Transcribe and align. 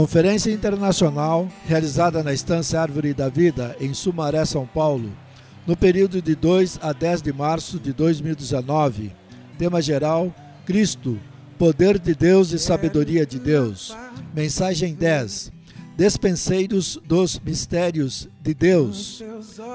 Conferência 0.00 0.50
internacional 0.50 1.46
realizada 1.66 2.22
na 2.22 2.32
Estância 2.32 2.80
Árvore 2.80 3.12
da 3.12 3.28
Vida, 3.28 3.76
em 3.78 3.92
Sumaré, 3.92 4.42
São 4.46 4.66
Paulo, 4.66 5.12
no 5.66 5.76
período 5.76 6.22
de 6.22 6.34
2 6.34 6.78
a 6.80 6.94
10 6.94 7.20
de 7.20 7.30
março 7.34 7.78
de 7.78 7.92
2019. 7.92 9.12
Tema 9.58 9.82
geral: 9.82 10.34
Cristo, 10.64 11.20
poder 11.58 11.98
de 11.98 12.14
Deus 12.14 12.50
e 12.52 12.58
sabedoria 12.58 13.26
de 13.26 13.38
Deus. 13.38 13.94
Mensagem 14.34 14.94
10. 14.94 15.52
Despenseiros 15.98 16.98
dos 17.04 17.38
mistérios 17.38 18.26
de 18.40 18.54
Deus. 18.54 19.22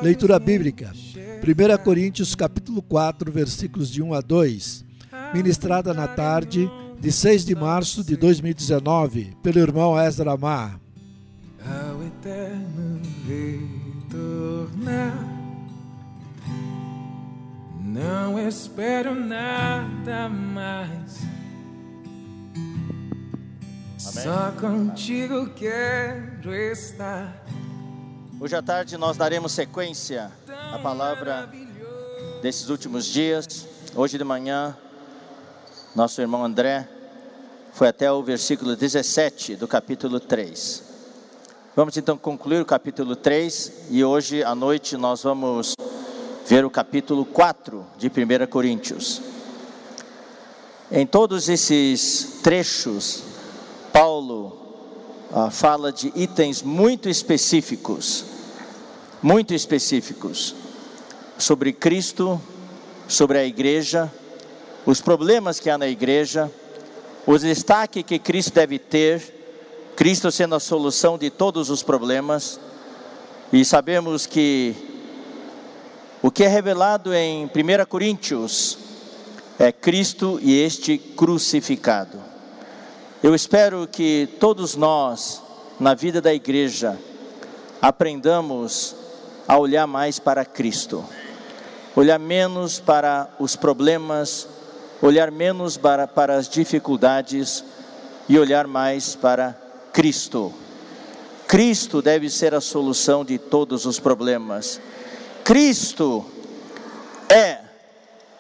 Leitura 0.02 0.40
bíblica. 0.40 0.92
1 0.92 1.84
Coríntios 1.84 2.34
capítulo 2.34 2.82
4, 2.82 3.32
versículos 3.32 3.92
de 3.92 4.02
1 4.02 4.16
a 4.16 4.22
2. 4.22 4.86
Ministrada 5.36 5.94
na 5.94 6.08
tarde 6.08 6.68
de 7.00 7.12
6 7.12 7.46
de 7.46 7.56
março 7.56 8.04
de 8.04 8.16
2019, 8.16 9.38
pelo 9.44 9.60
irmão 9.60 10.00
Ezra 10.00 10.34
Amar. 10.34 10.80
Ao 11.64 12.04
eterno 12.04 13.02
retornar, 14.08 15.18
não 17.82 18.40
espero 18.48 19.16
nada 19.16 20.30
mais. 20.30 21.20
Amém. 24.06 24.24
Só 24.24 24.52
contigo 24.60 25.50
quero 25.56 26.54
estar. 26.54 27.44
Hoje 28.40 28.56
à 28.56 28.62
tarde 28.62 28.98
nós 28.98 29.18
daremos 29.18 29.52
sequência 29.54 30.32
à 30.72 30.78
palavra 30.78 31.50
desses 32.42 32.70
últimos 32.70 33.06
dias. 33.06 33.66
Hoje 33.96 34.18
de 34.18 34.24
manhã, 34.24 34.78
nosso 35.96 36.20
irmão 36.20 36.44
André 36.44 36.86
foi 37.72 37.88
até 37.88 38.12
o 38.12 38.22
versículo 38.22 38.76
17 38.76 39.56
do 39.56 39.66
capítulo 39.66 40.20
3. 40.20 40.84
Vamos 41.74 41.96
então 41.96 42.18
concluir 42.18 42.62
o 42.62 42.66
capítulo 42.66 43.16
3 43.16 43.72
e 43.92 44.04
hoje 44.04 44.44
à 44.44 44.54
noite 44.54 44.98
nós 44.98 45.24
vamos 45.24 45.74
ver 46.46 46.66
o 46.66 46.70
capítulo 46.70 47.24
4 47.24 47.86
de 47.98 48.08
1 48.08 48.12
Coríntios. 48.48 49.22
Em 50.92 51.08
todos 51.08 51.48
esses 51.48 52.42
trechos, 52.44 53.24
Paulo 53.94 54.58
ah, 55.32 55.50
fala 55.50 55.94
de 55.94 56.12
itens 56.14 56.62
muito 56.62 57.08
específicos, 57.08 58.26
muito 59.24 59.54
específicos, 59.54 60.56
sobre 61.38 61.72
Cristo, 61.72 62.40
sobre 63.08 63.38
a 63.38 63.46
igreja, 63.46 64.12
os 64.86 65.02
problemas 65.02 65.60
que 65.60 65.70
há 65.70 65.78
na 65.78 65.88
igreja, 65.88 66.52
o 67.26 67.38
destaque 67.38 68.04
que 68.04 68.20
Cristo 68.20 68.54
deve 68.54 68.78
ter, 68.78 69.34
Cristo 69.96 70.32
sendo 70.32 70.56
a 70.56 70.60
solução 70.60 71.18
de 71.18 71.30
todos 71.30 71.70
os 71.70 71.82
problemas, 71.82 72.60
e 73.52 73.66
sabemos 73.66 74.26
que 74.26 74.76
o 76.22 76.30
que 76.30 76.44
é 76.44 76.48
revelado 76.48 77.14
em 77.14 77.46
1 77.46 77.50
Coríntios 77.88 78.78
é 79.58 79.72
Cristo 79.72 80.40
e 80.42 80.60
este 80.60 80.98
crucificado. 80.98 82.20
Eu 83.24 83.34
espero 83.34 83.88
que 83.88 84.30
todos 84.40 84.76
nós, 84.76 85.42
na 85.80 85.96
vida 85.96 86.22
da 86.22 86.34
igreja, 86.34 86.98
aprendamos 87.82 88.96
a 89.48 89.58
olhar 89.58 89.88
mais 89.88 90.20
para 90.20 90.46
Cristo, 90.46 91.04
olhar 91.96 92.20
menos 92.20 92.80
para 92.80 93.30
os 93.40 93.56
problemas, 93.56 94.48
olhar 95.02 95.32
menos 95.32 95.78
para, 95.78 96.08
para 96.08 96.36
as 96.36 96.48
dificuldades 96.48 97.64
e 98.28 98.38
olhar 98.40 98.68
mais 98.68 99.16
para 99.16 99.56
Cristo. 99.94 100.54
Cristo 101.48 102.02
deve 102.02 102.30
ser 102.30 102.54
a 102.54 102.62
solução 102.62 103.24
de 103.24 103.38
todos 103.38 103.86
os 103.86 104.00
problemas. 104.00 104.80
Cristo 105.44 106.26
é 107.30 107.60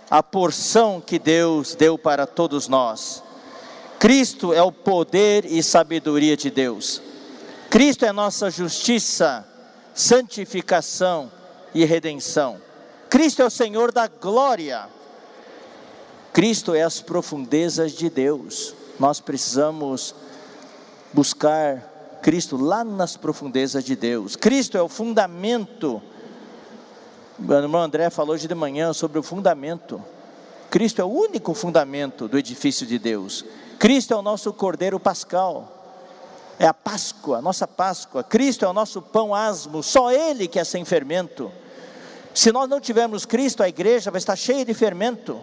a 0.09 0.24
porção 0.24 1.02
que 1.02 1.19
Deus 1.19 1.75
deu 1.75 1.97
para 1.97 2.25
todos 2.25 2.68
nós. 2.68 3.24
Cristo 4.00 4.53
é 4.53 4.62
o 4.62 4.72
poder 4.72 5.46
e 5.46 5.62
sabedoria 5.63 6.35
de 6.35 6.50
Deus. 6.50 7.02
Cristo 7.69 8.06
é 8.06 8.12
nossa 8.12 8.50
justiça, 8.50 9.46
santificação 9.94 11.31
e 11.74 11.85
redenção. 11.85 12.59
Cristo 13.09 13.41
é 13.41 13.46
o 13.46 13.50
Senhor 13.50 13.91
da 13.91 14.08
glória. 14.08 14.88
Cristo 16.35 16.75
é 16.75 16.81
as 16.81 17.00
profundezas 17.00 17.94
de 17.94 18.09
Deus. 18.09 18.75
Nós 19.00 19.22
precisamos 19.22 20.13
buscar 21.13 22.19
Cristo 22.22 22.57
lá 22.57 22.84
nas 22.84 23.16
profundezas 23.16 23.85
de 23.85 23.96
Deus. 23.96 24.35
Cristo 24.35 24.78
é 24.78 24.81
o 24.81 24.90
fundamento. 24.90 26.01
O 27.40 27.53
irmão 27.53 27.81
André 27.81 28.09
falou 28.09 28.35
hoje 28.35 28.50
de 28.50 28.53
manhã 28.53 28.91
sobre 28.91 29.18
o 29.18 29.23
fundamento. 29.23 30.03
Cristo 30.69 31.01
é 31.01 31.06
o 31.06 31.07
único 31.07 31.53
fundamento 31.53 32.28
do 32.28 32.38
edifício 32.38 32.85
de 32.85 33.00
Deus. 33.00 33.46
Cristo 33.79 34.13
é 34.13 34.17
o 34.17 34.22
nosso 34.22 34.52
cordeiro 34.52 35.00
pascal. 35.00 35.72
É 36.59 36.67
a 36.67 36.73
Páscoa, 36.73 37.38
a 37.38 37.41
nossa 37.41 37.66
Páscoa. 37.66 38.25
Cristo 38.25 38.66
é 38.66 38.67
o 38.67 38.73
nosso 38.73 39.02
pão 39.02 39.34
asmo, 39.34 39.81
só 39.81 40.12
Ele 40.12 40.50
que 40.50 40.59
é 40.59 40.66
sem 40.66 40.84
fermento. 40.84 41.50
Se 42.34 42.52
nós 42.52 42.67
não 42.67 42.81
tivermos 42.81 43.25
Cristo, 43.25 43.63
a 43.63 43.69
igreja 43.69 44.12
vai 44.12 44.19
estar 44.19 44.35
cheia 44.35 44.66
de 44.66 44.73
fermento. 44.73 45.40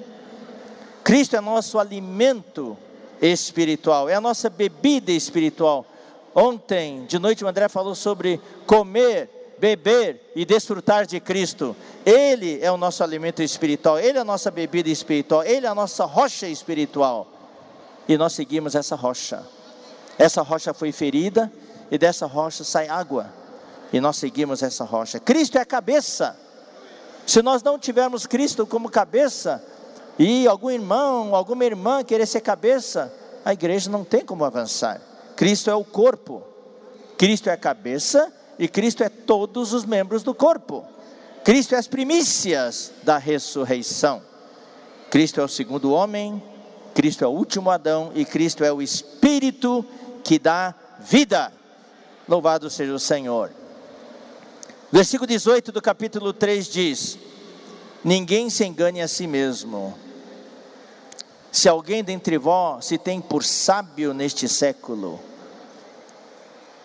Cristo 1.03 1.37
é 1.37 1.41
nosso 1.41 1.79
alimento 1.79 2.77
espiritual, 3.21 4.09
é 4.09 4.15
a 4.15 4.21
nossa 4.21 4.49
bebida 4.49 5.13
espiritual. 5.13 5.87
Ontem, 6.35 7.05
de 7.07 7.19
noite, 7.19 7.45
o 7.45 7.49
André 7.49 7.69
falou 7.69 7.95
sobre 7.95 8.41
comer, 8.67 9.57
beber 9.59 10.33
e 10.35 10.45
desfrutar 10.45 11.07
de 11.07 11.21
Cristo. 11.21 11.77
Ele 12.05 12.59
é 12.63 12.71
o 12.73 12.77
nosso 12.77 13.05
alimento 13.05 13.43
espiritual, 13.43 13.99
Ele 13.99 14.19
é 14.19 14.21
a 14.21 14.25
nossa 14.25 14.51
bebida 14.51 14.89
espiritual, 14.89 15.45
Ele 15.45 15.67
é 15.67 15.69
a 15.69 15.75
nossa 15.75 16.05
rocha 16.05 16.49
espiritual. 16.49 17.29
E 18.09 18.17
nós 18.17 18.33
seguimos 18.33 18.75
essa 18.75 18.97
rocha. 18.97 19.45
Essa 20.19 20.43
rocha 20.43 20.75
foi 20.75 20.91
ferida 20.91 21.53
e 21.91 21.99
dessa 21.99 22.27
rocha 22.27 22.65
sai 22.65 22.89
água. 22.89 23.33
E 23.93 24.01
nós 24.01 24.17
seguimos 24.17 24.63
essa 24.63 24.85
rocha. 24.85 25.21
Cristo 25.21 25.59
é 25.59 25.61
a 25.61 25.67
cabeça. 25.67 26.37
Se 27.27 27.43
nós 27.43 27.63
não 27.63 27.79
tivermos 27.79 28.27
Cristo 28.27 28.67
como 28.67 28.91
cabeça, 28.91 29.63
e 30.19 30.47
algum 30.47 30.71
irmão, 30.71 31.35
alguma 31.35 31.65
irmã 31.65 32.05
querer 32.05 32.27
ser 32.27 32.41
cabeça, 32.41 33.13
a 33.45 33.53
igreja 33.53 33.91
não 33.91 34.05
tem 34.05 34.25
como 34.25 34.45
avançar. 34.45 35.01
Cristo 35.37 35.71
é 35.71 35.75
o 35.75 35.85
corpo, 35.85 36.43
Cristo 37.17 37.49
é 37.49 37.53
a 37.53 37.57
cabeça 37.57 38.33
e 38.59 38.69
Cristo 38.69 39.03
é 39.03 39.09
todos 39.09 39.73
os 39.73 39.85
membros 39.85 40.23
do 40.23 40.35
corpo. 40.35 40.85
Cristo 41.45 41.75
é 41.75 41.79
as 41.79 41.89
primícias 41.89 42.93
da 43.03 43.19
ressurreição. 43.19 44.23
Cristo 45.11 45.41
é 45.41 45.45
o 45.45 45.49
segundo 45.49 45.93
homem, 45.93 46.43
Cristo 46.95 47.25
é 47.25 47.27
o 47.27 47.31
último 47.31 47.71
Adão 47.71 48.13
e 48.15 48.25
Cristo 48.25 48.65
é 48.65 48.73
o 48.73 48.81
Espírito 48.81 49.85
que 50.23 50.39
dá 50.39 50.75
vida. 51.01 51.53
Louvado 52.29 52.71
seja 52.71 52.93
o 52.95 52.99
Senhor. 52.99 53.51
Versículo 54.91 55.27
18 55.27 55.73
do 55.73 55.83
capítulo 55.83 56.33
3 56.33 56.67
diz: 56.69 57.19
Ninguém 58.05 58.51
se 58.51 58.65
engane 58.65 59.01
a 59.01 59.09
si 59.09 59.27
mesmo. 59.27 59.97
Se 61.53 61.69
alguém 61.69 62.03
dentre 62.03 62.39
vós 62.39 62.87
se 62.87 62.99
tem 62.99 63.21
por 63.21 63.45
sábio 63.45 64.15
neste 64.15 64.49
século, 64.49 65.21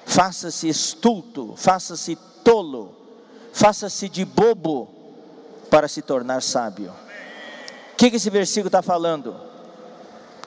faça-se 0.06 0.68
estulto, 0.68 1.54
faça-se 1.56 2.18
tolo, 2.44 2.94
faça-se 3.54 4.10
de 4.10 4.26
bobo 4.26 4.90
para 5.70 5.88
se 5.88 6.02
tornar 6.02 6.44
sábio. 6.44 6.92
O 7.94 7.96
que, 7.98 8.10
que 8.10 8.18
esse 8.18 8.30
versículo 8.30 8.68
está 8.68 8.82
falando? 8.82 9.36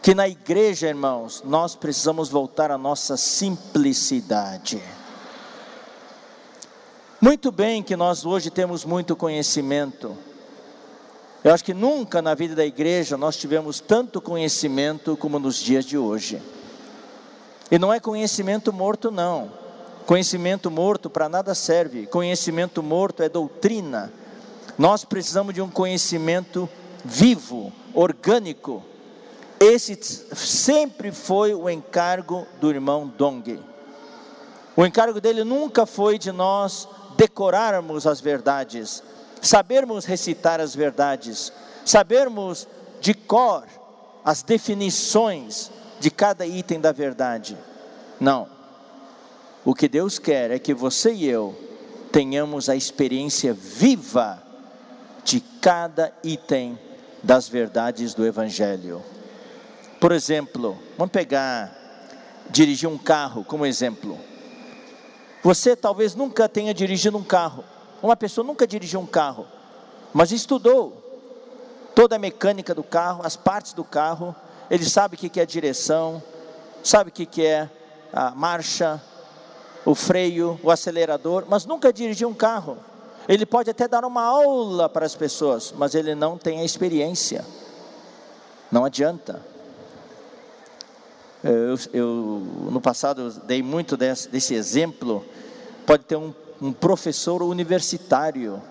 Que 0.03 0.15
na 0.15 0.29
igreja, 0.29 0.89
irmãos, 0.89 1.43
nós 1.45 1.75
precisamos 1.75 2.29
voltar 2.29 2.71
à 2.71 2.79
nossa 2.79 3.17
simplicidade. 3.17 4.83
Muito 7.21 7.51
bem 7.51 7.83
que 7.83 7.97
nós 7.97 8.25
hoje 8.25 8.51
temos 8.51 8.85
muito 8.85 9.15
conhecimento, 9.15 10.17
eu 11.43 11.55
acho 11.55 11.65
que 11.65 11.73
nunca 11.73 12.21
na 12.21 12.35
vida 12.35 12.55
da 12.55 12.65
igreja 12.65 13.17
nós 13.17 13.37
tivemos 13.37 13.81
tanto 13.81 14.21
conhecimento 14.21 15.17
como 15.17 15.39
nos 15.39 15.57
dias 15.57 15.85
de 15.85 15.97
hoje. 15.97 16.41
E 17.71 17.79
não 17.79 17.93
é 17.93 17.99
conhecimento 17.99 18.73
morto, 18.73 19.11
não. 19.11 19.51
Conhecimento 20.05 20.71
morto 20.71 21.09
para 21.09 21.29
nada 21.29 21.55
serve. 21.55 22.07
Conhecimento 22.07 22.83
morto 22.83 23.23
é 23.23 23.29
doutrina. 23.29 24.13
Nós 24.77 25.05
precisamos 25.05 25.55
de 25.55 25.63
um 25.63 25.71
conhecimento 25.71 26.69
vivo, 27.05 27.73
orgânico. 27.95 28.83
Esse 29.59 29.99
sempre 30.35 31.13
foi 31.13 31.55
o 31.55 31.71
encargo 31.71 32.47
do 32.61 32.71
irmão 32.71 33.07
Dong. 33.07 33.61
O 34.77 34.85
encargo 34.85 35.21
dele 35.21 35.45
nunca 35.45 35.87
foi 35.87 36.19
de 36.19 36.33
nós 36.33 36.89
decorarmos 37.17 38.07
as 38.07 38.21
verdades, 38.21 39.03
sabermos 39.41 40.05
recitar 40.05 40.61
as 40.61 40.75
verdades, 40.75 41.53
sabermos 41.85 42.67
de 43.01 43.15
cor 43.15 43.65
as 44.25 44.43
definições 44.43 45.71
de 45.99 46.11
cada 46.11 46.47
item 46.47 46.81
da 46.81 46.93
verdade. 46.93 47.57
Não. 48.19 48.49
O 49.65 49.75
que 49.75 49.89
Deus 49.89 50.19
quer 50.19 50.51
é 50.51 50.59
que 50.59 50.75
você 50.75 51.13
e 51.13 51.27
eu 51.27 51.55
tenhamos 52.11 52.69
a 52.69 52.77
experiência 52.77 53.53
viva 53.53 54.43
de 55.25 55.41
cada 55.61 56.13
item 56.25 56.79
das 57.23 57.49
verdades 57.49 58.15
do 58.15 58.27
Evangelho. 58.27 59.03
Por 60.01 60.13
exemplo, 60.13 60.79
vamos 60.97 61.13
pegar, 61.13 61.77
dirigir 62.49 62.89
um 62.89 62.99
carro 62.99 63.45
como 63.45 63.67
exemplo. 63.67 64.19
Você 65.43 65.77
talvez 65.77 66.15
nunca 66.15 66.49
tenha 66.49 66.73
dirigido 66.73 67.17
um 67.17 67.23
carro, 67.23 67.65
uma 68.03 68.17
pessoa 68.17 68.47
nunca 68.47 68.67
dirigiu 68.67 69.01
um 69.01 69.07
carro, 69.07 69.47
mas 70.13 70.33
estudou 70.33 70.97
toda 71.95 72.17
a 72.17 72.19
mecânica 72.19 72.75
do 72.75 72.83
carro, 72.83 73.23
as 73.25 73.37
partes 73.37 73.73
do 73.73 73.85
carro, 73.85 74.35
ele 74.71 74.85
sabe 74.85 75.17
o 75.17 75.19
que 75.19 75.41
é 75.41 75.47
direção, 75.47 76.23
sabe 76.83 77.11
o 77.11 77.13
que 77.13 77.45
é 77.45 77.69
a 78.13 78.31
marcha, 78.31 79.01
o 79.85 79.95
freio, 79.95 80.59
o 80.63 80.71
acelerador, 80.71 81.45
mas 81.49 81.67
nunca 81.67 81.93
dirigiu 81.93 82.29
um 82.29 82.35
carro. 82.35 82.79
Ele 83.29 83.47
pode 83.47 83.71
até 83.71 83.87
dar 83.87 84.05
uma 84.05 84.23
aula 84.23 84.89
para 84.89 85.07
as 85.07 85.15
pessoas, 85.15 85.73
mas 85.77 85.95
ele 85.95 86.15
não 86.15 86.37
tem 86.37 86.61
a 86.61 86.65
experiência. 86.65 87.45
Não 88.71 88.85
adianta. 88.85 89.41
Eu, 91.43 91.79
eu 91.93 92.07
no 92.71 92.81
passado 92.81 93.31
dei 93.45 93.63
muito 93.63 93.97
desse, 93.97 94.29
desse 94.29 94.55
exemplo. 94.55 95.25
Pode 95.87 96.05
ter 96.05 96.17
um, 96.17 96.35
um 96.61 96.73
professor 96.73 97.43
universitário, 97.43 98.63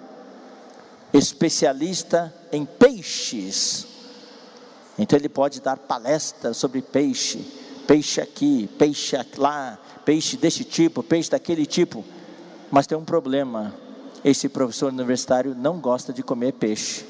especialista 1.13 2.33
em 2.51 2.65
peixes. 2.65 3.87
Então 4.97 5.17
ele 5.17 5.29
pode 5.29 5.61
dar 5.61 5.77
palestra 5.77 6.53
sobre 6.53 6.81
peixe, 6.81 7.39
peixe 7.87 8.21
aqui, 8.21 8.69
peixe 8.77 9.15
lá, 9.37 9.79
peixe 10.05 10.37
desse 10.37 10.63
tipo, 10.63 11.01
peixe 11.01 11.31
daquele 11.31 11.65
tipo. 11.65 12.03
Mas 12.69 12.85
tem 12.85 12.97
um 12.97 13.05
problema 13.05 13.73
esse 14.23 14.49
professor 14.49 14.91
universitário 14.91 15.55
não 15.55 15.79
gosta 15.79 16.11
de 16.11 16.21
comer 16.21 16.53
peixe. 16.53 17.05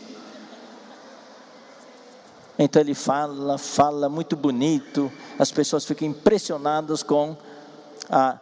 Então 2.58 2.82
ele 2.82 2.94
fala, 2.94 3.58
fala 3.58 4.10
muito 4.10 4.36
bonito, 4.36 5.12
as 5.38 5.50
pessoas 5.50 5.86
ficam 5.86 6.08
impressionadas 6.08 7.02
com 7.02 7.38
a, 8.10 8.38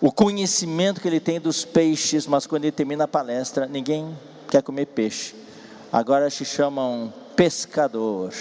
o 0.00 0.10
conhecimento 0.12 1.00
que 1.00 1.08
ele 1.08 1.18
tem 1.20 1.40
dos 1.40 1.64
peixes, 1.64 2.26
mas 2.26 2.46
quando 2.46 2.64
ele 2.64 2.72
termina 2.72 3.04
a 3.04 3.08
palestra, 3.08 3.66
ninguém 3.66 4.14
quer 4.50 4.62
comer 4.62 4.84
peixe. 4.86 5.34
Agora 5.90 6.28
se 6.28 6.44
chamam 6.44 7.10
pescador. 7.34 8.34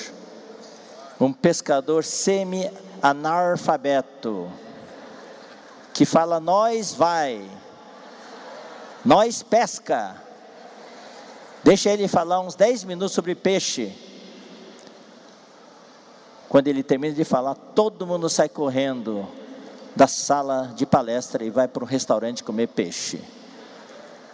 Um 1.19 1.31
pescador 1.31 2.04
semi-analfabeto, 2.04 4.52
que 5.94 6.04
fala, 6.04 6.42
nós 6.42 6.94
vai, 6.94 7.50
nós 9.06 9.42
pesca. 9.42 10.22
Deixa 11.63 11.90
ele 11.90 12.10
falar 12.10 12.42
uns 12.42 12.56
10 12.56 12.84
minutos 12.84 13.13
sobre 13.13 13.34
peixe. 13.34 13.94
Quando 16.50 16.68
ele 16.68 16.84
termina 16.84 17.16
de 17.16 17.24
falar, 17.24 17.56
todo 17.56 18.06
mundo 18.06 18.30
sai 18.30 18.50
correndo 18.50 19.25
da 19.95 20.07
sala 20.07 20.74
de 20.75 20.86
palestra 20.86 21.44
e 21.44 21.50
vai 21.50 21.68
para 21.68 21.83
um 21.83 21.88
restaurante 21.88 22.44
comer 22.44 22.68
peixe. 22.68 23.21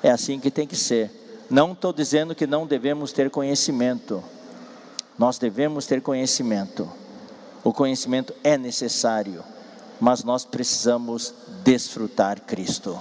É 0.01 0.09
assim 0.09 0.39
que 0.39 0.49
tem 0.49 0.65
que 0.65 0.75
ser. 0.75 1.11
Não 1.49 1.73
estou 1.73 1.93
dizendo 1.93 2.33
que 2.33 2.47
não 2.47 2.65
devemos 2.65 3.11
ter 3.11 3.29
conhecimento. 3.29 4.23
Nós 5.17 5.37
devemos 5.37 5.85
ter 5.85 6.01
conhecimento. 6.01 6.89
O 7.63 7.71
conhecimento 7.71 8.33
é 8.43 8.57
necessário, 8.57 9.43
mas 9.99 10.23
nós 10.23 10.43
precisamos 10.43 11.33
desfrutar 11.63 12.41
Cristo. 12.41 12.97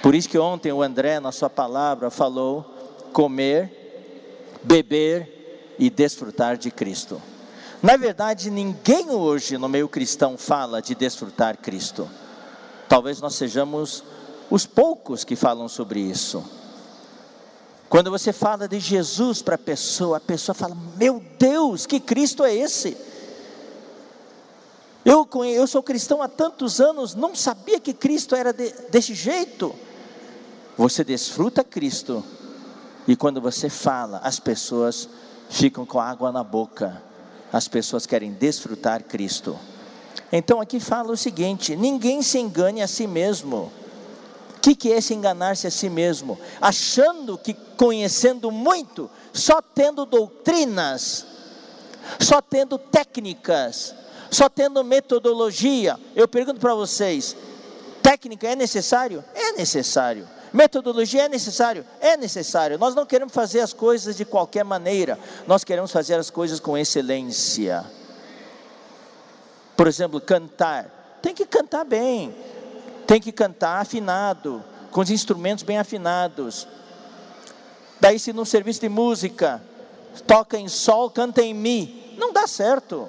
Por 0.00 0.14
isso 0.14 0.28
que 0.28 0.38
ontem 0.38 0.70
o 0.70 0.82
André, 0.82 1.18
na 1.18 1.32
sua 1.32 1.50
palavra, 1.50 2.10
falou 2.10 2.62
comer, 3.12 4.60
beber 4.62 5.74
e 5.78 5.90
desfrutar 5.90 6.56
de 6.56 6.70
Cristo. 6.70 7.20
Na 7.82 7.96
verdade, 7.96 8.50
ninguém 8.50 9.10
hoje 9.10 9.56
no 9.56 9.68
meio 9.68 9.88
cristão 9.88 10.36
fala 10.36 10.82
de 10.82 10.94
desfrutar 10.94 11.56
Cristo. 11.56 12.08
Talvez 12.88 13.20
nós 13.20 13.36
sejamos 13.36 14.02
os 14.50 14.66
poucos 14.66 15.22
que 15.22 15.36
falam 15.36 15.68
sobre 15.68 16.00
isso. 16.00 16.44
Quando 17.88 18.10
você 18.10 18.32
fala 18.32 18.66
de 18.66 18.80
Jesus 18.80 19.40
para 19.42 19.54
a 19.54 19.58
pessoa, 19.58 20.16
a 20.16 20.20
pessoa 20.20 20.54
fala: 20.54 20.76
Meu 20.96 21.22
Deus, 21.38 21.86
que 21.86 22.00
Cristo 22.00 22.44
é 22.44 22.54
esse? 22.54 22.96
Eu, 25.04 25.26
eu 25.44 25.66
sou 25.66 25.82
cristão 25.82 26.20
há 26.20 26.28
tantos 26.28 26.80
anos, 26.80 27.14
não 27.14 27.34
sabia 27.34 27.80
que 27.80 27.94
Cristo 27.94 28.34
era 28.34 28.52
de, 28.52 28.70
desse 28.90 29.14
jeito. 29.14 29.74
Você 30.76 31.02
desfruta 31.02 31.64
Cristo, 31.64 32.22
e 33.06 33.16
quando 33.16 33.40
você 33.40 33.70
fala, 33.70 34.18
as 34.18 34.38
pessoas 34.38 35.08
ficam 35.48 35.86
com 35.86 35.98
água 35.98 36.30
na 36.30 36.44
boca, 36.44 37.02
as 37.52 37.68
pessoas 37.68 38.06
querem 38.06 38.32
desfrutar 38.32 39.02
Cristo. 39.02 39.58
Então 40.30 40.60
aqui 40.60 40.78
fala 40.80 41.12
o 41.12 41.16
seguinte: 41.16 41.76
ninguém 41.76 42.22
se 42.22 42.38
engane 42.38 42.82
a 42.82 42.86
si 42.88 43.06
mesmo. 43.06 43.72
O 44.56 44.60
que, 44.60 44.74
que 44.74 44.92
é 44.92 45.00
se 45.00 45.14
enganar-se 45.14 45.66
a 45.66 45.70
si 45.70 45.88
mesmo? 45.88 46.38
Achando 46.60 47.38
que 47.38 47.54
conhecendo 47.76 48.50
muito, 48.50 49.08
só 49.32 49.62
tendo 49.62 50.04
doutrinas, 50.04 51.24
só 52.18 52.42
tendo 52.42 52.76
técnicas, 52.76 53.94
só 54.30 54.48
tendo 54.48 54.82
metodologia. 54.84 55.98
Eu 56.14 56.28
pergunto 56.28 56.60
para 56.60 56.74
vocês: 56.74 57.36
técnica 58.02 58.48
é 58.48 58.56
necessário? 58.56 59.24
É 59.34 59.52
necessário. 59.52 60.28
Metodologia 60.52 61.24
é 61.24 61.28
necessário? 61.28 61.84
É 62.00 62.16
necessário. 62.16 62.78
Nós 62.78 62.94
não 62.94 63.04
queremos 63.04 63.32
fazer 63.32 63.60
as 63.60 63.72
coisas 63.72 64.16
de 64.16 64.24
qualquer 64.24 64.64
maneira, 64.64 65.18
nós 65.46 65.64
queremos 65.64 65.92
fazer 65.92 66.14
as 66.14 66.30
coisas 66.30 66.60
com 66.60 66.76
excelência. 66.76 67.84
Por 69.76 69.86
exemplo, 69.86 70.20
cantar. 70.20 71.18
Tem 71.22 71.34
que 71.34 71.44
cantar 71.46 71.84
bem, 71.84 72.34
tem 73.06 73.20
que 73.20 73.32
cantar 73.32 73.80
afinado, 73.80 74.62
com 74.90 75.00
os 75.00 75.10
instrumentos 75.10 75.64
bem 75.64 75.78
afinados. 75.78 76.66
Daí, 78.00 78.18
se 78.18 78.32
no 78.32 78.46
serviço 78.46 78.80
de 78.80 78.88
música 78.88 79.60
toca 80.26 80.56
em 80.56 80.68
sol, 80.68 81.10
canta 81.10 81.42
em 81.42 81.52
mi, 81.52 82.14
não 82.16 82.32
dá 82.32 82.46
certo. 82.46 83.08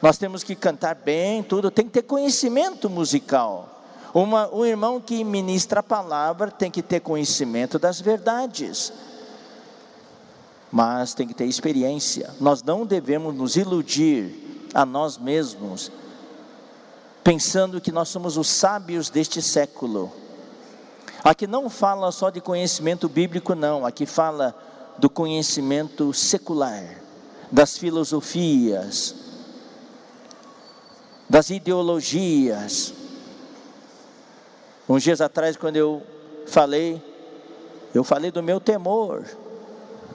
Nós 0.00 0.18
temos 0.18 0.44
que 0.44 0.54
cantar 0.54 0.94
bem, 0.94 1.42
tudo, 1.42 1.70
tem 1.70 1.86
que 1.86 1.92
ter 1.92 2.02
conhecimento 2.02 2.88
musical. 2.88 3.77
Uma, 4.14 4.52
um 4.54 4.64
irmão 4.64 5.00
que 5.00 5.22
ministra 5.22 5.80
a 5.80 5.82
palavra 5.82 6.50
tem 6.50 6.70
que 6.70 6.82
ter 6.82 7.00
conhecimento 7.00 7.78
das 7.78 8.00
verdades, 8.00 8.92
mas 10.72 11.14
tem 11.14 11.26
que 11.26 11.34
ter 11.34 11.44
experiência. 11.44 12.34
Nós 12.40 12.62
não 12.62 12.86
devemos 12.86 13.34
nos 13.34 13.56
iludir 13.56 14.68
a 14.72 14.84
nós 14.86 15.18
mesmos, 15.18 15.90
pensando 17.22 17.80
que 17.80 17.92
nós 17.92 18.08
somos 18.08 18.36
os 18.36 18.48
sábios 18.48 19.10
deste 19.10 19.42
século. 19.42 20.10
Aqui 21.22 21.46
não 21.46 21.68
fala 21.68 22.10
só 22.12 22.30
de 22.30 22.40
conhecimento 22.40 23.08
bíblico, 23.08 23.54
não, 23.54 23.84
aqui 23.84 24.06
fala 24.06 24.54
do 24.98 25.10
conhecimento 25.10 26.12
secular, 26.14 27.02
das 27.52 27.76
filosofias, 27.76 29.14
das 31.28 31.50
ideologias, 31.50 32.94
Uns 34.88 35.02
dias 35.02 35.20
atrás, 35.20 35.54
quando 35.54 35.76
eu 35.76 36.02
falei, 36.46 37.02
eu 37.94 38.02
falei 38.02 38.30
do 38.30 38.42
meu 38.42 38.58
temor, 38.58 39.22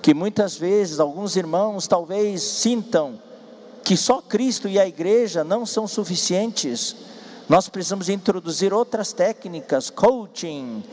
que 0.02 0.16
muitas 0.16 0.56
vezes 0.58 1.00
alguns 1.00 1.36
irmãos 1.36 1.88
talvez 1.88 2.42
sintam 2.42 3.20
que 3.84 3.96
só 3.96 4.20
Cristo 4.20 4.68
e 4.68 4.80
a 4.80 4.88
igreja 4.88 5.44
não 5.44 5.66
são 5.66 5.88
suficientes. 5.88 6.96
Nós 7.48 7.70
precisamos 7.70 8.10
introduzir 8.10 8.74
outras 8.74 9.14
técnicas, 9.14 9.92
coaching, 9.92 10.84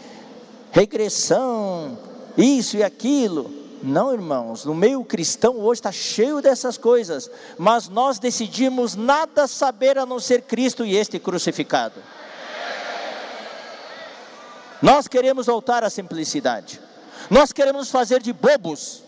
regressão, 0.73 1.97
isso 2.37 2.77
e 2.77 2.83
aquilo. 2.83 3.51
Não, 3.83 4.13
irmãos, 4.13 4.65
no 4.67 4.75
meio 4.75 5.03
cristão 5.05 5.59
hoje 5.59 5.79
está 5.79 5.91
cheio 5.91 6.43
dessas 6.43 6.77
coisas, 6.77 7.31
mas 7.57 7.89
nós 7.89 8.19
decidimos 8.19 8.95
nada 8.95 9.47
saber 9.47 9.97
a 9.97 10.05
não 10.05 10.21
ser 10.21 10.43
Cristo 10.43 10.85
e 10.85 10.95
este 10.95 11.19
crucificado. 11.19 11.95
Nós 14.83 15.07
queremos 15.07 15.47
voltar 15.47 15.85
à 15.85 15.91
simplicidade. 15.91 16.81
Nós 17.29 17.53
queremos 17.53 17.91
fazer 17.91 18.23
de 18.23 18.33
bobos. 18.33 19.03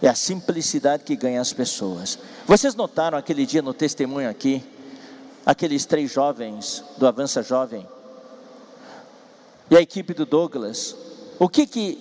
É 0.00 0.08
a 0.08 0.14
simplicidade 0.14 1.04
que 1.04 1.16
ganha 1.16 1.40
as 1.40 1.52
pessoas. 1.52 2.18
Vocês 2.46 2.74
notaram 2.74 3.18
aquele 3.18 3.44
dia 3.46 3.62
no 3.62 3.74
testemunho 3.74 4.28
aqui, 4.28 4.62
aqueles 5.44 5.84
três 5.86 6.10
jovens 6.10 6.84
do 6.98 7.06
Avança 7.06 7.42
Jovem 7.42 7.86
e 9.70 9.76
a 9.76 9.80
equipe 9.80 10.14
do 10.14 10.26
Douglas. 10.26 10.94
O 11.38 11.48
que 11.48 11.66
que 11.66 11.98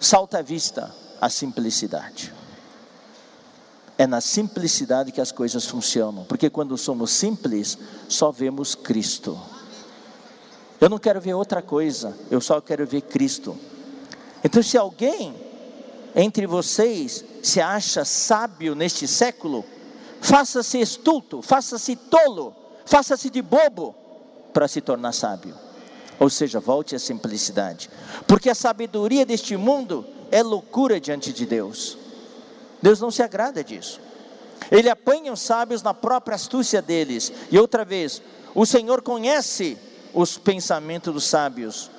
salta 0.00 0.38
à 0.38 0.42
vista? 0.42 0.94
A 1.20 1.28
simplicidade. 1.28 2.32
É 3.96 4.06
na 4.06 4.20
simplicidade 4.20 5.12
que 5.12 5.20
as 5.20 5.30
coisas 5.30 5.66
funcionam, 5.66 6.24
porque 6.24 6.50
quando 6.50 6.76
somos 6.76 7.12
simples, 7.12 7.78
só 8.08 8.32
vemos 8.32 8.74
Cristo. 8.74 9.38
Eu 10.82 10.88
não 10.88 10.98
quero 10.98 11.20
ver 11.20 11.32
outra 11.32 11.62
coisa, 11.62 12.12
eu 12.28 12.40
só 12.40 12.60
quero 12.60 12.84
ver 12.84 13.02
Cristo. 13.02 13.56
Então, 14.42 14.60
se 14.60 14.76
alguém 14.76 15.32
entre 16.12 16.44
vocês 16.44 17.24
se 17.40 17.60
acha 17.60 18.04
sábio 18.04 18.74
neste 18.74 19.06
século, 19.06 19.64
faça-se 20.20 20.80
estulto, 20.80 21.40
faça-se 21.40 21.94
tolo, 21.94 22.52
faça-se 22.84 23.30
de 23.30 23.40
bobo 23.40 23.94
para 24.52 24.66
se 24.66 24.80
tornar 24.80 25.12
sábio. 25.12 25.54
Ou 26.18 26.28
seja, 26.28 26.58
volte 26.58 26.96
à 26.96 26.98
simplicidade, 26.98 27.88
porque 28.26 28.50
a 28.50 28.54
sabedoria 28.54 29.24
deste 29.24 29.56
mundo 29.56 30.04
é 30.32 30.42
loucura 30.42 30.98
diante 30.98 31.32
de 31.32 31.46
Deus. 31.46 31.96
Deus 32.82 33.00
não 33.00 33.12
se 33.12 33.22
agrada 33.22 33.62
disso. 33.62 34.00
Ele 34.68 34.90
apanha 34.90 35.32
os 35.32 35.42
sábios 35.42 35.80
na 35.80 35.94
própria 35.94 36.34
astúcia 36.34 36.82
deles. 36.82 37.32
E 37.52 37.56
outra 37.56 37.84
vez, 37.84 38.20
o 38.52 38.66
Senhor 38.66 39.00
conhece 39.00 39.78
os 40.14 40.38
pensamentos 40.38 41.12
dos 41.12 41.24
sábios, 41.24 41.90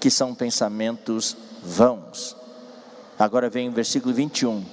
que 0.00 0.10
são 0.10 0.34
pensamentos 0.34 1.36
vãos. 1.62 2.36
Agora 3.18 3.48
vem 3.48 3.68
o 3.68 3.72
versículo 3.72 4.14
21. 4.14 4.64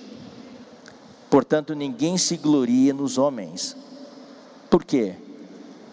Portanto, 1.29 1.73
ninguém 1.73 2.17
se 2.17 2.37
glorie 2.37 2.93
nos 2.93 3.17
homens. 3.17 3.75
Por 4.69 4.83
quê? 4.83 5.15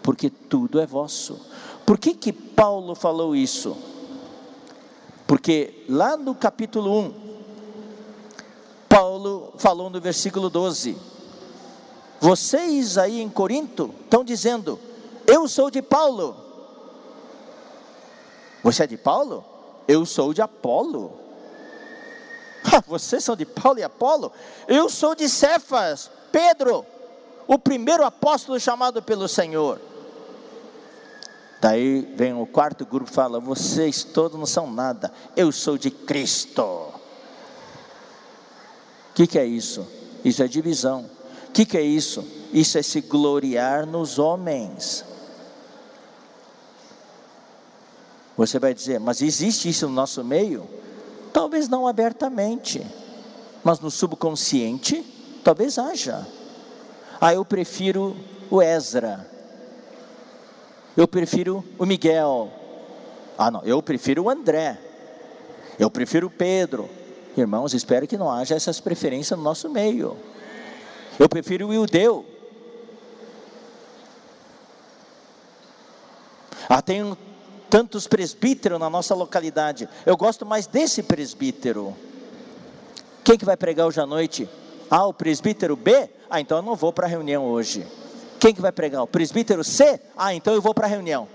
Porque 0.03 0.29
tudo 0.29 0.79
é 0.79 0.85
vosso. 0.85 1.39
Por 1.85 1.97
que 1.97 2.13
que 2.13 2.31
Paulo 2.31 2.93
falou 2.93 3.35
isso? 3.35 3.75
Porque 5.25 5.85
lá 5.87 6.17
no 6.17 6.35
capítulo 6.35 6.99
1, 6.99 7.13
Paulo 8.89 9.53
falou 9.57 9.89
no 9.89 10.01
versículo 10.01 10.49
12: 10.49 10.97
Vocês 12.19 12.97
aí 12.97 13.21
em 13.21 13.29
Corinto 13.29 13.93
estão 14.03 14.23
dizendo, 14.23 14.77
eu 15.25 15.47
sou 15.47 15.71
de 15.71 15.81
Paulo. 15.81 16.50
Você 18.63 18.83
é 18.83 18.87
de 18.87 18.97
Paulo? 18.97 19.43
Eu 19.87 20.05
sou 20.05 20.33
de 20.33 20.41
Apolo. 20.41 21.13
vocês 22.87 23.23
são 23.23 23.35
de 23.35 23.45
Paulo 23.45 23.79
e 23.79 23.83
Apolo? 23.83 24.31
Eu 24.67 24.89
sou 24.89 25.15
de 25.15 25.27
Cefas, 25.27 26.09
Pedro, 26.31 26.85
o 27.47 27.57
primeiro 27.57 28.05
apóstolo 28.05 28.59
chamado 28.59 29.01
pelo 29.01 29.27
Senhor. 29.27 29.79
Daí 31.59 32.01
vem 32.15 32.33
o 32.33 32.45
quarto 32.45 32.85
grupo 32.85 33.11
e 33.11 33.13
fala: 33.13 33.39
vocês 33.39 34.03
todos 34.03 34.37
não 34.39 34.45
são 34.45 34.71
nada, 34.71 35.11
eu 35.35 35.51
sou 35.51 35.77
de 35.77 35.91
Cristo. 35.91 36.63
O 36.63 36.93
que, 39.13 39.27
que 39.27 39.37
é 39.37 39.45
isso? 39.45 39.85
Isso 40.23 40.41
é 40.41 40.47
divisão. 40.47 41.09
O 41.49 41.51
que, 41.51 41.65
que 41.65 41.77
é 41.77 41.81
isso? 41.81 42.25
Isso 42.53 42.77
é 42.77 42.81
se 42.81 43.01
gloriar 43.01 43.85
nos 43.85 44.17
homens. 44.17 45.03
Você 48.41 48.57
vai 48.57 48.73
dizer, 48.73 48.99
mas 48.99 49.21
existe 49.21 49.69
isso 49.69 49.87
no 49.87 49.93
nosso 49.93 50.23
meio? 50.23 50.67
Talvez 51.31 51.69
não 51.69 51.85
abertamente, 51.85 52.83
mas 53.63 53.79
no 53.79 53.91
subconsciente, 53.91 55.05
talvez 55.43 55.77
haja. 55.77 56.25
Ah, 57.21 57.35
eu 57.35 57.45
prefiro 57.45 58.17
o 58.49 58.59
Ezra. 58.59 59.29
Eu 60.97 61.07
prefiro 61.07 61.63
o 61.77 61.85
Miguel. 61.85 62.51
Ah, 63.37 63.51
não, 63.51 63.61
eu 63.61 63.79
prefiro 63.79 64.23
o 64.23 64.29
André. 64.31 64.75
Eu 65.77 65.91
prefiro 65.91 66.25
o 66.25 66.31
Pedro. 66.31 66.89
Irmãos, 67.37 67.75
espero 67.75 68.07
que 68.07 68.17
não 68.17 68.31
haja 68.31 68.55
essas 68.55 68.79
preferências 68.79 69.37
no 69.37 69.43
nosso 69.45 69.69
meio. 69.69 70.17
Eu 71.19 71.29
prefiro 71.29 71.67
o 71.67 71.73
Ildeu. 71.73 72.25
Ah, 76.67 76.81
tem 76.81 77.03
tantos 77.71 78.05
presbíteros 78.05 78.77
na 78.77 78.89
nossa 78.89 79.15
localidade. 79.15 79.87
Eu 80.05 80.17
gosto 80.17 80.45
mais 80.45 80.67
desse 80.67 81.01
presbítero. 81.01 81.95
Quem 83.23 83.37
que 83.37 83.45
vai 83.45 83.55
pregar 83.55 83.87
hoje 83.87 84.01
à 84.01 84.05
noite? 84.05 84.47
Ah, 84.89 85.07
o 85.07 85.13
presbítero 85.13 85.77
B? 85.77 86.09
Ah, 86.29 86.41
então 86.41 86.57
eu 86.57 86.61
não 86.61 86.75
vou 86.75 86.91
para 86.91 87.07
a 87.07 87.09
reunião 87.09 87.45
hoje. 87.45 87.87
Quem 88.41 88.53
que 88.53 88.61
vai 88.61 88.73
pregar? 88.73 89.01
O 89.01 89.07
presbítero 89.07 89.63
C? 89.63 90.01
Ah, 90.17 90.33
então 90.35 90.53
eu 90.53 90.61
vou 90.61 90.73
para 90.73 90.85
a 90.85 90.89
reunião. 90.89 91.29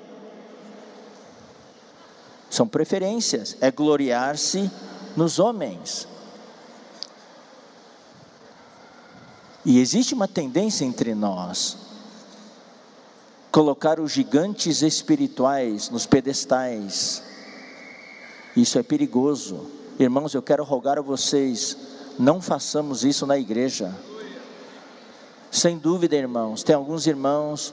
São 2.51 2.69
preferências, 2.69 3.57
é 3.63 3.71
gloriar-se 3.71 4.71
nos 5.17 5.39
homens. 5.39 6.07
E 9.65 9.81
existe 9.81 10.13
uma 10.13 10.29
tendência 10.29 10.85
entre 10.85 11.15
nós 11.15 11.86
colocar 13.51 14.01
os 14.01 14.13
gigantes 14.13 14.83
espirituais 14.83 15.91
nos 15.91 16.07
pedestais. 16.07 17.23
Isso 18.57 18.79
é 18.79 18.83
perigoso. 18.83 19.71
Irmãos, 19.99 20.35
eu 20.35 20.43
quero 20.43 20.65
rogar 20.65 20.99
a 20.99 21.03
vocês, 21.03 21.77
não 22.19 22.41
façamos 22.41 23.05
isso 23.05 23.27
na 23.27 23.39
igreja. 23.39 23.95
Sem 25.51 25.79
dúvida, 25.79 26.17
irmãos, 26.17 26.63
tem 26.63 26.75
alguns 26.75 27.07
irmãos 27.07 27.73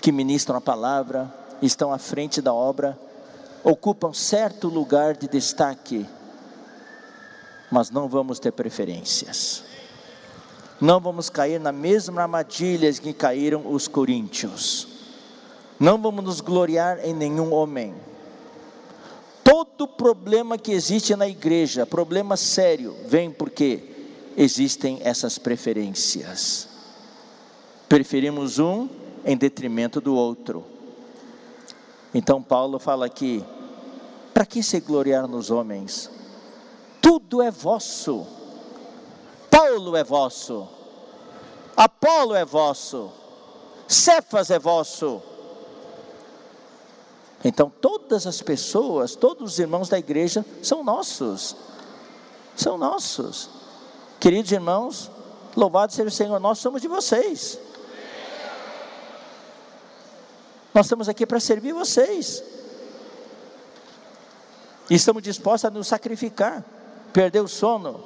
que 0.00 0.10
ministram 0.10 0.56
a 0.56 0.60
palavra, 0.60 1.32
estão 1.60 1.92
à 1.92 1.98
frente 1.98 2.40
da 2.40 2.54
obra, 2.54 2.98
ocupam 3.62 4.12
certo 4.12 4.68
lugar 4.68 5.14
de 5.16 5.28
destaque, 5.28 6.06
mas 7.70 7.90
não 7.90 8.08
vamos 8.08 8.38
ter 8.38 8.52
preferências. 8.52 9.62
Não 10.80 10.98
vamos 10.98 11.30
cair 11.30 11.60
na 11.60 11.70
mesma 11.70 12.22
armadilha 12.22 12.92
que 12.92 13.12
caíram 13.12 13.72
os 13.72 13.86
coríntios. 13.86 14.91
Não 15.82 16.00
vamos 16.00 16.22
nos 16.22 16.40
gloriar 16.40 17.04
em 17.04 17.12
nenhum 17.12 17.52
homem. 17.52 17.92
Todo 19.42 19.88
problema 19.88 20.56
que 20.56 20.70
existe 20.70 21.16
na 21.16 21.26
igreja, 21.26 21.84
problema 21.84 22.36
sério, 22.36 22.94
vem 23.06 23.32
porque 23.32 23.82
existem 24.36 25.00
essas 25.02 25.38
preferências. 25.38 26.68
Preferimos 27.88 28.60
um 28.60 28.88
em 29.24 29.36
detrimento 29.36 30.00
do 30.00 30.14
outro. 30.14 30.64
Então 32.14 32.40
Paulo 32.40 32.78
fala 32.78 33.06
aqui: 33.06 33.44
para 34.32 34.46
que 34.46 34.62
se 34.62 34.78
gloriar 34.78 35.26
nos 35.26 35.50
homens? 35.50 36.08
Tudo 37.00 37.42
é 37.42 37.50
vosso. 37.50 38.24
Paulo 39.50 39.96
é 39.96 40.04
vosso. 40.04 40.68
Apolo 41.76 42.36
é 42.36 42.44
vosso. 42.44 43.10
Cefas 43.88 44.48
é 44.48 44.60
vosso. 44.60 45.31
Então, 47.44 47.70
todas 47.80 48.26
as 48.26 48.40
pessoas, 48.40 49.16
todos 49.16 49.54
os 49.54 49.58
irmãos 49.58 49.88
da 49.88 49.98
igreja 49.98 50.44
são 50.62 50.84
nossos. 50.84 51.56
São 52.56 52.78
nossos. 52.78 53.50
Queridos 54.20 54.52
irmãos, 54.52 55.10
louvado 55.56 55.92
seja 55.92 56.08
o 56.08 56.12
Senhor, 56.12 56.38
nós 56.38 56.58
somos 56.58 56.80
de 56.80 56.88
vocês. 56.88 57.58
Nós 60.72 60.86
estamos 60.86 61.08
aqui 61.08 61.26
para 61.26 61.40
servir 61.40 61.72
vocês. 61.72 62.42
E 64.88 64.94
estamos 64.94 65.22
dispostos 65.22 65.64
a 65.64 65.70
nos 65.70 65.88
sacrificar, 65.88 66.64
perder 67.12 67.40
o 67.40 67.48
sono, 67.48 68.02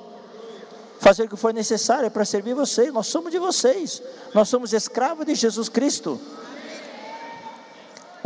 fazer 0.98 1.24
o 1.24 1.28
que 1.28 1.36
for 1.36 1.52
necessário 1.52 2.10
para 2.10 2.24
servir 2.24 2.54
vocês. 2.54 2.92
Nós 2.92 3.06
somos 3.06 3.30
de 3.30 3.38
vocês. 3.38 4.02
Nós 4.34 4.48
somos 4.48 4.72
escravos 4.72 5.26
de 5.26 5.34
Jesus 5.34 5.68
Cristo. 5.68 6.20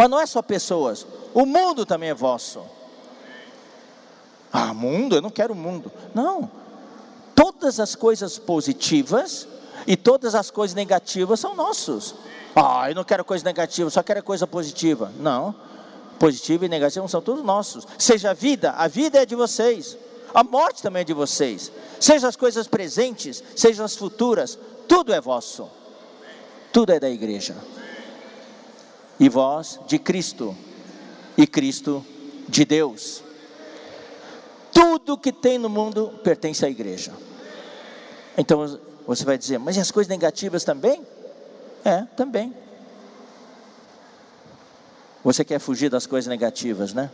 Mas 0.00 0.09
não 0.09 0.19
é 0.19 0.25
só 0.25 0.40
pessoas, 0.40 1.07
o 1.35 1.45
mundo 1.45 1.85
também 1.85 2.09
é 2.09 2.14
vosso. 2.14 2.64
Ah, 4.50 4.73
mundo? 4.73 5.16
Eu 5.16 5.21
não 5.21 5.28
quero 5.28 5.54
mundo. 5.54 5.92
Não. 6.14 6.50
Todas 7.35 7.78
as 7.78 7.95
coisas 7.95 8.38
positivas 8.38 9.47
e 9.87 9.99
todas 9.99 10.35
as 10.35 10.50
coisas 10.50 10.75
negativas 10.75 11.38
são 11.38 11.54
nossos. 11.54 12.14
Ah, 12.57 12.90
eu 12.90 12.95
não 12.95 13.04
quero 13.04 13.23
coisa 13.26 13.45
negativa, 13.45 13.90
só 13.90 14.02
quero 14.02 14.23
coisa 14.23 14.47
positiva. 14.47 15.12
Não. 15.19 15.54
Positivo 16.19 16.64
e 16.64 16.69
negativo 16.71 17.07
são 17.07 17.21
todos 17.21 17.45
nossos. 17.45 17.87
Seja 17.99 18.30
a 18.30 18.33
vida, 18.33 18.71
a 18.71 18.88
vida 18.88 19.19
é 19.21 19.26
de 19.26 19.35
vocês. 19.35 19.99
A 20.33 20.42
morte 20.42 20.83
também 20.83 21.02
é 21.02 21.04
de 21.04 21.12
vocês. 21.12 21.71
Seja 22.00 22.26
as 22.26 22.37
coisas 22.37 22.66
presentes, 22.66 23.45
sejam 23.54 23.85
as 23.85 23.95
futuras, 23.95 24.59
tudo 24.88 25.12
é 25.12 25.21
vosso. 25.21 25.69
Tudo 26.73 26.90
é 26.90 26.99
da 26.99 27.11
igreja 27.11 27.54
e 29.20 29.28
vós 29.28 29.78
de 29.86 29.98
Cristo, 29.98 30.56
e 31.36 31.46
Cristo 31.46 32.04
de 32.48 32.64
Deus. 32.64 33.22
Tudo 34.72 35.18
que 35.18 35.30
tem 35.30 35.58
no 35.58 35.68
mundo 35.68 36.18
pertence 36.24 36.64
à 36.64 36.70
igreja. 36.70 37.12
Então 38.38 38.80
você 39.06 39.24
vai 39.24 39.36
dizer, 39.36 39.58
mas 39.58 39.76
e 39.76 39.80
as 39.80 39.90
coisas 39.90 40.08
negativas 40.08 40.64
também? 40.64 41.06
É, 41.84 42.02
também. 42.16 42.54
Você 45.22 45.44
quer 45.44 45.58
fugir 45.58 45.90
das 45.90 46.06
coisas 46.06 46.26
negativas, 46.26 46.94
né? 46.94 47.10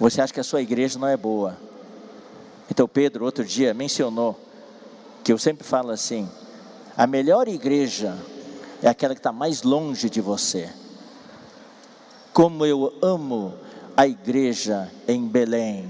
Você 0.00 0.20
acha 0.20 0.32
que 0.32 0.40
a 0.40 0.44
sua 0.44 0.60
igreja 0.60 0.98
não 0.98 1.06
é 1.06 1.16
boa. 1.16 1.56
Então 2.68 2.88
Pedro, 2.88 3.24
outro 3.24 3.44
dia, 3.44 3.72
mencionou 3.72 4.38
que 5.22 5.32
eu 5.32 5.38
sempre 5.38 5.64
falo 5.64 5.90
assim: 5.90 6.28
a 6.96 7.06
melhor 7.06 7.46
igreja 7.46 8.16
é 8.82 8.88
aquela 8.88 9.14
que 9.14 9.20
está 9.20 9.32
mais 9.32 9.62
longe 9.62 10.10
de 10.10 10.20
você. 10.20 10.70
Como 12.32 12.66
eu 12.66 12.92
amo 13.02 13.54
a 13.96 14.06
igreja 14.06 14.90
em 15.08 15.26
Belém. 15.26 15.88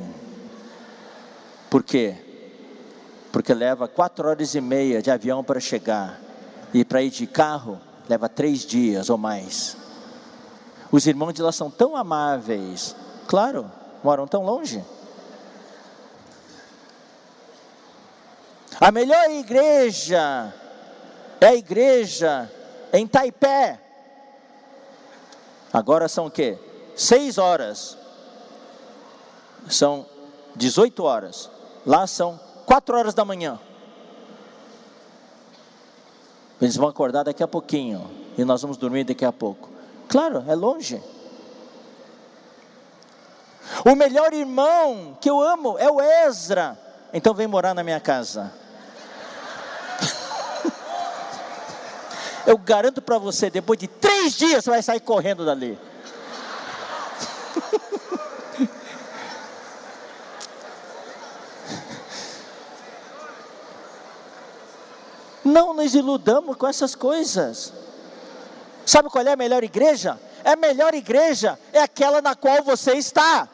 Por 1.69 1.83
quê? 1.83 2.15
Porque 3.33 3.53
leva 3.53 3.89
quatro 3.89 4.29
horas 4.29 4.55
e 4.55 4.61
meia 4.61 5.03
de 5.03 5.11
avião 5.11 5.43
para 5.43 5.59
chegar, 5.59 6.21
e 6.73 6.85
para 6.85 7.03
ir 7.03 7.11
de 7.11 7.27
carro 7.27 7.81
leva 8.09 8.29
três 8.29 8.61
dias 8.61 9.11
ou 9.11 9.19
mais. 9.19 9.77
Os 10.93 11.07
irmãos 11.07 11.33
de 11.33 11.43
lá 11.43 11.51
são 11.51 11.71
tão 11.71 11.97
amáveis, 11.97 12.95
claro, 13.27 13.71
moram 14.05 14.27
tão 14.27 14.45
longe. 14.45 14.83
A 18.81 18.93
melhor 18.93 19.29
igreja 19.31 20.55
é 21.41 21.47
a 21.47 21.55
igreja 21.55 22.51
em 22.97 23.07
Taipé. 23.07 23.81
Agora 25.73 26.09
são 26.09 26.27
o 26.27 26.31
quê? 26.31 26.59
Seis 26.97 27.37
horas. 27.39 27.97
São 29.69 30.07
18 30.55 31.03
horas. 31.03 31.51
Lá 31.85 32.07
são 32.07 32.41
quatro 32.65 32.97
horas 32.97 33.15
da 33.15 33.25
manhã. 33.25 33.61
Eles 36.61 36.77
vão 36.77 36.89
acordar 36.89 37.25
daqui 37.25 37.43
a 37.43 37.49
pouquinho. 37.49 38.11
E 38.39 38.45
nós 38.45 38.63
vamos 38.63 38.77
dormir 38.77 39.05
daqui 39.05 39.25
a 39.25 39.33
pouco. 39.33 39.69
Claro, 40.09 40.45
é 40.49 40.55
longe. 40.55 41.03
O 43.85 43.95
melhor 43.95 44.33
irmão 44.33 45.17
que 45.21 45.29
eu 45.29 45.41
amo 45.41 45.77
é 45.79 45.91
o 45.91 46.01
Ezra. 46.01 46.79
Então 47.13 47.35
vem 47.35 47.47
morar 47.47 47.75
na 47.75 47.83
minha 47.83 48.01
casa. 48.01 48.53
Eu 52.47 52.57
garanto 52.57 53.03
para 53.03 53.19
você, 53.19 53.51
depois 53.51 53.79
de 53.79 53.87
três 53.89 54.33
dias 54.35 54.65
você 54.65 54.71
vai 54.71 54.83
sair 54.83 55.01
correndo 55.01 55.45
dali. 55.45 55.79
Não 65.45 65.75
nos 65.75 65.95
iludamos 65.95 66.57
com 66.57 66.67
essas 66.69 66.95
coisas. 66.95 67.73
Sabe 68.85 69.09
qual 69.11 69.27
é 69.27 69.33
a 69.33 69.37
melhor 69.37 69.65
igreja? 69.65 70.21
É 70.45 70.53
a 70.53 70.57
melhor 70.57 70.95
igreja 70.95 71.59
é 71.73 71.83
aquela 71.83 72.23
na 72.23 72.37
qual 72.37 72.63
você 72.63 72.93
está. 72.93 73.49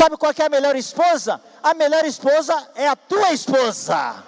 Sabe 0.00 0.16
qual 0.16 0.32
é 0.34 0.42
a 0.44 0.48
melhor 0.48 0.74
esposa? 0.76 1.38
A 1.62 1.74
melhor 1.74 2.06
esposa 2.06 2.54
é 2.74 2.88
a 2.88 2.96
tua 2.96 3.34
esposa. 3.34 4.24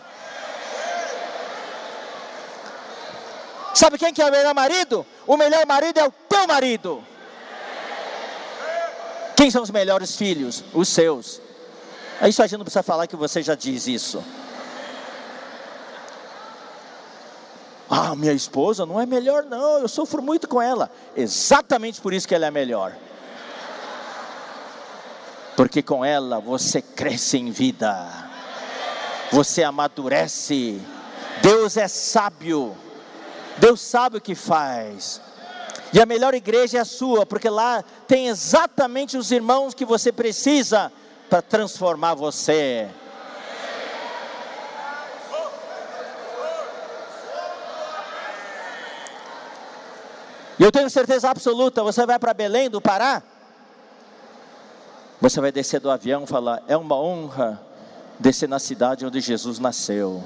Sabe 3.72 3.96
quem 3.96 4.12
que 4.12 4.20
é 4.20 4.28
o 4.28 4.30
melhor 4.30 4.54
marido? 4.54 5.06
O 5.26 5.34
melhor 5.34 5.64
marido 5.64 5.98
é 5.98 6.04
o 6.06 6.12
teu 6.28 6.46
marido. 6.46 7.02
Quem 9.34 9.50
são 9.50 9.62
os 9.62 9.70
melhores 9.70 10.14
filhos? 10.14 10.62
Os 10.74 10.90
seus. 10.90 11.40
Isso 12.28 12.42
a 12.42 12.46
gente 12.46 12.58
não 12.58 12.66
precisa 12.66 12.82
falar 12.82 13.06
que 13.06 13.16
você 13.16 13.42
já 13.42 13.54
diz 13.54 13.86
isso. 13.86 14.22
Ah, 17.88 18.14
minha 18.14 18.34
esposa 18.34 18.84
não 18.84 19.00
é 19.00 19.06
melhor, 19.06 19.44
não. 19.44 19.78
Eu 19.78 19.88
sofro 19.88 20.20
muito 20.20 20.46
com 20.46 20.60
ela. 20.60 20.90
Exatamente 21.16 21.98
por 21.98 22.12
isso 22.12 22.28
que 22.28 22.34
ela 22.34 22.44
é 22.44 22.50
melhor. 22.50 22.94
Porque 25.56 25.82
com 25.82 26.04
ela 26.04 26.40
você 26.40 26.80
cresce 26.80 27.38
em 27.38 27.50
vida, 27.50 28.08
você 29.30 29.62
amadurece. 29.62 30.80
Deus 31.42 31.76
é 31.76 31.88
sábio, 31.88 32.76
Deus 33.58 33.80
sabe 33.80 34.18
o 34.18 34.20
que 34.20 34.34
faz. 34.34 35.20
E 35.92 36.00
a 36.00 36.06
melhor 36.06 36.32
igreja 36.32 36.78
é 36.78 36.80
a 36.80 36.86
sua, 36.86 37.26
porque 37.26 37.50
lá 37.50 37.84
tem 38.08 38.28
exatamente 38.28 39.16
os 39.16 39.30
irmãos 39.30 39.74
que 39.74 39.84
você 39.84 40.10
precisa 40.10 40.90
para 41.28 41.42
transformar 41.42 42.14
você. 42.14 42.88
E 50.58 50.62
eu 50.62 50.70
tenho 50.70 50.88
certeza 50.88 51.28
absoluta, 51.28 51.82
você 51.82 52.06
vai 52.06 52.18
para 52.18 52.32
Belém 52.32 52.70
do 52.70 52.80
Pará, 52.80 53.22
você 55.22 55.40
vai 55.40 55.52
descer 55.52 55.78
do 55.78 55.88
avião 55.88 56.24
e 56.24 56.26
falar: 56.26 56.64
é 56.66 56.76
uma 56.76 56.96
honra 56.96 57.62
descer 58.18 58.48
na 58.48 58.58
cidade 58.58 59.06
onde 59.06 59.20
Jesus 59.20 59.60
nasceu. 59.60 60.20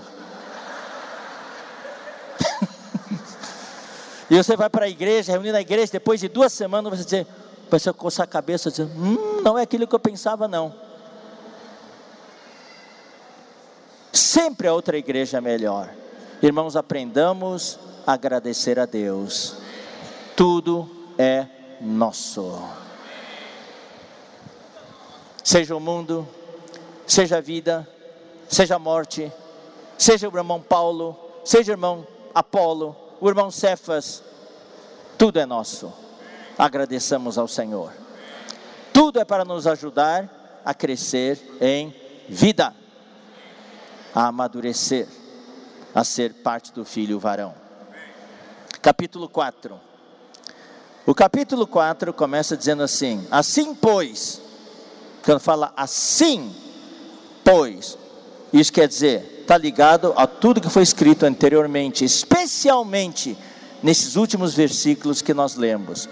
e 4.31 4.37
você 4.43 4.57
vai 4.57 4.71
para 4.71 4.87
a 4.87 4.89
igreja, 4.89 5.33
reunir 5.33 5.53
na 5.53 5.61
igreja, 5.61 5.93
depois 5.93 6.19
de 6.19 6.29
duas 6.29 6.51
semanas 6.51 6.97
você 6.97 7.05
dizer, 7.05 7.27
vai 7.71 7.79
coçar 7.93 8.25
a 8.25 8.27
cabeça 8.27 8.71
dizer, 8.71 8.85
hum, 8.85 9.43
não 9.43 9.59
é 9.59 9.63
aquilo 9.63 9.87
que 9.87 9.95
eu 9.95 10.01
pensava 10.01 10.49
não. 10.49 10.75
Sempre 14.11 14.67
a 14.67 14.73
outra 14.73 14.97
igreja 14.97 15.37
é 15.37 15.41
melhor. 15.43 15.91
Irmãos, 16.41 16.75
aprendamos 16.75 17.79
a 18.07 18.15
agradecer 18.15 18.79
a 18.79 18.87
Deus. 18.87 19.59
Tudo 20.35 20.89
é 21.19 21.47
nosso 21.83 22.86
seja 25.47 25.77
o 25.77 25.81
mundo, 25.81 26.27
seja 27.07 27.37
a 27.37 27.41
vida, 27.41 27.89
seja 28.49 28.75
a 28.75 28.79
morte, 28.81 29.33
seja 29.97 30.29
o 30.29 30.37
irmão 30.37 30.61
Paulo, 30.61 31.17
seja 31.45 31.71
o 31.71 31.75
irmão 31.75 32.05
Apolo, 32.35 32.97
o 33.21 33.29
irmão 33.29 33.49
Cefas, 33.49 34.25
tudo 35.17 35.39
é 35.39 35.47
nosso. 35.47 35.93
Agradeçamos 36.59 37.39
ao 37.39 37.47
Senhor. 37.47 37.93
Tudo 38.93 39.21
é 39.21 39.25
para 39.25 39.45
nos 39.45 39.69
ajudar 39.69 40.61
a 40.65 40.75
crescer 40.75 41.41
em 41.61 41.95
vida, 42.29 42.75
a 44.13 44.27
amadurecer, 44.27 45.07
a 45.95 46.03
ser 46.03 46.35
parte 46.35 46.73
do 46.73 46.85
filho 46.85 47.21
varão. 47.21 47.55
Capítulo 48.83 49.29
4. 49.29 49.81
O 51.07 51.15
capítulo 51.15 51.69
4 51.69 52.13
começa 52.13 52.57
dizendo 52.57 52.83
assim: 52.83 53.25
Assim, 53.31 53.77
pois, 53.77 54.43
quando 55.27 55.41
fala 55.41 55.73
assim, 55.77 56.55
pois, 57.43 57.99
isso 58.53 58.73
quer 58.73 58.87
dizer, 58.87 59.41
está 59.41 59.59
ligado 59.59 60.15
a 60.17 60.25
tudo 60.25 60.61
que 60.61 60.71
foi 60.71 60.85
escrito 60.85 61.27
anteriormente, 61.27 62.05
especialmente 62.05 63.37
nesses 63.83 64.15
últimos 64.15 64.55
versículos 64.55 65.21
que 65.21 65.35
nós 65.35 65.57
lemos. 65.57 66.09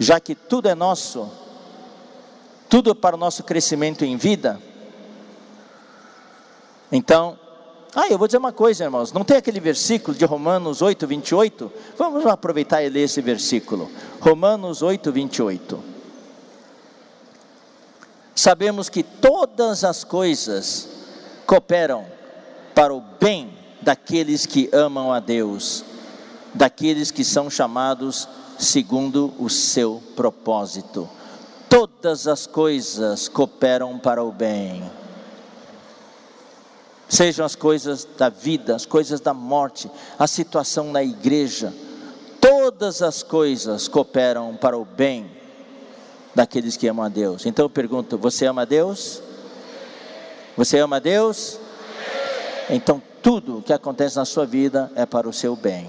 Já 0.00 0.18
que 0.18 0.34
tudo 0.34 0.66
é 0.66 0.74
nosso, 0.74 1.30
tudo 2.66 2.90
é 2.90 2.94
para 2.94 3.16
o 3.16 3.18
nosso 3.18 3.42
crescimento 3.42 4.02
em 4.02 4.16
vida, 4.16 4.58
então, 6.90 7.38
ah, 7.94 8.08
eu 8.08 8.16
vou 8.16 8.26
dizer 8.26 8.38
uma 8.38 8.52
coisa, 8.52 8.84
irmãos, 8.84 9.12
não 9.12 9.24
tem 9.24 9.36
aquele 9.36 9.60
versículo 9.60 10.16
de 10.16 10.24
Romanos 10.24 10.80
8, 10.80 11.06
28? 11.06 11.72
Vamos 11.98 12.24
aproveitar 12.24 12.82
e 12.82 12.88
ler 12.88 13.02
esse 13.02 13.20
versículo. 13.20 13.90
Romanos 14.20 14.80
8, 14.80 15.12
28 15.12 15.93
sabemos 18.34 18.88
que 18.88 19.02
todas 19.02 19.84
as 19.84 20.02
coisas 20.02 20.88
cooperam 21.46 22.06
para 22.74 22.92
o 22.92 23.00
bem 23.20 23.56
daqueles 23.80 24.46
que 24.46 24.68
amam 24.72 25.12
a 25.12 25.20
Deus, 25.20 25.84
daqueles 26.52 27.10
que 27.10 27.24
são 27.24 27.48
chamados 27.48 28.28
segundo 28.58 29.32
o 29.38 29.48
seu 29.48 30.02
propósito. 30.16 31.08
Todas 31.68 32.26
as 32.26 32.46
coisas 32.46 33.28
cooperam 33.28 33.98
para 33.98 34.22
o 34.22 34.32
bem. 34.32 34.90
Sejam 37.08 37.44
as 37.44 37.54
coisas 37.54 38.06
da 38.16 38.28
vida, 38.28 38.74
as 38.74 38.86
coisas 38.86 39.20
da 39.20 39.34
morte, 39.34 39.90
a 40.18 40.26
situação 40.26 40.90
na 40.90 41.02
igreja, 41.02 41.72
todas 42.40 43.02
as 43.02 43.22
coisas 43.22 43.86
cooperam 43.86 44.56
para 44.56 44.76
o 44.76 44.84
bem 44.84 45.33
daqueles 46.34 46.76
que 46.76 46.88
amam 46.88 47.04
a 47.04 47.08
Deus. 47.08 47.46
Então 47.46 47.64
eu 47.64 47.70
pergunto: 47.70 48.18
você 48.18 48.46
ama 48.46 48.62
a 48.62 48.64
Deus? 48.64 49.22
Você 50.56 50.78
ama 50.78 50.96
a 50.96 51.00
Deus? 51.00 51.58
Então 52.68 53.02
tudo 53.22 53.62
que 53.62 53.72
acontece 53.72 54.16
na 54.16 54.24
sua 54.24 54.44
vida 54.44 54.90
é 54.94 55.06
para 55.06 55.28
o 55.28 55.32
seu 55.32 55.56
bem. 55.56 55.88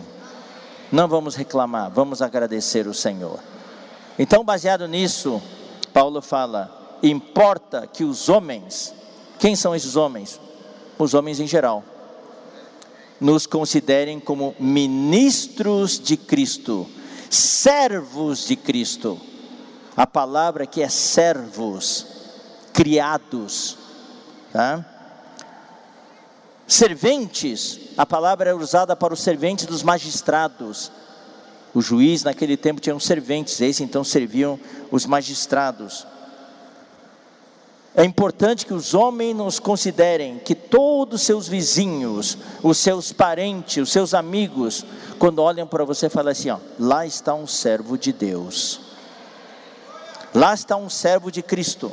Não 0.91 1.07
vamos 1.07 1.35
reclamar, 1.35 1.91
vamos 1.91 2.21
agradecer 2.21 2.87
o 2.87 2.93
Senhor. 2.93 3.39
Então, 4.17 4.43
baseado 4.43 4.87
nisso, 4.87 5.41
Paulo 5.93 6.21
fala: 6.21 6.97
importa 7.03 7.87
que 7.87 8.03
os 8.03 8.29
homens, 8.29 8.93
quem 9.39 9.55
são 9.55 9.75
esses 9.75 9.95
homens? 9.95 10.39
Os 10.97 11.13
homens 11.13 11.41
em 11.41 11.47
geral, 11.47 11.83
nos 13.19 13.45
considerem 13.45 14.19
como 14.19 14.55
ministros 14.57 15.99
de 15.99 16.15
Cristo, 16.15 16.87
servos 17.29 18.47
de 18.47 18.55
Cristo 18.55 19.19
a 19.95 20.05
palavra 20.05 20.65
que 20.65 20.81
é 20.81 20.89
servos, 20.89 22.05
criados. 22.73 23.77
Tá? 24.51 24.85
Serventes, 26.67 27.79
a 27.97 28.05
palavra 28.05 28.49
é 28.49 28.53
usada 28.53 28.95
para 28.95 29.13
os 29.13 29.21
serventes 29.21 29.65
dos 29.65 29.83
magistrados. 29.83 30.91
O 31.73 31.81
juiz 31.81 32.23
naquele 32.23 32.57
tempo 32.57 32.81
tinha 32.81 32.97
serventes, 32.99 33.59
esses 33.61 33.81
então 33.81 34.03
serviam 34.03 34.59
os 34.91 35.05
magistrados. 35.05 36.07
É 37.97 38.03
importante 38.03 38.65
que 38.65 38.73
os 38.73 38.93
homens 38.93 39.35
nos 39.35 39.57
considerem 39.57 40.37
que 40.39 40.53
todos 40.53 41.21
os 41.21 41.25
seus 41.25 41.47
vizinhos, 41.47 42.37
os 42.61 42.77
seus 42.77 43.13
parentes, 43.13 43.83
os 43.83 43.91
seus 43.91 44.13
amigos, 44.13 44.85
quando 45.17 45.39
olham 45.39 45.65
para 45.65 45.85
você, 45.85 46.09
falam 46.09 46.31
assim: 46.31 46.49
ó, 46.49 46.57
lá 46.77 47.05
está 47.05 47.33
um 47.33 47.47
servo 47.47 47.97
de 47.97 48.11
Deus, 48.11 48.81
lá 50.35 50.53
está 50.53 50.75
um 50.75 50.89
servo 50.89 51.31
de 51.31 51.41
Cristo, 51.41 51.91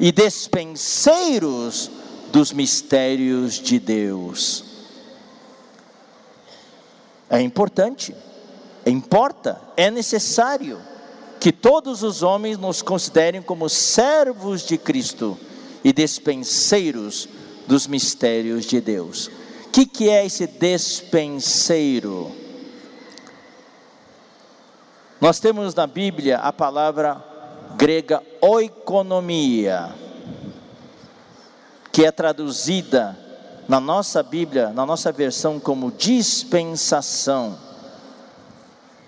e 0.00 0.10
despenseiros 0.10 1.90
dos 2.32 2.52
mistérios 2.52 3.54
de 3.54 3.78
Deus. 3.78 4.64
É 7.28 7.40
importante, 7.40 8.14
importa, 8.84 9.60
é 9.76 9.90
necessário 9.90 10.80
que 11.40 11.52
todos 11.52 12.02
os 12.02 12.22
homens 12.22 12.58
nos 12.58 12.82
considerem 12.82 13.42
como 13.42 13.68
servos 13.68 14.62
de 14.62 14.78
Cristo 14.78 15.38
e 15.84 15.92
despenseiros 15.92 17.28
dos 17.66 17.86
mistérios 17.86 18.64
de 18.64 18.80
Deus. 18.80 19.30
O 19.66 19.70
que, 19.70 19.86
que 19.86 20.08
é 20.08 20.24
esse 20.24 20.46
despenseiro? 20.46 22.45
Nós 25.20 25.40
temos 25.40 25.74
na 25.74 25.86
Bíblia 25.86 26.38
a 26.38 26.52
palavra 26.52 27.22
grega 27.76 28.22
oikonomia, 28.40 29.94
que 31.92 32.04
é 32.04 32.12
traduzida 32.12 33.16
na 33.68 33.80
nossa 33.80 34.22
Bíblia, 34.22 34.70
na 34.70 34.86
nossa 34.86 35.10
versão, 35.10 35.58
como 35.58 35.90
dispensação 35.90 37.66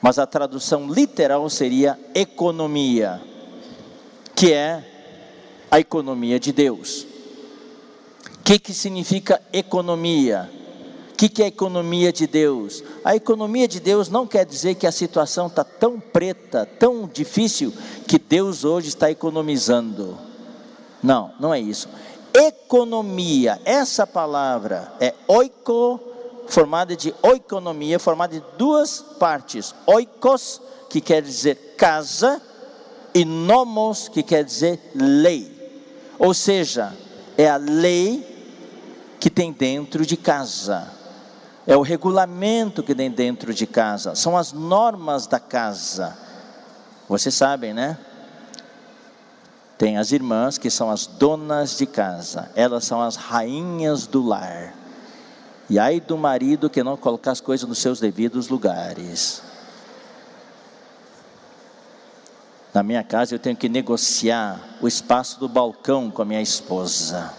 mas 0.01 0.19
a 0.19 0.27
tradução 0.27 0.91
literal 0.93 1.49
seria 1.51 1.99
economia, 2.15 3.21
que 4.35 4.53
é 4.53 4.85
a 5.71 5.81
economia 5.81 6.39
de 6.39 6.53
Deus. 6.53 7.07
O 8.35 8.43
que, 8.45 8.59
que 8.59 8.73
significa 8.73 9.43
economia? 9.53 10.51
O 11.19 11.21
que, 11.21 11.29
que 11.29 11.43
é 11.43 11.49
economia 11.49 12.13
de 12.13 12.29
Deus? 12.29 12.85
A 13.05 13.17
economia 13.17 13.67
de 13.67 13.81
Deus 13.81 14.09
não 14.09 14.25
quer 14.25 14.47
dizer 14.47 14.77
que 14.77 14.87
a 14.87 14.93
situação 14.93 15.49
está 15.49 15.65
tão 15.65 15.99
preta, 15.99 16.65
tão 16.79 17.11
difícil, 17.13 17.75
que 18.07 18.21
Deus 18.21 18.65
hoje 18.65 18.87
está 18.87 19.11
economizando. 19.11 20.17
Não, 21.03 21.33
não 21.41 21.53
é 21.53 21.59
isso. 21.59 21.89
Economia, 22.33 23.61
essa 23.65 24.07
palavra 24.07 24.93
é 25.01 25.13
oiko 25.27 25.99
formada 26.47 26.95
de 26.95 27.13
oikonomia, 27.21 27.99
formada 27.99 28.39
de 28.39 28.45
duas 28.57 29.05
partes: 29.19 29.75
oikos, 29.89 30.63
que 30.89 31.01
quer 31.01 31.21
dizer 31.21 31.75
casa, 31.77 32.41
e 33.13 33.25
nomos, 33.25 34.07
que 34.07 34.23
quer 34.23 34.45
dizer 34.45 34.79
lei. 34.95 35.51
Ou 36.17 36.33
seja, 36.33 36.97
é 37.37 37.51
a 37.51 37.57
lei 37.57 38.25
que 39.19 39.29
tem 39.29 39.51
dentro 39.51 40.07
de 40.07 40.17
casa. 40.17 40.97
É 41.69 41.77
o 41.77 41.83
regulamento 41.83 42.83
que 42.83 42.95
tem 42.95 43.11
dentro 43.11 43.53
de 43.53 43.67
casa, 43.67 44.15
são 44.15 44.39
as 44.39 44.55
normas 44.55 45.27
da 45.27 45.39
casa. 45.39 46.17
Vocês 47.07 47.35
sabem, 47.35 47.75
né? 47.75 47.99
Tem 49.77 49.99
as 49.99 50.11
irmãs 50.11 50.57
que 50.57 50.71
são 50.71 50.91
as 50.91 51.07
donas 51.07 51.77
de 51.77 51.85
casa, 51.85 52.51
elas 52.57 52.87
são 52.87 53.03
as 53.03 53.17
rainhas 53.17 54.07
do 54.07 54.27
lar. 54.27 54.73
E 55.69 55.79
ai 55.79 56.01
do 56.01 56.17
marido 56.17 56.71
que 56.71 56.83
não 56.83 56.97
colocar 56.97 57.33
as 57.33 57.41
coisas 57.43 57.69
nos 57.69 57.77
seus 57.77 58.01
devidos 58.01 58.49
lugares. 58.49 59.43
Na 62.73 62.83
minha 62.83 63.05
casa 63.05 63.35
eu 63.35 63.39
tenho 63.39 63.57
que 63.57 63.69
negociar 63.69 64.59
o 64.81 64.89
espaço 64.89 65.39
do 65.39 65.47
balcão 65.47 66.11
com 66.11 66.23
a 66.23 66.25
minha 66.25 66.41
esposa. 66.41 67.31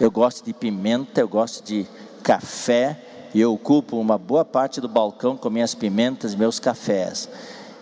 Eu 0.00 0.10
gosto 0.10 0.42
de 0.42 0.54
pimenta, 0.54 1.20
eu 1.20 1.28
gosto 1.28 1.62
de 1.62 1.86
café 2.22 3.09
e 3.34 3.40
eu 3.40 3.52
ocupo 3.52 3.98
uma 3.98 4.18
boa 4.18 4.44
parte 4.44 4.80
do 4.80 4.88
balcão 4.88 5.36
com 5.36 5.50
minhas 5.50 5.74
pimentas 5.74 6.34
meus 6.34 6.58
cafés. 6.58 7.28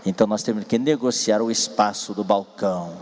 Então 0.05 0.27
nós 0.27 0.43
temos 0.43 0.65
que 0.65 0.79
negociar 0.79 1.43
o 1.43 1.51
espaço 1.51 2.15
do 2.15 2.25
balcão. 2.25 2.93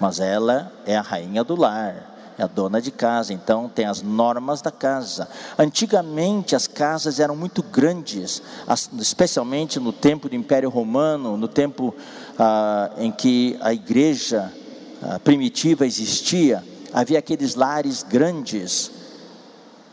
Mas 0.00 0.20
ela 0.20 0.72
é 0.84 0.96
a 0.96 1.02
rainha 1.02 1.44
do 1.44 1.54
lar 1.54 2.14
é 2.38 2.42
a 2.42 2.46
dona 2.46 2.80
de 2.80 2.90
casa, 2.90 3.32
então 3.32 3.68
tem 3.68 3.86
as 3.86 4.02
normas 4.02 4.60
da 4.60 4.70
casa. 4.70 5.28
Antigamente 5.58 6.56
as 6.56 6.66
casas 6.66 7.20
eram 7.20 7.36
muito 7.36 7.62
grandes, 7.62 8.42
especialmente 8.98 9.78
no 9.78 9.92
tempo 9.92 10.28
do 10.28 10.34
Império 10.34 10.68
Romano, 10.68 11.36
no 11.36 11.48
tempo 11.48 11.94
ah, 12.38 12.90
em 12.98 13.12
que 13.12 13.56
a 13.60 13.72
igreja 13.72 14.52
ah, 15.02 15.18
primitiva 15.20 15.86
existia, 15.86 16.64
havia 16.92 17.18
aqueles 17.18 17.54
lares 17.54 18.02
grandes, 18.02 18.90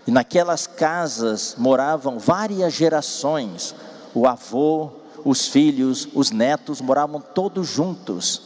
e 0.05 0.11
naquelas 0.11 0.65
casas 0.65 1.55
moravam 1.57 2.17
várias 2.17 2.73
gerações, 2.73 3.75
o 4.13 4.27
avô, 4.27 4.89
os 5.23 5.47
filhos, 5.47 6.07
os 6.13 6.31
netos 6.31 6.81
moravam 6.81 7.21
todos 7.21 7.67
juntos. 7.67 8.41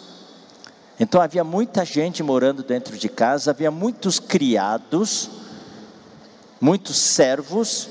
Então 1.00 1.22
havia 1.22 1.44
muita 1.44 1.84
gente 1.84 2.22
morando 2.24 2.64
dentro 2.64 2.98
de 2.98 3.10
casa, 3.10 3.52
havia 3.52 3.72
muitos 3.72 4.20
criados, 4.20 5.30
muitos 6.60 6.98
servos, 6.98 7.90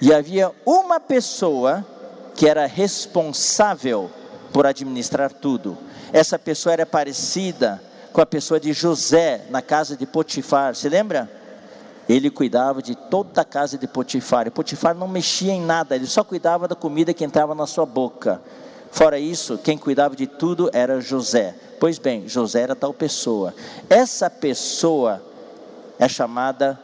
e 0.00 0.12
havia 0.12 0.50
uma 0.66 0.98
pessoa 0.98 1.86
que 2.34 2.48
era 2.48 2.66
responsável 2.66 4.10
por 4.52 4.66
administrar 4.66 5.32
tudo. 5.32 5.78
Essa 6.12 6.38
pessoa 6.38 6.72
era 6.72 6.84
parecida 6.84 7.82
com 8.12 8.20
a 8.20 8.26
pessoa 8.26 8.58
de 8.58 8.72
José 8.72 9.46
na 9.48 9.62
casa 9.62 9.96
de 9.96 10.04
Potifar, 10.06 10.74
se 10.74 10.88
lembra? 10.88 11.41
Ele 12.12 12.28
cuidava 12.28 12.82
de 12.82 12.94
toda 12.94 13.40
a 13.40 13.44
casa 13.44 13.78
de 13.78 13.86
Potifar, 13.86 14.46
e 14.46 14.50
Potifar 14.50 14.94
não 14.94 15.08
mexia 15.08 15.52
em 15.52 15.62
nada, 15.62 15.96
ele 15.96 16.06
só 16.06 16.22
cuidava 16.22 16.68
da 16.68 16.74
comida 16.74 17.14
que 17.14 17.24
entrava 17.24 17.54
na 17.54 17.66
sua 17.66 17.86
boca. 17.86 18.42
Fora 18.90 19.18
isso, 19.18 19.56
quem 19.56 19.78
cuidava 19.78 20.14
de 20.14 20.26
tudo 20.26 20.68
era 20.74 21.00
José. 21.00 21.54
Pois 21.80 21.98
bem, 21.98 22.28
José 22.28 22.60
era 22.60 22.76
tal 22.76 22.92
pessoa. 22.92 23.54
Essa 23.88 24.28
pessoa 24.28 25.22
é 25.98 26.06
chamada 26.06 26.78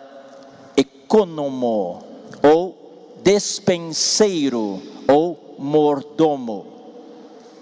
economo, 0.75 2.03
ou 2.43 3.19
despenseiro, 3.23 4.81
ou 5.07 5.57
mordomo. 5.59 6.67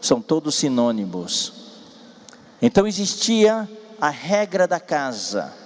São 0.00 0.20
todos 0.20 0.54
sinônimos. 0.54 1.52
Então 2.62 2.86
existia 2.86 3.68
a 4.00 4.08
regra 4.08 4.68
da 4.68 4.78
casa. 4.78 5.65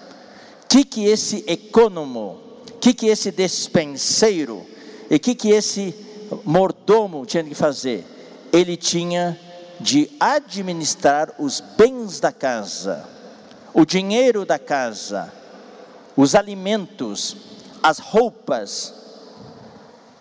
Que, 0.71 0.85
que 0.85 1.05
esse 1.05 1.43
economo, 1.49 2.41
que, 2.81 2.95
que 2.95 3.09
esse 3.09 3.33
despenseiro, 3.33 4.65
e 5.11 5.19
que, 5.19 5.35
que 5.35 5.51
esse 5.51 5.93
mordomo 6.45 7.27
tinha 7.27 7.43
que 7.43 7.57
fazer? 7.57 8.07
Ele 8.53 8.77
tinha 8.77 9.37
de 9.81 10.09
administrar 10.21 11.35
os 11.41 11.59
bens 11.59 12.21
da 12.21 12.31
casa, 12.31 13.05
o 13.75 13.85
dinheiro 13.85 14.47
da 14.47 14.61
casa, 14.61 15.33
os 16.17 16.37
alimentos, 16.37 17.37
as 17.83 17.99
roupas, 17.99 18.95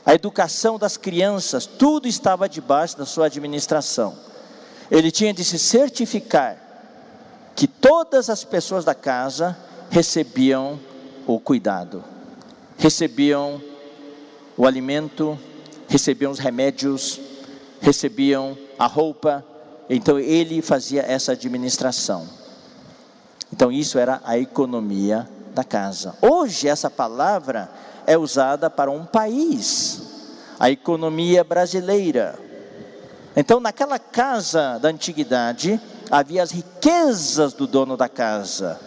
a 0.04 0.16
educação 0.16 0.80
das 0.80 0.98
crianças, 0.98 1.68
tudo 1.68 2.08
estava 2.08 2.50
debaixo 2.50 2.98
da 2.98 3.06
sua 3.06 3.28
administração. 3.28 4.18
Ele 4.90 5.12
tinha 5.12 5.32
de 5.32 5.44
se 5.44 5.60
certificar 5.60 6.58
que 7.56 7.68
todas 7.68 8.32
as 8.32 8.44
pessoas 8.44 8.84
da 8.84 8.96
casa 8.96 9.56
recebiam 9.89 10.80
o 11.25 11.39
cuidado, 11.39 12.04
recebiam 12.78 13.62
o 14.56 14.65
alimento, 14.65 15.38
recebiam 15.88 16.32
os 16.32 16.39
remédios, 16.39 17.19
recebiam 17.82 18.58
a 18.78 18.86
roupa, 18.86 19.43
então 19.89 20.19
ele 20.19 20.62
fazia 20.62 21.02
essa 21.02 21.32
administração. 21.32 22.28
Então 23.52 23.71
isso 23.71 23.97
era 23.97 24.21
a 24.23 24.38
economia 24.38 25.28
da 25.54 25.63
casa. 25.63 26.15
Hoje 26.21 26.67
essa 26.67 26.89
palavra 26.89 27.69
é 28.06 28.17
usada 28.17 28.69
para 28.69 28.91
um 28.91 29.06
país, 29.06 30.02
a 30.60 30.69
economia 30.69 31.43
brasileira. 31.43 32.38
Então 33.36 33.60
naquela 33.60 33.97
casa 33.97 34.78
da 34.78 34.89
antiguidade 34.89 35.80
havia 36.12 36.43
as 36.43 36.52
riquezas 36.52 37.54
do 37.54 37.65
dono 37.65 37.97
da 37.97 38.10
casa 38.10 38.80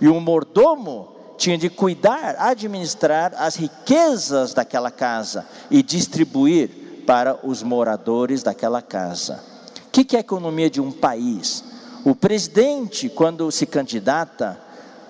e 0.00 0.08
o 0.08 0.20
mordomo 0.20 1.08
tinha 1.36 1.58
de 1.58 1.68
cuidar, 1.68 2.36
administrar 2.38 3.34
as 3.36 3.56
riquezas 3.56 4.54
daquela 4.54 4.90
casa 4.90 5.46
e 5.70 5.82
distribuir 5.82 7.04
para 7.06 7.38
os 7.46 7.62
moradores 7.62 8.42
daquela 8.42 8.82
casa. 8.82 9.42
O 9.86 9.90
que 9.90 10.16
é 10.16 10.18
a 10.18 10.20
economia 10.20 10.68
de 10.68 10.80
um 10.80 10.90
país? 10.90 11.64
O 12.04 12.14
presidente, 12.14 13.08
quando 13.08 13.50
se 13.50 13.66
candidata, 13.66 14.58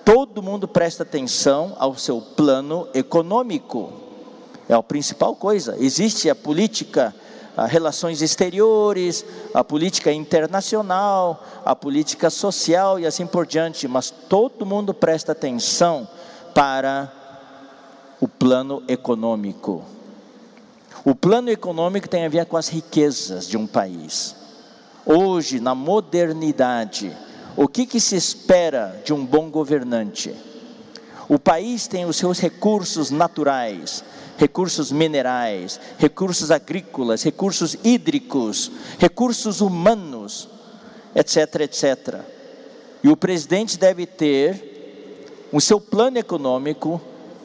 todo 0.05 0.41
mundo 0.41 0.67
presta 0.67 1.03
atenção 1.03 1.75
ao 1.77 1.95
seu 1.97 2.21
plano 2.21 2.87
econômico. 2.93 3.91
É 4.69 4.73
a 4.73 4.81
principal 4.81 5.35
coisa. 5.35 5.75
Existe 5.79 6.29
a 6.29 6.35
política, 6.35 7.13
as 7.57 7.71
relações 7.71 8.21
exteriores, 8.21 9.25
a 9.51 9.63
política 9.63 10.13
internacional, 10.13 11.43
a 11.65 11.75
política 11.75 12.29
social 12.29 12.99
e 12.99 13.05
assim 13.07 13.25
por 13.25 13.47
diante, 13.47 13.87
mas 13.87 14.11
todo 14.11 14.63
mundo 14.63 14.93
presta 14.93 15.31
atenção 15.31 16.07
para 16.53 17.11
o 18.21 18.27
plano 18.27 18.83
econômico. 18.87 19.83
O 21.03 21.15
plano 21.15 21.49
econômico 21.49 22.07
tem 22.07 22.25
a 22.25 22.29
ver 22.29 22.45
com 22.45 22.57
as 22.57 22.67
riquezas 22.67 23.47
de 23.47 23.57
um 23.57 23.65
país. 23.65 24.35
Hoje, 25.03 25.59
na 25.59 25.73
modernidade, 25.73 27.11
o 27.55 27.67
que, 27.67 27.87
que 27.87 27.99
se 27.99 28.15
espera 28.15 29.01
de 29.03 29.13
um 29.13 29.25
bom 29.25 29.49
governante? 29.49 30.35
O 31.27 31.39
país 31.39 31.87
tem 31.87 32.05
os 32.05 32.17
seus 32.17 32.39
recursos 32.39 33.09
naturais, 33.09 34.03
recursos 34.37 34.91
minerais, 34.91 35.79
recursos 35.97 36.51
agrícolas, 36.51 37.23
recursos 37.23 37.75
hídricos, 37.83 38.71
recursos 38.99 39.59
humanos, 39.61 40.47
etc, 41.15 41.61
etc. 41.61 42.21
E 43.03 43.09
o 43.09 43.17
presidente 43.17 43.77
deve 43.77 44.05
ter 44.05 45.47
o 45.51 45.59
seu 45.59 45.81
plano 45.81 46.17
econômico 46.17 47.01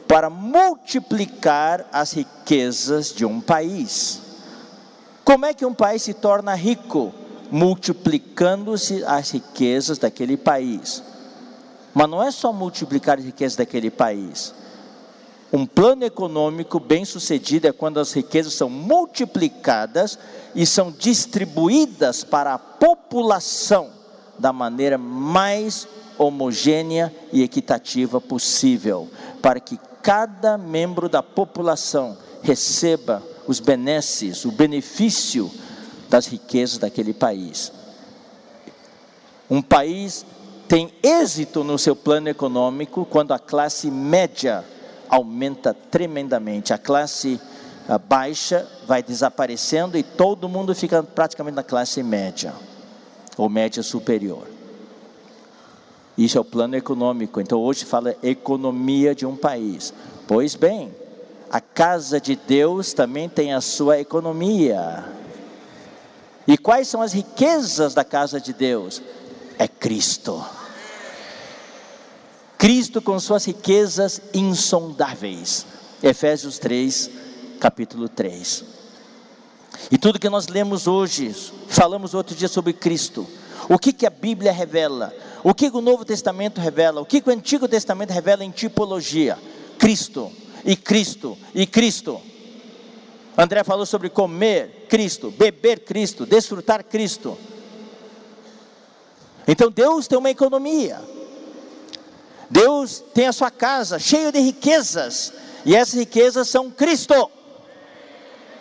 para 0.07 0.29
multiplicar 0.29 1.87
as 1.91 2.13
riquezas 2.13 3.13
de 3.13 3.25
um 3.25 3.41
país. 3.41 4.21
Como 5.23 5.45
é 5.45 5.53
que 5.53 5.65
um 5.65 5.73
país 5.73 6.03
se 6.03 6.13
torna 6.13 6.53
rico? 6.53 7.13
Multiplicando-se 7.49 9.03
as 9.05 9.31
riquezas 9.31 9.97
daquele 9.97 10.37
país. 10.37 11.01
Mas 11.93 12.09
não 12.09 12.21
é 12.21 12.29
só 12.31 12.51
multiplicar 12.51 13.19
as 13.19 13.25
riquezas 13.25 13.55
daquele 13.55 13.89
país. 13.89 14.53
Um 15.55 15.67
plano 15.67 16.03
econômico 16.03 16.79
bem 16.79 17.05
sucedido 17.05 17.67
é 17.67 17.71
quando 17.71 17.99
as 17.99 18.11
riquezas 18.11 18.55
são 18.55 18.71
multiplicadas 18.71 20.17
e 20.55 20.65
são 20.65 20.91
distribuídas 20.91 22.23
para 22.23 22.55
a 22.55 22.57
população 22.57 23.91
da 24.39 24.51
maneira 24.51 24.97
mais 24.97 25.87
homogênea 26.17 27.13
e 27.31 27.43
equitativa 27.43 28.19
possível, 28.19 29.07
para 29.43 29.59
que 29.59 29.79
cada 30.01 30.57
membro 30.57 31.07
da 31.07 31.21
população 31.21 32.17
receba 32.41 33.21
os 33.47 33.59
benesses, 33.59 34.45
o 34.45 34.51
benefício 34.51 35.51
das 36.09 36.25
riquezas 36.25 36.79
daquele 36.79 37.13
país. 37.13 37.71
Um 39.47 39.61
país 39.61 40.25
tem 40.67 40.91
êxito 41.03 41.63
no 41.63 41.77
seu 41.77 41.95
plano 41.95 42.27
econômico 42.27 43.05
quando 43.05 43.33
a 43.33 43.39
classe 43.39 43.91
média 43.91 44.65
aumenta 45.13 45.73
tremendamente. 45.73 46.73
A 46.73 46.77
classe 46.77 47.39
baixa 48.09 48.67
vai 48.87 49.03
desaparecendo 49.03 49.97
e 49.97 50.01
todo 50.01 50.49
mundo 50.49 50.73
fica 50.73 51.03
praticamente 51.03 51.55
na 51.55 51.63
classe 51.63 52.01
média 52.01 52.53
ou 53.37 53.47
média 53.47 53.83
superior. 53.83 54.47
Isso 56.17 56.37
é 56.37 56.41
o 56.41 56.45
plano 56.45 56.75
econômico. 56.75 57.39
Então 57.39 57.59
hoje 57.59 57.85
fala 57.85 58.15
economia 58.23 59.13
de 59.13 59.25
um 59.25 59.35
país. 59.35 59.93
Pois 60.27 60.55
bem, 60.55 60.91
a 61.51 61.61
casa 61.61 62.19
de 62.19 62.35
Deus 62.35 62.93
também 62.93 63.29
tem 63.29 63.53
a 63.53 63.61
sua 63.61 63.99
economia. 63.99 65.05
E 66.47 66.57
quais 66.57 66.87
são 66.87 67.01
as 67.01 67.13
riquezas 67.13 67.93
da 67.93 68.03
casa 68.03 68.41
de 68.41 68.51
Deus? 68.51 69.01
É 69.59 69.67
Cristo. 69.67 70.43
Cristo 72.63 73.01
com 73.01 73.19
suas 73.19 73.43
riquezas 73.43 74.21
insondáveis. 74.33 75.65
Efésios 76.01 76.57
3, 76.59 77.09
capítulo 77.59 78.07
3. 78.07 78.63
E 79.91 79.97
tudo 79.97 80.17
que 80.17 80.29
nós 80.29 80.47
lemos 80.47 80.87
hoje, 80.87 81.35
falamos 81.67 82.13
outro 82.13 82.33
dia 82.33 82.47
sobre 82.47 82.71
Cristo. 82.71 83.27
O 83.67 83.77
que, 83.77 83.91
que 83.91 84.05
a 84.05 84.09
Bíblia 84.09 84.53
revela? 84.53 85.13
O 85.43 85.53
que 85.53 85.67
o 85.67 85.81
Novo 85.81 86.05
Testamento 86.05 86.61
revela? 86.61 87.01
O 87.01 87.05
que 87.05 87.21
o 87.25 87.31
Antigo 87.31 87.67
Testamento 87.67 88.11
revela 88.11 88.45
em 88.45 88.49
tipologia? 88.49 89.37
Cristo, 89.77 90.31
e 90.63 90.77
Cristo, 90.77 91.37
e 91.53 91.67
Cristo. 91.67 92.21
André 93.37 93.65
falou 93.65 93.85
sobre 93.85 94.09
comer 94.09 94.87
Cristo, 94.87 95.31
beber 95.31 95.81
Cristo, 95.81 96.25
desfrutar 96.25 96.81
Cristo. 96.85 97.37
Então 99.45 99.69
Deus 99.69 100.07
tem 100.07 100.17
uma 100.17 100.29
economia. 100.29 101.11
Deus 102.53 103.03
tem 103.15 103.25
a 103.25 103.33
sua 103.33 103.49
casa 103.49 103.97
cheia 103.97 104.31
de 104.31 104.39
riquezas, 104.39 105.33
e 105.65 105.75
essas 105.75 105.95
riquezas 105.95 106.47
são 106.47 106.69
Cristo. 106.69 107.31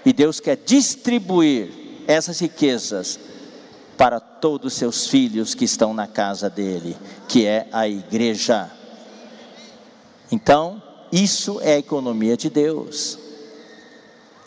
E 0.02 0.14
Deus 0.14 0.40
quer 0.40 0.56
distribuir 0.56 1.70
essas 2.06 2.40
riquezas 2.40 3.20
para 3.98 4.18
todos 4.18 4.72
os 4.72 4.78
seus 4.78 5.06
filhos 5.06 5.54
que 5.54 5.66
estão 5.66 5.92
na 5.92 6.06
casa 6.06 6.48
dele, 6.48 6.96
que 7.28 7.44
é 7.44 7.68
a 7.70 7.86
igreja. 7.86 8.70
Então, 10.30 10.82
isso 11.12 11.60
é 11.60 11.74
a 11.74 11.78
economia 11.78 12.34
de 12.34 12.48
Deus. 12.48 13.18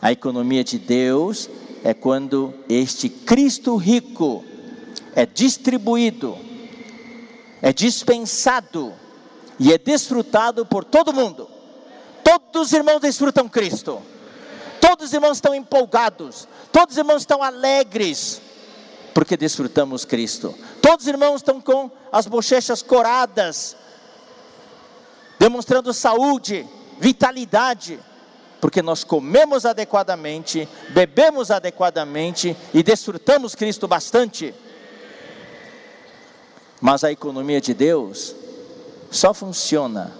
A 0.01 0.11
economia 0.11 0.63
de 0.63 0.79
Deus 0.79 1.47
é 1.83 1.93
quando 1.93 2.51
este 2.67 3.09
Cristo 3.09 3.75
rico 3.75 4.43
é 5.15 5.23
distribuído, 5.23 6.35
é 7.61 7.71
dispensado 7.71 9.04
e 9.59 9.73
é 9.73 9.77
desfrutado 9.77 10.65
por 10.65 10.83
todo 10.83 11.13
mundo. 11.13 11.49
Todos 12.23 12.67
os 12.67 12.73
irmãos 12.73 12.99
desfrutam 12.99 13.47
Cristo. 13.47 14.01
Todos 14.81 15.07
os 15.07 15.13
irmãos 15.13 15.37
estão 15.37 15.55
empolgados, 15.55 16.47
todos 16.71 16.93
os 16.93 16.97
irmãos 16.97 17.21
estão 17.21 17.41
alegres 17.41 18.41
porque 19.15 19.37
desfrutamos 19.37 20.03
Cristo. 20.03 20.53
Todos 20.81 21.05
os 21.05 21.07
irmãos 21.07 21.37
estão 21.37 21.61
com 21.61 21.89
as 22.11 22.27
bochechas 22.27 22.81
coradas, 22.81 23.77
demonstrando 25.39 25.93
saúde, 25.93 26.67
vitalidade, 26.99 27.97
porque 28.59 28.81
nós 28.81 29.05
comemos 29.05 29.65
adequadamente, 29.65 30.67
bebemos 30.89 31.49
adequadamente 31.49 32.57
e 32.73 32.83
desfrutamos 32.83 33.55
Cristo 33.55 33.87
bastante. 33.87 34.53
Mas 36.81 37.05
a 37.05 37.11
economia 37.11 37.61
de 37.61 37.73
Deus 37.73 38.35
só 39.09 39.33
funciona 39.33 40.13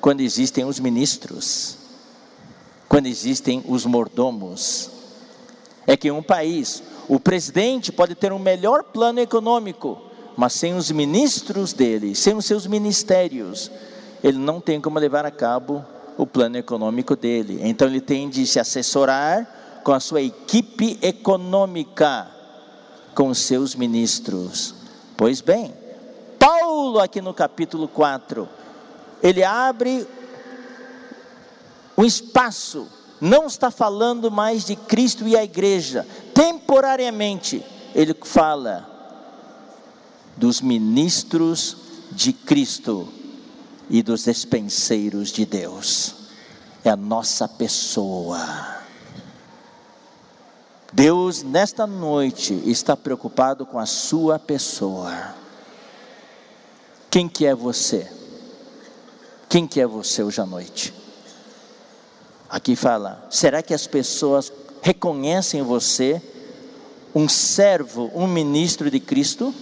quando 0.00 0.20
existem 0.20 0.64
os 0.64 0.78
ministros, 0.78 1.76
quando 2.88 3.06
existem 3.06 3.64
os 3.66 3.84
mordomos. 3.84 4.90
É 5.86 5.96
que 5.96 6.10
um 6.10 6.22
país 6.22 6.82
o 7.08 7.20
presidente 7.20 7.92
pode 7.92 8.14
ter 8.14 8.32
um 8.32 8.38
melhor 8.38 8.82
plano 8.84 9.20
econômico, 9.20 10.00
mas 10.36 10.52
sem 10.52 10.74
os 10.74 10.90
ministros 10.90 11.72
dele, 11.72 12.14
sem 12.14 12.34
os 12.34 12.44
seus 12.44 12.66
ministérios, 12.66 13.70
ele 14.22 14.38
não 14.38 14.60
tem 14.60 14.80
como 14.80 14.98
levar 14.98 15.24
a 15.24 15.30
cabo 15.30 15.84
o 16.18 16.26
plano 16.26 16.56
econômico 16.56 17.14
dele. 17.14 17.60
Então 17.62 17.86
ele 17.86 18.00
tem 18.00 18.28
de 18.28 18.46
se 18.46 18.58
assessorar 18.58 19.80
com 19.84 19.92
a 19.92 20.00
sua 20.00 20.20
equipe 20.20 20.98
econômica, 21.00 22.28
com 23.14 23.28
os 23.28 23.38
seus 23.38 23.74
ministros. 23.74 24.74
Pois 25.16 25.40
bem, 25.40 25.72
Paulo 26.46 27.00
aqui 27.00 27.20
no 27.20 27.34
capítulo 27.34 27.88
4, 27.88 28.48
ele 29.20 29.42
abre 29.42 30.06
um 31.98 32.04
espaço 32.04 32.86
não 33.20 33.46
está 33.46 33.68
falando 33.68 34.30
mais 34.30 34.64
de 34.64 34.76
Cristo 34.76 35.26
e 35.26 35.36
a 35.36 35.42
igreja. 35.42 36.06
Temporariamente, 36.32 37.64
ele 37.92 38.14
fala 38.22 38.88
dos 40.36 40.60
ministros 40.60 41.76
de 42.12 42.32
Cristo 42.32 43.08
e 43.90 44.00
dos 44.00 44.22
despenseiros 44.22 45.30
de 45.30 45.44
Deus. 45.44 46.14
É 46.84 46.90
a 46.90 46.96
nossa 46.96 47.48
pessoa. 47.48 48.38
Deus, 50.92 51.42
nesta 51.42 51.88
noite, 51.88 52.54
está 52.66 52.96
preocupado 52.96 53.66
com 53.66 53.80
a 53.80 53.86
sua 53.86 54.38
pessoa. 54.38 55.34
Quem 57.16 57.30
que 57.30 57.46
é 57.46 57.54
você? 57.54 58.06
Quem 59.48 59.66
que 59.66 59.80
é 59.80 59.86
você 59.86 60.22
hoje 60.22 60.38
à 60.38 60.44
noite? 60.44 60.92
Aqui 62.46 62.76
fala: 62.76 63.26
será 63.30 63.62
que 63.62 63.72
as 63.72 63.86
pessoas 63.86 64.52
reconhecem 64.82 65.62
você 65.62 66.20
um 67.14 67.26
servo, 67.26 68.10
um 68.14 68.26
ministro 68.26 68.90
de 68.90 69.00
Cristo? 69.00 69.54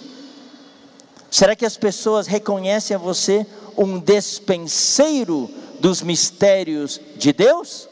Será 1.30 1.54
que 1.54 1.64
as 1.64 1.76
pessoas 1.76 2.26
reconhecem 2.26 2.96
a 2.96 2.98
você 2.98 3.46
um 3.76 4.00
despenseiro 4.00 5.48
dos 5.78 6.02
mistérios 6.02 7.00
de 7.16 7.32
Deus? 7.32 7.88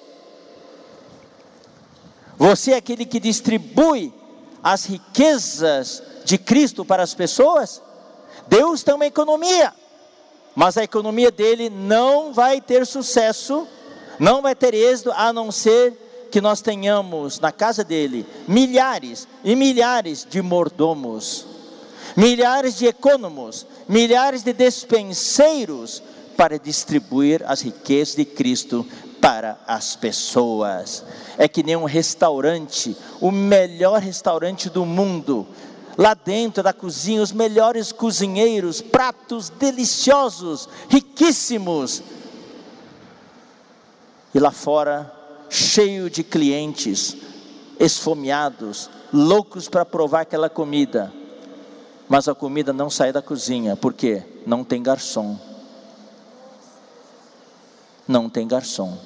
Você 2.37 2.73
é 2.73 2.79
aquele 2.79 3.07
que 3.07 3.21
distribui 3.21 4.13
as 4.61 4.87
riquezas 4.87 6.03
de 6.25 6.37
Cristo 6.37 6.85
para 6.85 7.05
as 7.05 7.15
pessoas? 7.15 7.81
Deus 8.53 8.83
tem 8.83 8.95
uma 8.95 9.07
economia, 9.07 9.73
mas 10.55 10.77
a 10.77 10.85
economia 10.85 11.31
dele 11.31 11.71
não 11.71 12.35
vai 12.35 12.61
ter 12.61 12.87
sucesso, 12.87 13.67
não 14.19 14.43
vai 14.43 14.55
ter 14.55 14.75
êxito 14.75 15.11
a 15.11 15.33
não 15.33 15.51
ser 15.51 16.29
que 16.31 16.39
nós 16.39 16.61
tenhamos 16.61 17.41
na 17.41 17.51
casa 17.51 17.83
dele 17.83 18.27
milhares 18.47 19.27
e 19.43 19.57
milhares 19.57 20.27
de 20.29 20.43
mordomos, 20.43 21.47
milhares 22.15 22.77
de 22.77 22.85
econômicos, 22.85 23.67
milhares 23.89 24.43
de 24.43 24.53
despenseiros 24.53 26.03
para 26.37 26.59
distribuir 26.59 27.43
as 27.47 27.63
riquezas 27.63 28.17
de 28.17 28.27
Cristo 28.27 28.87
para 29.19 29.59
as 29.67 29.97
pessoas. 29.97 31.03
É 31.39 31.49
que 31.49 31.63
nem 31.63 31.77
um 31.77 31.85
restaurante, 31.85 32.95
o 33.19 33.31
melhor 33.31 34.03
restaurante 34.03 34.69
do 34.69 34.85
mundo. 34.85 35.47
Lá 35.97 36.15
dentro 36.15 36.63
da 36.63 36.73
cozinha, 36.73 37.23
os 37.23 37.33
melhores 37.33 37.93
cozinheiros, 37.93 38.81
pratos 38.81 39.51
deliciosos, 39.51 40.69
riquíssimos. 40.89 42.03
E 44.35 44.39
lá 44.39 44.51
fora, 44.51 45.13
cheio 45.51 46.09
de 46.09 46.25
clientes, 46.25 47.17
esfomeados, 47.79 48.89
loucos 49.13 49.69
para 49.69 49.85
provar 49.85 50.23
aquela 50.23 50.49
comida. 50.49 51.13
Mas 52.09 52.27
a 52.27 52.35
comida 52.35 52.73
não 52.73 52.89
sai 52.89 53.13
da 53.13 53.21
cozinha, 53.21 53.77
porque 53.77 54.23
não 54.47 54.65
tem 54.65 54.83
garçom. 54.83 55.39
Não 58.09 58.31
tem 58.31 58.49
garçom. 58.49 58.99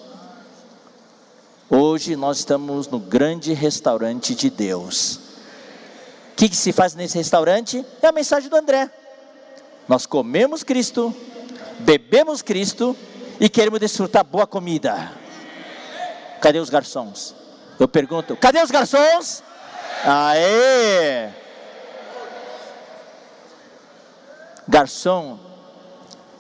Hoje 1.68 2.14
nós 2.14 2.38
estamos 2.38 2.87
no 2.87 3.01
grande 3.01 3.53
restaurante 3.53 4.37
de 4.37 4.49
Deus. 4.49 5.25
O 6.37 6.38
que, 6.38 6.51
que 6.51 6.57
se 6.57 6.70
faz 6.70 6.94
nesse 6.94 7.16
restaurante? 7.16 7.83
É 8.03 8.09
a 8.09 8.12
mensagem 8.12 8.51
do 8.51 8.57
André. 8.57 8.90
Nós 9.88 10.05
comemos 10.05 10.62
Cristo, 10.62 11.16
bebemos 11.79 12.42
Cristo 12.42 12.94
e 13.40 13.49
queremos 13.49 13.81
desfrutar 13.81 14.22
boa 14.22 14.46
comida. 14.46 15.12
Cadê 16.38 16.59
os 16.59 16.68
garçons? 16.68 17.35
Eu 17.81 17.88
pergunto: 17.88 18.37
cadê 18.37 18.62
os 18.62 18.70
garçons? 18.70 19.42
Aê! 20.05 21.31
Garçom 24.68 25.38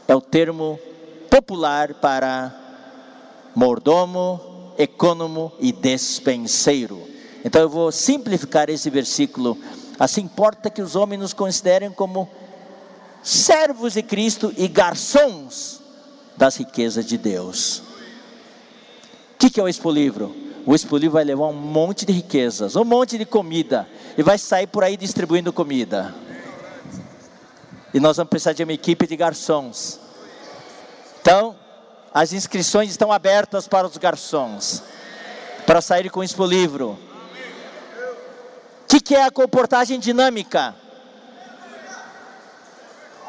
é 0.06 0.14
o 0.14 0.20
termo 0.20 0.78
popular 1.30 1.94
para 1.94 2.54
mordomo, 3.54 4.74
econômico 4.76 5.56
e 5.58 5.72
despenseiro. 5.72 7.02
Então 7.42 7.62
eu 7.62 7.70
vou 7.70 7.90
simplificar 7.90 8.68
esse 8.68 8.90
versículo. 8.90 9.56
Assim 9.98 10.22
importa 10.22 10.70
que 10.70 10.82
os 10.82 10.94
homens 10.94 11.20
nos 11.20 11.32
considerem 11.32 11.90
como 11.90 12.28
servos 13.22 13.94
de 13.94 14.02
Cristo 14.02 14.52
e 14.56 14.68
garçons 14.68 15.80
das 16.36 16.56
riquezas 16.56 17.04
de 17.06 17.16
Deus. 17.16 17.78
O 19.34 19.38
que, 19.38 19.50
que 19.50 19.58
é 19.58 19.62
o 19.62 19.68
Expo 19.68 19.90
Livro? 19.90 20.34
O 20.66 20.74
Expo 20.74 20.96
Livro 20.96 21.14
vai 21.14 21.24
levar 21.24 21.46
um 21.46 21.52
monte 21.52 22.04
de 22.04 22.12
riquezas, 22.12 22.76
um 22.76 22.84
monte 22.84 23.16
de 23.16 23.24
comida, 23.24 23.88
e 24.16 24.22
vai 24.22 24.38
sair 24.38 24.66
por 24.66 24.84
aí 24.84 24.96
distribuindo 24.96 25.52
comida. 25.52 26.14
E 27.94 28.00
nós 28.00 28.16
vamos 28.16 28.30
precisar 28.30 28.52
de 28.52 28.62
uma 28.62 28.72
equipe 28.72 29.06
de 29.06 29.16
garçons. 29.16 30.00
Então, 31.20 31.56
as 32.12 32.32
inscrições 32.32 32.90
estão 32.90 33.12
abertas 33.12 33.66
para 33.68 33.86
os 33.86 33.96
garçons, 33.96 34.82
para 35.66 35.80
sair 35.80 36.10
com 36.10 36.20
o 36.20 36.24
Expo 36.24 36.44
Livro. 36.44 36.98
O 38.86 38.88
que, 38.88 39.00
que 39.00 39.16
é 39.16 39.24
a 39.24 39.32
comportagem 39.32 39.98
dinâmica? 39.98 40.72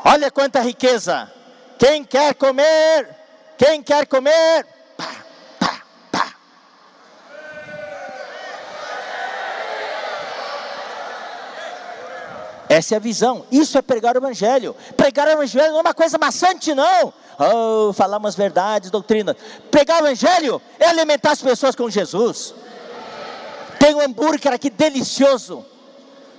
Olha 0.05 0.29
quanta 0.29 0.61
riqueza! 0.61 1.31
Quem 1.79 2.03
quer 2.03 2.35
comer? 2.35 3.09
Quem 3.57 3.81
quer 3.81 4.05
comer? 4.05 4.67
Essa 12.69 12.93
é 12.93 12.97
a 12.97 12.99
visão. 12.99 13.43
Isso 13.51 13.79
é 13.79 13.81
pregar 13.81 14.13
o 14.13 14.19
Evangelho. 14.19 14.75
Pregar 14.95 15.27
o 15.27 15.31
Evangelho 15.31 15.71
não 15.71 15.79
é 15.79 15.81
uma 15.81 15.93
coisa 15.95 16.19
maçante, 16.19 16.75
não. 16.75 17.11
Oh, 17.39 17.93
falar 17.93 18.17
umas 18.17 18.35
verdades, 18.35 18.91
doutrinas. 18.91 19.35
Pregar 19.71 20.03
o 20.03 20.05
Evangelho 20.05 20.61
é 20.77 20.85
alimentar 20.85 21.31
as 21.31 21.41
pessoas 21.41 21.75
com 21.75 21.89
Jesus. 21.89 22.53
Tem 23.79 23.95
um 23.95 24.01
hambúrguer 24.01 24.53
aqui 24.53 24.69
delicioso. 24.69 25.65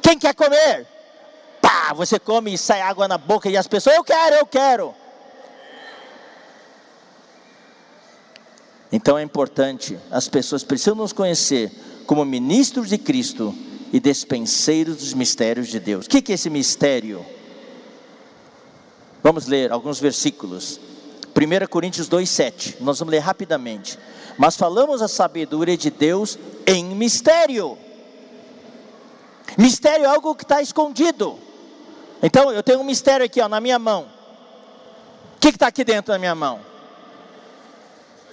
Quem 0.03 0.18
quer 0.18 0.35
comer? 0.35 0.87
Pá, 1.61 1.92
você 1.94 2.18
come 2.18 2.55
e 2.55 2.59
sai 2.59 2.81
água 2.81 3.07
na 3.09 3.18
boca 3.18 3.48
e 3.48 3.57
as 3.57 3.66
pessoas, 3.66 3.96
eu 3.96 4.05
quero, 4.05 4.37
eu 4.37 4.46
quero. 4.46 4.94
Então 8.90 9.18
é 9.18 9.22
importante, 9.22 9.98
as 10.11 10.29
pessoas 10.29 10.64
precisam 10.64 10.94
nos 10.94 11.12
conhecer 11.12 11.70
como 12.07 12.24
ministros 12.24 12.88
de 12.88 12.96
Cristo 12.96 13.55
e 13.92 14.01
despenseiros 14.01 14.96
dos 14.96 15.12
mistérios 15.12 15.68
de 15.68 15.79
Deus. 15.79 16.07
O 16.07 16.09
que 16.09 16.33
é 16.33 16.35
esse 16.35 16.48
mistério? 16.48 17.24
Vamos 19.22 19.46
ler 19.46 19.70
alguns 19.72 20.01
versículos. 20.01 20.81
1 21.37 21.66
Coríntios 21.68 22.09
2,7. 22.09 22.77
Nós 22.81 22.98
vamos 22.98 23.12
ler 23.12 23.18
rapidamente. 23.18 23.98
Mas 24.38 24.57
falamos 24.57 25.03
a 25.03 25.09
sabedoria 25.09 25.77
de 25.77 25.90
Deus 25.90 26.38
em 26.68 26.85
mistério. 26.85 27.78
Mistério 29.57 30.04
é 30.04 30.09
algo 30.09 30.35
que 30.35 30.44
está 30.44 30.61
escondido. 30.61 31.38
Então 32.22 32.52
eu 32.52 32.62
tenho 32.62 32.81
um 32.81 32.85
mistério 32.85 33.24
aqui 33.24 33.40
ó, 33.40 33.48
na 33.48 33.59
minha 33.59 33.78
mão. 33.78 34.07
O 35.37 35.40
que 35.40 35.48
está 35.48 35.68
aqui 35.68 35.83
dentro 35.83 36.12
da 36.12 36.18
minha 36.18 36.35
mão? 36.35 36.61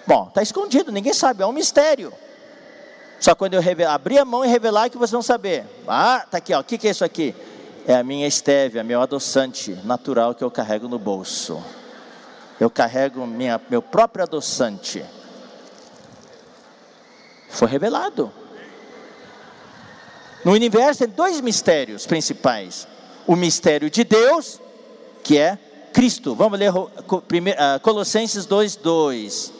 Bom, 0.06 0.28
está 0.28 0.41
escondido, 0.41 0.91
ninguém 0.91 1.13
sabe, 1.13 1.43
é 1.43 1.45
um 1.45 1.54
mistério. 1.54 2.12
Só 3.19 3.34
quando 3.34 3.54
eu 3.54 3.89
abrir 3.89 4.19
a 4.19 4.26
mão 4.26 4.43
e 4.43 4.48
revelar 4.50 4.89
que 4.89 4.98
vocês 4.98 5.12
vão 5.12 5.21
saber. 5.21 5.65
Ah, 5.88 6.26
tá 6.30 6.38
aqui, 6.38 6.54
ó. 6.54 6.60
O 6.60 6.63
que, 6.63 6.78
que 6.78 6.88
é 6.88 6.91
isso 6.91 7.06
aqui? 7.06 7.34
É 7.88 7.95
a 7.95 8.04
minha 8.04 8.28
estévia, 8.28 8.84
meu 8.84 9.02
adoçante 9.02 9.71
natural 9.86 10.36
que 10.36 10.43
eu 10.43 10.52
carrego 10.52 10.89
no 10.89 11.00
bolso. 11.00 11.63
Eu 12.60 12.69
carrego 12.69 13.26
minha, 13.26 13.60
meu 13.69 13.82
próprio 13.82 14.24
adoçante. 14.24 15.06
Foi 17.56 17.70
revelado. 17.70 18.32
No 20.44 20.52
universo 20.52 21.00
tem 21.00 21.08
dois 21.08 21.39
mistérios 21.39 22.06
principais: 22.06 22.86
o 23.26 23.36
mistério 23.36 23.89
de 23.89 24.04
Deus, 24.04 24.60
que 25.24 25.38
é 25.38 25.58
Cristo. 25.94 26.36
Vamos 26.36 26.60
ler 26.60 26.72
ah, 27.58 27.80
Colossenses 27.82 28.46
2:2. 28.46 29.52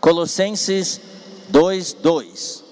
Colossenses 0.00 1.00
2, 1.48 1.92
2. 1.94 2.64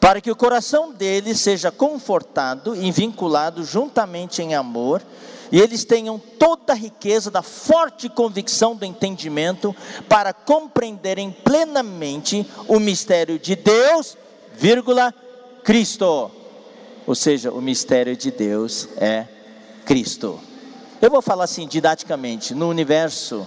Para 0.00 0.20
que 0.20 0.30
o 0.30 0.36
coração 0.36 0.92
deles 0.92 1.40
seja 1.40 1.70
confortado 1.70 2.76
e 2.76 2.92
vinculado 2.92 3.64
juntamente 3.64 4.40
em 4.40 4.54
amor, 4.54 5.02
e 5.50 5.60
eles 5.60 5.84
tenham 5.84 6.18
toda 6.18 6.72
a 6.72 6.76
riqueza 6.76 7.30
da 7.30 7.42
forte 7.42 8.08
convicção 8.08 8.74
do 8.74 8.84
entendimento, 8.84 9.74
para 10.08 10.32
compreenderem 10.32 11.30
plenamente 11.30 12.48
o 12.68 12.78
mistério 12.78 13.38
de 13.38 13.54
Deus, 13.56 14.16
vírgula, 14.56 15.14
Cristo. 15.64 16.30
Ou 17.06 17.14
seja, 17.14 17.52
o 17.52 17.60
mistério 17.60 18.16
de 18.16 18.30
Deus 18.30 18.88
é 18.96 19.26
Cristo. 19.84 20.40
Eu 21.00 21.10
vou 21.10 21.22
falar 21.22 21.44
assim 21.44 21.66
didaticamente: 21.66 22.54
no 22.54 22.68
universo 22.68 23.46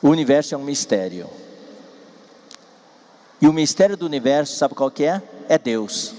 o 0.00 0.08
universo 0.08 0.54
é 0.54 0.58
um 0.58 0.62
mistério. 0.62 1.28
E 3.40 3.48
o 3.48 3.52
mistério 3.52 3.96
do 3.96 4.06
universo, 4.06 4.56
sabe 4.56 4.74
qual 4.74 4.90
que 4.90 5.04
é? 5.04 5.20
É 5.48 5.58
Deus. 5.58 6.14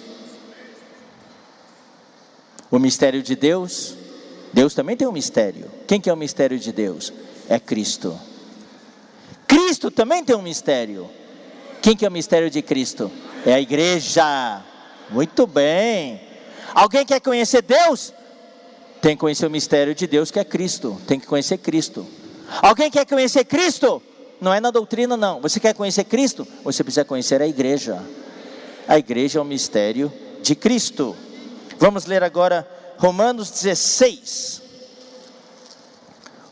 O 2.72 2.78
mistério 2.78 3.22
de 3.24 3.36
Deus, 3.36 3.96
Deus 4.54 4.74
também 4.74 4.96
tem 4.96 5.08
um 5.08 5.12
mistério. 5.12 5.70
Quem 5.88 6.00
que 6.00 6.10
é 6.10 6.14
o 6.14 6.18
mistério 6.18 6.60
de 6.60 6.72
Deus? 6.72 7.12
É 7.48 7.60
Cristo. 7.60 8.18
Cristo 9.48 9.90
também 9.90 10.24
tem 10.24 10.36
um 10.36 10.42
mistério. 10.42 11.10
Quem 11.82 11.96
que 11.96 12.06
é 12.06 12.10
o 12.10 12.12
mistério 12.12 12.50
de 12.50 12.62
Cristo? 12.62 13.12
É 13.46 13.54
a 13.54 13.62
igreja. 13.62 14.64
Muito 15.10 15.48
bem. 15.48 16.22
Alguém 16.74 17.06
quer 17.06 17.20
conhecer 17.20 17.62
Deus? 17.64 18.14
Tem 19.02 19.16
que 19.16 19.22
conhecer 19.22 19.48
o 19.48 19.50
mistério 19.50 19.96
de 19.96 20.06
Deus 20.06 20.30
que 20.30 20.40
é 20.40 20.44
Cristo. 20.44 21.02
Tem 21.08 21.20
que 21.20 21.26
conhecer 21.26 21.58
Cristo. 21.58 22.06
Alguém 22.62 22.92
quer 22.92 23.06
conhecer 23.06 23.46
Cristo? 23.46 24.02
Não 24.42 24.54
é 24.54 24.60
na 24.60 24.72
doutrina, 24.72 25.18
não. 25.18 25.42
Você 25.42 25.60
quer 25.60 25.74
conhecer 25.74 26.04
Cristo? 26.04 26.48
Você 26.64 26.84
precisa 26.84 27.06
conhecer 27.06 27.42
a 27.42 27.48
igreja. 27.48 28.04
A 28.88 28.98
igreja 28.98 29.40
é 29.40 29.42
o 29.42 29.46
mistério 29.46 30.12
de 30.42 30.56
Cristo. 30.56 31.16
Vamos 31.80 32.06
ler 32.06 32.24
agora 32.24 32.70
Romanos 32.98 33.50
16. 33.52 34.62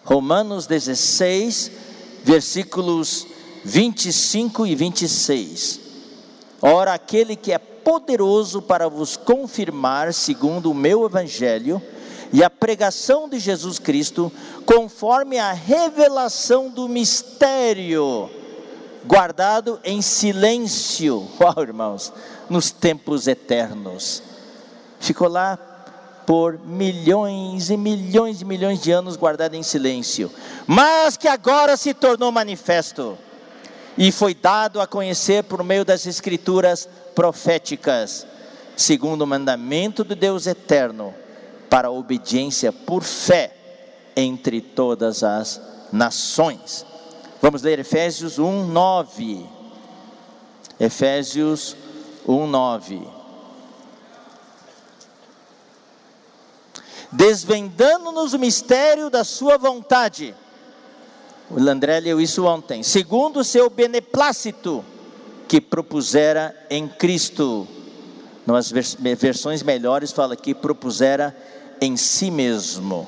Romanos 0.05 0.65
16, 0.65 1.69
versículos 2.23 3.27
25 3.65 4.65
e 4.65 4.73
26. 4.73 5.81
Ora, 6.61 6.93
aquele 6.93 7.35
que 7.35 7.51
é 7.51 7.57
poderoso 7.57 8.61
para 8.61 8.87
vos 8.87 9.17
confirmar, 9.17 10.13
segundo 10.13 10.71
o 10.71 10.73
meu 10.73 11.05
evangelho, 11.05 11.81
e 12.31 12.41
a 12.41 12.49
pregação 12.49 13.27
de 13.27 13.37
Jesus 13.37 13.79
Cristo, 13.79 14.31
conforme 14.65 15.37
a 15.37 15.51
revelação 15.51 16.69
do 16.69 16.87
mistério, 16.87 18.29
guardado 19.05 19.77
em 19.83 20.01
silêncio, 20.01 21.27
uau, 21.39 21.61
irmãos, 21.61 22.13
nos 22.49 22.71
tempos 22.71 23.27
eternos. 23.27 24.23
Ficou 24.99 25.27
lá 25.27 25.57
por 26.25 26.59
milhões 26.59 27.69
e 27.69 27.77
milhões 27.77 28.41
e 28.41 28.45
milhões 28.45 28.81
de 28.81 28.91
anos 28.91 29.15
guardado 29.15 29.55
em 29.55 29.63
silêncio, 29.63 30.29
mas 30.65 31.15
que 31.15 31.27
agora 31.27 31.77
se 31.77 31.93
tornou 31.93 32.31
manifesto 32.33 33.17
e 33.97 34.11
foi 34.11 34.35
dado 34.35 34.81
a 34.81 34.85
conhecer 34.85 35.43
por 35.45 35.63
meio 35.63 35.85
das 35.85 36.05
escrituras 36.05 36.87
proféticas, 37.15 38.27
segundo 38.75 39.21
o 39.21 39.27
mandamento 39.27 40.03
do 40.03 40.15
Deus 40.15 40.45
eterno, 40.45 41.13
para 41.69 41.87
a 41.87 41.91
obediência 41.91 42.71
por 42.71 43.03
fé 43.03 43.53
entre 44.15 44.61
todas 44.61 45.23
as 45.23 45.61
nações. 45.91 46.85
Vamos 47.41 47.61
ler 47.61 47.79
Efésios 47.79 48.37
1, 48.37 48.67
9. 48.67 49.45
Efésios 50.79 51.75
1, 52.27 53.16
desvendando-nos 57.11 58.33
o 58.33 58.39
mistério 58.39 59.09
da 59.09 59.23
sua 59.23 59.57
vontade. 59.57 60.35
O 61.49 61.59
André 61.59 61.99
leu 61.99 62.19
isso 62.19 62.45
ontem. 62.45 62.83
Segundo 62.83 63.39
o 63.39 63.43
seu 63.43 63.69
beneplácito, 63.69 64.83
que 65.47 65.61
propusera 65.61 66.55
em 66.69 66.87
Cristo. 66.87 67.67
Nas 68.45 68.71
versões 68.71 69.63
melhores 69.63 70.11
fala 70.11 70.35
que 70.35 70.53
propusera 70.53 71.35
em 71.79 71.95
si 71.95 72.29
mesmo. 72.29 73.07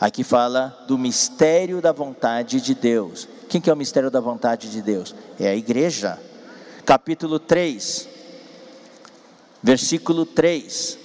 Aqui 0.00 0.22
fala 0.24 0.84
do 0.86 0.98
mistério 0.98 1.80
da 1.80 1.92
vontade 1.92 2.60
de 2.60 2.74
Deus. 2.74 3.28
Quem 3.48 3.60
que 3.60 3.70
é 3.70 3.72
o 3.72 3.76
mistério 3.76 4.10
da 4.10 4.20
vontade 4.20 4.70
de 4.70 4.82
Deus? 4.82 5.14
É 5.38 5.48
a 5.48 5.54
igreja. 5.54 6.18
Capítulo 6.84 7.38
3, 7.38 8.08
versículo 9.62 10.26
3. 10.26 10.98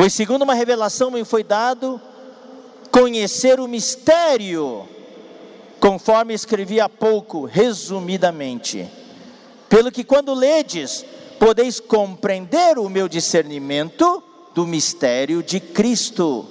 Pois, 0.00 0.14
segundo 0.14 0.40
uma 0.44 0.54
revelação, 0.54 1.10
me 1.10 1.22
foi 1.26 1.44
dado 1.44 2.00
conhecer 2.90 3.60
o 3.60 3.68
mistério, 3.68 4.88
conforme 5.78 6.32
escrevi 6.32 6.80
há 6.80 6.88
pouco, 6.88 7.44
resumidamente. 7.44 8.90
Pelo 9.68 9.92
que, 9.92 10.02
quando 10.02 10.32
ledes, 10.32 11.04
podeis 11.38 11.78
compreender 11.78 12.78
o 12.78 12.88
meu 12.88 13.10
discernimento 13.10 14.22
do 14.54 14.66
mistério 14.66 15.42
de 15.42 15.60
Cristo, 15.60 16.46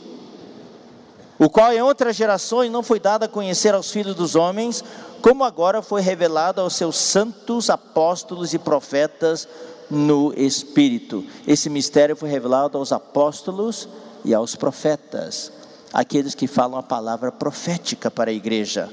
o 1.39 1.50
qual 1.50 1.74
em 1.74 1.82
outras 1.82 2.16
gerações 2.16 2.72
não 2.72 2.84
foi 2.84 3.00
dado 3.00 3.24
a 3.24 3.28
conhecer 3.28 3.74
aos 3.74 3.89
filhos 3.89 4.14
dos 4.14 4.36
homens, 4.36 4.84
como 5.24 5.43
agora 5.43 5.82
foi 5.82 6.02
revelado 6.02 6.62
aos 6.62 6.76
seus 6.76 6.97
santos 6.97 7.72
apóstolos 7.72 8.54
e 8.54 8.60
profetas 8.60 9.47
no 9.90 10.34
Espírito. 10.36 11.26
Esse 11.48 11.70
mistério 11.70 12.16
foi 12.16 12.30
revelado 12.30 12.78
aos 12.78 12.92
apóstolos 12.92 13.90
e 14.24 14.34
aos 14.34 14.56
profetas, 14.56 15.52
aqueles 15.92 16.36
que 16.36 16.48
falam 16.48 16.80
a 16.80 16.84
palavra 16.84 17.32
profética 17.32 18.12
para 18.12 18.30
a 18.30 18.34
igreja. 18.34 18.90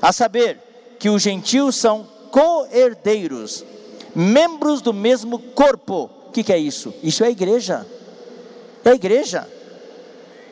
A 0.00 0.12
saber, 0.12 0.58
que 0.98 1.08
os 1.08 1.22
gentios 1.22 1.76
são 1.76 2.06
co-herdeiros, 2.30 3.64
membros 4.14 4.80
do 4.80 4.92
mesmo 4.92 5.38
corpo. 5.38 6.10
O 6.26 6.30
que, 6.30 6.42
que 6.42 6.52
é 6.52 6.58
isso? 6.58 6.92
Isso 7.02 7.22
é 7.22 7.28
a 7.28 7.30
igreja. 7.30 7.86
É 8.84 8.90
a 8.90 8.94
igreja. 8.94 9.48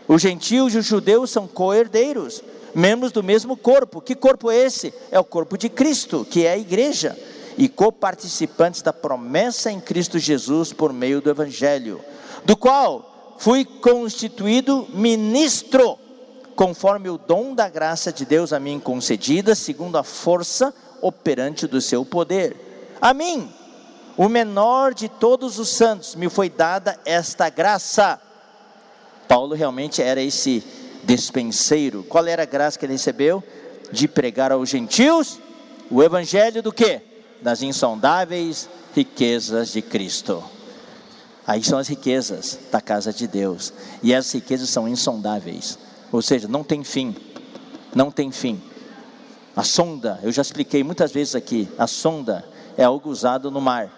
Os 0.07 0.23
gentios 0.23 0.75
e 0.75 0.79
os 0.79 0.87
judeus 0.87 1.31
são 1.31 1.49
co-herdeiros, 1.49 2.43
membros 2.75 3.11
do 3.11 3.23
mesmo 3.23 3.57
corpo. 3.57 4.01
Que 4.01 4.15
corpo 4.15 4.51
é 4.51 4.57
esse? 4.57 4.95
É 5.11 5.19
o 5.19 5.25
corpo 5.25 5.59
de 5.59 5.69
Cristo, 5.69 6.25
que 6.29 6.47
é 6.47 6.53
a 6.53 6.59
igreja 6.59 7.17
e 7.57 7.69
coparticipantes 7.69 8.83
da 8.83 8.93
promessa 8.93 9.71
em 9.71 9.81
Cristo 9.81 10.19
Jesus 10.19 10.73
por 10.73 10.93
meio 10.93 11.21
do 11.21 11.31
Evangelho, 11.31 12.01
do 12.45 12.57
qual 12.57 13.37
fui 13.39 13.65
constituído 13.65 14.87
ministro, 14.93 15.99
conforme 16.55 17.09
o 17.09 17.19
dom 17.19 17.55
da 17.55 17.69
graça 17.69 18.13
de 18.13 18.25
Deus 18.25 18.53
a 18.53 18.61
mim 18.61 18.79
concedida, 18.79 19.55
segundo 19.55 19.97
a 19.97 20.03
força 20.03 20.75
operante 21.01 21.67
do 21.67 21.81
seu 21.81 22.05
poder. 22.05 22.57
A 23.01 23.13
mim, 23.13 23.53
o 24.17 24.29
menor 24.29 24.95
de 24.95 25.09
todos 25.09 25.59
os 25.59 25.69
santos, 25.69 26.15
me 26.15 26.29
foi 26.29 26.49
dada 26.49 26.99
esta 27.05 27.49
graça. 27.51 28.21
Paulo 29.29 29.55
realmente 29.55 30.01
era 30.03 30.21
esse 30.21 30.65
despenseiro. 31.05 32.03
Qual 32.05 32.27
era 32.27 32.43
a 32.43 32.47
graça 32.47 32.79
que 32.79 32.87
ele 32.87 32.95
recebeu? 32.95 33.43
De 33.93 34.09
pregar 34.09 34.51
aos 34.51 34.69
gentios 34.69 35.39
o 35.91 36.03
evangelho 36.03 36.63
do 36.63 36.73
que? 36.73 37.16
Das 37.43 37.63
insondáveis 37.63 38.69
riquezas 38.95 39.73
de 39.73 39.83
Cristo. 39.83 40.43
Aí 41.47 41.63
são 41.63 41.79
as 41.79 41.87
riquezas 41.87 42.59
da 42.73 42.81
casa 42.81 43.13
de 43.13 43.27
Deus. 43.27 43.73
E 44.03 44.13
essas 44.13 44.33
riquezas 44.33 44.69
são 44.69 44.89
insondáveis. 44.89 45.79
Ou 46.11 46.21
seja, 46.21 46.49
não 46.49 46.65
tem 46.65 46.83
fim. 46.83 47.15
Não 47.95 48.11
tem 48.11 48.33
fim. 48.33 48.61
A 49.55 49.63
sonda, 49.63 50.19
eu 50.23 50.33
já 50.33 50.43
expliquei 50.43 50.83
muitas 50.83 51.13
vezes 51.13 51.35
aqui, 51.35 51.67
a 51.79 51.87
sonda 51.87 52.45
é 52.77 52.85
algo 52.85 53.09
usado 53.09 53.51
no 53.51 53.61
mar. 53.61 53.91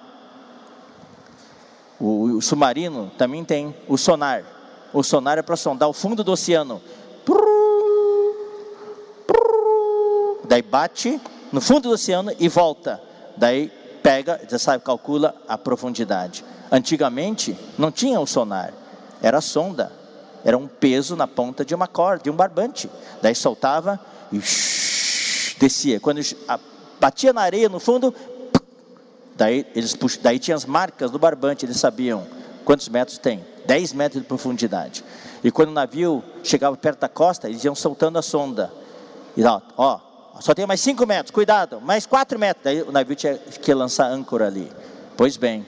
O, 1.98 2.36
o 2.36 2.42
submarino 2.42 3.10
também 3.18 3.44
tem 3.44 3.74
o 3.88 3.96
sonar. 3.96 4.44
O 4.92 5.02
sonar 5.02 5.36
é 5.36 5.42
para 5.42 5.56
sondar 5.56 5.88
o 5.88 5.92
fundo 5.92 6.22
do 6.22 6.30
oceano. 6.32 6.80
Daí 10.48 10.62
bate 10.62 11.20
no 11.52 11.60
fundo 11.60 11.88
do 11.88 11.90
oceano 11.90 12.32
e 12.38 12.48
volta. 12.48 13.07
Daí 13.38 13.72
pega, 14.02 14.40
já 14.48 14.58
sabe, 14.58 14.82
calcula 14.84 15.34
a 15.46 15.56
profundidade. 15.56 16.44
Antigamente 16.70 17.56
não 17.78 17.90
tinha 17.90 18.20
o 18.20 18.26
sonar, 18.26 18.72
era 19.22 19.40
sonda, 19.40 19.92
era 20.44 20.56
um 20.56 20.66
peso 20.66 21.16
na 21.16 21.26
ponta 21.26 21.64
de 21.64 21.74
uma 21.74 21.86
corda, 21.86 22.24
de 22.24 22.30
um 22.30 22.34
barbante. 22.34 22.90
Daí 23.22 23.34
soltava 23.34 23.98
e 24.32 24.38
descia. 25.58 26.00
Quando 26.00 26.20
batia 27.00 27.32
na 27.32 27.42
areia 27.42 27.68
no 27.68 27.80
fundo, 27.80 28.14
daí 29.36 29.66
eles 29.74 29.96
daí 30.20 30.38
tinha 30.38 30.56
as 30.56 30.64
marcas 30.64 31.10
do 31.10 31.18
barbante, 31.18 31.64
eles 31.64 31.78
sabiam 31.78 32.26
quantos 32.64 32.88
metros 32.88 33.18
tem, 33.18 33.44
10 33.66 33.92
metros 33.92 34.22
de 34.22 34.28
profundidade. 34.28 35.04
E 35.42 35.50
quando 35.50 35.68
o 35.68 35.72
navio 35.72 36.22
chegava 36.42 36.76
perto 36.76 37.00
da 37.00 37.08
costa, 37.08 37.48
eles 37.48 37.64
iam 37.64 37.74
soltando 37.74 38.18
a 38.18 38.22
sonda. 38.22 38.72
E 39.36 39.44
ó, 39.44 39.60
ó 39.76 40.07
só 40.40 40.54
tem 40.54 40.66
mais 40.66 40.80
5 40.80 41.04
metros, 41.06 41.30
cuidado, 41.30 41.80
mais 41.80 42.06
4 42.06 42.38
metros. 42.38 42.64
Daí 42.64 42.82
o 42.82 42.92
navio 42.92 43.16
tinha 43.16 43.36
que 43.36 43.74
lançar 43.74 44.06
âncora 44.06 44.46
ali. 44.46 44.70
Pois 45.16 45.36
bem, 45.36 45.66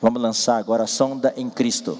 vamos 0.00 0.22
lançar 0.22 0.56
agora 0.56 0.84
a 0.84 0.86
sonda 0.86 1.34
em 1.36 1.50
Cristo. 1.50 1.98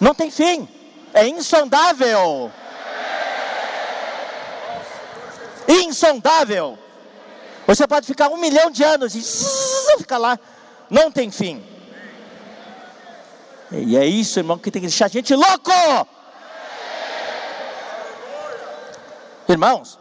Não 0.00 0.14
tem 0.14 0.30
fim, 0.30 0.68
é 1.12 1.26
insondável. 1.26 2.50
Insondável. 5.68 6.78
Você 7.66 7.86
pode 7.86 8.06
ficar 8.06 8.28
um 8.28 8.36
milhão 8.36 8.70
de 8.70 8.82
anos 8.82 9.14
e 9.14 9.98
ficar 9.98 10.18
lá 10.18 10.38
não 10.90 11.10
tem 11.10 11.30
fim. 11.30 11.64
E 13.70 13.96
é 13.96 14.06
isso, 14.06 14.38
irmão, 14.38 14.58
que 14.58 14.70
tem 14.70 14.80
que 14.80 14.88
deixar 14.88 15.06
a 15.06 15.08
gente 15.08 15.34
louco. 15.34 15.72
Irmãos, 19.48 19.98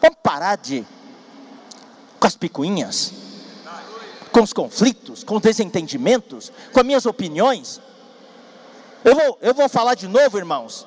vamos 0.00 0.18
parar 0.22 0.56
de 0.56 0.84
com 2.18 2.26
as 2.26 2.36
picuinhas, 2.36 3.12
com 4.32 4.42
os 4.42 4.52
conflitos, 4.52 5.22
com 5.22 5.36
os 5.36 5.42
desentendimentos, 5.42 6.50
com 6.72 6.80
as 6.80 6.86
minhas 6.86 7.06
opiniões. 7.06 7.80
Eu 9.04 9.14
vou, 9.14 9.38
eu 9.42 9.54
vou 9.54 9.68
falar 9.68 9.94
de 9.94 10.08
novo, 10.08 10.38
irmãos. 10.38 10.86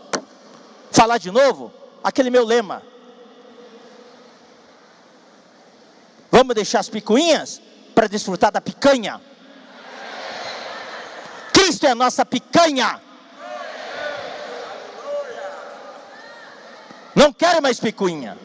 Falar 0.91 1.19
de 1.19 1.29
novo 1.29 1.71
aquele 2.03 2.29
meu 2.29 2.43
lema. 2.43 2.81
Vamos 6.31 6.55
deixar 6.55 6.79
as 6.79 6.89
picuinhas 6.89 7.61
para 7.97 8.07
desfrutar 8.07 8.51
da 8.51 8.61
picanha. 8.61 9.19
Cristo 11.51 11.87
é 11.87 11.89
a 11.89 11.95
nossa 11.95 12.23
picanha. 12.23 13.01
Não 17.15 17.33
quero 17.33 17.59
mais 17.59 17.79
picuinha. 17.79 18.37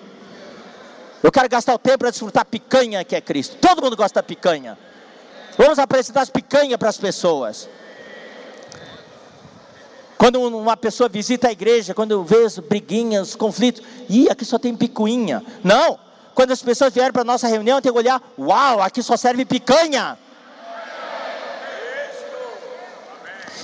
Eu 1.23 1.31
quero 1.31 1.51
gastar 1.51 1.75
o 1.75 1.79
tempo 1.79 1.99
para 1.99 2.11
desfrutar 2.11 2.47
picanha 2.47 3.05
que 3.05 3.15
é 3.15 3.21
Cristo. 3.21 3.59
Todo 3.61 3.83
mundo 3.83 3.95
gosta 3.95 4.21
da 4.21 4.23
picanha. 4.23 4.79
Vamos 5.59 5.79
apresentar 5.79 6.23
as 6.23 6.31
picanhas 6.31 6.79
para 6.79 6.89
as 6.89 6.97
pessoas. 6.97 7.69
Quando 10.17 10.41
uma 10.41 10.79
pessoa 10.79 11.11
visita 11.11 11.49
a 11.49 11.53
igreja, 11.53 11.93
quando 11.93 12.25
vê 12.25 12.47
as 12.47 12.59
briguinhas, 12.59 13.35
conflitos, 13.35 13.83
e 14.09 14.31
aqui 14.31 14.47
só 14.47 14.59
tem 14.59 14.75
picuinha. 14.75 15.45
Não! 15.63 16.12
Quando 16.35 16.53
as 16.53 16.63
pessoas 16.63 16.93
vierem 16.93 17.13
para 17.13 17.23
a 17.23 17.25
nossa 17.25 17.47
reunião, 17.47 17.81
tem 17.81 17.93
que 17.93 17.99
olhar, 17.99 18.21
uau, 18.39 18.83
aqui 18.83 19.03
só 19.03 19.17
serve 19.17 19.45
picanha. 19.45 20.19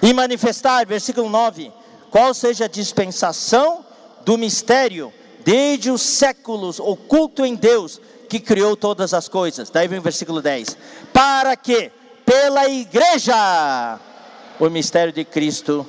E 0.03 0.13
manifestar, 0.13 0.87
versículo 0.87 1.29
9: 1.29 1.73
qual 2.11 2.33
seja 2.35 2.67
a 2.67 2.69
dispensação 2.69 3.85
do 4.25 4.37
mistério, 4.37 5.13
desde 5.45 5.91
os 5.91 6.03
séculos, 6.03 6.79
oculto 6.79 7.45
em 7.45 7.55
Deus, 7.55 8.01
que 8.29 8.39
criou 8.39 8.77
todas 8.77 9.15
as 9.15 9.29
coisas. 9.29 9.71
Daí 9.71 9.89
vem 9.89 9.99
o 9.99 10.03
versículo 10.03 10.43
10: 10.43 10.77
para 11.13 11.57
que, 11.57 11.91
pela 12.25 12.69
igreja, 12.69 13.99
o 14.61 14.69
mistério 14.69 15.13
de 15.13 15.25
Cristo 15.25 15.89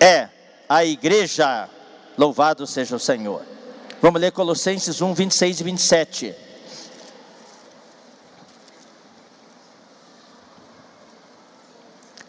é 0.00 0.28
a 0.68 0.84
igreja. 0.84 1.68
Louvado 2.16 2.66
seja 2.66 2.96
o 2.96 3.00
Senhor. 3.00 3.53
Vamos 4.04 4.20
ler 4.20 4.32
Colossenses 4.32 5.00
1, 5.00 5.14
26 5.14 5.60
e 5.60 5.64
27. 5.64 6.34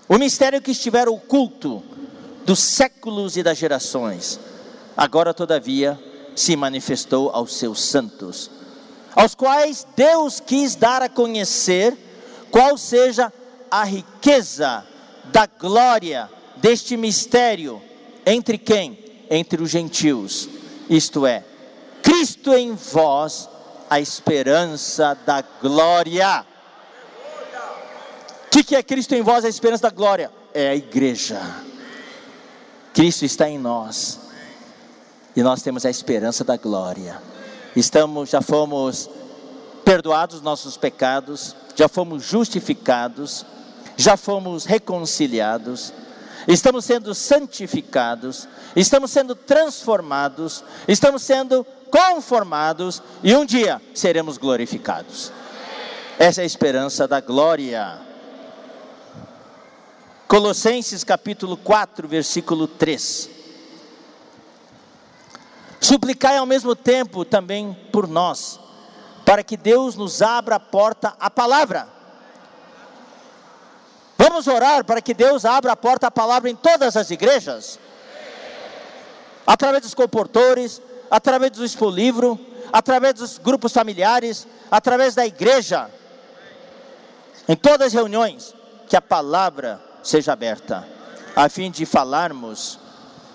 O 0.08 0.18
mistério 0.18 0.62
que 0.62 0.72
estiver 0.72 1.10
oculto 1.10 1.84
dos 2.46 2.60
séculos 2.60 3.36
e 3.36 3.44
das 3.44 3.58
gerações, 3.58 4.40
agora 4.96 5.34
todavia 5.34 6.00
se 6.34 6.56
manifestou 6.56 7.30
aos 7.32 7.58
seus 7.58 7.84
santos, 7.84 8.50
aos 9.14 9.36
quais 9.36 9.86
Deus 9.98 10.40
quis 10.40 10.76
dar 10.76 11.02
a 11.02 11.10
conhecer 11.10 11.94
qual 12.52 12.78
seja 12.78 13.34
a 13.70 13.84
riqueza 13.84 14.82
da 15.26 15.46
glória 15.46 16.30
deste 16.56 16.96
mistério 16.96 17.82
entre 18.26 18.58
quem? 18.58 18.98
Entre 19.30 19.62
os 19.62 19.70
gentios, 19.70 20.48
isto 20.90 21.28
é, 21.28 21.44
Cristo 22.06 22.54
em 22.54 22.76
vós, 22.76 23.50
a 23.90 24.00
esperança 24.00 25.18
da 25.26 25.42
glória. 25.42 26.46
O 28.46 28.50
que, 28.52 28.64
que 28.64 28.76
é 28.76 28.84
Cristo 28.84 29.16
em 29.16 29.24
vós, 29.24 29.44
a 29.44 29.50
esperança 29.50 29.82
da 29.82 29.90
glória? 29.90 30.32
É 30.54 30.70
a 30.70 30.76
igreja. 30.76 31.42
Cristo 32.94 33.26
está 33.26 33.50
em 33.50 33.58
nós. 33.58 34.20
E 35.36 35.42
nós 35.42 35.64
temos 35.64 35.84
a 35.84 35.90
esperança 35.90 36.44
da 36.44 36.56
glória. 36.56 37.20
Estamos, 37.76 38.30
já 38.30 38.40
fomos 38.40 39.10
perdoados 39.84 40.42
nossos 40.42 40.78
pecados, 40.78 41.56
já 41.76 41.90
fomos 41.90 42.24
justificados, 42.24 43.44
já 43.98 44.16
fomos 44.16 44.66
reconciliados, 44.66 45.92
estamos 46.48 46.86
sendo 46.86 47.16
santificados, 47.16 48.48
estamos 48.76 49.10
sendo 49.10 49.36
transformados, 49.36 50.64
estamos 50.88 51.24
sendo 51.24 51.66
conformados 51.96 53.02
e 53.24 53.34
um 53.34 53.46
dia 53.46 53.82
seremos 53.94 54.38
glorificados. 54.38 55.32
Essa 56.20 56.42
é 56.42 56.44
a 56.44 56.46
esperança 56.46 57.08
da 57.08 57.22
glória. 57.22 58.02
Colossenses 60.28 61.06
capítulo 61.06 61.56
4, 61.56 62.06
versículo 62.06 62.68
3. 62.68 63.30
Suplicai 65.80 66.36
ao 66.36 66.46
mesmo 66.46 66.76
tempo 66.76 67.24
também 67.24 67.74
por 67.94 68.10
nós, 68.10 68.60
para 69.24 69.42
que 69.42 69.56
Deus 69.56 69.96
nos 69.96 70.22
abra 70.22 70.56
a 70.56 70.60
porta 70.60 71.16
à 71.18 71.30
palavra 71.30 71.96
Vamos 74.18 74.48
orar 74.48 74.84
para 74.84 75.02
que 75.02 75.14
Deus 75.14 75.46
abra 75.46 75.74
a 75.74 75.76
porta 75.76 76.08
à 76.08 76.12
palavra 76.12 76.50
em 76.50 76.56
todas 76.56 76.98
as 76.98 77.12
igrejas? 77.12 77.78
Através 79.46 79.84
dos 79.84 79.94
comportores, 79.94 80.82
através 81.10 81.52
do 81.52 81.66
expo-livro, 81.66 82.40
através 82.72 83.16
dos 83.16 83.38
grupos 83.38 83.72
familiares, 83.72 84.48
através 84.70 85.16
da 85.16 85.26
igreja, 85.26 85.90
em 87.48 87.56
todas 87.56 87.88
as 87.88 87.94
reuniões, 87.94 88.54
que 88.88 88.96
a 88.96 89.02
palavra 89.02 89.82
seja 90.04 90.34
aberta, 90.34 90.88
a 91.36 91.50
fim 91.50 91.70
de 91.70 91.86
falarmos 91.86 92.80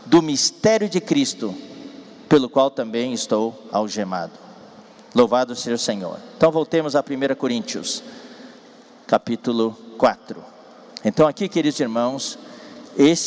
do 0.06 0.22
mistério 0.22 0.88
de 0.88 1.00
Cristo, 1.00 1.54
pelo 2.28 2.48
qual 2.48 2.70
também 2.70 3.12
estou 3.12 3.66
algemado. 3.72 4.32
Louvado 5.14 5.56
seja 5.56 5.76
o 5.76 5.78
Senhor. 5.78 6.18
Então 6.36 6.52
voltemos 6.52 6.94
a 6.94 7.00
1 7.00 7.34
Coríntios, 7.34 8.02
capítulo 9.06 9.76
4. 9.98 10.42
Então, 11.04 11.26
aqui, 11.26 11.48
queridos 11.48 11.80
irmãos, 11.80 12.38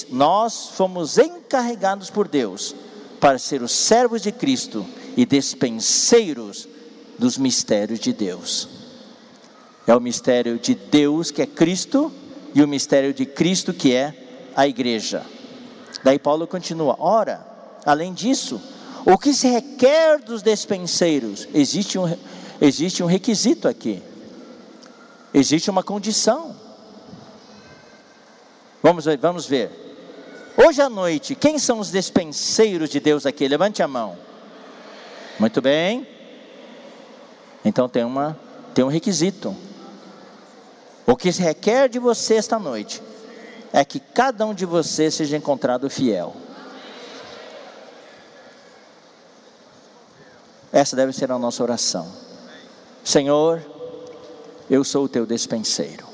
nós 0.09 0.69
fomos 0.69 1.17
encarregados 1.17 2.09
por 2.09 2.27
Deus 2.27 2.75
para 3.23 3.39
ser 3.39 3.61
os 3.61 3.71
servos 3.71 4.21
de 4.21 4.33
Cristo 4.33 4.85
e 5.15 5.25
despenseiros 5.25 6.67
dos 7.17 7.37
mistérios 7.37 8.01
de 8.01 8.11
Deus. 8.11 8.67
É 9.87 9.95
o 9.95 10.01
mistério 10.01 10.59
de 10.59 10.75
Deus 10.75 11.31
que 11.31 11.41
é 11.41 11.45
Cristo 11.45 12.11
e 12.53 12.61
o 12.61 12.67
mistério 12.67 13.13
de 13.13 13.25
Cristo 13.25 13.73
que 13.73 13.95
é 13.95 14.13
a 14.53 14.67
igreja. 14.67 15.25
Daí 16.03 16.19
Paulo 16.19 16.45
continua: 16.45 16.97
ora, 16.99 17.47
além 17.85 18.13
disso, 18.13 18.61
o 19.05 19.17
que 19.17 19.33
se 19.33 19.47
requer 19.47 20.19
dos 20.19 20.41
despenseiros? 20.41 21.47
Existe 21.53 21.97
um, 21.97 22.17
existe 22.59 23.01
um 23.01 23.07
requisito 23.07 23.69
aqui, 23.69 24.03
existe 25.33 25.69
uma 25.69 25.81
condição. 25.81 26.53
Vamos 28.81 29.05
vamos 29.17 29.45
ver. 29.45 29.82
Hoje 30.55 30.81
à 30.81 30.89
noite, 30.89 31.33
quem 31.33 31.57
são 31.57 31.79
os 31.79 31.89
despenseiros 31.89 32.89
de 32.89 32.99
Deus 32.99 33.25
aqui? 33.25 33.47
Levante 33.47 33.81
a 33.81 33.87
mão. 33.87 34.17
Muito 35.39 35.61
bem. 35.61 36.07
Então 37.65 37.89
tem 37.89 38.03
uma 38.03 38.37
tem 38.73 38.83
um 38.83 38.87
requisito. 38.87 39.55
O 41.05 41.15
que 41.15 41.31
se 41.31 41.41
requer 41.41 41.89
de 41.89 41.99
você 41.99 42.35
esta 42.35 42.57
noite 42.57 43.01
é 43.71 43.83
que 43.83 43.99
cada 43.99 44.45
um 44.45 44.53
de 44.53 44.65
vocês 44.65 45.13
seja 45.13 45.37
encontrado 45.37 45.89
fiel. 45.89 46.35
Essa 50.71 50.95
deve 50.95 51.13
ser 51.13 51.31
a 51.31 51.37
nossa 51.37 51.61
oração. 51.61 52.11
Senhor, 53.03 53.61
eu 54.69 54.83
sou 54.83 55.05
o 55.05 55.09
teu 55.09 55.25
despenseiro. 55.25 56.05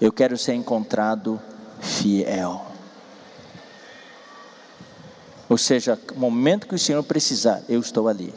Eu 0.00 0.12
quero 0.12 0.36
ser 0.36 0.54
encontrado 0.54 1.40
fiel. 1.80 2.67
Ou 5.48 5.56
seja, 5.56 5.98
no 6.14 6.20
momento 6.20 6.66
que 6.66 6.74
o 6.74 6.78
Senhor 6.78 7.02
precisar, 7.02 7.62
eu 7.68 7.80
estou 7.80 8.08
ali. 8.08 8.34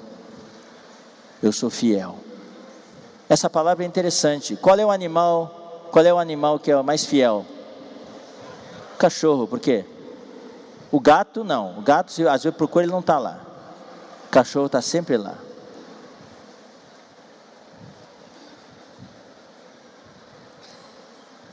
Eu 1.43 1.51
sou 1.51 1.69
fiel. 1.69 2.17
Essa 3.27 3.49
palavra 3.49 3.83
é 3.83 3.87
interessante. 3.87 4.55
Qual 4.55 4.77
é 4.77 4.85
o 4.85 4.91
animal? 4.91 5.89
Qual 5.91 6.05
é 6.05 6.13
o 6.13 6.19
animal 6.19 6.59
que 6.59 6.71
é 6.71 6.77
o 6.77 6.83
mais 6.83 7.05
fiel? 7.05 7.45
O 8.93 8.97
cachorro, 8.97 9.47
por 9.47 9.59
quê? 9.59 9.85
O 10.91 10.99
gato 10.99 11.43
não. 11.43 11.77
O 11.79 11.81
gato, 11.81 12.09
às 12.29 12.43
vezes 12.43 12.57
procura, 12.57 12.85
ele 12.85 12.91
não 12.91 12.99
está 12.99 13.17
lá. 13.17 13.41
O 14.27 14.29
cachorro 14.29 14.67
está 14.67 14.81
sempre 14.81 15.17
lá. 15.17 15.37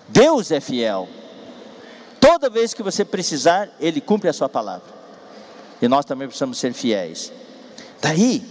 Deus 0.09 0.51
é 0.51 0.61
fiel. 0.61 1.09
Toda 2.19 2.51
vez 2.51 2.75
que 2.75 2.83
você 2.83 3.05
precisar, 3.05 3.69
Ele 3.79 4.01
cumpre 4.01 4.29
a 4.29 4.33
sua 4.33 4.49
palavra. 4.49 4.98
E 5.81 5.89
nós 5.89 6.05
também 6.05 6.27
precisamos 6.27 6.59
ser 6.59 6.73
fiéis. 6.73 7.33
Daí, 8.01 8.43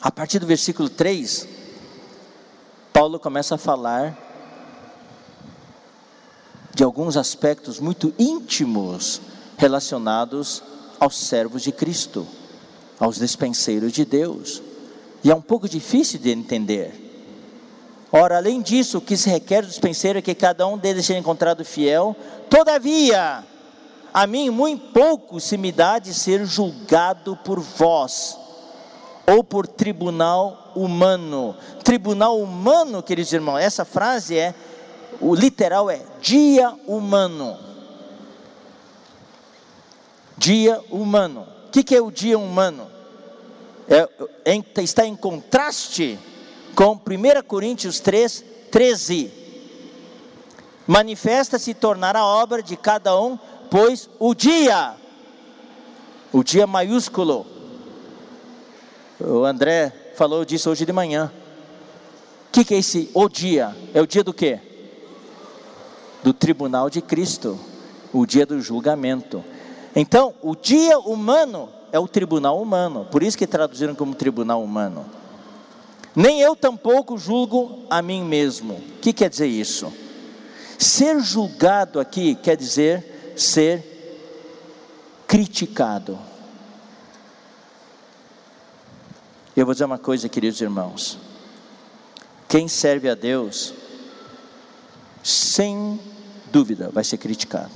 a 0.00 0.10
partir 0.10 0.38
do 0.38 0.46
versículo 0.46 0.88
3, 0.88 1.48
Paulo 2.92 3.18
começa 3.18 3.54
a 3.54 3.58
falar 3.58 4.18
de 6.74 6.82
alguns 6.82 7.16
aspectos 7.16 7.78
muito 7.78 8.12
íntimos 8.18 9.20
relacionados 9.56 10.62
aos 10.98 11.16
servos 11.16 11.62
de 11.62 11.72
Cristo, 11.72 12.26
aos 12.98 13.18
despenseiros 13.18 13.92
de 13.92 14.04
Deus. 14.04 14.62
E 15.22 15.30
é 15.30 15.34
um 15.34 15.40
pouco 15.40 15.68
difícil 15.68 16.18
de 16.18 16.30
entender. 16.30 16.98
Ora, 18.10 18.36
além 18.36 18.60
disso, 18.60 18.98
o 18.98 19.00
que 19.00 19.16
se 19.16 19.30
requer 19.30 19.62
do 19.62 19.68
dispenseiro 19.68 20.18
é 20.18 20.22
que 20.22 20.34
cada 20.34 20.66
um 20.66 20.76
deles 20.76 21.06
seja 21.06 21.18
encontrado 21.18 21.64
fiel. 21.64 22.14
Todavia, 22.50 23.44
a 24.12 24.26
mim 24.26 24.50
muito 24.50 24.92
pouco 24.92 25.40
se 25.40 25.56
me 25.56 25.72
dá 25.72 25.98
de 25.98 26.12
ser 26.12 26.44
julgado 26.44 27.36
por 27.36 27.60
vós, 27.60 28.38
ou 29.26 29.42
por 29.42 29.66
tribunal 29.66 30.72
humano. 30.74 31.56
Tribunal 31.84 32.40
humano, 32.40 33.02
queridos 33.02 33.32
irmãos, 33.32 33.58
essa 33.58 33.84
frase 33.84 34.36
é, 34.36 34.54
o 35.20 35.34
literal 35.34 35.90
é 35.90 36.00
dia 36.20 36.74
humano. 36.86 37.58
Dia 40.36 40.80
humano. 40.90 41.46
O 41.66 41.70
que, 41.70 41.94
é 41.94 42.00
o 42.00 42.10
dia 42.10 42.38
humano? 42.38 42.86
É, 43.88 44.08
é, 44.44 44.82
está 44.82 45.06
em 45.06 45.16
contraste 45.16 46.18
com 46.74 46.92
1 46.92 47.42
Coríntios 47.46 48.00
3, 48.00 48.44
13. 48.70 49.32
manifesta 50.86 51.58
se 51.58 51.74
tornar 51.74 52.16
a 52.16 52.24
obra 52.24 52.62
de 52.62 52.76
cada 52.76 53.18
um, 53.18 53.38
pois 53.72 54.10
o 54.18 54.34
dia, 54.34 54.94
o 56.30 56.44
dia 56.44 56.66
maiúsculo, 56.66 57.46
o 59.18 59.46
André 59.46 60.12
falou 60.14 60.44
disso 60.44 60.68
hoje 60.68 60.84
de 60.84 60.92
manhã. 60.92 61.32
O 62.48 62.52
que, 62.52 62.66
que 62.66 62.74
é 62.74 62.78
esse 62.78 63.10
o 63.14 63.26
dia? 63.30 63.74
É 63.94 64.02
o 64.02 64.06
dia 64.06 64.22
do 64.22 64.34
quê? 64.34 64.60
Do 66.22 66.34
tribunal 66.34 66.90
de 66.90 67.00
Cristo, 67.00 67.58
o 68.12 68.26
dia 68.26 68.44
do 68.44 68.60
julgamento. 68.60 69.42
Então, 69.96 70.34
o 70.42 70.54
dia 70.54 70.98
humano 70.98 71.70
é 71.90 71.98
o 71.98 72.06
tribunal 72.06 72.60
humano, 72.60 73.08
por 73.10 73.22
isso 73.22 73.38
que 73.38 73.46
traduziram 73.46 73.94
como 73.94 74.14
tribunal 74.14 74.62
humano. 74.62 75.06
Nem 76.14 76.42
eu 76.42 76.54
tampouco 76.54 77.16
julgo 77.16 77.78
a 77.88 78.02
mim 78.02 78.22
mesmo. 78.22 78.74
O 78.74 79.00
que 79.00 79.14
quer 79.14 79.30
dizer 79.30 79.46
isso? 79.46 79.90
Ser 80.78 81.20
julgado 81.20 81.98
aqui 81.98 82.34
quer 82.34 82.54
dizer 82.54 83.12
ser 83.42 83.84
criticado. 85.26 86.18
Eu 89.54 89.66
vou 89.66 89.74
dizer 89.74 89.84
uma 89.84 89.98
coisa, 89.98 90.28
queridos 90.28 90.60
irmãos. 90.60 91.18
Quem 92.48 92.68
serve 92.68 93.08
a 93.08 93.14
Deus, 93.14 93.74
sem 95.22 96.00
dúvida, 96.50 96.90
vai 96.90 97.04
ser 97.04 97.18
criticado. 97.18 97.72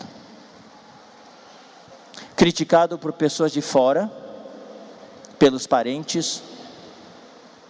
Criticado 2.35 2.99
por 2.99 3.13
pessoas 3.13 3.53
de 3.53 3.61
fora, 3.61 4.11
pelos 5.39 5.67
parentes, 5.67 6.43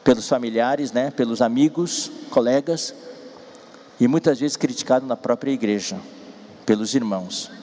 pelos 0.04 0.28
familiares, 0.28 0.92
né, 0.92 1.10
pelos 1.10 1.42
amigos, 1.42 2.10
colegas, 2.30 2.94
e 3.98 4.06
muitas 4.06 4.38
vezes 4.38 4.56
criticado 4.56 5.06
na 5.06 5.16
própria 5.16 5.50
igreja, 5.50 5.98
pelos 6.64 6.94
irmãos. 6.94 7.55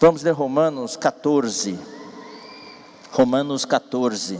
Vamos 0.00 0.22
ler 0.22 0.30
Romanos 0.30 0.96
14. 0.96 1.76
Romanos 3.10 3.64
14. 3.64 4.38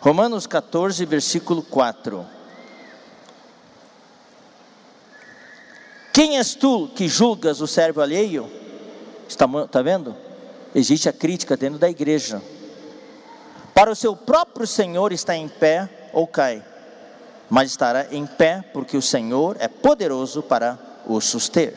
Romanos 0.00 0.46
14, 0.46 1.04
versículo 1.04 1.62
4. 1.62 2.26
Quem 6.14 6.38
és 6.38 6.54
tu 6.54 6.88
que 6.88 7.06
julgas 7.06 7.60
o 7.60 7.66
servo 7.66 8.00
alheio? 8.00 8.50
Está, 9.28 9.44
está 9.62 9.82
vendo? 9.82 10.16
Existe 10.74 11.10
a 11.10 11.12
crítica 11.12 11.58
dentro 11.58 11.78
da 11.78 11.90
igreja. 11.90 12.40
Para 13.74 13.90
o 13.90 13.96
seu 13.96 14.16
próprio 14.16 14.66
Senhor 14.66 15.12
está 15.12 15.36
em 15.36 15.46
pé 15.46 16.08
ou 16.14 16.26
cai, 16.26 16.64
mas 17.50 17.68
estará 17.70 18.06
em 18.10 18.26
pé 18.26 18.64
porque 18.72 18.96
o 18.96 19.02
Senhor 19.02 19.58
é 19.60 19.68
poderoso 19.68 20.42
para 20.42 20.89
o 21.14 21.20
suster. 21.20 21.74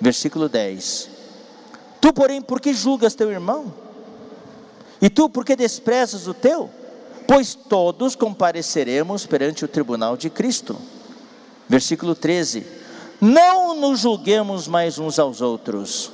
Versículo 0.00 0.48
10. 0.48 1.10
Tu, 2.00 2.12
porém, 2.12 2.42
por 2.42 2.60
que 2.60 2.74
julgas 2.74 3.14
teu 3.14 3.30
irmão? 3.30 3.72
E 5.00 5.08
tu, 5.08 5.28
por 5.28 5.44
que 5.44 5.56
desprezas 5.56 6.26
o 6.26 6.34
teu? 6.34 6.70
Pois 7.26 7.54
todos 7.54 8.14
compareceremos 8.14 9.26
perante 9.26 9.64
o 9.64 9.68
tribunal 9.68 10.16
de 10.16 10.28
Cristo. 10.28 10.76
Versículo 11.68 12.14
13. 12.14 12.66
Não 13.20 13.74
nos 13.80 14.00
julguemos 14.00 14.68
mais 14.68 14.98
uns 14.98 15.18
aos 15.18 15.40
outros. 15.40 16.10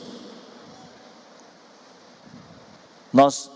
Nós 3.12 3.50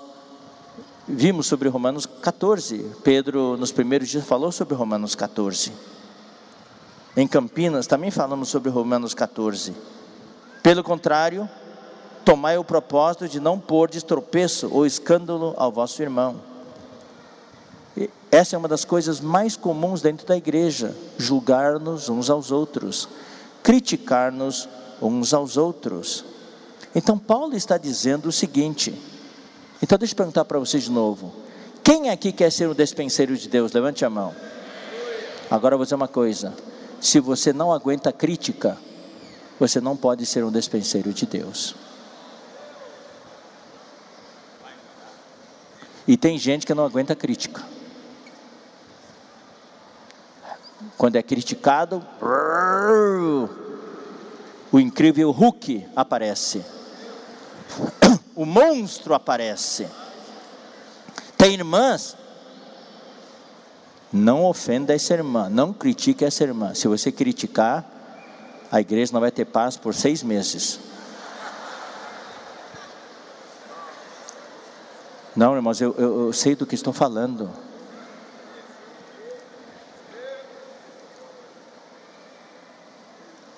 vimos 1.07 1.47
sobre 1.47 1.69
Romanos 1.69 2.07
14. 2.07 2.85
Pedro, 3.05 3.57
nos 3.57 3.71
primeiros 3.71 4.09
dias, 4.09 4.25
falou 4.25 4.51
sobre 4.51 4.75
Romanos 4.75 5.15
14. 5.15 5.94
Em 7.17 7.29
Campinas, 7.29 7.87
também 7.87 8.11
falamos 8.11 8.49
sobre 8.49 8.71
Romanos 8.71 9.15
14. 9.15 9.75
Pelo 10.63 10.83
contrário, 10.83 11.49
tomai 12.25 12.59
o 12.59 12.65
propósito 12.65 13.29
de 13.29 13.39
não 13.39 13.59
pôr 13.59 13.89
de 13.89 14.05
tropeço 14.05 14.69
ou 14.73 14.85
escândalo 14.85 15.55
ao 15.57 15.71
vosso 15.71 16.03
irmão. 16.03 16.41
Essa 18.33 18.57
é 18.57 18.59
uma 18.59 18.67
das 18.67 18.85
coisas 18.85 19.21
mais 19.21 19.57
comuns 19.57 20.03
dentro 20.03 20.27
da 20.27 20.37
igreja: 20.37 20.93
julgar-nos 21.17 22.09
uns 22.09 22.29
aos 22.29 22.51
outros, 22.51 23.09
criticar-nos 23.63 24.69
uns 25.01 25.33
aos 25.33 25.57
outros. 25.57 26.25
Então, 26.95 27.17
Paulo 27.17 27.55
está 27.55 27.79
dizendo 27.79 28.29
o 28.29 28.33
seguinte: 28.33 28.93
então 29.81 29.99
deixa 29.99 30.15
eu 30.15 30.17
perguntar 30.17 30.45
para 30.45 30.59
vocês 30.59 30.85
de 30.85 30.91
novo. 30.91 31.33
Quem 31.83 32.09
aqui 32.09 32.33
quer 32.33 32.51
ser 32.51 32.69
um 32.69 32.75
despenseiro 32.75 33.37
de 33.37 33.49
Deus? 33.49 33.71
Levante 33.71 34.05
a 34.05 34.11
mão. 34.11 34.35
Agora 35.51 35.75
eu 35.75 35.79
vou 35.79 35.85
dizer 35.85 35.95
uma 35.95 36.09
coisa. 36.09 36.55
Se 37.01 37.21
você 37.21 37.53
não 37.53 37.73
aguenta 37.73 38.13
crítica, 38.13 38.79
você 39.59 39.81
não 39.81 39.97
pode 39.97 40.25
ser 40.27 40.45
um 40.45 40.51
despenseiro 40.51 41.13
de 41.13 41.27
Deus. 41.27 41.75
E 46.07 46.17
tem 46.17 46.39
gente 46.39 46.67
que 46.67 46.75
não 46.75 46.85
aguenta 46.85 47.15
crítica. 47.15 47.63
Quando 50.99 51.17
é 51.17 51.23
criticado, 51.23 52.05
o 54.71 54.79
incrível 54.79 55.31
Hulk 55.31 55.87
aparece 55.97 56.65
o 58.35 58.45
monstro 58.45 59.15
aparece. 59.15 59.87
Tem 61.37 61.55
irmãs, 61.55 62.17
não 64.15 64.45
ofenda 64.45 64.95
essa 64.95 65.13
irmã, 65.13 65.49
não 65.49 65.73
critique 65.73 66.25
essa 66.25 66.45
irmã. 66.45 66.73
Se 66.73 66.87
você 66.87 67.11
criticar, 67.11 67.85
a 68.71 68.81
igreja 68.81 69.13
não 69.13 69.21
vai 69.21 69.33
ter 69.33 69.45
paz 69.45 69.77
por 69.77 69.93
seis 69.93 70.23
meses. 70.23 70.79
Não, 75.35 75.57
irmãos, 75.57 75.81
eu, 75.81 75.93
eu, 75.99 76.27
eu 76.27 76.33
sei 76.33 76.55
do 76.55 76.65
que 76.65 76.77
estou 76.77 76.93
falando. 76.93 77.51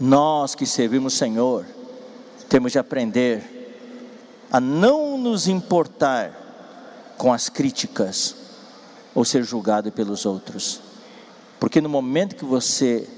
Nós 0.00 0.54
que 0.54 0.64
servimos 0.64 1.12
o 1.12 1.16
Senhor, 1.18 1.66
temos 2.48 2.72
de 2.72 2.78
aprender 2.78 3.44
a 4.50 4.58
não 4.58 5.18
nos 5.18 5.48
importar 5.48 6.32
com 7.18 7.30
as 7.30 7.50
críticas 7.50 8.45
ou 9.16 9.24
ser 9.24 9.42
julgado 9.42 9.90
pelos 9.90 10.26
outros. 10.26 10.78
Porque 11.58 11.80
no 11.80 11.88
momento 11.88 12.36
que 12.36 12.44
você 12.44 13.08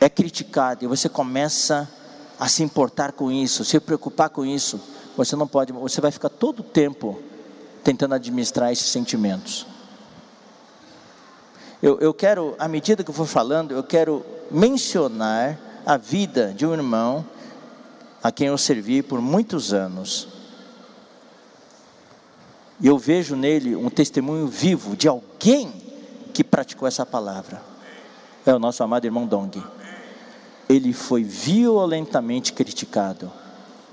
é 0.00 0.08
criticado 0.08 0.84
e 0.84 0.86
você 0.86 1.08
começa 1.08 1.90
a 2.38 2.46
se 2.46 2.62
importar 2.62 3.12
com 3.12 3.32
isso, 3.32 3.64
se 3.64 3.80
preocupar 3.80 4.30
com 4.30 4.46
isso, 4.46 4.80
você 5.16 5.34
não 5.34 5.48
pode, 5.48 5.72
você 5.72 6.00
vai 6.00 6.12
ficar 6.12 6.28
todo 6.28 6.60
o 6.60 6.62
tempo 6.62 7.20
tentando 7.82 8.14
administrar 8.14 8.70
esses 8.70 8.86
sentimentos. 8.86 9.66
Eu, 11.82 11.98
eu 11.98 12.14
quero, 12.14 12.54
à 12.56 12.68
medida 12.68 13.02
que 13.02 13.10
eu 13.10 13.14
for 13.14 13.26
falando, 13.26 13.72
eu 13.72 13.82
quero 13.82 14.24
mencionar 14.52 15.58
a 15.84 15.96
vida 15.96 16.54
de 16.56 16.64
um 16.64 16.72
irmão 16.72 17.26
a 18.22 18.30
quem 18.30 18.46
eu 18.46 18.56
servi 18.56 19.02
por 19.02 19.20
muitos 19.20 19.74
anos. 19.74 20.28
E 22.80 22.86
eu 22.86 22.98
vejo 22.98 23.36
nele 23.36 23.76
um 23.76 23.88
testemunho 23.88 24.46
vivo 24.46 24.96
de 24.96 25.08
alguém 25.08 25.72
que 26.32 26.42
praticou 26.42 26.88
essa 26.88 27.06
palavra. 27.06 27.62
É 28.44 28.52
o 28.52 28.58
nosso 28.58 28.82
amado 28.82 29.04
irmão 29.04 29.26
Dong. 29.26 29.62
Ele 30.68 30.92
foi 30.92 31.22
violentamente 31.22 32.52
criticado 32.52 33.30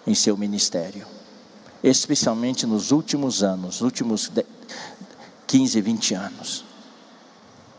em 0.05 0.15
seu 0.15 0.35
ministério, 0.35 1.05
especialmente 1.83 2.65
nos 2.65 2.91
últimos 2.91 3.43
anos, 3.43 3.81
últimos 3.81 4.31
15, 5.47 5.81
20 5.81 6.13
anos. 6.15 6.65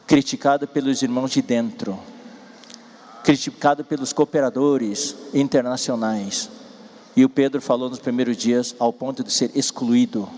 Criticado 0.07 0.69
pelos 0.69 1.03
irmãos 1.03 1.31
de 1.31 1.43
dentro, 1.43 1.99
criticado 3.25 3.85
pelos 3.85 4.13
cooperadores 4.13 5.17
internacionais. 5.33 6.51
E 7.17 7.25
o 7.25 7.29
Pedro 7.29 7.61
falou 7.61 7.89
nos 7.89 7.99
primeiros 7.99 8.37
dias 8.37 8.75
ao 8.79 8.93
ponto 8.93 9.25
de 9.25 9.33
ser 9.33 9.51
excluído. 9.55 10.29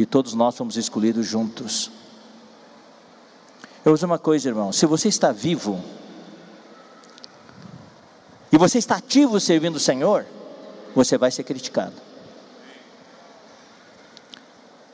E 0.00 0.06
todos 0.06 0.32
nós 0.32 0.56
fomos 0.56 0.78
excluídos 0.78 1.26
juntos. 1.26 1.90
Eu 3.84 3.92
dizer 3.92 4.06
uma 4.06 4.18
coisa, 4.18 4.48
irmão: 4.48 4.72
se 4.72 4.86
você 4.86 5.08
está 5.08 5.30
vivo, 5.30 5.78
e 8.50 8.56
você 8.56 8.78
está 8.78 8.96
ativo 8.96 9.38
servindo 9.38 9.76
o 9.76 9.78
Senhor, 9.78 10.24
você 10.94 11.18
vai 11.18 11.30
ser 11.30 11.44
criticado. 11.44 11.92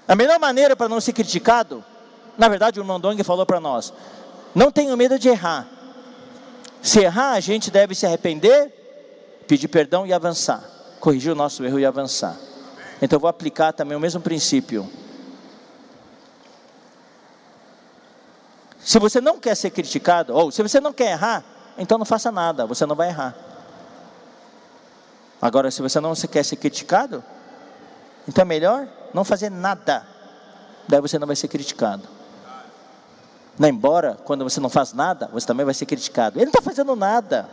A 0.08 0.16
melhor 0.16 0.40
maneira 0.40 0.74
para 0.74 0.88
não 0.88 1.00
ser 1.00 1.12
criticado, 1.12 1.84
na 2.36 2.48
verdade, 2.48 2.80
o 2.80 2.82
irmão 2.82 2.98
Dong 2.98 3.22
falou 3.22 3.46
para 3.46 3.60
nós: 3.60 3.92
não 4.56 4.72
tenha 4.72 4.96
medo 4.96 5.20
de 5.20 5.28
errar. 5.28 5.68
Se 6.82 6.98
errar, 6.98 7.34
a 7.34 7.40
gente 7.40 7.70
deve 7.70 7.94
se 7.94 8.06
arrepender, 8.06 8.72
pedir 9.46 9.68
perdão 9.68 10.04
e 10.04 10.12
avançar. 10.12 10.64
Corrigir 10.98 11.30
o 11.30 11.36
nosso 11.36 11.64
erro 11.64 11.78
e 11.78 11.86
avançar. 11.86 12.36
Então 13.00 13.16
eu 13.16 13.20
vou 13.20 13.28
aplicar 13.28 13.72
também 13.72 13.96
o 13.96 14.00
mesmo 14.00 14.20
princípio. 14.20 14.90
Se 18.80 18.98
você 18.98 19.20
não 19.20 19.38
quer 19.38 19.54
ser 19.56 19.70
criticado, 19.70 20.34
ou 20.34 20.50
se 20.50 20.62
você 20.62 20.80
não 20.80 20.92
quer 20.92 21.10
errar, 21.10 21.44
então 21.76 21.98
não 21.98 22.06
faça 22.06 22.30
nada, 22.30 22.66
você 22.66 22.86
não 22.86 22.94
vai 22.94 23.08
errar. 23.08 23.34
Agora, 25.42 25.70
se 25.70 25.82
você 25.82 26.00
não 26.00 26.14
quer 26.14 26.44
ser 26.44 26.56
criticado, 26.56 27.22
então 28.28 28.42
é 28.42 28.44
melhor 28.44 28.88
não 29.12 29.24
fazer 29.24 29.50
nada, 29.50 30.06
daí 30.88 31.00
você 31.00 31.18
não 31.18 31.26
vai 31.26 31.36
ser 31.36 31.48
criticado. 31.48 32.08
Não, 33.58 33.68
embora 33.68 34.16
quando 34.24 34.44
você 34.44 34.60
não 34.60 34.68
faz 34.68 34.92
nada, 34.92 35.28
você 35.32 35.46
também 35.46 35.64
vai 35.64 35.74
ser 35.74 35.86
criticado. 35.86 36.38
Ele 36.38 36.46
não 36.46 36.50
está 36.50 36.62
fazendo 36.62 36.94
nada. 36.94 37.48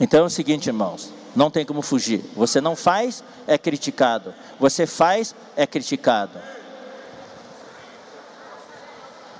Então 0.00 0.20
é 0.20 0.26
o 0.26 0.30
seguinte, 0.30 0.68
irmãos: 0.68 1.12
não 1.34 1.50
tem 1.50 1.64
como 1.64 1.82
fugir. 1.82 2.24
Você 2.34 2.60
não 2.60 2.76
faz, 2.76 3.22
é 3.46 3.58
criticado. 3.58 4.34
Você 4.58 4.86
faz, 4.86 5.34
é 5.56 5.66
criticado. 5.66 6.38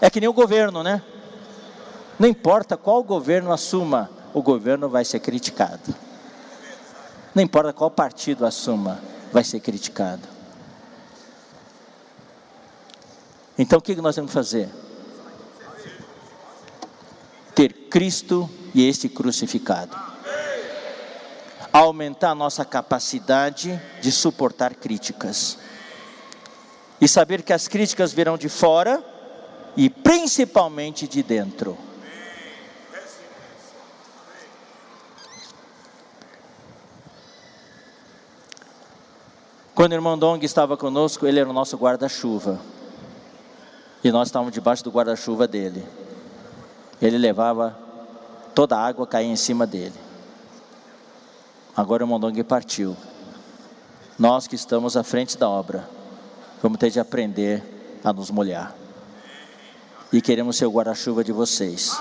É 0.00 0.08
que 0.08 0.20
nem 0.20 0.28
o 0.28 0.32
governo, 0.32 0.82
né? 0.82 1.02
Não 2.18 2.28
importa 2.28 2.76
qual 2.76 3.02
governo 3.02 3.52
assuma, 3.52 4.10
o 4.34 4.42
governo 4.42 4.88
vai 4.88 5.04
ser 5.04 5.20
criticado. 5.20 5.94
Não 7.34 7.42
importa 7.42 7.72
qual 7.72 7.90
partido 7.90 8.44
assuma, 8.44 9.00
vai 9.32 9.44
ser 9.44 9.60
criticado. 9.60 10.22
Então 13.56 13.78
o 13.78 13.82
que 13.82 13.94
nós 13.96 14.14
temos 14.14 14.30
que 14.30 14.34
fazer? 14.34 14.68
Ter 17.54 17.72
Cristo 17.90 18.48
e 18.72 18.88
este 18.88 19.08
crucificado 19.08 20.08
aumentar 21.72 22.30
a 22.30 22.34
nossa 22.34 22.64
capacidade 22.64 23.80
de 24.00 24.10
suportar 24.12 24.74
críticas. 24.74 25.58
E 27.00 27.06
saber 27.06 27.42
que 27.42 27.52
as 27.52 27.68
críticas 27.68 28.12
virão 28.12 28.36
de 28.36 28.48
fora 28.48 29.02
e 29.76 29.88
principalmente 29.88 31.06
de 31.06 31.22
dentro. 31.22 31.78
Quando 39.74 39.92
o 39.92 39.94
irmão 39.94 40.18
Dong 40.18 40.44
estava 40.44 40.76
conosco, 40.76 41.24
ele 41.24 41.38
era 41.38 41.48
o 41.48 41.52
nosso 41.52 41.76
guarda-chuva. 41.76 42.58
E 44.02 44.10
nós 44.10 44.26
estávamos 44.26 44.52
debaixo 44.52 44.82
do 44.82 44.90
guarda-chuva 44.90 45.46
dele. 45.46 45.86
Ele 47.00 47.16
levava 47.16 47.78
toda 48.56 48.76
a 48.76 48.84
água 48.84 49.06
cair 49.06 49.26
em 49.26 49.36
cima 49.36 49.64
dele. 49.64 50.07
Agora 51.78 52.04
o 52.04 52.08
Mondong 52.08 52.42
partiu. 52.42 52.96
Nós 54.18 54.48
que 54.48 54.56
estamos 54.56 54.96
à 54.96 55.04
frente 55.04 55.38
da 55.38 55.48
obra, 55.48 55.88
vamos 56.60 56.76
ter 56.76 56.90
de 56.90 56.98
aprender 56.98 57.62
a 58.02 58.12
nos 58.12 58.32
molhar. 58.32 58.74
E 60.12 60.20
queremos 60.20 60.56
ser 60.56 60.66
o 60.66 60.72
guarda-chuva 60.72 61.22
de 61.22 61.30
vocês. 61.30 61.96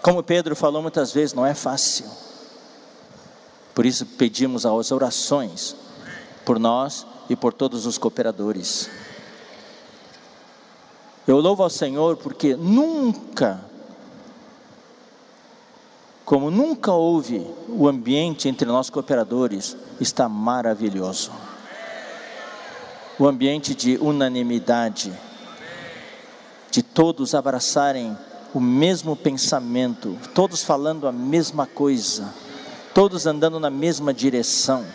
Como 0.00 0.22
Pedro 0.22 0.54
falou 0.54 0.80
muitas 0.80 1.12
vezes, 1.12 1.34
não 1.34 1.44
é 1.44 1.52
fácil. 1.52 2.06
Por 3.74 3.84
isso 3.84 4.06
pedimos 4.06 4.64
as 4.64 4.92
orações 4.92 5.74
por 6.44 6.58
nós 6.58 7.04
e 7.28 7.34
por 7.34 7.52
todos 7.52 7.86
os 7.86 7.98
cooperadores. 7.98 8.88
Eu 11.26 11.40
louvo 11.40 11.62
ao 11.62 11.70
Senhor 11.70 12.16
porque 12.18 12.54
nunca, 12.54 13.64
como 16.24 16.50
nunca 16.50 16.92
houve, 16.92 17.44
o 17.68 17.88
ambiente 17.88 18.48
entre 18.48 18.66
nós 18.68 18.90
cooperadores 18.90 19.76
está 20.00 20.28
maravilhoso. 20.28 21.32
O 23.18 23.26
ambiente 23.26 23.74
de 23.74 23.96
unanimidade, 23.96 25.12
de 26.70 26.82
todos 26.82 27.34
abraçarem 27.34 28.16
o 28.52 28.60
mesmo 28.60 29.16
pensamento, 29.16 30.16
todos 30.34 30.62
falando 30.62 31.08
a 31.08 31.12
mesma 31.12 31.66
coisa 31.66 32.43
todos 32.94 33.26
andando 33.26 33.58
na 33.58 33.68
mesma 33.68 34.14
direção, 34.14 34.86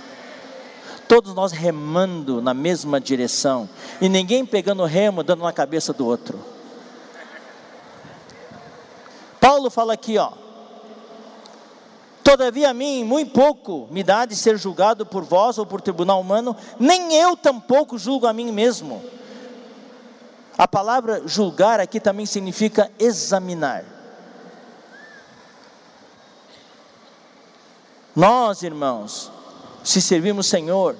todos 1.07 1.35
nós 1.35 1.51
remando 1.51 2.41
na 2.41 2.53
mesma 2.53 2.99
direção, 2.99 3.69
e 3.99 4.07
ninguém 4.07 4.45
pegando 4.45 4.81
o 4.81 4.85
remo, 4.85 5.21
dando 5.21 5.43
na 5.43 5.51
cabeça 5.51 5.91
do 5.91 6.07
outro. 6.07 6.39
Paulo 9.39 9.69
fala 9.69 9.93
aqui, 9.93 10.17
ó. 10.17 10.31
Todavia 12.23 12.69
a 12.69 12.73
mim, 12.73 13.03
muito 13.03 13.31
pouco 13.31 13.87
me 13.89 14.03
dá 14.03 14.25
de 14.25 14.35
ser 14.35 14.57
julgado 14.57 15.05
por 15.05 15.23
vós 15.23 15.57
ou 15.57 15.65
por 15.65 15.81
tribunal 15.81 16.21
humano, 16.21 16.55
nem 16.79 17.13
eu 17.15 17.35
tampouco 17.35 17.97
julgo 17.97 18.27
a 18.27 18.33
mim 18.33 18.51
mesmo. 18.51 19.01
A 20.57 20.67
palavra 20.67 21.23
julgar 21.25 21.79
aqui 21.79 21.99
também 21.99 22.25
significa 22.25 22.91
examinar. 22.99 23.98
Nós, 28.19 28.63
irmãos, 28.63 29.31
se 29.81 30.01
servimos 30.01 30.47
Senhor, 30.47 30.97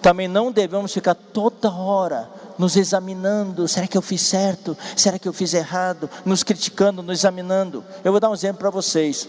também 0.00 0.26
não 0.26 0.50
devemos 0.50 0.90
ficar 0.90 1.14
toda 1.14 1.70
hora 1.70 2.26
nos 2.58 2.74
examinando: 2.74 3.68
será 3.68 3.86
que 3.86 3.98
eu 3.98 4.00
fiz 4.00 4.22
certo? 4.22 4.74
Será 4.96 5.18
que 5.18 5.28
eu 5.28 5.32
fiz 5.34 5.52
errado? 5.52 6.08
Nos 6.24 6.42
criticando, 6.42 7.02
nos 7.02 7.18
examinando. 7.18 7.84
Eu 8.02 8.12
vou 8.12 8.18
dar 8.18 8.30
um 8.30 8.34
exemplo 8.34 8.60
para 8.60 8.70
vocês. 8.70 9.28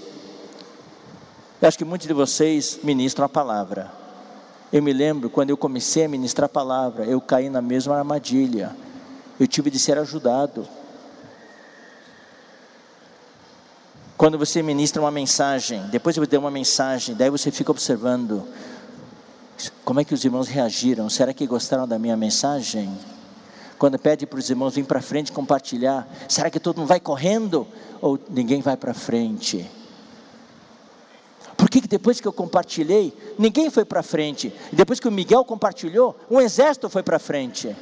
Eu 1.61 1.67
acho 1.67 1.77
que 1.77 1.83
muitos 1.83 2.07
de 2.07 2.13
vocês 2.13 2.79
ministram 2.81 3.25
a 3.25 3.29
palavra. 3.29 3.91
Eu 4.71 4.81
me 4.81 4.93
lembro 4.93 5.29
quando 5.29 5.49
eu 5.49 5.57
comecei 5.57 6.05
a 6.05 6.09
ministrar 6.09 6.45
a 6.45 6.49
palavra, 6.49 7.03
eu 7.03 7.19
caí 7.19 7.49
na 7.49 7.61
mesma 7.61 7.97
armadilha. 7.97 8.73
Eu 9.37 9.45
tive 9.45 9.69
de 9.69 9.77
ser 9.77 9.97
ajudado. 9.97 10.65
Quando 14.23 14.37
você 14.37 14.63
ministra 14.63 15.01
uma 15.01 15.11
mensagem, 15.11 15.85
depois 15.91 16.15
eu 16.15 16.25
dei 16.25 16.39
uma 16.39 16.49
mensagem, 16.49 17.13
daí 17.13 17.29
você 17.29 17.51
fica 17.51 17.71
observando 17.71 18.41
como 19.83 19.99
é 19.99 20.05
que 20.05 20.13
os 20.13 20.23
irmãos 20.23 20.47
reagiram. 20.47 21.09
Será 21.09 21.33
que 21.33 21.45
gostaram 21.45 21.85
da 21.85 21.99
minha 21.99 22.15
mensagem? 22.15 22.97
Quando 23.77 23.99
pede 23.99 24.25
para 24.25 24.39
os 24.39 24.49
irmãos 24.49 24.75
vir 24.75 24.85
para 24.85 25.01
frente 25.01 25.29
compartilhar, 25.29 26.07
será 26.29 26.49
que 26.49 26.57
todo 26.57 26.77
mundo 26.77 26.87
vai 26.87 27.01
correndo 27.01 27.67
ou 27.99 28.17
ninguém 28.29 28.61
vai 28.61 28.77
para 28.77 28.93
frente? 28.93 29.69
Por 31.57 31.69
que, 31.69 31.81
que 31.81 31.87
depois 31.89 32.21
que 32.21 32.27
eu 32.29 32.31
compartilhei, 32.31 33.13
ninguém 33.37 33.69
foi 33.69 33.83
para 33.83 34.01
frente? 34.01 34.53
E 34.71 34.75
depois 34.77 35.01
que 35.01 35.07
o 35.09 35.11
Miguel 35.11 35.43
compartilhou, 35.43 36.17
um 36.31 36.39
exército 36.39 36.87
foi 36.87 37.03
para 37.03 37.19
frente. 37.19 37.75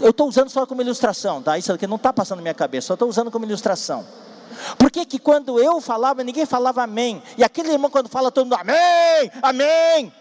Eu 0.00 0.10
estou 0.10 0.26
usando 0.26 0.50
só 0.50 0.66
como 0.66 0.82
ilustração, 0.82 1.40
tá? 1.40 1.56
Isso 1.56 1.72
aqui 1.72 1.86
não 1.86 1.94
está 1.94 2.12
passando 2.12 2.38
na 2.38 2.42
minha 2.42 2.54
cabeça, 2.54 2.88
só 2.88 2.94
estou 2.94 3.08
usando 3.08 3.30
como 3.30 3.44
ilustração. 3.44 4.04
Por 4.78 4.90
que, 4.90 5.04
que 5.04 5.18
quando 5.18 5.60
eu 5.60 5.80
falava, 5.80 6.24
ninguém 6.24 6.46
falava 6.46 6.82
amém? 6.82 7.22
E 7.36 7.44
aquele 7.44 7.70
irmão, 7.70 7.90
quando 7.90 8.08
fala, 8.08 8.30
todo 8.30 8.44
mundo 8.44 8.60
amém, 8.60 9.30
amém. 9.42 10.12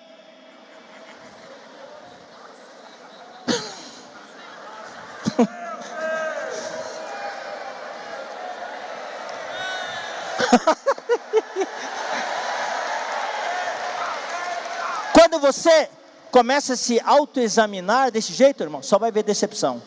Quando 15.14 15.40
você 15.40 15.90
começa 16.32 16.74
a 16.74 16.78
se 16.78 17.00
autoexaminar 17.04 18.12
desse 18.12 18.34
jeito, 18.34 18.64
irmão, 18.64 18.82
só 18.82 18.98
vai 18.98 19.12
ver 19.12 19.24
decepção. 19.24 19.82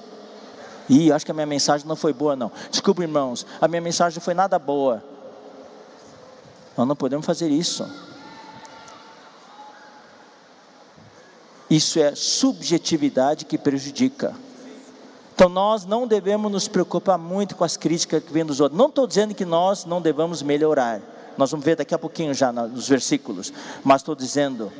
Ih, 0.88 1.12
acho 1.12 1.24
que 1.24 1.30
a 1.30 1.34
minha 1.34 1.46
mensagem 1.46 1.86
não 1.86 1.96
foi 1.96 2.12
boa, 2.12 2.34
não. 2.34 2.50
Desculpa, 2.70 3.02
irmãos, 3.02 3.46
a 3.60 3.68
minha 3.68 3.80
mensagem 3.80 4.16
não 4.16 4.22
foi 4.22 4.34
nada 4.34 4.58
boa. 4.58 5.02
Nós 6.76 6.86
não 6.86 6.96
podemos 6.96 7.24
fazer 7.24 7.48
isso. 7.48 7.86
Isso 11.68 11.98
é 11.98 12.14
subjetividade 12.14 13.44
que 13.44 13.56
prejudica. 13.56 14.34
Então 15.34 15.48
nós 15.48 15.86
não 15.86 16.06
devemos 16.06 16.52
nos 16.52 16.68
preocupar 16.68 17.16
muito 17.16 17.56
com 17.56 17.64
as 17.64 17.76
críticas 17.76 18.22
que 18.22 18.32
vêm 18.32 18.44
dos 18.44 18.60
outros. 18.60 18.78
Não 18.78 18.88
estou 18.88 19.06
dizendo 19.06 19.34
que 19.34 19.44
nós 19.44 19.84
não 19.84 20.00
devamos 20.00 20.42
melhorar. 20.42 21.00
Nós 21.38 21.50
vamos 21.50 21.64
ver 21.64 21.76
daqui 21.76 21.94
a 21.94 21.98
pouquinho 21.98 22.34
já 22.34 22.52
nos 22.52 22.88
versículos. 22.88 23.52
Mas 23.82 24.02
estou 24.02 24.14
dizendo 24.14 24.70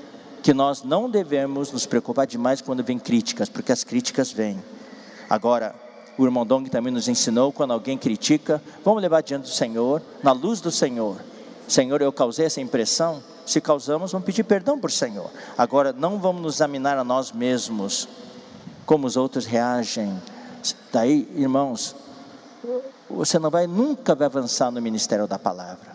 que 0.42 0.52
nós 0.52 0.82
não 0.82 1.08
devemos 1.08 1.72
nos 1.72 1.86
preocupar 1.86 2.26
demais 2.26 2.60
quando 2.60 2.84
vem 2.84 2.98
críticas, 2.98 3.48
porque 3.48 3.72
as 3.72 3.84
críticas 3.84 4.30
vêm. 4.30 4.62
Agora, 5.30 5.74
o 6.18 6.24
irmão 6.24 6.44
Dong 6.44 6.68
também 6.70 6.92
nos 6.92 7.08
ensinou, 7.08 7.52
quando 7.52 7.72
alguém 7.72 7.96
critica, 7.96 8.62
vamos 8.84 9.02
levar 9.02 9.22
diante 9.22 9.44
do 9.44 9.48
Senhor, 9.48 10.02
na 10.22 10.32
luz 10.32 10.60
do 10.60 10.70
Senhor, 10.70 11.16
Senhor, 11.72 12.02
eu 12.02 12.12
causei 12.12 12.46
essa 12.46 12.60
impressão? 12.60 13.22
Se 13.46 13.60
causamos, 13.60 14.12
vamos 14.12 14.26
pedir 14.26 14.44
perdão 14.44 14.78
por 14.78 14.90
Senhor. 14.90 15.30
Agora, 15.56 15.92
não 15.92 16.18
vamos 16.18 16.42
nos 16.42 16.56
examinar 16.56 16.98
a 16.98 17.04
nós 17.04 17.32
mesmos, 17.32 18.08
como 18.84 19.06
os 19.06 19.16
outros 19.16 19.46
reagem. 19.46 20.20
Daí, 20.92 21.28
irmãos, 21.34 21.96
você 23.08 23.38
não 23.38 23.50
vai 23.50 23.66
nunca 23.66 24.14
vai 24.14 24.26
avançar 24.26 24.70
no 24.70 24.82
ministério 24.82 25.26
da 25.26 25.38
palavra. 25.38 25.92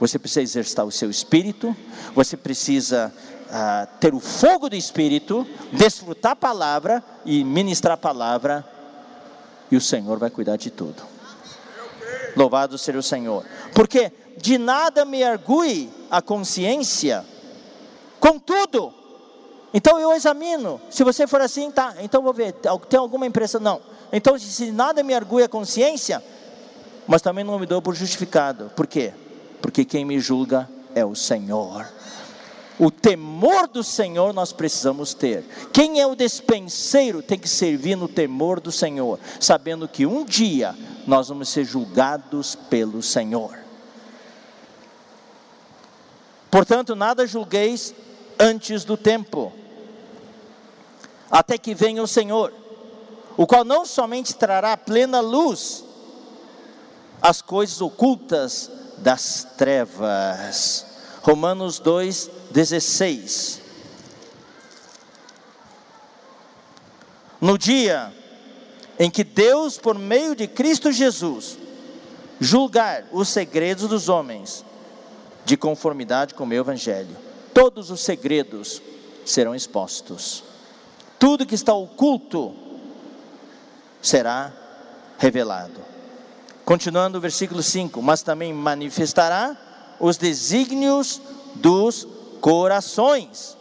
Você 0.00 0.18
precisa 0.18 0.40
exercitar 0.40 0.84
o 0.84 0.90
seu 0.90 1.10
espírito, 1.10 1.76
você 2.14 2.36
precisa 2.36 3.12
ah, 3.50 3.86
ter 4.00 4.14
o 4.14 4.20
fogo 4.20 4.68
do 4.68 4.74
espírito, 4.74 5.46
desfrutar 5.72 6.32
a 6.32 6.36
palavra 6.36 7.04
e 7.24 7.44
ministrar 7.44 7.94
a 7.94 7.98
palavra, 7.98 8.64
e 9.70 9.76
o 9.76 9.80
Senhor 9.80 10.18
vai 10.18 10.30
cuidar 10.30 10.56
de 10.56 10.70
tudo. 10.70 11.02
Louvado 12.36 12.76
seja 12.76 12.98
o 12.98 13.02
Senhor. 13.02 13.44
Porque 13.74 14.12
de 14.36 14.58
nada 14.58 15.04
me 15.04 15.22
argue 15.22 15.90
a 16.10 16.20
consciência, 16.20 17.24
contudo, 18.18 18.92
então 19.72 19.98
eu 19.98 20.12
examino. 20.12 20.80
Se 20.90 21.02
você 21.02 21.26
for 21.26 21.40
assim, 21.40 21.70
tá, 21.70 21.94
então 22.00 22.22
vou 22.22 22.32
ver, 22.32 22.52
tem 22.88 22.98
alguma 22.98 23.26
impressão? 23.26 23.60
Não. 23.60 23.80
Então, 24.12 24.38
se 24.38 24.70
nada 24.70 25.02
me 25.02 25.12
argue 25.12 25.42
a 25.42 25.48
consciência, 25.48 26.22
mas 27.06 27.20
também 27.20 27.42
não 27.42 27.58
me 27.58 27.66
dou 27.66 27.82
por 27.82 27.94
justificado. 27.94 28.70
Por 28.76 28.86
quê? 28.86 29.12
Porque 29.60 29.84
quem 29.84 30.04
me 30.04 30.20
julga 30.20 30.68
é 30.94 31.04
o 31.04 31.14
Senhor. 31.14 31.86
O 32.78 32.90
temor 32.90 33.68
do 33.68 33.84
Senhor 33.84 34.32
nós 34.32 34.52
precisamos 34.52 35.14
ter. 35.14 35.44
Quem 35.72 36.00
é 36.00 36.06
o 36.06 36.16
despenseiro 36.16 37.22
tem 37.22 37.38
que 37.38 37.48
servir 37.48 37.96
no 37.96 38.08
temor 38.08 38.58
do 38.58 38.72
Senhor, 38.72 39.20
sabendo 39.38 39.86
que 39.86 40.04
um 40.04 40.24
dia 40.24 40.74
nós 41.06 41.28
vamos 41.28 41.48
ser 41.48 41.64
julgados 41.64 42.56
pelo 42.56 43.00
Senhor. 43.02 43.56
Portanto, 46.50 46.94
nada 46.96 47.26
julgueis 47.26 47.94
antes 48.38 48.84
do 48.84 48.96
tempo, 48.96 49.52
até 51.30 51.58
que 51.58 51.74
venha 51.74 52.02
o 52.02 52.08
Senhor, 52.08 52.52
o 53.36 53.46
qual 53.46 53.64
não 53.64 53.84
somente 53.84 54.34
trará 54.34 54.76
plena 54.76 55.20
luz 55.20 55.84
as 57.20 57.40
coisas 57.40 57.80
ocultas 57.80 58.70
das 58.98 59.46
trevas. 59.56 60.86
Romanos 61.22 61.78
2, 61.78 62.30
16. 62.54 63.60
No 67.40 67.58
dia 67.58 68.14
em 68.96 69.10
que 69.10 69.24
Deus, 69.24 69.76
por 69.76 69.98
meio 69.98 70.36
de 70.36 70.46
Cristo 70.46 70.92
Jesus, 70.92 71.58
julgar 72.40 73.06
os 73.10 73.28
segredos 73.28 73.88
dos 73.88 74.08
homens, 74.08 74.64
de 75.44 75.56
conformidade 75.56 76.32
com 76.32 76.44
o 76.44 76.46
meu 76.46 76.60
Evangelho, 76.60 77.16
todos 77.52 77.90
os 77.90 78.00
segredos 78.00 78.80
serão 79.26 79.52
expostos, 79.52 80.44
tudo 81.18 81.44
que 81.44 81.56
está 81.56 81.74
oculto 81.74 82.54
será 84.00 84.52
revelado. 85.18 85.80
Continuando 86.64 87.18
o 87.18 87.20
versículo 87.20 87.64
5: 87.64 88.00
Mas 88.00 88.22
também 88.22 88.52
manifestará 88.52 89.56
os 89.98 90.16
desígnios 90.16 91.20
dos 91.56 92.13
corações. 92.44 93.56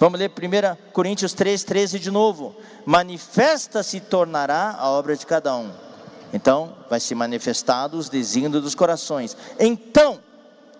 Vamos 0.00 0.18
ler 0.18 0.30
1 0.30 0.90
Coríntios 0.90 1.34
3, 1.34 1.64
13 1.64 1.98
de 1.98 2.10
novo. 2.10 2.56
Manifesta 2.86 3.82
se 3.82 4.00
tornará 4.00 4.74
a 4.78 4.88
obra 4.88 5.14
de 5.14 5.26
cada 5.26 5.54
um. 5.54 5.70
Então, 6.32 6.74
vai 6.88 6.98
se 6.98 7.14
manifestado 7.14 7.98
os 7.98 8.08
desígnios 8.08 8.62
dos 8.62 8.74
corações. 8.74 9.36
Então, 9.60 10.18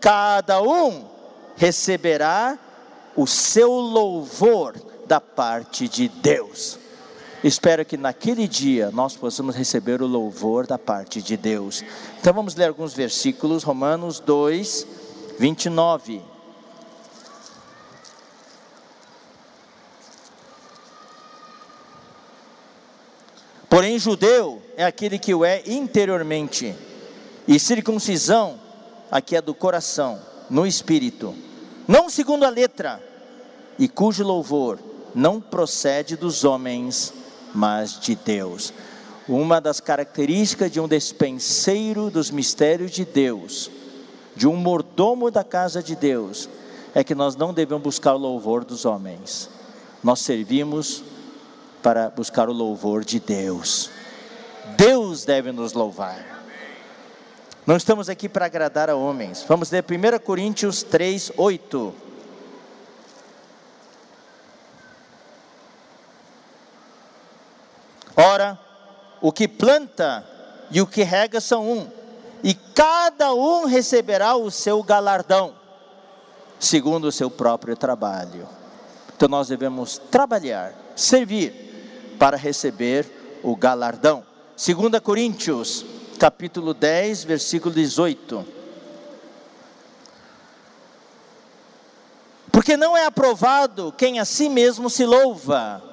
cada 0.01 0.63
um 0.63 1.05
receberá 1.55 2.59
o 3.15 3.27
seu 3.27 3.71
louvor 3.71 4.75
da 5.07 5.21
parte 5.21 5.87
de 5.87 6.09
Deus. 6.09 6.79
Espero 7.45 7.85
que 7.85 7.99
naquele 7.99 8.49
dia 8.49 8.91
nós 8.91 9.15
possamos 9.15 9.55
receber 9.55 10.01
o 10.01 10.07
louvor 10.07 10.67
da 10.67 10.79
parte 10.79 11.21
de 11.21 11.37
Deus. 11.37 11.85
Então 12.19 12.33
vamos 12.33 12.55
ler 12.55 12.69
alguns 12.69 12.95
versículos, 12.95 13.63
Romanos 13.63 14.21
2, 14.21 14.87
29. 15.39 16.32
Porém, 23.73 23.99
judeu 23.99 24.61
é 24.77 24.85
aquele 24.85 25.19
que 25.19 25.33
o 25.33 25.47
é 25.47 25.63
interiormente, 25.67 26.75
e 27.49 27.59
circuncisão, 27.59 28.61
a 29.11 29.19
que 29.19 29.35
é 29.35 29.41
do 29.41 29.55
coração, 29.55 30.21
no 30.51 30.67
espírito, 30.67 31.35
não 31.89 32.11
segundo 32.11 32.45
a 32.45 32.51
letra, 32.51 33.03
e 33.79 33.89
cujo 33.89 34.23
louvor 34.25 34.79
não 35.15 35.41
procede 35.41 36.17
dos 36.17 36.45
homens, 36.45 37.15
mas 37.55 37.99
de 37.99 38.15
Deus. 38.15 38.75
Uma 39.27 39.59
das 39.59 39.81
características 39.81 40.71
de 40.71 40.79
um 40.79 40.87
despenseiro 40.87 42.11
dos 42.11 42.31
mistérios 42.31 42.91
de 42.91 43.07
Deus, 43.07 43.71
de 44.37 44.47
um 44.47 44.55
mordomo 44.55 45.31
da 45.31 45.43
casa 45.43 45.83
de 45.83 45.97
Deus, 45.97 46.47
é 46.95 47.03
que 47.03 47.15
nós 47.15 47.37
não 47.37 47.55
devemos 47.55 47.85
buscar 47.85 48.13
o 48.13 48.19
louvor 48.19 48.67
dos 48.67 48.85
homens, 48.85 49.49
nós 50.05 50.21
servimos 50.21 51.03
para 51.83 52.11
buscar 52.11 52.49
o 52.49 52.53
louvor 52.53 53.05
de 53.05 53.19
Deus. 53.19 53.91
Deus 54.77 55.25
deve 55.25 55.53
nos 55.53 55.73
louvar. 55.73 56.33
Não 57.67 57.77
estamos 57.77 58.09
aqui 58.09 58.29
para 58.29 58.47
agradar 58.47 58.91
a 58.91 58.97
homens. 58.97 59.45
Vamos 59.47 59.71
ler 59.71 59.85
1 59.85 60.19
Coríntios 60.25 60.83
3, 60.83 61.33
8. 61.37 61.95
Ora, 68.17 68.59
o 69.21 69.33
que 69.33 69.49
planta 69.49 70.25
e 70.71 70.81
o 70.81 70.87
que 70.87 71.03
rega 71.03 71.41
são 71.41 71.71
um, 71.71 71.91
e 72.43 72.55
cada 72.55 73.33
um 73.33 73.67
receberá 73.67 74.35
o 74.35 74.51
seu 74.51 74.83
galardão, 74.83 75.55
segundo 76.59 77.05
o 77.05 77.13
seu 77.13 77.31
próprio 77.31 77.77
trabalho. 77.77 78.49
Então 79.15 79.29
nós 79.29 79.49
devemos 79.49 79.99
trabalhar, 80.11 80.75
servir, 80.97 81.72
para 82.19 82.37
receber 82.37 83.41
o 83.43 83.57
galardão. 83.57 84.25
2 84.57 85.01
Coríntios, 85.01 85.85
capítulo 86.19 86.75
10, 86.75 87.25
versículo 87.25 87.75
18. 87.75 88.47
Porque 92.51 92.77
não 92.77 92.97
é 92.97 93.07
aprovado 93.07 93.93
quem 93.97 94.21
a 94.21 94.25
si 94.25 94.49
mesmo 94.49 94.89
se 94.91 95.05
louva 95.05 95.93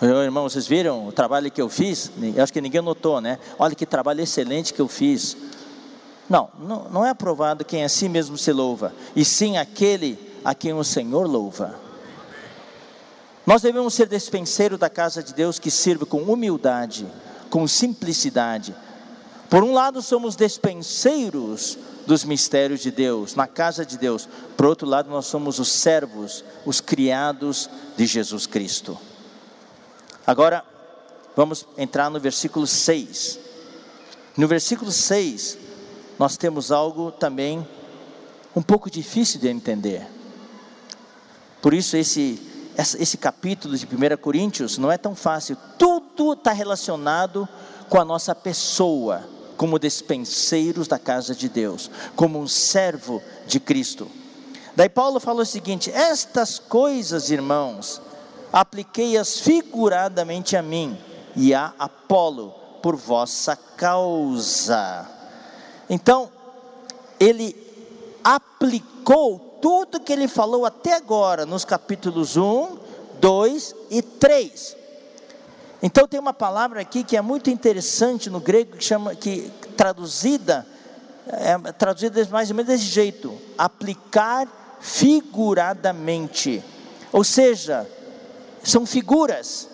meu 0.00 0.22
irmão, 0.22 0.48
vocês 0.48 0.66
viram 0.66 1.06
o 1.06 1.12
trabalho 1.12 1.50
que 1.50 1.60
eu 1.60 1.68
fiz? 1.68 2.10
Eu 2.34 2.42
acho 2.42 2.52
que 2.52 2.60
ninguém 2.60 2.82
notou, 2.82 3.20
né? 3.20 3.38
Olha 3.58 3.74
que 3.74 3.86
trabalho 3.86 4.20
excelente 4.20 4.74
que 4.74 4.80
eu 4.80 4.88
fiz. 4.88 5.36
Não, 6.28 6.48
não, 6.58 6.88
não 6.90 7.06
é 7.06 7.10
aprovado 7.10 7.64
quem 7.64 7.84
a 7.84 7.88
si 7.88 8.08
mesmo 8.08 8.36
se 8.36 8.52
louva, 8.52 8.94
e 9.14 9.24
sim 9.24 9.56
aquele 9.56 10.18
a 10.44 10.54
quem 10.54 10.72
o 10.72 10.84
Senhor 10.84 11.26
louva. 11.26 11.78
Nós 13.46 13.62
devemos 13.62 13.94
ser 13.94 14.06
despenseiro 14.06 14.78
da 14.78 14.88
casa 14.88 15.22
de 15.22 15.34
Deus 15.34 15.58
que 15.58 15.70
sirva 15.70 16.06
com 16.06 16.22
humildade, 16.22 17.06
com 17.50 17.68
simplicidade. 17.68 18.74
Por 19.50 19.62
um 19.62 19.72
lado, 19.72 20.00
somos 20.00 20.34
despenseiros 20.34 21.78
dos 22.06 22.24
mistérios 22.24 22.80
de 22.80 22.90
Deus, 22.90 23.34
na 23.34 23.46
casa 23.46 23.84
de 23.84 23.98
Deus. 23.98 24.28
Por 24.56 24.66
outro 24.66 24.86
lado, 24.86 25.10
nós 25.10 25.26
somos 25.26 25.58
os 25.58 25.68
servos, 25.68 26.44
os 26.64 26.80
criados 26.80 27.68
de 27.96 28.06
Jesus 28.06 28.46
Cristo. 28.46 28.98
Agora, 30.26 30.64
vamos 31.36 31.66
entrar 31.76 32.10
no 32.10 32.18
versículo 32.18 32.66
6. 32.66 33.38
No 34.36 34.48
versículo 34.48 34.90
6, 34.90 35.58
nós 36.18 36.36
temos 36.36 36.72
algo 36.72 37.12
também 37.12 37.66
um 38.56 38.62
pouco 38.62 38.90
difícil 38.90 39.38
de 39.38 39.48
entender. 39.48 40.06
Por 41.60 41.74
isso, 41.74 41.96
esse, 41.96 42.40
esse 42.76 43.16
capítulo 43.16 43.76
de 43.76 43.86
1 43.86 44.16
Coríntios 44.20 44.78
não 44.78 44.90
é 44.90 44.98
tão 44.98 45.14
fácil. 45.14 45.56
Tudo 45.78 46.32
está 46.32 46.52
relacionado 46.52 47.48
com 47.88 48.00
a 48.00 48.04
nossa 48.04 48.34
pessoa, 48.34 49.22
como 49.56 49.78
despenseiros 49.78 50.88
da 50.88 50.98
casa 50.98 51.34
de 51.34 51.48
Deus, 51.48 51.90
como 52.16 52.40
um 52.40 52.48
servo 52.48 53.22
de 53.46 53.60
Cristo. 53.60 54.10
Daí 54.74 54.88
Paulo 54.88 55.20
fala 55.20 55.42
o 55.42 55.46
seguinte: 55.46 55.90
estas 55.90 56.58
coisas, 56.58 57.30
irmãos, 57.30 58.02
apliquei-as 58.52 59.38
figuradamente 59.38 60.56
a 60.56 60.62
mim 60.62 60.98
e 61.36 61.54
a 61.54 61.72
Apolo 61.78 62.52
por 62.82 62.96
vossa 62.96 63.56
causa. 63.56 65.08
Então, 65.88 66.30
ele 67.20 67.56
aplicou 68.22 69.43
tudo 69.64 69.98
que 69.98 70.12
ele 70.12 70.28
falou 70.28 70.66
até 70.66 70.92
agora 70.92 71.46
nos 71.46 71.64
capítulos 71.64 72.36
1, 72.36 72.76
2 73.18 73.74
e 73.88 74.02
3. 74.02 74.76
Então 75.82 76.06
tem 76.06 76.20
uma 76.20 76.34
palavra 76.34 76.82
aqui 76.82 77.02
que 77.02 77.16
é 77.16 77.22
muito 77.22 77.48
interessante 77.48 78.28
no 78.28 78.40
grego 78.40 78.76
que 78.76 78.84
chama 78.84 79.14
que 79.14 79.50
traduzida 79.74 80.66
é 81.26 81.56
traduzido 81.72 82.20
mais 82.28 82.50
ou 82.50 82.56
menos 82.56 82.70
desse 82.72 82.84
jeito: 82.84 83.38
aplicar 83.56 84.76
figuradamente. 84.80 86.62
Ou 87.10 87.24
seja, 87.24 87.88
são 88.62 88.84
figuras 88.84 89.66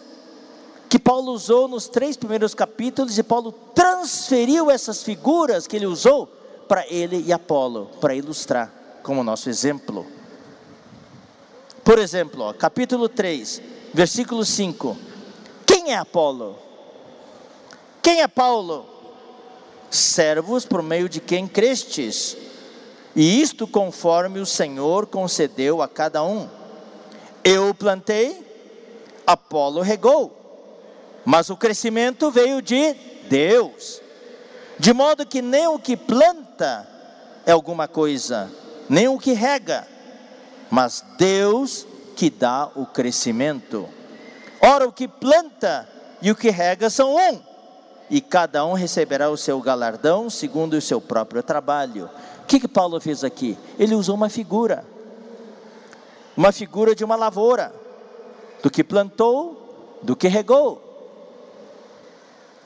que 0.89 1.01
Paulo 1.01 1.33
usou 1.33 1.67
nos 1.67 1.89
três 1.89 2.17
primeiros 2.17 2.55
capítulos 2.55 3.19
e 3.19 3.25
Paulo 3.25 3.51
transferiu 3.75 4.71
essas 4.71 5.03
figuras 5.03 5.67
que 5.67 5.75
ele 5.75 5.87
usou 5.87 6.29
para 6.69 6.87
ele 6.87 7.25
e 7.27 7.33
Apolo, 7.33 7.91
para 8.01 8.15
ilustrar 8.15 8.79
como 9.03 9.25
nosso 9.25 9.49
exemplo. 9.49 10.07
Por 11.85 11.99
exemplo, 11.99 12.45
ó, 12.45 12.53
capítulo 12.53 13.09
3, 13.09 13.63
versículo 13.93 14.45
5. 14.45 14.97
Quem 15.67 15.93
é 15.93 15.97
Apolo? 15.97 16.57
Quem 18.03 18.21
é 18.21 18.29
Paulo? 18.29 18.87
Servos 19.91 20.65
por 20.65 20.83
meio 20.83 21.09
de 21.09 21.21
quem 21.21 21.49
crestes, 21.49 22.37
e 23.17 23.41
isto 23.41 23.67
conforme 23.67 24.39
o 24.39 24.47
Senhor 24.47 25.07
concedeu 25.07 25.83
a 25.83 25.89
cada 25.89 26.23
um. 26.23 26.49
Eu 27.43 27.75
plantei, 27.75 28.47
Apolo 29.27 29.81
regou, 29.81 30.37
mas 31.25 31.51
o 31.51 31.57
crescimento 31.57 32.31
veio 32.31 32.63
de 32.63 32.95
Deus. 33.29 34.01
De 34.79 34.93
modo 34.93 35.27
que 35.27 35.43
nem 35.43 35.67
o 35.67 35.79
que 35.79 35.97
planta 35.97 36.89
é 37.45 37.53
alguma 37.53 37.89
coisa, 37.89 38.51
nem 38.91 39.07
o 39.07 39.21
que 39.21 39.33
rega, 39.33 39.87
mas 40.69 41.05
Deus 41.17 41.87
que 42.17 42.29
dá 42.29 42.69
o 42.75 42.85
crescimento. 42.85 43.89
Ora, 44.61 44.89
o 44.89 44.93
que 44.93 45.07
planta 45.07 45.89
e 46.21 46.29
o 46.29 46.35
que 46.35 46.51
rega 46.51 46.91
são 46.91 47.15
um, 47.15 47.41
e 48.11 48.21
cada 48.21 48.67
um 48.67 48.73
receberá 48.73 49.31
o 49.31 49.37
seu 49.37 49.61
galardão 49.61 50.29
segundo 50.29 50.75
o 50.75 50.81
seu 50.81 51.01
próprio 51.01 51.41
trabalho. 51.41 52.11
O 52.43 52.47
que, 52.47 52.59
que 52.59 52.67
Paulo 52.67 53.01
fez 53.01 53.23
aqui? 53.23 53.57
Ele 53.79 53.95
usou 53.95 54.17
uma 54.17 54.29
figura, 54.29 54.85
uma 56.37 56.51
figura 56.51 56.93
de 56.93 57.05
uma 57.05 57.15
lavoura, 57.15 57.73
do 58.61 58.69
que 58.69 58.83
plantou, 58.83 60.01
do 60.03 60.17
que 60.17 60.27
regou. 60.27 60.83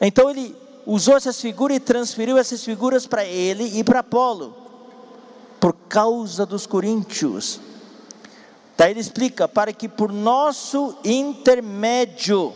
Então 0.00 0.30
ele 0.30 0.56
usou 0.86 1.18
essas 1.18 1.38
figuras 1.38 1.76
e 1.76 1.80
transferiu 1.80 2.38
essas 2.38 2.64
figuras 2.64 3.06
para 3.06 3.26
ele 3.26 3.78
e 3.78 3.84
para 3.84 4.00
Apolo, 4.00 4.63
por 5.64 5.72
causa 5.88 6.44
dos 6.44 6.66
coríntios. 6.66 7.58
Daí 8.76 8.90
ele 8.90 9.00
explica: 9.00 9.48
para 9.48 9.72
que 9.72 9.88
por 9.88 10.12
nosso 10.12 10.98
intermédio, 11.02 12.52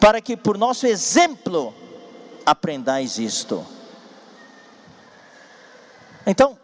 para 0.00 0.20
que 0.20 0.36
por 0.36 0.58
nosso 0.58 0.84
exemplo, 0.84 1.72
aprendais 2.44 3.18
isto. 3.20 3.64
Então, 6.26 6.58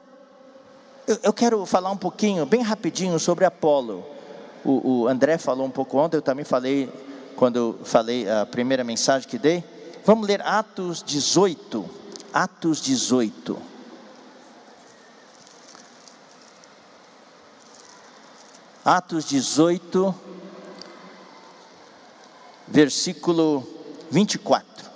eu, 1.07 1.17
eu 1.23 1.33
quero 1.33 1.65
falar 1.65 1.93
um 1.93 1.97
pouquinho, 1.97 2.45
bem 2.45 2.63
rapidinho, 2.63 3.17
sobre 3.21 3.45
Apolo. 3.45 4.05
O, 4.65 5.03
o 5.03 5.07
André 5.07 5.39
falou 5.39 5.65
um 5.65 5.71
pouco 5.71 5.99
ontem, 5.99 6.17
eu 6.17 6.23
também 6.23 6.45
falei 6.45 6.93
quando 7.37 7.57
eu 7.57 7.79
falei 7.85 8.29
a 8.29 8.45
primeira 8.45 8.83
mensagem 8.83 9.29
que 9.29 9.39
dei. 9.39 9.63
Vamos 10.05 10.27
ler 10.27 10.43
Atos 10.43 11.01
18. 11.01 12.03
Atos 12.35 12.83
18. 12.83 13.63
Atos 18.85 19.25
18, 19.27 20.13
versículo 22.67 23.65
24. 24.11 24.91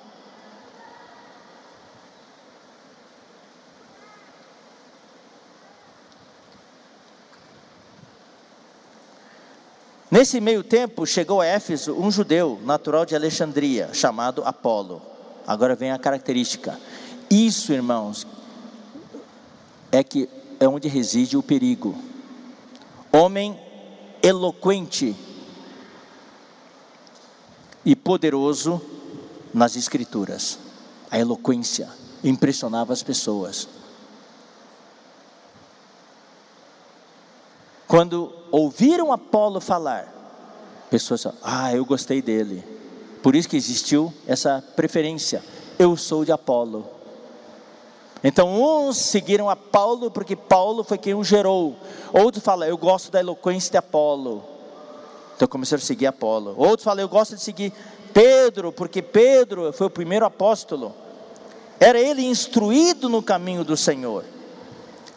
Nesse 10.11 10.41
meio 10.41 10.65
tempo, 10.65 11.07
chegou 11.07 11.41
a 11.41 11.47
Éfeso 11.47 11.95
um 11.95 12.11
judeu 12.11 12.61
natural 12.65 13.07
de 13.07 13.15
Alexandria, 13.15 13.95
chamado 13.95 14.43
Apolo. 14.45 15.01
Agora 15.47 15.77
vem 15.77 15.93
a 15.93 15.99
característica. 16.01 16.77
Isso, 17.31 17.73
irmãos, 17.73 18.27
é 19.93 20.03
que 20.03 20.29
é 20.59 20.67
onde 20.67 20.89
reside 20.89 21.37
o 21.37 21.43
perigo. 21.43 21.97
Homem 23.13 23.59
eloquente 24.23 25.15
e 27.85 27.95
poderoso 27.95 28.81
nas 29.53 29.77
escrituras. 29.77 30.59
A 31.11 31.19
eloquência 31.19 31.89
impressionava 32.23 32.93
as 32.93 33.03
pessoas. 33.03 33.69
Quando 37.87 38.35
ouviram 38.51 39.13
Apolo 39.13 39.61
falar, 39.61 40.13
pessoas 40.91 41.27
ah, 41.43 41.75
eu 41.75 41.85
gostei 41.85 42.21
dele. 42.21 42.63
Por 43.23 43.35
isso 43.35 43.49
que 43.49 43.57
existiu 43.57 44.13
essa 44.27 44.63
preferência. 44.77 45.43
Eu 45.79 45.97
sou 45.97 46.25
de 46.25 46.33
Apolo. 46.33 46.98
Então 48.23 48.49
uns 48.61 48.97
seguiram 48.97 49.49
a 49.49 49.55
Paulo 49.55 50.11
porque 50.11 50.35
Paulo 50.35 50.83
foi 50.83 50.99
quem 50.99 51.15
o 51.15 51.23
gerou. 51.23 51.77
Outros 52.13 52.43
falam, 52.43 52.69
eu 52.69 52.77
gosto 52.77 53.11
da 53.13 53.21
eloquência 53.21 53.71
de 53.71 53.77
Apolo. 53.77 54.43
Então 55.37 55.47
começaram 55.47 55.83
a 55.83 55.87
seguir 55.87 56.07
Apolo. 56.07 56.55
Outros 56.57 56.85
falam, 56.85 57.03
eu 57.03 57.09
gosto 57.09 57.37
de 57.37 57.43
seguir 57.43 57.73
Pedro, 58.13 58.73
porque 58.73 59.01
Pedro 59.01 59.73
foi 59.73 59.87
o 59.87 59.91
primeiro 59.91 60.27
apóstolo. 60.27 60.93
Era 61.79 62.01
ele 62.01 62.25
instruído 62.25 63.09
no 63.09 63.23
caminho 63.23 63.63
do 63.63 63.77
Senhor. 63.77 64.25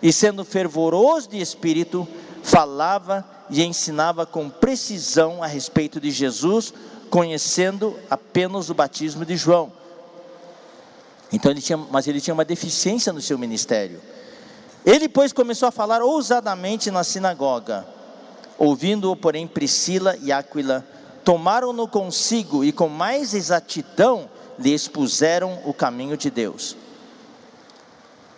E 0.01 0.13
sendo 0.13 0.45
fervoroso 0.45 1.29
de 1.29 1.39
espírito, 1.39 2.07
falava 2.43 3.25
e 3.49 3.63
ensinava 3.63 4.25
com 4.25 4.49
precisão 4.49 5.41
a 5.41 5.47
respeito 5.47 5.99
de 5.99 6.11
Jesus, 6.11 6.73
conhecendo 7.09 7.97
apenas 8.09 8.69
o 8.69 8.73
batismo 8.73 9.25
de 9.25 9.35
João. 9.35 9.71
Então 11.31 11.51
ele 11.51 11.61
tinha, 11.61 11.77
mas 11.77 12.07
ele 12.07 12.19
tinha 12.19 12.33
uma 12.33 12.45
deficiência 12.45 13.13
no 13.13 13.21
seu 13.21 13.37
ministério. 13.37 14.01
Ele, 14.85 15.07
pois, 15.07 15.31
começou 15.31 15.67
a 15.67 15.71
falar 15.71 16.01
ousadamente 16.01 16.89
na 16.89 17.03
sinagoga. 17.03 17.85
Ouvindo-o, 18.57 19.15
porém, 19.15 19.47
Priscila 19.47 20.17
e 20.21 20.31
Áquila 20.31 20.85
tomaram-no 21.23 21.87
consigo 21.87 22.63
e 22.63 22.71
com 22.71 22.89
mais 22.89 23.33
exatidão 23.33 24.29
lhe 24.57 24.73
expuseram 24.73 25.59
o 25.65 25.73
caminho 25.73 26.17
de 26.17 26.29
Deus. 26.29 26.75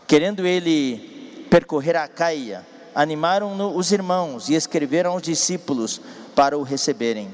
Querendo 0.07 0.45
ele 0.45 1.47
percorrer 1.49 1.95
a 1.95 2.07
Caia, 2.07 2.65
animaram-no 2.93 3.75
os 3.75 3.91
irmãos 3.91 4.49
e 4.49 4.53
escreveram 4.53 5.13
aos 5.13 5.21
discípulos 5.21 5.99
para 6.35 6.57
o 6.57 6.63
receberem. 6.63 7.33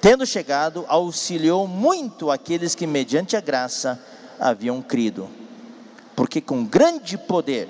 Tendo 0.00 0.24
chegado, 0.24 0.84
auxiliou 0.88 1.68
muito 1.68 2.30
aqueles 2.30 2.74
que, 2.74 2.86
mediante 2.86 3.36
a 3.36 3.40
graça, 3.40 4.02
haviam 4.40 4.80
crido, 4.80 5.28
porque 6.16 6.40
com 6.40 6.64
grande 6.64 7.18
poder 7.18 7.68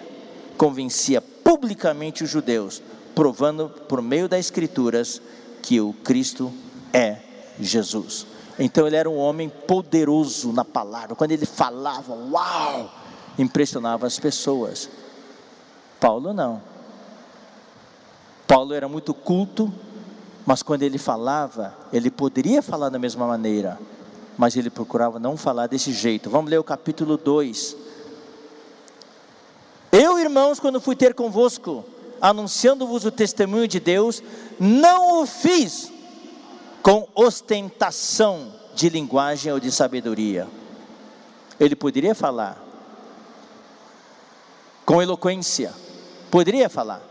convencia 0.56 1.20
publicamente 1.20 2.22
os 2.22 2.30
judeus, 2.30 2.82
provando 3.14 3.68
por 3.68 4.00
meio 4.00 4.28
das 4.28 4.40
Escrituras 4.40 5.20
que 5.62 5.80
o 5.80 5.92
Cristo 5.92 6.52
é 6.92 7.18
Jesus. 7.58 8.26
Então 8.58 8.86
ele 8.86 8.96
era 8.96 9.08
um 9.08 9.16
homem 9.16 9.48
poderoso 9.48 10.52
na 10.52 10.64
palavra, 10.64 11.16
quando 11.16 11.32
ele 11.32 11.46
falava, 11.46 12.12
uau, 12.14 12.90
impressionava 13.38 14.06
as 14.06 14.18
pessoas. 14.18 14.88
Paulo 15.98 16.32
não. 16.32 16.62
Paulo 18.46 18.74
era 18.74 18.88
muito 18.88 19.14
culto, 19.14 19.72
mas 20.44 20.62
quando 20.62 20.82
ele 20.82 20.98
falava, 20.98 21.74
ele 21.92 22.10
poderia 22.10 22.60
falar 22.60 22.88
da 22.88 22.98
mesma 22.98 23.26
maneira, 23.26 23.78
mas 24.37 24.57
ele 24.57 24.70
procurava 24.70 25.18
não 25.18 25.37
falar 25.37 25.66
desse 25.66 25.93
jeito. 25.93 26.31
Vamos 26.31 26.51
ler 26.51 26.59
o 26.59 26.64
capítulo 26.64 27.16
2. 27.16 27.76
Eu, 29.93 30.18
irmãos, 30.18 30.61
quando 30.61 30.81
fui 30.81 30.95
ter 30.95 31.14
convosco, 31.14 31.85
anunciando-vos 32.20 33.05
o 33.05 33.11
testemunho 33.11 33.66
de 33.66 33.81
Deus, 33.81 34.22
não 34.59 35.20
o 35.20 35.26
fiz 35.26 35.93
com 36.83 37.09
ostentação 37.14 38.53
de 38.74 38.89
linguagem 38.89 39.53
ou 39.53 39.61
de 39.61 39.70
sabedoria. 39.72 40.47
Ele 41.59 41.76
poderia 41.76 42.14
falar 42.14 42.62
com 44.87 45.03
eloquência, 45.03 45.72
poderia 46.31 46.68
falar, 46.68 47.03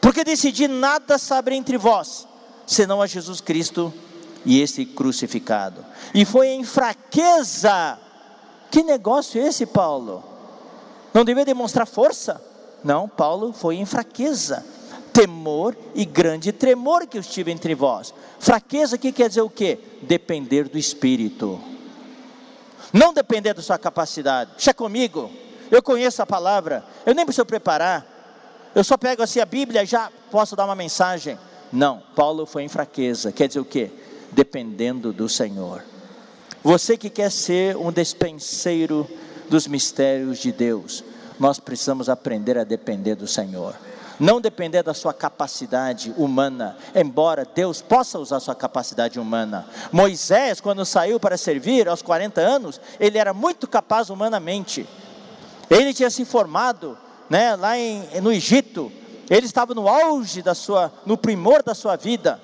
porque 0.00 0.24
decidi 0.24 0.66
nada 0.66 1.18
saber 1.18 1.52
entre 1.52 1.76
vós, 1.76 2.26
senão 2.66 3.02
a 3.02 3.06
Jesus 3.06 3.40
Cristo 3.40 3.92
e 4.44 4.60
esse 4.60 4.84
crucificado. 4.84 5.84
E 6.14 6.24
foi 6.24 6.48
em 6.48 6.64
fraqueza. 6.64 7.98
Que 8.70 8.82
negócio 8.82 9.40
é 9.40 9.46
esse, 9.46 9.66
Paulo? 9.66 10.24
Não 11.12 11.24
devia 11.24 11.44
demonstrar 11.44 11.86
força? 11.86 12.42
Não, 12.82 13.08
Paulo 13.08 13.52
foi 13.52 13.76
em 13.76 13.84
fraqueza. 13.84 14.64
Temor 15.12 15.76
e 15.94 16.04
grande 16.04 16.52
tremor 16.52 17.06
que 17.06 17.18
eu 17.18 17.20
estive 17.20 17.50
entre 17.50 17.74
vós. 17.74 18.14
Fraqueza 18.38 18.96
que 18.96 19.12
quer 19.12 19.28
dizer 19.28 19.42
o 19.42 19.50
quê? 19.50 19.78
Depender 20.02 20.68
do 20.68 20.78
Espírito. 20.78 21.60
Não 22.92 23.12
depender 23.12 23.54
da 23.54 23.62
sua 23.62 23.78
capacidade. 23.78 24.52
Deixa 24.52 24.72
comigo. 24.72 25.30
Eu 25.70 25.82
conheço 25.82 26.22
a 26.22 26.26
palavra. 26.26 26.84
Eu 27.04 27.14
nem 27.14 27.24
preciso 27.24 27.46
preparar. 27.46 28.06
Eu 28.74 28.82
só 28.82 28.96
pego 28.96 29.22
assim 29.22 29.40
a 29.40 29.46
Bíblia 29.46 29.82
e 29.82 29.86
já 29.86 30.10
posso 30.30 30.56
dar 30.56 30.64
uma 30.64 30.74
mensagem. 30.74 31.38
Não, 31.70 32.02
Paulo 32.14 32.46
foi 32.46 32.62
em 32.62 32.68
fraqueza. 32.68 33.32
Quer 33.32 33.48
dizer 33.48 33.60
o 33.60 33.64
quê? 33.64 33.90
Dependendo 34.32 35.12
do 35.12 35.28
Senhor. 35.28 35.84
Você 36.62 36.96
que 36.96 37.10
quer 37.10 37.30
ser 37.30 37.76
um 37.76 37.90
despenseiro 37.92 39.08
dos 39.48 39.66
mistérios 39.66 40.38
de 40.38 40.52
Deus, 40.52 41.04
nós 41.38 41.58
precisamos 41.58 42.08
aprender 42.08 42.56
a 42.56 42.64
depender 42.64 43.14
do 43.14 43.26
Senhor. 43.26 43.74
Não 44.20 44.40
depender 44.40 44.82
da 44.82 44.94
sua 44.94 45.12
capacidade 45.12 46.14
humana, 46.16 46.76
embora 46.94 47.44
Deus 47.44 47.82
possa 47.82 48.18
usar 48.18 48.38
sua 48.38 48.54
capacidade 48.54 49.18
humana. 49.18 49.66
Moisés, 49.90 50.60
quando 50.60 50.84
saiu 50.84 51.18
para 51.18 51.36
servir 51.36 51.88
aos 51.88 52.02
40 52.02 52.40
anos, 52.40 52.80
ele 53.00 53.18
era 53.18 53.34
muito 53.34 53.66
capaz 53.66 54.10
humanamente. 54.10 54.86
Ele 55.68 55.92
tinha 55.92 56.10
se 56.10 56.24
formado 56.24 56.96
né, 57.28 57.56
lá 57.56 57.76
em, 57.76 58.20
no 58.20 58.30
Egito, 58.30 58.92
ele 59.28 59.46
estava 59.46 59.74
no 59.74 59.88
auge 59.88 60.42
da 60.42 60.54
sua, 60.54 60.92
no 61.06 61.16
primor 61.16 61.62
da 61.62 61.74
sua 61.74 61.96
vida. 61.96 62.40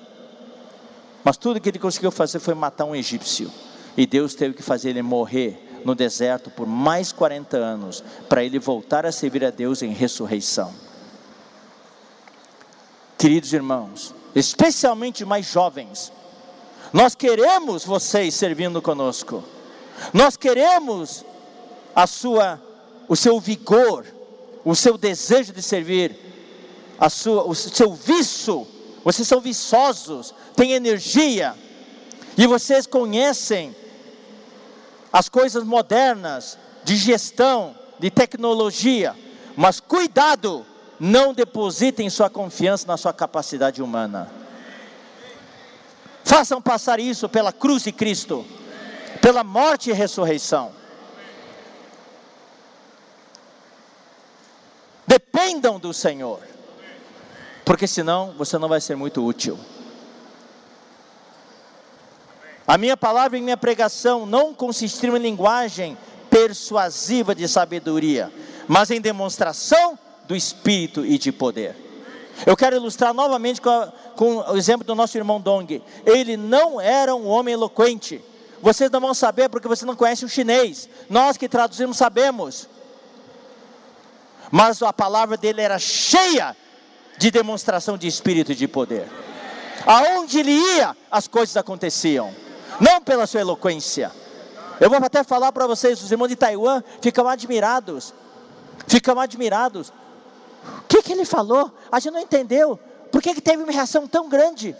Mas 1.29 1.37
tudo 1.37 1.61
que 1.61 1.69
ele 1.69 1.77
conseguiu 1.77 2.09
fazer 2.09 2.39
foi 2.39 2.55
matar 2.55 2.85
um 2.85 2.95
egípcio. 2.95 3.51
E 3.95 4.07
Deus 4.07 4.33
teve 4.33 4.55
que 4.55 4.63
fazer 4.63 4.89
ele 4.89 5.03
morrer 5.03 5.79
no 5.85 5.93
deserto 5.93 6.49
por 6.49 6.65
mais 6.65 7.11
40 7.11 7.55
anos, 7.55 8.03
para 8.27 8.43
ele 8.43 8.57
voltar 8.57 9.05
a 9.05 9.11
servir 9.11 9.45
a 9.45 9.51
Deus 9.51 9.83
em 9.83 9.93
ressurreição. 9.93 10.73
Queridos 13.15 13.53
irmãos, 13.53 14.15
especialmente 14.33 15.23
mais 15.23 15.45
jovens, 15.45 16.11
nós 16.91 17.13
queremos 17.13 17.85
vocês 17.85 18.33
servindo 18.33 18.81
conosco. 18.81 19.43
Nós 20.11 20.35
queremos 20.35 21.23
a 21.95 22.07
sua 22.07 22.59
o 23.07 23.15
seu 23.15 23.39
vigor, 23.39 24.03
o 24.65 24.73
seu 24.73 24.97
desejo 24.97 25.53
de 25.53 25.61
servir, 25.61 26.17
a 26.99 27.07
sua, 27.07 27.43
o 27.43 27.53
seu 27.53 27.93
vício, 27.93 28.65
vocês 29.03 29.27
são 29.27 29.39
viçosos, 29.39 30.33
têm 30.55 30.73
energia, 30.73 31.55
e 32.37 32.47
vocês 32.47 32.85
conhecem 32.85 33.75
as 35.11 35.27
coisas 35.27 35.63
modernas 35.63 36.57
de 36.83 36.95
gestão, 36.95 37.75
de 37.99 38.09
tecnologia, 38.09 39.15
mas 39.55 39.79
cuidado, 39.79 40.65
não 40.99 41.33
depositem 41.33 42.09
sua 42.09 42.29
confiança 42.29 42.87
na 42.87 42.97
sua 42.97 43.13
capacidade 43.13 43.81
humana. 43.81 44.31
Façam 46.23 46.61
passar 46.61 46.99
isso 46.99 47.27
pela 47.27 47.51
cruz 47.51 47.83
de 47.83 47.91
Cristo, 47.91 48.45
pela 49.21 49.43
morte 49.43 49.89
e 49.89 49.93
ressurreição. 49.93 50.71
Dependam 55.07 55.79
do 55.79 55.93
Senhor, 55.93 56.39
porque 57.69 57.85
senão 57.85 58.33
você 58.35 58.57
não 58.57 58.67
vai 58.67 58.81
ser 58.81 58.95
muito 58.95 59.23
útil. 59.23 59.55
A 62.65 62.79
minha 62.79 62.97
palavra 62.97 63.37
e 63.37 63.41
minha 63.43 63.55
pregação 63.55 64.25
não 64.25 64.55
consistiram 64.55 65.15
em 65.15 65.19
linguagem 65.19 65.95
persuasiva 66.31 67.35
de 67.35 67.47
sabedoria, 67.47 68.33
mas 68.67 68.89
em 68.89 68.99
demonstração 68.99 69.99
do 70.27 70.35
Espírito 70.35 71.05
e 71.05 71.19
de 71.19 71.31
poder. 71.31 71.75
Eu 72.43 72.57
quero 72.57 72.75
ilustrar 72.75 73.13
novamente 73.13 73.61
com, 73.61 73.69
a, 73.69 73.93
com, 74.15 74.37
o 74.37 74.57
exemplo 74.57 74.83
do 74.83 74.95
nosso 74.95 75.15
irmão 75.15 75.39
Dong. 75.39 75.79
Ele 76.07 76.35
não 76.35 76.81
era 76.81 77.13
um 77.13 77.27
homem 77.27 77.53
eloquente. 77.53 78.19
Vocês 78.63 78.89
não 78.89 78.99
vão 78.99 79.13
saber 79.13 79.47
porque 79.47 79.67
você 79.67 79.85
não 79.85 79.95
conhece 79.95 80.25
o 80.25 80.29
chinês. 80.29 80.89
Nós 81.07 81.37
que 81.37 81.47
traduzimos 81.47 81.97
sabemos 81.97 82.67
mas 84.51 84.81
a 84.81 84.91
palavra 84.91 85.37
dele 85.37 85.61
era 85.61 85.77
cheia 85.77 86.55
de 87.19 87.29
demonstração 87.29 87.97
de 87.97 88.07
espírito 88.07 88.53
e 88.53 88.55
de 88.55 88.65
poder. 88.65 89.05
Aonde 89.85 90.39
ele 90.39 90.53
ia, 90.53 90.95
as 91.11 91.27
coisas 91.27 91.57
aconteciam, 91.57 92.33
não 92.79 93.01
pela 93.01 93.27
sua 93.27 93.41
eloquência. 93.41 94.09
Eu 94.79 94.89
vou 94.89 94.97
até 94.97 95.21
falar 95.23 95.51
para 95.51 95.67
vocês, 95.67 96.01
os 96.01 96.09
irmãos 96.09 96.29
de 96.29 96.37
Taiwan 96.37 96.81
ficam 97.01 97.27
admirados, 97.27 98.13
ficam 98.87 99.19
admirados. 99.19 99.89
O 100.63 100.87
que, 100.87 101.03
que 101.03 101.11
ele 101.11 101.25
falou? 101.25 101.71
A 101.91 101.99
gente 101.99 102.13
não 102.13 102.21
entendeu. 102.21 102.79
Por 103.11 103.21
que, 103.21 103.33
que 103.33 103.41
teve 103.41 103.63
uma 103.63 103.71
reação 103.71 104.07
tão 104.07 104.29
grande? 104.29 104.73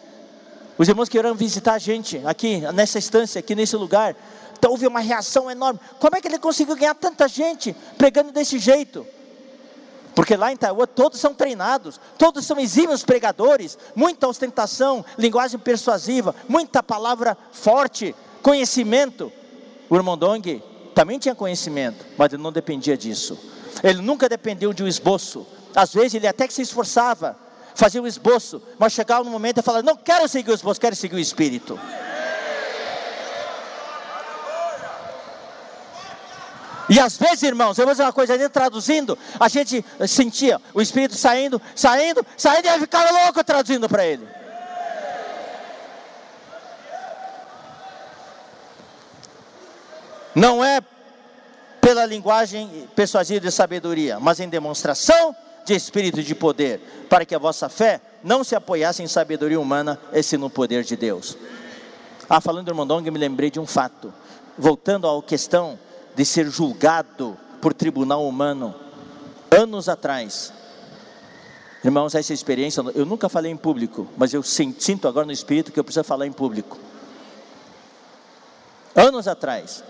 Os 0.77 0.87
irmãos 0.87 1.09
que 1.09 1.17
irão 1.17 1.35
visitar 1.35 1.73
a 1.73 1.77
gente 1.77 2.21
aqui, 2.25 2.61
nessa 2.73 2.97
instância, 2.97 3.39
aqui 3.39 3.53
nesse 3.53 3.75
lugar, 3.75 4.15
então 4.57 4.71
houve 4.71 4.87
uma 4.87 5.01
reação 5.01 5.51
enorme. 5.51 5.77
Como 5.99 6.15
é 6.15 6.21
que 6.21 6.27
ele 6.29 6.39
conseguiu 6.39 6.77
ganhar 6.77 6.95
tanta 6.95 7.27
gente 7.27 7.75
pregando 7.97 8.31
desse 8.31 8.57
jeito? 8.57 9.05
Porque 10.15 10.35
lá 10.35 10.51
em 10.51 10.57
Taiwan 10.57 10.85
todos 10.87 11.19
são 11.19 11.33
treinados, 11.33 11.99
todos 12.17 12.45
são 12.45 12.59
exímios 12.59 13.03
pregadores, 13.03 13.77
muita 13.95 14.27
ostentação, 14.27 15.05
linguagem 15.17 15.59
persuasiva, 15.59 16.35
muita 16.47 16.83
palavra 16.83 17.37
forte, 17.51 18.15
conhecimento. 18.41 19.31
O 19.89 19.95
irmão 19.95 20.17
Dong 20.17 20.61
também 20.93 21.19
tinha 21.19 21.35
conhecimento, 21.35 22.05
mas 22.17 22.33
ele 22.33 22.43
não 22.43 22.51
dependia 22.51 22.97
disso. 22.97 23.37
Ele 23.83 24.01
nunca 24.01 24.27
dependeu 24.27 24.73
de 24.73 24.83
um 24.83 24.87
esboço. 24.87 25.45
Às 25.75 25.93
vezes 25.93 26.15
ele 26.15 26.27
até 26.27 26.47
que 26.47 26.53
se 26.53 26.61
esforçava, 26.61 27.37
fazia 27.75 28.01
um 28.01 28.07
esboço, 28.07 28.61
mas 28.77 28.93
chegava 28.93 29.23
no 29.23 29.29
momento 29.29 29.59
e 29.59 29.63
falava: 29.63 29.83
Não 29.83 29.95
quero 29.95 30.27
seguir 30.27 30.51
o 30.51 30.53
esboço, 30.53 30.81
quero 30.81 30.95
seguir 30.95 31.15
o 31.15 31.19
Espírito. 31.19 31.79
E 36.89 36.99
às 36.99 37.17
vezes, 37.17 37.43
irmãos, 37.43 37.77
eu 37.77 37.85
vou 37.85 37.93
dizer 37.93 38.03
uma 38.03 38.11
coisa, 38.11 38.33
a 38.33 38.37
gente 38.37 38.49
traduzindo, 38.49 39.17
a 39.39 39.47
gente 39.47 39.85
sentia 40.07 40.59
o 40.73 40.81
Espírito 40.81 41.15
saindo, 41.15 41.61
saindo, 41.75 42.25
saindo, 42.35 42.65
e 42.65 42.69
aí 42.69 42.79
ficava 42.79 43.11
louco 43.25 43.43
traduzindo 43.43 43.87
para 43.87 44.05
ele. 44.05 44.27
Não 50.33 50.63
é 50.63 50.81
pela 51.79 52.05
linguagem 52.05 52.87
persuasiva 52.95 53.39
de 53.41 53.51
sabedoria, 53.51 54.19
mas 54.19 54.39
em 54.39 54.49
demonstração 54.49 55.35
de 55.65 55.75
espírito 55.75 56.23
de 56.23 56.33
poder, 56.33 56.79
para 57.09 57.25
que 57.25 57.35
a 57.35 57.39
vossa 57.39 57.69
fé 57.69 58.01
não 58.23 58.43
se 58.43 58.55
apoiasse 58.55 59.03
em 59.03 59.07
sabedoria 59.07 59.59
humana, 59.59 59.99
e 60.11 60.23
sim 60.23 60.37
no 60.37 60.49
poder 60.49 60.83
de 60.83 60.95
Deus. 60.95 61.37
Ah, 62.29 62.41
falando 62.41 62.65
do 62.65 62.71
irmão 62.71 62.87
Dong, 62.87 63.09
me 63.09 63.19
lembrei 63.19 63.51
de 63.51 63.59
um 63.59 63.65
fato. 63.65 64.13
Voltando 64.57 65.07
à 65.07 65.23
questão 65.23 65.77
de 66.19 66.25
ser 66.25 66.49
julgado 66.49 67.37
por 67.61 67.73
tribunal 67.73 68.27
humano, 68.27 68.75
anos 69.49 69.87
atrás. 69.87 70.51
Irmãos, 71.81 72.13
essa 72.13 72.33
experiência, 72.33 72.83
eu 72.93 73.05
nunca 73.05 73.29
falei 73.29 73.49
em 73.49 73.55
público, 73.55 74.05
mas 74.17 74.33
eu 74.33 74.43
sinto 74.43 75.07
agora 75.07 75.25
no 75.25 75.31
espírito 75.31 75.71
que 75.71 75.79
eu 75.79 75.83
preciso 75.83 76.03
falar 76.03 76.27
em 76.27 76.31
público. 76.33 76.77
Anos 78.93 79.29
atrás, 79.29 79.81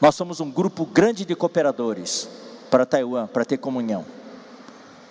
nós 0.00 0.14
somos 0.14 0.40
um 0.40 0.50
grupo 0.50 0.86
grande 0.86 1.26
de 1.26 1.34
cooperadores 1.34 2.26
para 2.70 2.86
Taiwan, 2.86 3.26
para 3.26 3.44
ter 3.44 3.58
comunhão. 3.58 4.06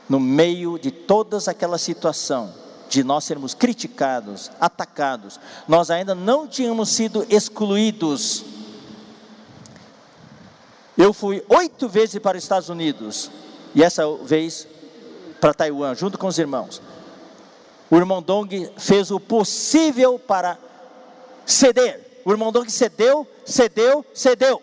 No 0.10 0.20
meio 0.20 0.80
de 0.80 0.90
todas 0.90 1.48
aquela 1.48 1.78
situação 1.78 2.52
de 2.90 3.04
nós 3.04 3.26
sermos 3.26 3.54
criticados, 3.54 4.50
atacados, 4.60 5.40
nós 5.68 5.92
ainda 5.92 6.16
não 6.16 6.48
tínhamos 6.48 6.90
sido 6.90 7.28
excluídos 7.30 8.44
eu 11.00 11.14
fui 11.14 11.42
oito 11.48 11.88
vezes 11.88 12.20
para 12.20 12.38
os 12.38 12.44
Estados 12.44 12.68
Unidos 12.68 13.32
e 13.74 13.82
essa 13.82 14.06
vez 14.18 14.68
para 15.40 15.54
Taiwan, 15.54 15.96
junto 15.96 16.18
com 16.18 16.28
os 16.28 16.38
irmãos. 16.38 16.82
O 17.90 17.96
irmão 17.96 18.22
Dong 18.22 18.70
fez 18.78 19.10
o 19.10 19.18
possível 19.18 20.20
para 20.20 20.58
ceder. 21.46 22.22
O 22.26 22.32
irmão 22.32 22.52
Dong 22.52 22.70
cedeu, 22.70 23.26
cedeu, 23.46 24.06
cedeu. 24.14 24.62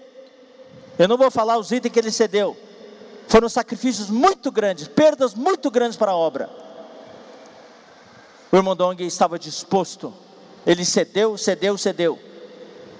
Eu 0.98 1.08
não 1.08 1.16
vou 1.16 1.30
falar 1.30 1.56
os 1.56 1.72
itens 1.72 1.90
que 1.90 1.98
ele 1.98 2.10
cedeu. 2.10 2.54
Foram 3.26 3.48
sacrifícios 3.48 4.10
muito 4.10 4.52
grandes, 4.52 4.86
perdas 4.86 5.34
muito 5.34 5.70
grandes 5.70 5.96
para 5.96 6.12
a 6.12 6.16
obra. 6.16 6.50
O 8.52 8.56
irmão 8.56 8.76
Dong 8.76 9.02
estava 9.06 9.38
disposto. 9.38 10.12
Ele 10.66 10.84
cedeu, 10.84 11.38
cedeu, 11.38 11.78
cedeu. 11.78 12.25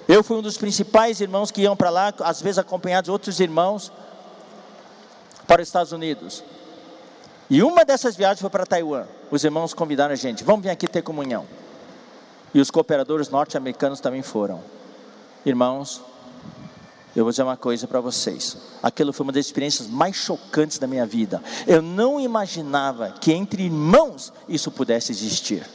Eu 0.07 0.23
fui 0.23 0.37
um 0.37 0.41
dos 0.41 0.57
principais 0.57 1.19
irmãos 1.19 1.51
que 1.51 1.61
iam 1.61 1.75
para 1.75 1.89
lá, 1.89 2.13
às 2.19 2.41
vezes 2.41 2.57
acompanhados 2.57 3.07
de 3.07 3.11
outros 3.11 3.39
irmãos, 3.39 3.91
para 5.45 5.61
os 5.61 5.67
Estados 5.67 5.91
Unidos. 5.91 6.43
E 7.49 7.61
uma 7.61 7.83
dessas 7.83 8.15
viagens 8.15 8.41
foi 8.41 8.49
para 8.49 8.65
Taiwan. 8.65 9.05
Os 9.29 9.43
irmãos 9.43 9.73
convidaram 9.73 10.13
a 10.13 10.15
gente, 10.15 10.43
vamos 10.43 10.63
vir 10.63 10.69
aqui 10.69 10.87
ter 10.87 11.01
comunhão. 11.01 11.45
E 12.53 12.59
os 12.61 12.71
cooperadores 12.71 13.29
norte-americanos 13.29 13.99
também 13.99 14.21
foram. 14.21 14.61
Irmãos, 15.45 16.01
eu 17.15 17.23
vou 17.23 17.31
dizer 17.31 17.43
uma 17.43 17.57
coisa 17.57 17.87
para 17.87 17.99
vocês. 17.99 18.57
Aquilo 18.81 19.11
foi 19.11 19.25
uma 19.25 19.33
das 19.33 19.45
experiências 19.45 19.87
mais 19.87 20.15
chocantes 20.15 20.77
da 20.77 20.87
minha 20.87 21.05
vida. 21.05 21.41
Eu 21.65 21.81
não 21.81 22.19
imaginava 22.19 23.11
que 23.11 23.33
entre 23.33 23.63
irmãos 23.63 24.31
isso 24.47 24.71
pudesse 24.71 25.11
existir. 25.11 25.65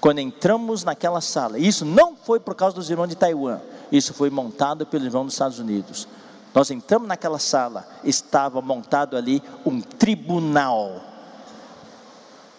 Quando 0.00 0.20
entramos 0.20 0.84
naquela 0.84 1.20
sala, 1.20 1.58
isso 1.58 1.84
não 1.84 2.14
foi 2.14 2.38
por 2.38 2.54
causa 2.54 2.76
dos 2.76 2.88
irmãos 2.88 3.08
de 3.08 3.16
Taiwan, 3.16 3.60
Isso 3.90 4.14
foi 4.14 4.30
montado 4.30 4.86
pelo 4.86 5.04
irmão 5.04 5.24
dos 5.24 5.34
Estados 5.34 5.58
Unidos. 5.58 6.06
Nós 6.54 6.70
entramos 6.70 7.08
naquela 7.08 7.38
sala, 7.38 7.86
estava 8.04 8.60
montado 8.60 9.16
ali 9.16 9.42
um 9.64 9.80
tribunal. 9.80 11.00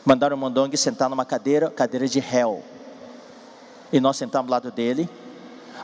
Mandaram 0.05 0.35
o 0.35 0.39
Mondong 0.39 0.75
sentar 0.75 1.09
numa 1.09 1.25
cadeira, 1.25 1.69
cadeira 1.69 2.07
de 2.07 2.19
réu. 2.19 2.63
E 3.91 3.99
nós 3.99 4.17
sentamos 4.17 4.47
ao 4.47 4.51
lado 4.51 4.71
dele. 4.71 5.09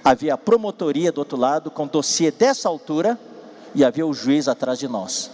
Havia 0.04 0.34
a 0.34 0.38
promotoria 0.38 1.12
do 1.12 1.20
outro 1.20 1.38
lado, 1.38 1.72
com 1.72 1.88
dossiê 1.88 2.32
dessa 2.32 2.70
altura, 2.70 3.20
e 3.74 3.84
havia 3.84 4.06
o 4.06 4.14
juiz 4.14 4.48
atrás 4.48 4.80
de 4.80 4.88
nós. 4.88 5.32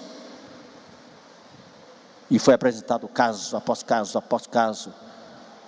E 2.30 2.40
foi 2.40 2.54
apresentado 2.54 3.08
caso 3.08 3.56
após 3.58 3.84
caso 3.84 4.18
após 4.18 4.48
caso. 4.48 4.94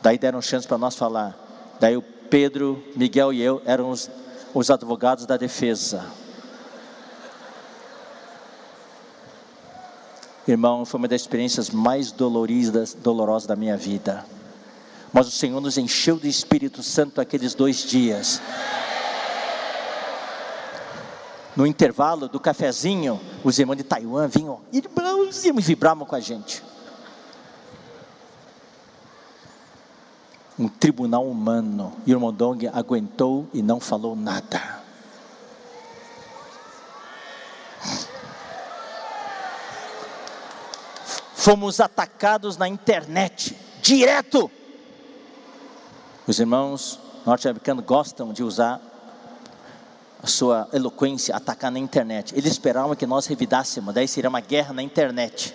Daí 0.04 0.18
deram 0.18 0.42
chance 0.42 0.68
para 0.68 0.78
nós 0.78 0.98
falar. 0.98 1.34
Daí 1.80 1.96
o 1.96 2.02
Pedro, 2.02 2.84
Miguel 2.94 3.32
e 3.32 3.42
eu 3.42 3.62
eram 3.66 3.90
os, 3.90 4.12
os 4.54 4.70
advogados 4.70 5.26
da 5.26 5.38
defesa. 5.38 6.06
Irmão, 10.46 10.84
foi 10.84 10.98
uma 10.98 11.08
das 11.08 11.22
experiências 11.22 11.70
mais 11.70 12.12
doloridas, 12.12 12.94
dolorosas 12.94 13.48
da 13.48 13.56
minha 13.56 13.78
vida. 13.78 14.26
Mas 15.14 15.26
o 15.26 15.32
Senhor 15.32 15.62
nos 15.62 15.78
encheu 15.78 16.18
do 16.18 16.28
Espírito 16.28 16.84
Santo 16.84 17.22
aqueles 17.22 17.56
dois 17.56 17.82
dias. 17.86 18.42
No 21.56 21.66
intervalo 21.66 22.28
do 22.28 22.42
cafezinho, 22.42 23.22
os 23.42 23.58
irmãos 23.58 23.78
de 23.78 23.84
Taiwan 23.84 24.28
vinham, 24.28 24.60
irmãos, 24.70 25.46
e 25.46 25.52
vibravam 25.54 26.06
com 26.06 26.16
a 26.16 26.20
gente. 26.20 26.62
Um 30.58 30.68
tribunal 30.68 31.26
humano. 31.28 31.94
E 32.06 32.14
o 32.14 32.16
irmão 32.16 32.36
aguentou 32.74 33.48
e 33.54 33.62
não 33.62 33.80
falou 33.80 34.16
nada. 34.16 34.84
Fomos 41.36 41.82
atacados 41.82 42.56
na 42.56 42.70
internet, 42.70 43.58
direto. 43.82 44.50
Os 46.26 46.40
irmãos 46.40 46.98
norte-americanos 47.26 47.84
gostam 47.84 48.32
de 48.32 48.42
usar 48.44 48.80
a 50.22 50.28
sua 50.28 50.70
eloquência, 50.72 51.36
atacar 51.36 51.70
na 51.70 51.80
internet. 51.80 52.34
Eles 52.34 52.54
esperavam 52.54 52.96
que 52.96 53.06
nós 53.06 53.26
revidássemos, 53.26 53.94
daí 53.94 54.08
seria 54.08 54.30
uma 54.30 54.40
guerra 54.40 54.72
na 54.72 54.82
internet. 54.82 55.54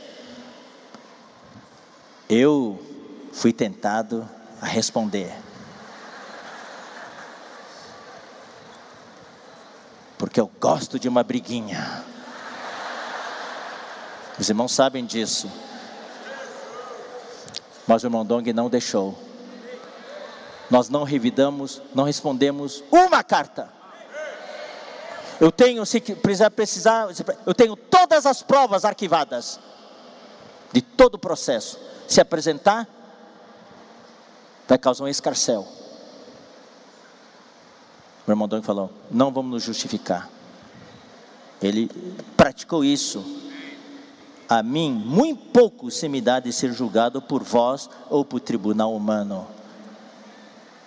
Eu 2.28 2.78
fui 3.32 3.50
tentado 3.50 4.28
a 4.60 4.66
responder. 4.66 5.34
Porque 10.16 10.40
eu 10.40 10.50
gosto 10.60 10.98
de 10.98 11.08
uma 11.08 11.22
briguinha. 11.22 12.04
Os 14.38 14.48
irmãos 14.48 14.72
sabem 14.72 15.04
disso. 15.04 15.50
Mas 17.86 18.02
o 18.02 18.06
irmão 18.06 18.24
Dong 18.24 18.52
não 18.52 18.68
deixou. 18.68 19.16
Nós 20.70 20.88
não 20.88 21.04
revidamos, 21.04 21.80
não 21.94 22.04
respondemos 22.04 22.84
uma 22.90 23.24
carta. 23.24 23.70
Eu 25.40 25.52
tenho, 25.52 25.86
se 25.86 26.00
precisar, 26.00 26.50
precisar, 26.50 27.08
eu 27.46 27.54
tenho 27.54 27.76
todas 27.76 28.26
as 28.26 28.42
provas 28.42 28.84
arquivadas 28.84 29.58
de 30.72 30.82
todo 30.82 31.14
o 31.14 31.18
processo. 31.18 31.78
Se 32.08 32.20
apresentar, 32.20 32.88
vai 34.68 34.76
causar 34.78 35.04
um 35.04 35.08
escarcel. 35.08 35.66
O 38.26 38.30
irmão 38.30 38.46
Dong 38.46 38.64
falou: 38.64 38.90
não 39.10 39.32
vamos 39.32 39.50
nos 39.50 39.62
justificar. 39.62 40.28
Ele 41.60 41.90
praticou 42.36 42.84
isso 42.84 43.24
a 44.48 44.62
mim 44.62 44.92
muito 44.92 45.46
pouco 45.46 45.90
se 45.90 46.08
me 46.08 46.20
dá 46.20 46.38
de 46.38 46.52
ser 46.52 46.72
julgado 46.72 47.20
por 47.20 47.42
vós 47.42 47.90
ou 48.08 48.24
por 48.24 48.40
tribunal 48.40 48.94
humano. 48.94 49.46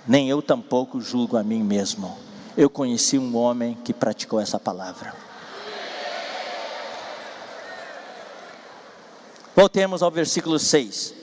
Nem 0.07 0.29
eu 0.29 0.41
tampouco 0.41 1.01
julgo 1.01 1.35
a 1.35 1.43
mim 1.43 1.61
mesmo. 1.61 2.17
Eu 2.55 2.69
conheci 2.69 3.19
um 3.19 3.35
homem 3.35 3.77
que 3.83 3.93
praticou 3.93 4.39
essa 4.39 4.59
palavra. 4.59 5.13
Voltemos 9.55 10.01
ao 10.01 10.09
versículo 10.09 10.57
6. 10.57 11.20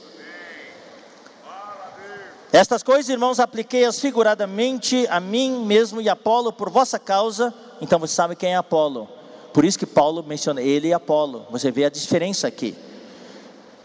Estas 2.53 2.83
coisas, 2.83 3.09
irmãos, 3.09 3.39
apliquei-as 3.39 4.01
figuradamente 4.01 5.07
a 5.09 5.21
mim 5.21 5.65
mesmo 5.65 6.01
e 6.01 6.09
Apolo 6.09 6.53
por 6.53 6.71
vossa 6.71 6.99
causa. 6.99 7.53
Então 7.81 7.99
você 7.99 8.15
sabe 8.15 8.35
quem 8.35 8.55
é 8.55 8.57
Apolo 8.57 9.19
por 9.59 9.65
isso 9.65 9.77
que 9.77 9.87
Paulo 9.87 10.23
menciona 10.23 10.63
ele 10.63 10.87
e 10.87 10.93
Apolo. 10.93 11.45
Você 11.51 11.73
vê 11.73 11.85
a 11.85 11.91
diferença 11.91 12.47
aqui. 12.47 12.77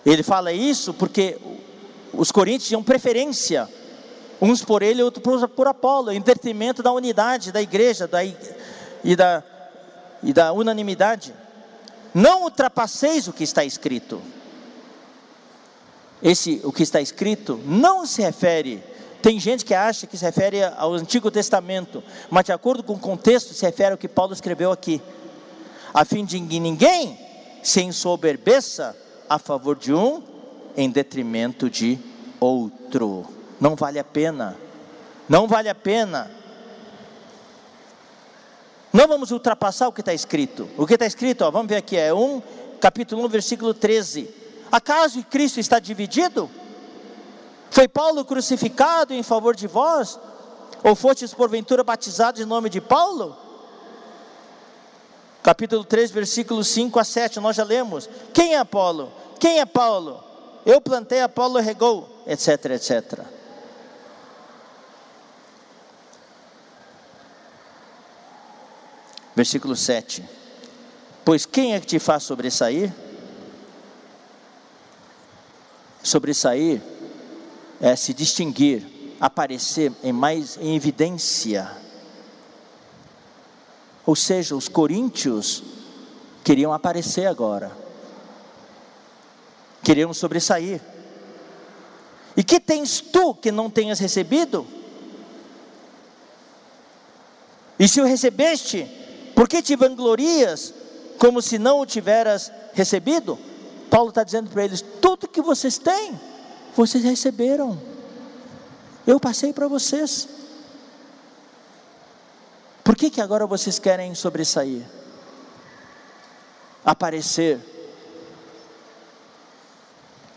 Ele 0.05 0.21
fala 0.21 0.51
isso 0.51 0.93
porque 0.93 1.35
os 2.13 2.31
coríntios 2.31 2.67
tinham 2.67 2.83
preferência, 2.83 3.67
uns 4.39 4.63
por 4.63 4.83
ele 4.83 5.01
e 5.01 5.03
outros 5.03 5.23
por, 5.23 5.49
por 5.49 5.67
Apolo, 5.67 6.11
em 6.11 6.21
detrimento 6.21 6.83
da 6.83 6.91
unidade 6.91 7.51
da 7.51 7.59
igreja 7.59 8.07
da, 8.07 8.23
e, 8.23 9.15
da, 9.15 9.43
e 10.21 10.31
da 10.31 10.53
unanimidade. 10.53 11.33
Não 12.13 12.43
ultrapasseis 12.43 13.27
o 13.27 13.33
que 13.33 13.43
está 13.43 13.65
escrito. 13.65 14.21
Esse, 16.23 16.61
o 16.63 16.71
que 16.71 16.83
está 16.83 17.01
escrito, 17.01 17.59
não 17.65 18.05
se 18.05 18.21
refere 18.21 18.81
tem 19.23 19.39
gente 19.39 19.63
que 19.63 19.73
acha 19.73 20.05
que 20.05 20.17
se 20.17 20.25
refere 20.25 20.61
ao 20.61 20.95
Antigo 20.95 21.31
Testamento, 21.31 22.03
mas 22.29 22.43
de 22.43 22.51
acordo 22.51 22.83
com 22.83 22.95
o 22.95 22.99
contexto, 22.99 23.53
se 23.53 23.65
refere 23.65 23.93
ao 23.93 23.97
que 23.97 24.09
Paulo 24.09 24.33
escreveu 24.33 24.69
aqui 24.69 25.01
a 25.93 26.03
fim 26.03 26.25
de 26.25 26.41
que 26.41 26.59
ninguém 26.59 27.17
se 27.63 27.81
ensoberbeça 27.81 28.93
a 29.29 29.39
favor 29.39 29.77
de 29.77 29.93
um 29.93 30.21
em 30.75 30.89
detrimento 30.89 31.69
de 31.69 31.97
outro. 32.37 33.25
Não 33.61 33.77
vale 33.77 33.97
a 33.97 34.03
pena. 34.03 34.57
Não 35.29 35.47
vale 35.47 35.69
a 35.69 35.75
pena. 35.75 36.29
Não 38.91 39.07
vamos 39.07 39.31
ultrapassar 39.31 39.87
o 39.87 39.93
que 39.93 40.01
está 40.01 40.13
escrito. 40.13 40.67
O 40.77 40.85
que 40.85 40.95
está 40.95 41.05
escrito, 41.05 41.43
ó, 41.43 41.51
vamos 41.51 41.69
ver 41.69 41.77
aqui, 41.77 41.95
é 41.95 42.13
1, 42.13 42.41
capítulo 42.81 43.23
1, 43.23 43.29
versículo 43.29 43.73
13. 43.73 44.42
Acaso 44.73 45.23
Cristo 45.25 45.59
está 45.59 45.77
dividido? 45.77 46.49
Foi 47.69 47.87
Paulo 47.87 48.25
crucificado 48.25 49.13
em 49.13 49.21
favor 49.21 49.55
de 49.55 49.67
vós? 49.67 50.19
Ou 50.83 50.95
fostes 50.95 51.31
porventura 51.31 51.83
batizados 51.83 52.41
em 52.41 52.45
nome 52.45 52.71
de 52.71 52.81
Paulo? 52.81 53.37
capítulo 55.43 55.83
3, 55.83 56.09
versículos 56.09 56.69
5 56.69 56.99
a 56.99 57.03
7, 57.03 57.39
nós 57.39 57.55
já 57.55 57.63
lemos. 57.63 58.09
Quem 58.33 58.55
é 58.55 58.57
Apolo? 58.57 59.11
Quem 59.39 59.59
é 59.59 59.65
Paulo? 59.65 60.23
Eu 60.65 60.81
plantei, 60.81 61.21
Apolo 61.21 61.59
regou, 61.59 62.09
etc, 62.25 62.65
etc. 62.71 63.19
Versículo 69.35 69.75
7. 69.75 70.27
Pois 71.23 71.45
quem 71.45 71.75
é 71.75 71.79
que 71.79 71.85
te 71.85 71.99
faz 71.99 72.23
sobressair? 72.23 72.91
Sobressair 76.03 76.81
é 77.81 77.95
se 77.95 78.13
distinguir, 78.13 78.85
aparecer 79.19 79.91
em 80.03 80.11
mais 80.11 80.57
em 80.57 80.75
evidência 80.75 81.83
ou 84.05 84.15
seja, 84.15 84.55
os 84.55 84.67
coríntios 84.67 85.63
queriam 86.43 86.73
aparecer 86.73 87.25
agora, 87.25 87.71
queriam 89.81 90.13
sobressair. 90.13 90.81
E 92.35 92.43
que 92.43 92.59
tens 92.59 92.99
tu 92.99 93.33
que 93.35 93.51
não 93.51 93.69
tenhas 93.69 93.99
recebido? 93.99 94.67
E 97.79 97.87
se 97.87 98.01
o 98.01 98.05
recebeste, 98.05 98.85
por 99.35 99.47
que 99.47 99.61
te 99.61 99.75
vanglorias 99.75 100.73
como 101.17 101.41
se 101.41 101.57
não 101.57 101.79
o 101.79 101.85
tiveras 101.85 102.51
recebido? 102.73 103.37
Paulo 103.93 104.09
está 104.09 104.23
dizendo 104.23 104.49
para 104.49 104.65
eles: 104.65 104.83
tudo 104.99 105.27
que 105.27 105.39
vocês 105.39 105.77
têm, 105.77 106.19
vocês 106.75 107.03
receberam. 107.03 107.79
Eu 109.05 109.19
passei 109.19 109.53
para 109.53 109.67
vocês. 109.67 110.27
Por 112.83 112.95
que, 112.95 113.11
que 113.11 113.21
agora 113.21 113.45
vocês 113.45 113.77
querem 113.77 114.15
sobressair? 114.15 114.81
Aparecer, 116.83 117.59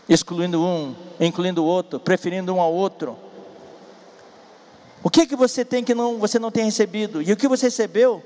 excluindo 0.07 0.63
um, 0.63 0.95
incluindo 1.19 1.63
o 1.63 1.65
outro, 1.65 1.99
preferindo 1.99 2.53
um 2.53 2.61
ao 2.61 2.71
outro. 2.71 3.17
O 5.01 5.09
que 5.09 5.25
que 5.25 5.35
você 5.35 5.65
tem 5.65 5.83
que 5.83 5.95
não, 5.95 6.19
você 6.19 6.37
não 6.37 6.51
tem 6.51 6.65
recebido? 6.65 7.23
E 7.23 7.33
o 7.33 7.37
que 7.37 7.47
você 7.47 7.65
recebeu? 7.65 8.23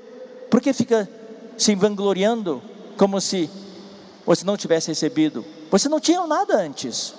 Por 0.50 0.60
que 0.60 0.74
fica 0.74 1.08
se 1.56 1.74
vangloriando 1.74 2.62
como 2.98 3.18
se 3.18 3.48
você 4.24 4.44
não 4.44 4.56
tivesse 4.56 4.88
recebido? 4.88 5.44
Você 5.70 5.88
não 5.88 6.00
tinha 6.00 6.26
nada 6.26 6.56
antes. 6.56 7.14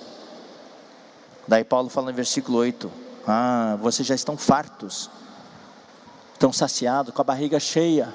Daí 1.46 1.64
Paulo 1.64 1.88
fala 1.88 2.10
no 2.10 2.16
versículo 2.16 2.58
8: 2.58 2.90
Ah, 3.26 3.78
vocês 3.80 4.06
já 4.06 4.14
estão 4.14 4.36
fartos 4.36 5.10
estão 6.44 6.52
saciados, 6.52 7.14
com 7.14 7.22
a 7.22 7.24
barriga 7.24 7.58
cheia. 7.58 8.14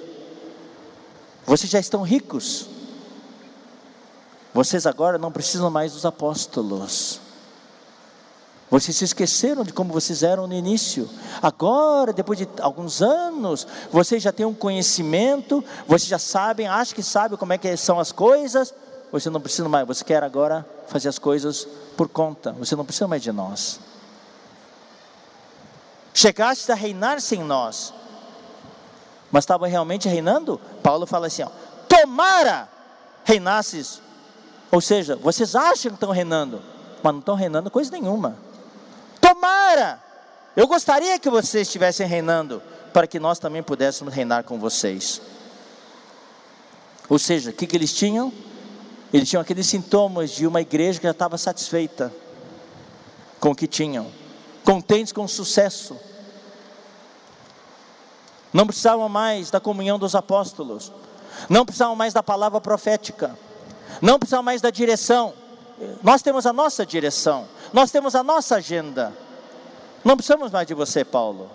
Vocês 1.46 1.72
já 1.72 1.80
estão 1.80 2.04
ricos. 2.04 2.68
Vocês 4.54 4.86
agora 4.86 5.18
não 5.18 5.32
precisam 5.32 5.70
mais 5.72 5.94
dos 5.94 6.06
apóstolos. 6.06 7.20
Vocês 8.70 8.96
se 8.96 9.04
esqueceram 9.04 9.64
de 9.64 9.74
como 9.74 9.92
vocês 9.92 10.22
eram 10.22 10.46
no 10.46 10.54
início. 10.54 11.10
Agora, 11.42 12.14
depois 12.14 12.38
de 12.38 12.48
alguns 12.62 13.02
anos, 13.02 13.66
vocês 13.92 14.22
já 14.22 14.32
têm 14.32 14.46
um 14.46 14.54
conhecimento, 14.54 15.64
vocês 15.88 16.08
já 16.08 16.20
sabem, 16.20 16.68
acham 16.68 16.94
que 16.94 17.02
sabem 17.02 17.38
como 17.38 17.52
é 17.52 17.58
que 17.58 17.76
são 17.76 18.00
as 18.00 18.12
coisas. 18.12 18.74
Você 19.12 19.30
não 19.32 19.42
precisa 19.42 19.68
mais, 19.68 19.88
você 19.88 20.04
quer 20.04 20.24
agora 20.24 20.64
fazer 20.88 21.10
as 21.10 21.18
coisas 21.18 21.68
por 21.98 22.08
conta. 22.08 22.52
Você 22.54 22.76
não 22.76 22.86
precisa 22.86 23.08
mais 23.08 23.24
de 23.24 23.32
nós. 23.32 23.80
Chegaste 26.14 26.72
a 26.72 26.76
reinar 26.76 27.20
sem 27.22 27.44
nós. 27.44 27.92
Mas 29.32 29.46
estava 29.46 29.68
realmente 29.68 30.08
reinando? 30.08 30.62
Paulo 30.84 31.08
fala 31.08 31.26
assim: 31.26 31.42
ó, 31.42 31.50
tomara 31.88 32.70
reinasses. 33.24 34.00
Ou 34.72 34.80
seja, 34.80 35.16
vocês 35.16 35.56
acham 35.56 35.90
que 35.90 35.96
estão 35.96 36.12
reinando, 36.12 36.62
mas 37.02 37.14
não 37.14 37.20
estão 37.20 37.34
reinando 37.34 37.72
coisa 37.72 37.90
nenhuma. 37.90 38.49
Tomara! 39.30 40.02
Eu 40.56 40.66
gostaria 40.66 41.20
que 41.20 41.30
vocês 41.30 41.68
estivessem 41.68 42.08
reinando, 42.08 42.64
para 42.92 43.06
que 43.06 43.20
nós 43.20 43.38
também 43.38 43.62
pudéssemos 43.62 44.12
reinar 44.12 44.44
com 44.44 44.58
vocês. 44.58 45.22
Ou 47.08 47.20
seja, 47.20 47.52
o 47.52 47.54
que, 47.54 47.68
que 47.68 47.78
eles 47.78 47.94
tinham? 47.94 48.34
Eles 49.14 49.30
tinham 49.30 49.42
aqueles 49.42 49.68
sintomas 49.68 50.32
de 50.32 50.48
uma 50.48 50.62
igreja 50.62 51.00
que 51.00 51.06
já 51.06 51.12
estava 51.12 51.38
satisfeita 51.38 52.12
com 53.40 53.52
o 53.52 53.56
que 53.56 53.68
tinham, 53.68 54.12
contentes 54.66 55.14
com 55.14 55.26
o 55.26 55.30
sucesso. 55.30 55.96
Não 58.52 58.66
precisavam 58.66 59.08
mais 59.08 59.52
da 59.52 59.60
comunhão 59.60 60.00
dos 60.00 60.16
apóstolos, 60.16 60.92
não 61.48 61.68
precisavam 61.68 61.96
mais 61.96 62.16
da 62.16 62.24
palavra 62.24 62.60
profética, 62.60 63.38
não 64.02 64.18
precisavam 64.18 64.44
mais 64.44 64.60
da 64.60 64.72
direção. 64.72 65.36
Nós 66.02 66.24
temos 66.24 66.48
a 66.48 66.52
nossa 66.52 66.84
direção, 66.84 67.48
nós 67.72 67.92
temos 67.92 68.16
a 68.16 68.24
nossa 68.24 68.56
agenda. 68.56 69.14
Não 70.04 70.16
precisamos 70.16 70.52
mais 70.52 70.68
de 70.68 70.74
você, 70.74 71.04
Paulo. 71.04 71.50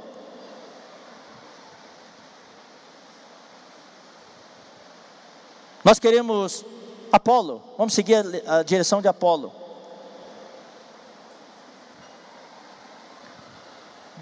Nós 5.83 5.99
queremos 5.99 6.65
Apolo, 7.13 7.63
vamos 7.77 7.95
seguir 7.95 8.25
a, 8.47 8.63
direção 8.63 9.03
de 9.03 9.09
Apolo. 9.09 9.53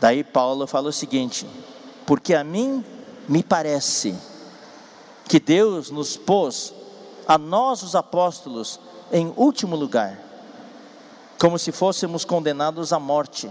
Daí 0.00 0.24
Paulo 0.24 0.66
fala 0.66 0.88
o 0.88 0.92
seguinte: 0.92 1.46
porque 2.06 2.34
a 2.34 2.42
mim 2.42 2.84
me 3.28 3.42
parece 3.42 4.14
que 5.26 5.38
Deus 5.38 5.90
nos 5.90 6.16
pôs, 6.16 6.74
a 7.26 7.38
nós 7.38 7.82
os 7.82 7.94
apóstolos, 7.94 8.80
em 9.12 9.32
último 9.36 9.76
lugar 9.76 10.31
como 11.42 11.58
se 11.58 11.72
fôssemos 11.72 12.24
condenados 12.24 12.92
à 12.92 13.00
morte, 13.00 13.50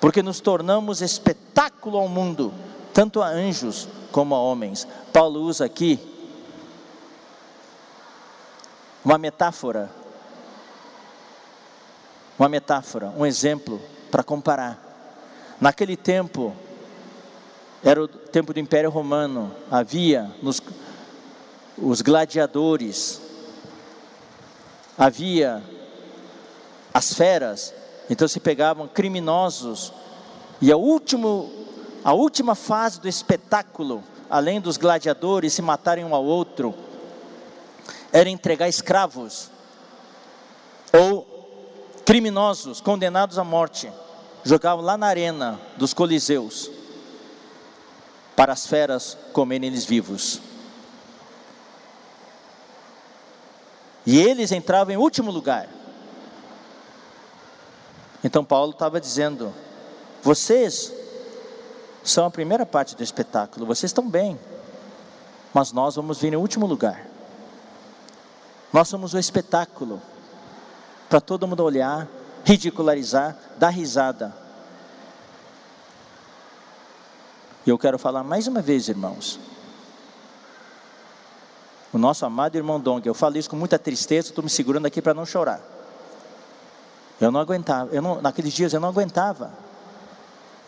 porque 0.00 0.22
nos 0.22 0.38
tornamos 0.38 1.02
espetáculo 1.02 1.98
ao 1.98 2.06
mundo, 2.06 2.54
tanto 2.94 3.20
a 3.20 3.26
anjos 3.26 3.88
como 4.12 4.32
a 4.32 4.38
homens. 4.38 4.86
Paulo 5.12 5.40
usa 5.40 5.64
aqui 5.64 5.98
uma 9.04 9.18
metáfora, 9.18 9.90
uma 12.38 12.48
metáfora, 12.48 13.12
um 13.16 13.26
exemplo 13.26 13.82
para 14.08 14.22
comparar. 14.22 14.78
Naquele 15.60 15.96
tempo, 15.96 16.54
era 17.82 18.00
o 18.00 18.06
tempo 18.06 18.54
do 18.54 18.60
Império 18.60 18.88
Romano, 18.88 19.52
havia 19.68 20.30
nos, 20.40 20.62
os 21.76 22.02
gladiadores, 22.02 23.20
havia 24.96 25.60
as 26.92 27.12
feras. 27.12 27.74
Então 28.08 28.26
se 28.26 28.40
pegavam 28.40 28.88
criminosos 28.88 29.92
e 30.60 30.70
a, 30.70 30.76
último, 30.76 31.50
a 32.04 32.12
última 32.12 32.54
fase 32.54 33.00
do 33.00 33.08
espetáculo, 33.08 34.02
além 34.28 34.60
dos 34.60 34.76
gladiadores 34.76 35.52
se 35.52 35.62
matarem 35.62 36.04
um 36.04 36.14
ao 36.14 36.24
outro, 36.24 36.74
era 38.12 38.28
entregar 38.28 38.68
escravos 38.68 39.50
ou 40.92 41.26
criminosos 42.04 42.80
condenados 42.80 43.38
à 43.38 43.44
morte, 43.44 43.90
jogavam 44.44 44.84
lá 44.84 44.98
na 44.98 45.06
arena 45.06 45.60
dos 45.76 45.94
coliseus 45.94 46.70
para 48.34 48.52
as 48.52 48.66
feras 48.66 49.16
comerem 49.32 49.68
eles 49.68 49.84
vivos. 49.84 50.40
E 54.04 54.18
eles 54.18 54.50
entravam 54.50 54.94
em 54.94 54.96
último 54.96 55.30
lugar. 55.30 55.68
Então 58.22 58.44
Paulo 58.44 58.72
estava 58.72 59.00
dizendo: 59.00 59.52
vocês 60.22 60.92
são 62.04 62.26
a 62.26 62.30
primeira 62.30 62.66
parte 62.66 62.94
do 62.94 63.02
espetáculo, 63.02 63.66
vocês 63.66 63.90
estão 63.90 64.08
bem, 64.08 64.38
mas 65.52 65.72
nós 65.72 65.96
vamos 65.96 66.18
vir 66.18 66.32
em 66.32 66.36
último 66.36 66.66
lugar. 66.66 67.06
Nós 68.72 68.88
somos 68.88 69.14
o 69.14 69.18
espetáculo 69.18 70.00
para 71.08 71.20
todo 71.20 71.46
mundo 71.46 71.64
olhar, 71.64 72.06
ridicularizar, 72.44 73.36
dar 73.58 73.70
risada. 73.70 74.34
E 77.66 77.70
eu 77.70 77.78
quero 77.78 77.98
falar 77.98 78.22
mais 78.22 78.46
uma 78.46 78.62
vez, 78.62 78.88
irmãos. 78.88 79.38
O 81.92 81.98
nosso 81.98 82.24
amado 82.24 82.54
irmão 82.56 82.78
Dong, 82.78 83.06
eu 83.06 83.14
falo 83.14 83.36
isso 83.36 83.50
com 83.50 83.56
muita 83.56 83.78
tristeza, 83.78 84.28
estou 84.28 84.44
me 84.44 84.50
segurando 84.50 84.86
aqui 84.86 85.02
para 85.02 85.12
não 85.12 85.26
chorar. 85.26 85.60
Eu 87.20 87.30
não 87.30 87.38
aguentava, 87.38 87.94
eu 87.94 88.00
não, 88.00 88.20
naqueles 88.22 88.52
dias 88.52 88.72
eu 88.72 88.80
não 88.80 88.88
aguentava. 88.88 89.52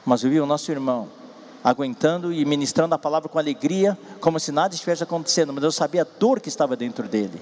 Mas 0.04 0.22
eu 0.22 0.30
vi 0.30 0.38
o 0.38 0.46
nosso 0.46 0.70
irmão 0.70 1.08
aguentando 1.64 2.32
e 2.32 2.44
ministrando 2.44 2.94
a 2.94 2.98
palavra 2.98 3.28
com 3.28 3.38
alegria, 3.38 3.96
como 4.20 4.38
se 4.38 4.50
nada 4.52 4.74
estivesse 4.74 5.02
acontecendo, 5.02 5.52
mas 5.52 5.62
eu 5.62 5.72
sabia 5.72 6.02
a 6.02 6.06
dor 6.18 6.40
que 6.40 6.48
estava 6.48 6.76
dentro 6.76 7.08
dele. 7.08 7.40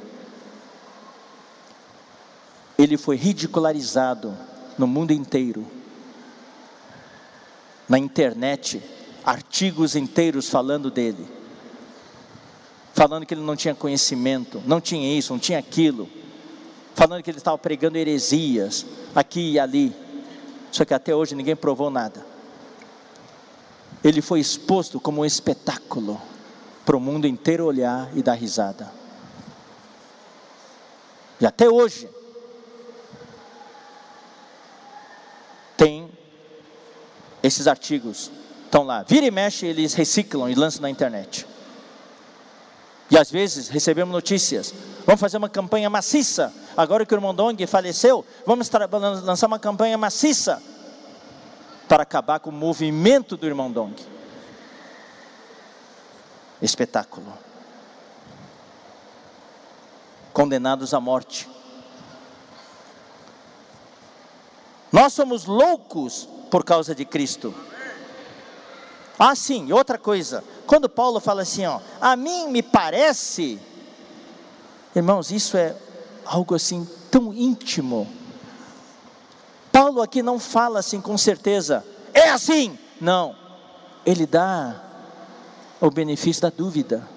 Ele 2.79 2.97
foi 2.97 3.17
ridicularizado 3.17 4.37
no 4.79 4.87
mundo 4.87 5.13
inteiro. 5.13 5.67
Na 7.89 7.99
internet, 7.99 8.83
artigos 9.25 9.97
inteiros 9.97 10.49
falando 10.49 10.91
dele. 10.91 11.27
Falando 12.93 13.25
que 13.27 13.35
ele 13.35 13.41
não 13.41 13.57
tinha 13.57 13.75
conhecimento, 13.75 14.63
não 14.67 14.81
tinha 14.81 15.19
isso, 15.19 15.33
não 15.33 15.41
tinha 15.41 15.59
aquilo 15.59 16.20
falando 16.95 17.23
que 17.23 17.31
ele 17.31 17.39
estava 17.39 17.57
pregando 17.59 17.99
heresias 17.99 18.87
aqui 19.15 19.53
e 19.53 19.59
ali. 19.59 19.95
Só 20.71 20.85
que 20.85 20.95
até 20.95 21.15
hoje 21.15 21.35
ninguém 21.35 21.57
provou 21.57 21.91
nada. 21.91 22.25
Ele 24.03 24.23
foi 24.23 24.41
exposto 24.41 25.01
como 25.01 25.23
um 25.23 25.25
espetáculo 25.25 26.21
para 26.85 26.97
o 26.97 27.01
mundo 27.01 27.27
inteiro 27.27 27.67
olhar 27.67 28.11
e 28.17 28.23
dar 28.23 28.35
risada. 28.35 28.91
E 31.41 31.47
até 31.47 31.69
hoje 31.69 32.09
tem 35.77 36.11
esses 37.43 37.67
artigos 37.67 38.31
estão 38.71 38.85
lá. 38.85 39.03
Vira 39.03 39.27
e 39.27 39.31
mexe, 39.31 39.67
eles 39.67 39.95
reciclam 39.95 40.49
e 40.49 40.55
lançam 40.55 40.81
na 40.81 40.89
internet. 40.89 41.47
E 43.11 43.19
às 43.19 43.31
vezes 43.31 43.69
recebemos 43.69 44.13
notícias. 44.13 44.73
Vamos 45.05 45.21
fazer 45.21 45.37
uma 45.37 45.49
campanha 45.49 45.91
maciça 45.91 46.55
agora 46.81 47.05
que 47.05 47.15
o 47.15 47.17
irmão 47.17 47.35
Dong 47.35 47.67
faleceu, 47.67 48.25
vamos 48.47 48.71
lançar 49.23 49.47
uma 49.47 49.59
campanha 49.59 49.99
maciça 49.99 50.63
para 51.87 52.05
acabar 52.05 52.41
com 52.41 52.51
o 52.51 52.53
movimento 52.53 53.37
do 53.37 53.47
irmão 53.47 53.71
Dong. 53.71 53.95
Espetáculo. 56.63 57.33
Condenados 60.33 60.95
à 60.95 61.01
morte. 61.01 61.49
Nós 64.91 65.13
somos 65.13 65.45
loucos 65.45 66.29
por 66.51 66.65
causa 66.65 66.95
de 66.95 67.05
Cristo. 67.05 67.55
Ah, 69.19 69.35
sim, 69.35 69.71
outra 69.71 69.99
coisa. 69.99 70.43
Quando 70.67 70.89
Paulo 70.89 71.21
fala 71.21 71.43
assim, 71.43 71.67
ó, 71.67 71.81
a 72.01 72.17
mim 72.17 72.49
me 72.49 72.63
parece, 72.63 73.61
irmãos, 74.97 75.31
isso 75.31 75.57
é 75.57 75.77
algo 76.31 76.55
assim 76.55 76.87
tão 77.11 77.35
íntimo. 77.35 78.07
Paulo 79.73 80.01
aqui 80.01 80.23
não 80.23 80.39
fala 80.39 80.79
assim 80.79 81.01
com 81.01 81.19
certeza, 81.19 81.85
é 82.15 82.31
assim. 82.31 82.79
Não, 83.01 83.35
ele 84.07 84.27
dá 84.27 84.81
o 85.81 85.91
benefício 85.91 86.43
da 86.43 86.51
dúvida. 86.51 87.09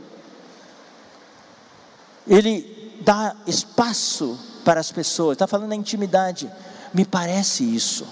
Ele 2.26 2.98
dá 3.02 3.36
espaço 3.46 4.40
para 4.66 4.80
as 4.80 4.92
pessoas, 4.92 5.36
está 5.36 5.46
falando 5.46 5.70
na 5.70 5.76
intimidade. 5.76 6.52
Me 6.92 7.06
parece 7.06 7.64
isso. 7.64 8.08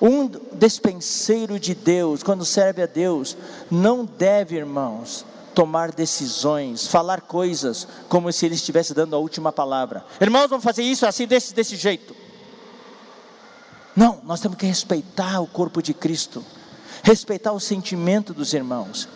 Um 0.00 0.28
despenseiro 0.52 1.58
de 1.58 1.74
Deus, 1.74 2.22
quando 2.22 2.44
serve 2.44 2.82
a 2.82 2.86
Deus, 2.86 3.36
não 3.68 4.04
deve, 4.04 4.54
irmãos, 4.54 5.24
tomar 5.54 5.92
decisões, 5.92 6.86
falar 6.86 7.22
coisas 7.22 7.86
como 8.08 8.32
se 8.32 8.46
ele 8.46 8.54
estivesse 8.54 8.94
dando 8.94 9.16
a 9.16 9.18
última 9.18 9.52
palavra. 9.52 10.04
Irmãos, 10.20 10.48
vamos 10.48 10.64
fazer 10.64 10.82
isso 10.82 11.06
assim, 11.06 11.26
desse, 11.26 11.54
desse 11.54 11.76
jeito. 11.76 12.14
Não, 13.94 14.20
nós 14.24 14.40
temos 14.40 14.56
que 14.56 14.66
respeitar 14.66 15.40
o 15.40 15.46
corpo 15.46 15.82
de 15.82 15.92
Cristo, 15.92 16.44
respeitar 17.02 17.52
o 17.52 17.58
sentimento 17.58 18.32
dos 18.32 18.52
irmãos. 18.52 19.08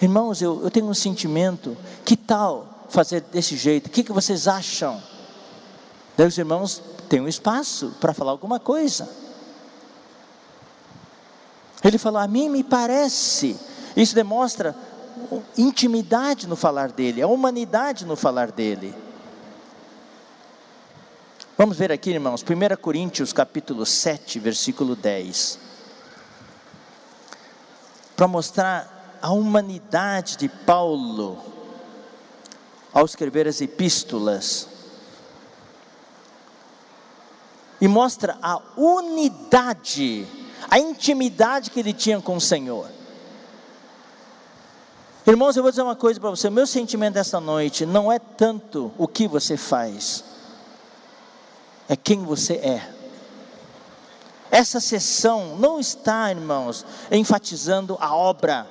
Irmãos, 0.00 0.40
eu, 0.40 0.62
eu 0.62 0.70
tenho 0.70 0.86
um 0.86 0.94
sentimento, 0.94 1.76
que 2.04 2.16
tal 2.16 2.86
fazer 2.88 3.20
desse 3.20 3.56
jeito? 3.56 3.88
O 3.88 3.90
que, 3.90 4.02
que 4.02 4.12
vocês 4.12 4.48
acham? 4.48 5.02
Daí 6.16 6.26
os 6.26 6.38
irmãos 6.38 6.82
têm 7.08 7.20
um 7.20 7.28
espaço 7.28 7.94
para 8.00 8.14
falar 8.14 8.30
alguma 8.30 8.58
coisa. 8.58 9.08
Ele 11.82 11.98
falou: 11.98 12.20
A 12.20 12.28
mim 12.28 12.48
me 12.48 12.62
parece. 12.62 13.56
Isso 13.96 14.14
demonstra 14.14 14.74
intimidade 15.56 16.46
no 16.46 16.56
falar 16.56 16.90
dele, 16.92 17.22
a 17.22 17.26
humanidade 17.26 18.04
no 18.04 18.16
falar 18.16 18.50
dele. 18.50 18.94
Vamos 21.56 21.76
ver 21.76 21.92
aqui, 21.92 22.10
irmãos, 22.10 22.42
1 22.42 22.80
Coríntios 22.80 23.32
capítulo 23.32 23.84
7, 23.84 24.38
versículo 24.38 24.96
10. 24.96 25.58
Para 28.16 28.26
mostrar 28.26 29.18
a 29.20 29.30
humanidade 29.30 30.36
de 30.38 30.48
Paulo 30.48 31.38
ao 32.92 33.04
escrever 33.04 33.46
as 33.46 33.60
epístolas. 33.60 34.68
E 37.80 37.88
mostra 37.88 38.38
a 38.42 38.60
unidade, 38.76 40.26
a 40.68 40.78
intimidade 40.78 41.70
que 41.70 41.80
ele 41.80 41.92
tinha 41.92 42.20
com 42.20 42.36
o 42.36 42.40
Senhor. 42.40 42.99
Irmãos, 45.26 45.54
eu 45.54 45.62
vou 45.62 45.70
dizer 45.70 45.82
uma 45.82 45.96
coisa 45.96 46.18
para 46.18 46.30
você: 46.30 46.48
o 46.48 46.52
meu 46.52 46.66
sentimento 46.66 47.14
desta 47.14 47.40
noite 47.40 47.84
não 47.84 48.10
é 48.10 48.18
tanto 48.18 48.92
o 48.96 49.06
que 49.06 49.28
você 49.28 49.56
faz, 49.56 50.24
é 51.88 51.96
quem 51.96 52.24
você 52.24 52.54
é. 52.54 52.94
Essa 54.50 54.80
sessão 54.80 55.56
não 55.58 55.78
está, 55.78 56.30
irmãos, 56.30 56.84
enfatizando 57.10 57.96
a 58.00 58.14
obra, 58.14 58.66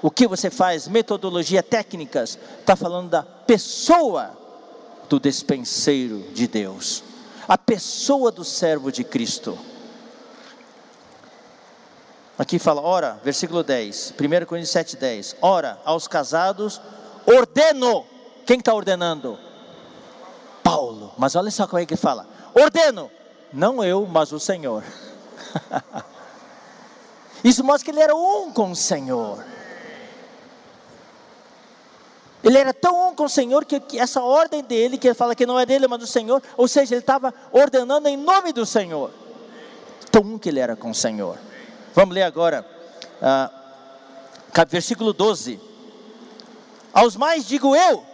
o 0.00 0.10
que 0.10 0.26
você 0.26 0.50
faz, 0.50 0.88
metodologia, 0.88 1.62
técnicas, 1.62 2.38
está 2.58 2.74
falando 2.74 3.10
da 3.10 3.22
pessoa 3.22 4.36
do 5.08 5.20
despenseiro 5.20 6.24
de 6.32 6.48
Deus, 6.48 7.04
a 7.46 7.56
pessoa 7.58 8.32
do 8.32 8.44
servo 8.44 8.90
de 8.90 9.04
Cristo. 9.04 9.56
Aqui 12.38 12.58
fala, 12.58 12.80
ora, 12.80 13.20
versículo 13.22 13.62
10, 13.62 14.14
1 14.18 14.46
Coríntios 14.46 14.70
7, 14.70 14.96
10. 14.96 15.36
Ora, 15.42 15.78
aos 15.84 16.08
casados, 16.08 16.80
ordeno. 17.26 18.06
Quem 18.46 18.58
está 18.58 18.72
ordenando? 18.74 19.38
Paulo. 20.62 21.12
Mas 21.18 21.36
olha 21.36 21.50
só 21.50 21.66
como 21.66 21.80
é 21.80 21.86
que 21.86 21.94
ele 21.94 22.00
fala: 22.00 22.26
ordeno, 22.54 23.10
não 23.52 23.84
eu, 23.84 24.06
mas 24.06 24.32
o 24.32 24.40
Senhor. 24.40 24.82
Isso 27.44 27.62
mostra 27.62 27.84
que 27.84 27.90
ele 27.90 28.00
era 28.00 28.14
um 28.14 28.52
com 28.52 28.70
o 28.70 28.76
Senhor. 28.76 29.44
Ele 32.42 32.58
era 32.58 32.74
tão 32.74 33.10
um 33.10 33.14
com 33.14 33.24
o 33.24 33.28
Senhor 33.28 33.64
que, 33.64 33.78
que, 33.78 33.98
essa 33.98 34.20
ordem 34.20 34.64
dele, 34.64 34.98
que 34.98 35.06
ele 35.06 35.14
fala 35.14 35.34
que 35.34 35.46
não 35.46 35.58
é 35.60 35.64
dele, 35.64 35.86
mas 35.86 36.00
do 36.00 36.06
Senhor, 36.06 36.42
ou 36.56 36.66
seja, 36.66 36.94
ele 36.94 37.00
estava 37.00 37.32
ordenando 37.52 38.08
em 38.08 38.16
nome 38.16 38.52
do 38.52 38.66
Senhor. 38.66 39.10
Tão 40.10 40.22
um 40.22 40.38
que 40.38 40.48
ele 40.48 40.58
era 40.58 40.74
com 40.74 40.90
o 40.90 40.94
Senhor. 40.94 41.38
Vamos 41.94 42.14
ler 42.14 42.22
agora, 42.22 42.66
ah, 43.20 43.50
versículo 44.68 45.12
12. 45.12 45.60
Aos 46.92 47.16
mais 47.16 47.46
digo 47.46 47.74
eu, 47.74 48.04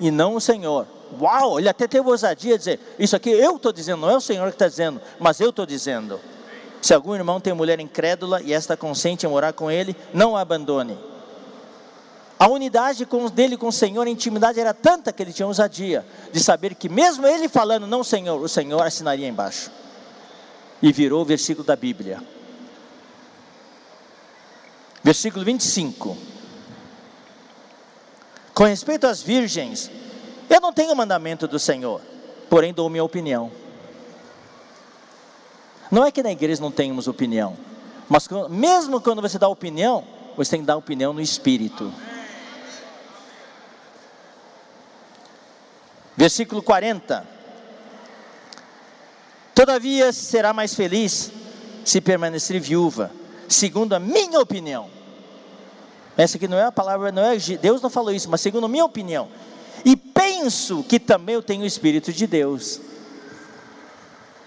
e 0.00 0.10
não 0.10 0.34
o 0.34 0.40
Senhor. 0.40 0.86
Uau, 1.20 1.58
ele 1.58 1.68
até 1.68 1.86
teve 1.86 2.08
ousadia 2.08 2.52
de 2.52 2.58
dizer: 2.58 2.80
Isso 2.98 3.14
aqui 3.14 3.30
eu 3.30 3.56
estou 3.56 3.72
dizendo, 3.72 4.00
não 4.00 4.10
é 4.10 4.16
o 4.16 4.20
Senhor 4.20 4.48
que 4.48 4.54
está 4.54 4.68
dizendo, 4.68 5.00
mas 5.18 5.40
eu 5.40 5.50
estou 5.50 5.66
dizendo. 5.66 6.20
Se 6.82 6.92
algum 6.92 7.14
irmão 7.14 7.40
tem 7.40 7.54
mulher 7.54 7.80
incrédula 7.80 8.42
e 8.42 8.52
esta 8.52 8.76
consente 8.76 9.24
em 9.24 9.28
morar 9.28 9.52
com 9.52 9.70
ele, 9.70 9.96
não 10.12 10.36
a 10.36 10.40
abandone. 10.40 10.98
A 12.38 12.48
unidade 12.48 13.06
dele 13.32 13.56
com 13.56 13.68
o 13.68 13.72
Senhor, 13.72 14.06
a 14.06 14.10
intimidade 14.10 14.60
era 14.60 14.74
tanta 14.74 15.12
que 15.12 15.22
ele 15.22 15.32
tinha 15.32 15.46
ousadia 15.46 16.04
de 16.30 16.40
saber 16.40 16.74
que, 16.74 16.88
mesmo 16.88 17.26
ele 17.26 17.48
falando, 17.48 17.86
não 17.86 18.04
Senhor, 18.04 18.38
o 18.38 18.48
Senhor 18.48 18.82
assinaria 18.82 19.26
embaixo. 19.26 19.70
E 20.82 20.92
virou 20.92 21.22
o 21.22 21.24
versículo 21.24 21.64
da 21.64 21.74
Bíblia. 21.76 22.20
Versículo 25.04 25.44
25. 25.44 26.16
Com 28.54 28.64
respeito 28.64 29.06
às 29.06 29.20
virgens, 29.20 29.90
eu 30.48 30.62
não 30.62 30.72
tenho 30.72 30.96
mandamento 30.96 31.46
do 31.46 31.58
Senhor, 31.58 32.00
porém 32.48 32.72
dou 32.72 32.88
minha 32.88 33.04
opinião. 33.04 33.52
Não 35.90 36.06
é 36.06 36.10
que 36.10 36.22
na 36.22 36.32
igreja 36.32 36.62
não 36.62 36.70
tenhamos 36.70 37.06
opinião, 37.06 37.54
mas 38.08 38.26
mesmo 38.48 38.98
quando 38.98 39.20
você 39.20 39.38
dá 39.38 39.46
opinião, 39.46 40.06
você 40.38 40.52
tem 40.52 40.60
que 40.60 40.66
dar 40.66 40.76
opinião 40.76 41.12
no 41.12 41.20
espírito. 41.20 41.92
Versículo 46.16 46.62
40. 46.62 47.26
Todavia 49.54 50.12
será 50.14 50.54
mais 50.54 50.74
feliz 50.74 51.30
se 51.84 52.00
permanecer 52.00 52.58
viúva 52.58 53.10
segundo 53.48 53.92
a 53.94 54.00
minha 54.00 54.40
opinião. 54.40 54.90
Essa 56.16 56.36
aqui 56.36 56.46
não 56.46 56.58
é 56.58 56.64
a 56.64 56.72
palavra, 56.72 57.10
não 57.10 57.22
é 57.22 57.36
Deus 57.36 57.82
não 57.82 57.90
falou 57.90 58.12
isso, 58.12 58.30
mas 58.30 58.40
segundo 58.40 58.68
minha 58.68 58.84
opinião. 58.84 59.28
E 59.84 59.96
penso 59.96 60.82
que 60.84 60.98
também 60.98 61.34
eu 61.34 61.42
tenho 61.42 61.62
o 61.62 61.66
Espírito 61.66 62.12
de 62.12 62.26
Deus. 62.26 62.80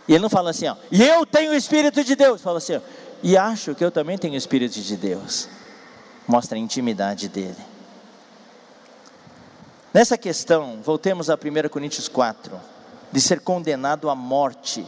E 0.07 0.14
ele 0.14 0.22
não 0.22 0.30
fala 0.30 0.52
assim, 0.52 0.68
ó, 0.68 0.76
e 0.89 1.03
eu 1.03 1.26
tenho 1.26 1.52
o 1.52 1.56
Espírito 1.56 2.03
de 2.03 2.15
Deus. 2.15 2.41
Fala 2.41 2.60
assim, 2.60 2.77
ó, 2.77 2.81
e 3.22 3.35
acho 3.35 3.76
que 3.76 3.84
eu 3.84 3.91
também 3.91 4.18
tenho 4.18 4.34
o 4.34 4.38
Espírito 4.38 4.80
de 4.80 4.95
Deus. 4.95 5.49
Mostra 6.27 6.57
a 6.57 6.60
intimidade 6.60 7.27
dele. 7.27 7.56
Nessa 9.94 10.18
questão, 10.18 10.80
voltemos 10.84 11.30
a 11.30 11.35
1 11.35 11.69
Coríntios 11.69 12.07
4, 12.07 12.60
de 13.11 13.19
ser 13.19 13.41
condenado 13.41 14.10
à 14.10 14.15
morte. 14.15 14.85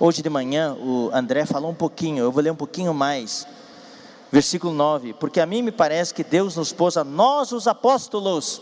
Hoje 0.00 0.22
de 0.22 0.28
manhã 0.28 0.74
o 0.74 1.10
André 1.12 1.44
falou 1.46 1.70
um 1.70 1.74
pouquinho, 1.74 2.24
eu 2.24 2.32
vou 2.32 2.42
ler 2.42 2.50
um 2.50 2.56
pouquinho 2.56 2.92
mais. 2.92 3.46
Versículo 4.30 4.72
9: 4.72 5.14
Porque 5.14 5.40
a 5.40 5.46
mim 5.46 5.62
me 5.62 5.72
parece 5.72 6.12
que 6.12 6.24
Deus 6.24 6.56
nos 6.56 6.72
pôs 6.72 6.96
a 6.96 7.04
nós, 7.04 7.52
os 7.52 7.66
apóstolos, 7.66 8.60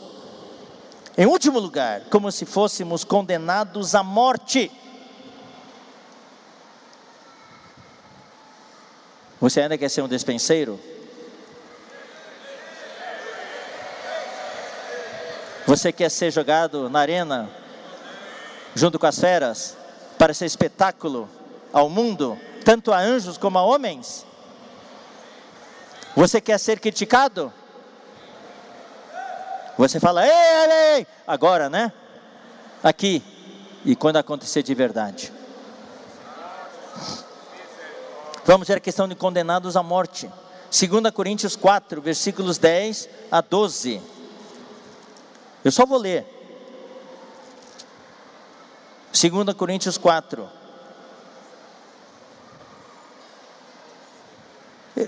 em 1.17 1.27
último 1.27 1.59
lugar, 1.59 2.03
como 2.11 2.31
se 2.31 2.45
fôssemos 2.45 3.05
condenados 3.05 3.95
à 3.95 4.03
morte. 4.03 4.71
Você 9.41 9.61
ainda 9.61 9.77
quer 9.77 9.91
ser 9.91 10.03
um 10.03 10.09
despenseiro? 10.09 10.81
Você 15.67 15.93
quer 15.93 16.11
ser 16.11 16.31
jogado 16.31 16.89
na 16.89 17.01
arena, 17.01 17.51
junto 18.75 18.99
com 18.99 19.07
as 19.07 19.19
feras? 19.19 19.77
para 20.19 20.35
ser 20.35 20.47
espetáculo 20.47 21.29
ao 21.73 21.89
mundo, 21.89 22.39
tanto 22.65 22.93
a 22.93 22.99
anjos 22.99 23.37
como 23.39 23.59
a 23.59 23.63
homens? 23.63 24.25
Você 26.17 26.41
quer 26.41 26.59
ser 26.59 26.81
criticado? 26.81 27.53
Você 29.77 30.01
fala, 30.01 30.27
ei, 30.27 30.97
ei, 30.97 31.07
agora, 31.27 31.69
né? 31.69 31.93
Aqui, 32.83 33.23
e 33.85 33.95
quando 33.95 34.17
acontecer 34.17 34.63
de 34.63 34.75
verdade. 34.75 35.31
Vamos 38.47 38.67
ver 38.67 38.79
a 38.79 38.81
questão 38.81 39.07
de 39.07 39.15
condenados 39.15 39.77
à 39.77 39.83
morte. 39.83 40.31
2 40.71 41.13
Coríntios 41.13 41.55
4, 41.55 42.01
versículos 42.01 42.57
10 42.57 43.11
a 43.31 43.43
12. 43.43 44.01
Eu 45.63 45.71
só 45.71 45.85
vou 45.85 45.99
ler. 45.99 46.25
2 49.13 49.55
Coríntios 49.55 49.99
4. 49.99 50.49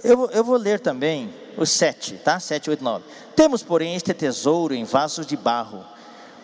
Eu, 0.04 0.30
eu, 0.30 0.44
vou 0.44 0.56
ler 0.56 0.80
também 0.80 1.32
os 1.56 1.70
7, 1.70 2.14
tá? 2.16 2.38
7, 2.38 2.70
8, 2.70 2.84
9. 2.84 3.04
Temos, 3.34 3.62
porém, 3.62 3.94
este 3.94 4.12
tesouro 4.12 4.74
em 4.74 4.84
vasos 4.84 5.26
de 5.26 5.36
barro, 5.36 5.84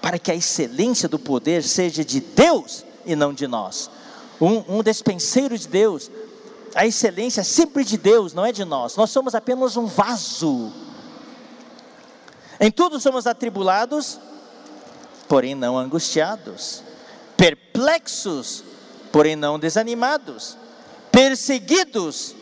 para 0.01 0.19
que 0.19 0.31
a 0.31 0.35
excelência 0.35 1.09
do 1.09 1.19
poder 1.19 1.63
seja 1.63 2.05
de 2.05 2.21
Deus 2.21 2.85
e 3.05 3.15
não 3.15 3.33
de 3.33 3.47
nós. 3.47 3.91
Um, 4.41 4.79
um 4.79 4.83
despenseiro 4.83 5.59
de 5.59 5.69
Deus, 5.69 6.11
a 6.75 6.87
excelência 6.87 7.43
é 7.43 7.45
sempre 7.45 7.85
de 7.85 7.99
Deus, 7.99 8.33
não 8.33 8.47
é 8.47 8.53
de 8.53 8.65
nós. 8.65 8.97
Nós 8.97 9.11
somos 9.11 9.35
apenas 9.35 9.77
um 9.77 9.87
vaso. 9.87 10.73
Em 12.59 12.71
tudo 12.71 12.99
somos 12.99 13.27
atribulados, 13.27 14.19
porém 15.29 15.55
não 15.55 15.79
angustiados 15.79 16.83
perplexos, 17.37 18.65
porém 19.13 19.37
não 19.37 19.59
desanimados, 19.59 20.57
perseguidos, 21.11 22.35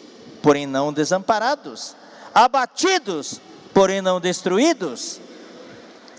porém 0.42 0.66
não 0.66 0.92
desamparados, 0.92 1.94
abatidos, 2.34 3.40
porém 3.72 4.02
não 4.02 4.20
destruídos. 4.20 5.20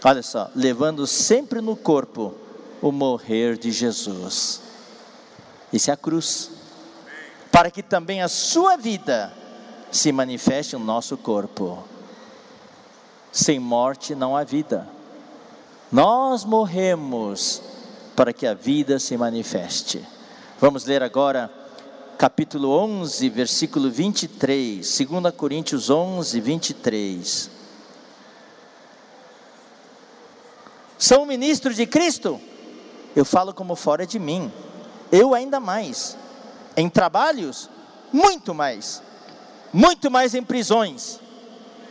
Olha 0.04 0.24
só, 0.24 0.50
levando 0.56 1.06
sempre 1.06 1.62
no 1.62 1.76
corpo 1.76 2.34
o 2.82 2.92
morrer 2.92 3.58
de 3.58 3.72
Jesus. 3.72 4.62
Isso 5.72 5.90
é 5.90 5.94
a 5.94 5.98
cruz. 5.98 6.52
Para 7.52 7.70
que 7.70 7.84
também 7.84 8.22
a 8.22 8.28
sua 8.28 8.78
vida 8.78 9.32
se 9.92 10.12
manifeste 10.12 10.76
no 10.76 10.84
nosso 10.84 11.16
corpo. 11.16 11.84
Sem 13.32 13.60
morte 13.60 14.16
não 14.16 14.36
há 14.36 14.44
vida. 14.44 14.88
Nós 15.92 16.44
morremos 16.44 17.62
para 18.16 18.34
que 18.34 18.46
a 18.46 18.54
vida 18.54 19.00
se 19.00 19.16
manifeste. 19.16 20.06
Vamos 20.60 20.86
ler 20.86 21.02
agora 21.02 21.52
capítulo 22.24 22.70
11, 22.70 23.28
versículo 23.28 23.92
23, 23.92 24.78
2 24.80 25.36
Coríntios 25.36 25.90
11, 25.90 26.40
23. 26.40 27.50
Sou 30.98 31.26
ministro 31.26 31.74
de 31.74 31.86
Cristo? 31.86 32.40
Eu 33.14 33.26
falo 33.26 33.54
como 33.54 33.76
fora 33.76 34.08
de 34.08 34.20
mim. 34.20 34.50
Eu 35.12 35.34
ainda 35.34 35.60
mais. 35.60 36.16
Em 36.78 36.88
trabalhos, 36.88 37.70
muito 38.14 38.54
mais. 38.54 39.04
Muito 39.74 40.10
mais 40.10 40.34
em 40.34 40.44
prisões. 40.44 41.20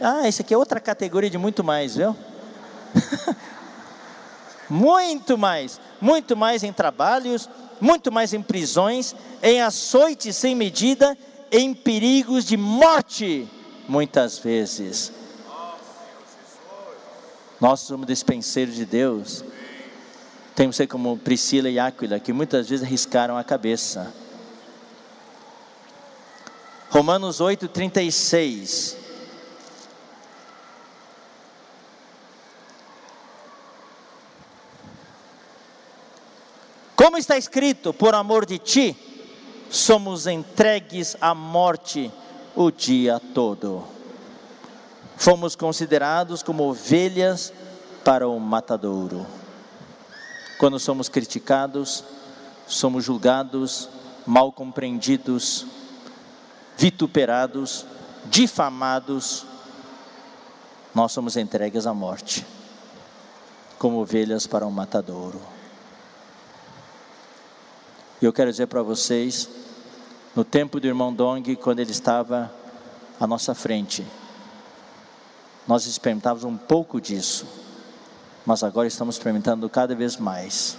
Ah, 0.01 0.27
isso 0.27 0.41
aqui 0.41 0.55
é 0.55 0.57
outra 0.57 0.81
categoria 0.81 1.29
de 1.29 1.37
muito 1.37 1.63
mais, 1.63 1.97
viu? 1.97 2.17
muito 4.67 5.37
mais. 5.37 5.79
Muito 6.01 6.35
mais 6.35 6.63
em 6.63 6.73
trabalhos, 6.73 7.51
muito 7.83 8.13
mais 8.13 8.33
em 8.33 8.41
prisões, 8.41 9.13
em 9.43 9.61
açoites 9.61 10.37
sem 10.37 10.55
medida, 10.55 11.19
em 11.51 11.75
perigos 11.75 12.45
de 12.45 12.57
morte, 12.57 13.49
muitas 13.89 14.39
vezes. 14.39 15.13
Nós 17.61 17.81
somos 17.81 18.07
dispenseiros 18.07 18.77
de 18.77 18.87
Deus. 18.87 19.45
Temos 20.55 20.77
que 20.77 20.85
ser 20.85 20.87
como 20.87 21.19
Priscila 21.19 21.69
e 21.69 21.81
Áquila, 21.81 22.21
que 22.21 22.33
muitas 22.33 22.69
vezes 22.69 22.87
arriscaram 22.87 23.37
a 23.37 23.43
cabeça. 23.43 24.15
Romanos 26.89 27.41
8, 27.41 27.67
36. 27.67 28.97
Como 37.03 37.17
está 37.17 37.37
escrito, 37.37 37.93
por 37.93 38.15
amor 38.15 38.47
de 38.47 38.59
ti, 38.59 38.97
somos 39.69 40.27
entregues 40.27 41.17
à 41.21 41.35
morte 41.35 42.11
o 42.55 42.71
dia 42.71 43.19
todo 43.35 43.93
fomos 45.23 45.55
considerados 45.55 46.43
como 46.43 46.65
ovelhas 46.69 47.53
para 48.05 48.27
o 48.27 48.41
matadouro. 48.41 49.25
Quando 50.59 50.81
somos 50.81 51.09
criticados, 51.09 52.03
somos 52.67 53.05
julgados, 53.05 53.89
mal 54.27 54.51
compreendidos, 54.51 55.65
vituperados, 56.77 57.87
difamados, 58.25 59.47
nós 60.93 61.13
somos 61.13 61.37
entregues 61.37 61.87
à 61.87 61.95
morte, 61.95 62.45
como 63.79 64.01
ovelhas 64.01 64.45
para 64.45 64.67
o 64.67 64.73
matadouro. 64.73 65.52
E 68.23 68.25
eu 68.25 68.33
quero 68.33 68.53
dizer 68.53 68.69
para 68.69 68.85
vocês, 68.85 69.49
no 70.37 70.45
tempo 70.45 70.79
do 70.79 70.87
irmão 70.87 71.13
Dong, 71.13 71.57
quando 71.57 71.81
ele 71.81 71.91
estava 71.91 72.55
à 73.19 73.27
nossa 73.27 73.53
frente, 73.53 74.07
nós 75.67 75.87
experimentávamos 75.87 76.45
um 76.45 76.57
pouco 76.57 77.01
disso, 77.01 77.45
mas 78.47 78.63
agora 78.63 78.87
estamos 78.87 79.17
experimentando 79.17 79.69
cada 79.69 79.97
vez 79.97 80.17
mais. 80.17 80.79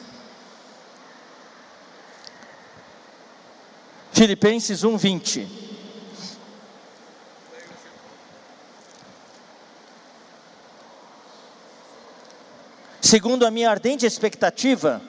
Filipenses 4.14 4.86
1:20 4.86 5.46
Segundo 13.02 13.46
a 13.46 13.52
minha 13.52 13.70
ardente 13.70 14.06
expectativa 14.06 15.02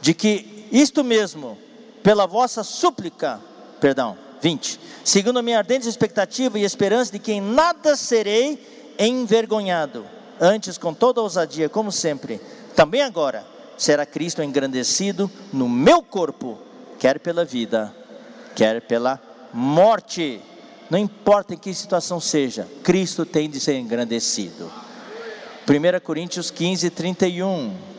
de 0.00 0.14
que 0.14 0.53
isto 0.74 1.04
mesmo, 1.04 1.56
pela 2.02 2.26
vossa 2.26 2.64
súplica, 2.64 3.40
perdão, 3.80 4.18
20. 4.42 4.80
Segundo 5.04 5.38
a 5.38 5.42
minha 5.42 5.58
ardente 5.58 5.88
expectativa 5.88 6.58
e 6.58 6.64
esperança 6.64 7.12
de 7.12 7.20
que 7.20 7.32
em 7.32 7.40
nada 7.40 7.94
serei 7.94 8.94
envergonhado, 8.98 10.04
antes 10.40 10.76
com 10.76 10.92
toda 10.92 11.22
ousadia, 11.22 11.68
como 11.68 11.92
sempre, 11.92 12.40
também 12.74 13.02
agora 13.02 13.46
será 13.78 14.04
Cristo 14.04 14.42
engrandecido 14.42 15.30
no 15.52 15.68
meu 15.68 16.02
corpo, 16.02 16.58
quer 16.98 17.20
pela 17.20 17.44
vida, 17.44 17.94
quer 18.56 18.80
pela 18.82 19.20
morte. 19.52 20.40
Não 20.90 20.98
importa 20.98 21.54
em 21.54 21.56
que 21.56 21.72
situação 21.72 22.18
seja, 22.18 22.68
Cristo 22.82 23.24
tem 23.24 23.48
de 23.48 23.60
ser 23.60 23.78
engrandecido. 23.78 24.70
1 25.68 26.00
Coríntios 26.04 26.50
15, 26.50 26.90
31. 26.90 27.93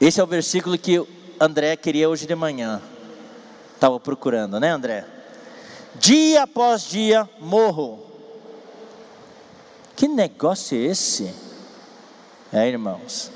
Esse 0.00 0.20
é 0.20 0.24
o 0.24 0.26
versículo 0.26 0.78
que 0.78 1.04
André 1.40 1.76
queria 1.76 2.08
hoje 2.08 2.24
de 2.24 2.34
manhã. 2.34 2.80
Estava 3.74 3.98
procurando, 3.98 4.60
né, 4.60 4.70
André? 4.70 5.04
Dia 5.96 6.44
após 6.44 6.82
dia 6.82 7.28
morro. 7.40 7.98
Que 9.96 10.06
negócio 10.06 10.78
é 10.78 10.82
esse? 10.82 11.34
É, 12.52 12.68
irmãos. 12.68 13.32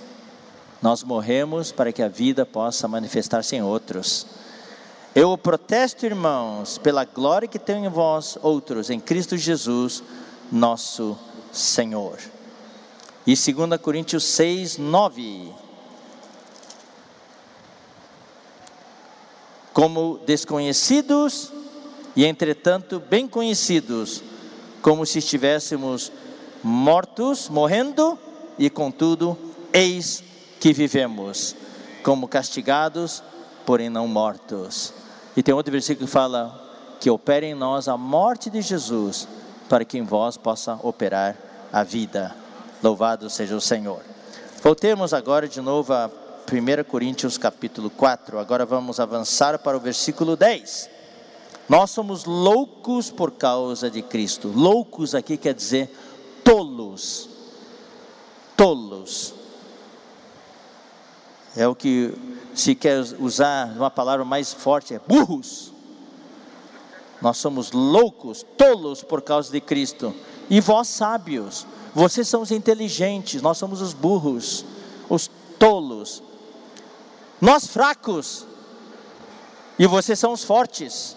Nós 0.80 1.02
morremos 1.02 1.72
para 1.72 1.93
que 1.93 2.02
a 2.02 2.09
vida 2.09 2.47
possa 2.47 2.86
manifestar-se 2.86 3.56
em 3.56 3.62
outros. 3.62 4.26
Eu 5.14 5.36
protesto, 5.36 6.06
irmãos, 6.06 6.78
pela 6.78 7.05
glória 7.05 7.48
que 7.48 7.59
tenho 7.59 7.86
em 7.86 7.89
vós, 7.89 8.39
outros, 8.40 8.89
em 8.89 9.01
Cristo 9.01 9.36
Jesus, 9.36 10.02
nosso 10.51 11.18
Senhor. 11.52 12.18
E 13.26 13.34
2 13.34 13.80
Coríntios 13.80 14.24
6, 14.24 14.78
9. 14.78 15.52
Como 19.82 20.20
desconhecidos 20.24 21.50
e, 22.14 22.24
entretanto, 22.24 23.00
bem 23.00 23.26
conhecidos, 23.26 24.22
como 24.80 25.04
se 25.04 25.18
estivéssemos 25.18 26.12
mortos, 26.62 27.48
morrendo, 27.48 28.16
e 28.56 28.70
contudo, 28.70 29.36
eis 29.72 30.22
que 30.60 30.72
vivemos, 30.72 31.56
como 32.04 32.28
castigados, 32.28 33.24
porém 33.66 33.90
não 33.90 34.06
mortos. 34.06 34.94
E 35.36 35.42
tem 35.42 35.52
outro 35.52 35.72
versículo 35.72 36.06
que 36.06 36.12
fala 36.12 36.96
que 37.00 37.10
opere 37.10 37.46
em 37.46 37.54
nós 37.54 37.88
a 37.88 37.96
morte 37.96 38.50
de 38.50 38.62
Jesus, 38.62 39.26
para 39.68 39.84
que 39.84 39.98
em 39.98 40.04
vós 40.04 40.36
possa 40.36 40.78
operar 40.80 41.36
a 41.72 41.82
vida. 41.82 42.36
Louvado 42.80 43.28
seja 43.28 43.56
o 43.56 43.60
Senhor. 43.60 44.00
Voltemos 44.62 45.12
agora 45.12 45.48
de 45.48 45.60
novo 45.60 45.92
a 45.92 46.09
1 46.52 46.84
Coríntios 46.84 47.38
capítulo 47.38 47.88
4. 47.88 48.38
Agora 48.38 48.66
vamos 48.66 49.00
avançar 49.00 49.58
para 49.58 49.74
o 49.74 49.80
versículo 49.80 50.36
10. 50.36 50.90
Nós 51.66 51.90
somos 51.90 52.26
loucos 52.26 53.10
por 53.10 53.30
causa 53.30 53.90
de 53.90 54.02
Cristo. 54.02 54.48
Loucos 54.48 55.14
aqui 55.14 55.38
quer 55.38 55.54
dizer 55.54 55.90
tolos. 56.44 57.30
Tolos. 58.54 59.32
É 61.56 61.66
o 61.66 61.74
que 61.74 62.12
se 62.54 62.74
quer 62.74 63.00
usar 63.18 63.68
uma 63.74 63.90
palavra 63.90 64.22
mais 64.22 64.52
forte, 64.52 64.92
é 64.92 64.98
burros. 64.98 65.72
Nós 67.22 67.38
somos 67.38 67.72
loucos, 67.72 68.44
tolos 68.58 69.02
por 69.02 69.22
causa 69.22 69.50
de 69.50 69.60
Cristo. 69.60 70.14
E 70.50 70.60
vós 70.60 70.88
sábios, 70.88 71.66
vocês 71.94 72.28
são 72.28 72.42
os 72.42 72.50
inteligentes, 72.50 73.40
nós 73.40 73.56
somos 73.56 73.80
os 73.80 73.94
burros, 73.94 74.66
os 75.08 75.30
tolos. 75.58 76.22
Nós 77.43 77.66
fracos, 77.66 78.47
e 79.77 79.85
vocês 79.85 80.16
são 80.16 80.32
os 80.32 80.44
fortes. 80.44 81.16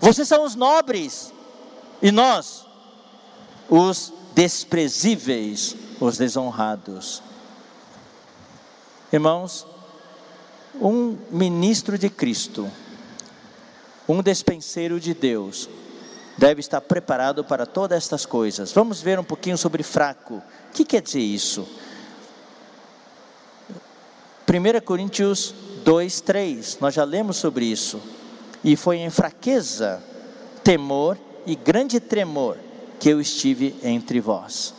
Vocês 0.00 0.28
são 0.28 0.44
os 0.44 0.54
nobres, 0.54 1.32
e 2.00 2.12
nós, 2.12 2.64
os 3.68 4.12
desprezíveis, 4.32 5.74
os 5.98 6.16
desonrados. 6.16 7.20
Irmãos, 9.12 9.66
um 10.80 11.18
ministro 11.32 11.98
de 11.98 12.08
Cristo, 12.08 12.70
um 14.08 14.22
despenseiro 14.22 15.00
de 15.00 15.12
Deus, 15.12 15.68
deve 16.38 16.60
estar 16.60 16.80
preparado 16.80 17.42
para 17.42 17.66
todas 17.66 17.98
estas 17.98 18.24
coisas. 18.24 18.70
Vamos 18.70 19.02
ver 19.02 19.18
um 19.18 19.24
pouquinho 19.24 19.58
sobre 19.58 19.82
fraco. 19.82 20.36
O 20.36 20.72
que 20.72 20.84
quer 20.84 21.02
dizer 21.02 21.18
isso? 21.18 21.66
1 24.50 24.80
Coríntios 24.84 25.54
2, 25.84 26.20
3, 26.22 26.78
nós 26.80 26.92
já 26.92 27.04
lemos 27.04 27.36
sobre 27.36 27.66
isso. 27.66 28.00
E 28.64 28.74
foi 28.74 28.96
em 28.96 29.08
fraqueza, 29.08 30.02
temor 30.64 31.16
e 31.46 31.54
grande 31.54 32.00
tremor 32.00 32.56
que 32.98 33.08
eu 33.08 33.20
estive 33.20 33.76
entre 33.80 34.20
vós. 34.20 34.74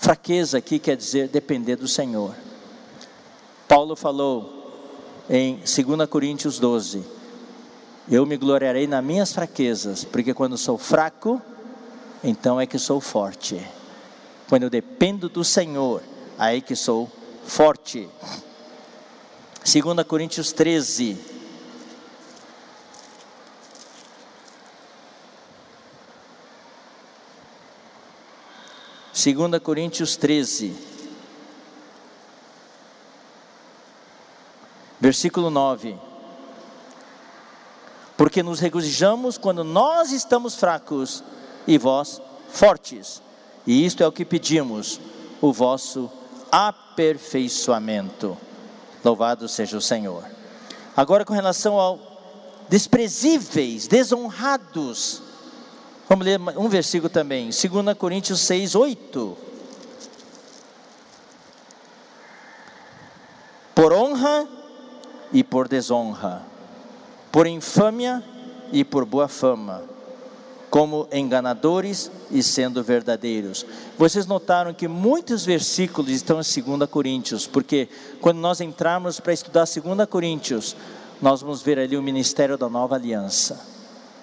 Fraqueza 0.00 0.58
aqui 0.58 0.80
quer 0.80 0.96
dizer 0.96 1.28
depender 1.28 1.76
do 1.76 1.86
Senhor. 1.86 2.34
Paulo 3.68 3.94
falou 3.94 4.72
em 5.30 5.58
2 5.58 6.08
Coríntios 6.10 6.58
12: 6.58 7.04
Eu 8.10 8.26
me 8.26 8.36
gloriarei 8.36 8.88
nas 8.88 9.04
minhas 9.04 9.32
fraquezas, 9.32 10.02
porque 10.02 10.34
quando 10.34 10.58
sou 10.58 10.76
fraco, 10.76 11.40
então 12.24 12.60
é 12.60 12.66
que 12.66 12.80
sou 12.80 13.00
forte. 13.00 13.64
Quando 14.48 14.64
eu 14.64 14.70
dependo 14.70 15.28
do 15.28 15.44
Senhor, 15.44 16.02
aí 16.36 16.60
que 16.60 16.74
sou 16.74 17.08
forte. 17.48 18.08
2 19.64 20.06
Coríntios 20.06 20.52
13, 20.52 21.18
2 29.12 29.62
Coríntios 29.62 30.16
13, 30.16 30.74
versículo 35.00 35.50
9. 35.50 35.98
Porque 38.16 38.42
nos 38.42 38.60
regozijamos 38.60 39.38
quando 39.38 39.64
nós 39.64 40.12
estamos 40.12 40.54
fracos 40.54 41.24
e 41.66 41.78
vós 41.78 42.20
fortes, 42.50 43.22
e 43.66 43.84
isto 43.84 44.02
é 44.02 44.06
o 44.06 44.12
que 44.12 44.24
pedimos, 44.24 45.00
o 45.40 45.52
vosso 45.52 46.10
aperfeiçoamento. 46.98 48.36
Louvado 49.04 49.48
seja 49.48 49.76
o 49.76 49.80
Senhor. 49.80 50.24
Agora, 50.96 51.24
com 51.24 51.32
relação 51.32 51.78
ao 51.78 52.00
desprezíveis, 52.68 53.86
desonrados, 53.86 55.22
Vamos 56.08 56.24
ler 56.24 56.40
um 56.56 56.70
versículo 56.70 57.10
também, 57.10 57.50
2 57.50 57.98
Coríntios 57.98 58.40
6, 58.40 58.74
8. 58.74 59.36
Por 63.74 63.92
honra 63.92 64.48
e 65.30 65.44
por 65.44 65.68
desonra, 65.68 66.42
por 67.30 67.46
infâmia 67.46 68.24
e 68.72 68.82
por 68.84 69.04
boa 69.04 69.28
fama, 69.28 69.82
como 70.70 71.08
enganadores 71.12 72.10
e 72.30 72.42
sendo 72.42 72.82
verdadeiros. 72.82 73.64
Vocês 73.96 74.26
notaram 74.26 74.74
que 74.74 74.86
muitos 74.86 75.44
versículos 75.44 76.10
estão 76.10 76.40
em 76.40 76.76
2 76.78 76.90
Coríntios, 76.90 77.46
porque 77.46 77.88
quando 78.20 78.38
nós 78.38 78.60
entrarmos 78.60 79.18
para 79.18 79.32
estudar 79.32 79.64
2 79.64 80.08
Coríntios, 80.08 80.76
nós 81.20 81.40
vamos 81.40 81.62
ver 81.62 81.78
ali 81.78 81.96
o 81.96 82.02
ministério 82.02 82.58
da 82.58 82.68
nova 82.68 82.94
aliança. 82.94 83.78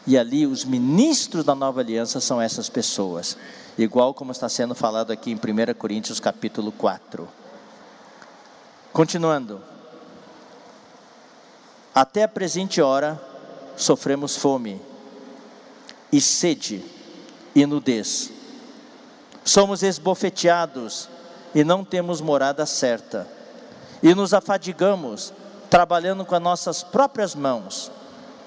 E 0.08 0.18
ali 0.18 0.46
os 0.46 0.64
ministros 0.64 1.44
da 1.44 1.56
nova 1.56 1.82
aliança 1.82 2.22
são 2.22 2.40
essas 2.40 2.70
pessoas, 2.70 3.36
igual 3.76 4.14
como 4.14 4.32
está 4.32 4.48
sendo 4.48 4.76
falado 4.76 5.12
aqui 5.12 5.32
em 5.32 5.36
1 5.36 5.74
Coríntios 5.74 6.20
capítulo 6.20 6.72
4. 6.72 7.28
Continuando. 8.94 9.62
Até 11.94 12.24
a 12.24 12.28
presente 12.28 12.82
hora 12.82 13.20
sofremos 13.76 14.36
fome 14.38 14.80
e 16.16 16.22
sede 16.22 16.82
e 17.54 17.66
nudez. 17.66 18.32
Somos 19.44 19.84
esbofeteados 19.84 21.10
e 21.54 21.62
não 21.62 21.84
temos 21.84 22.22
morada 22.22 22.66
certa. 22.66 23.28
E 24.02 24.16
nos 24.16 24.34
afadigamos 24.34 25.34
trabalhando 25.70 26.24
com 26.24 26.34
as 26.34 26.42
nossas 26.42 26.84
próprias 26.84 27.36
mãos 27.36 27.92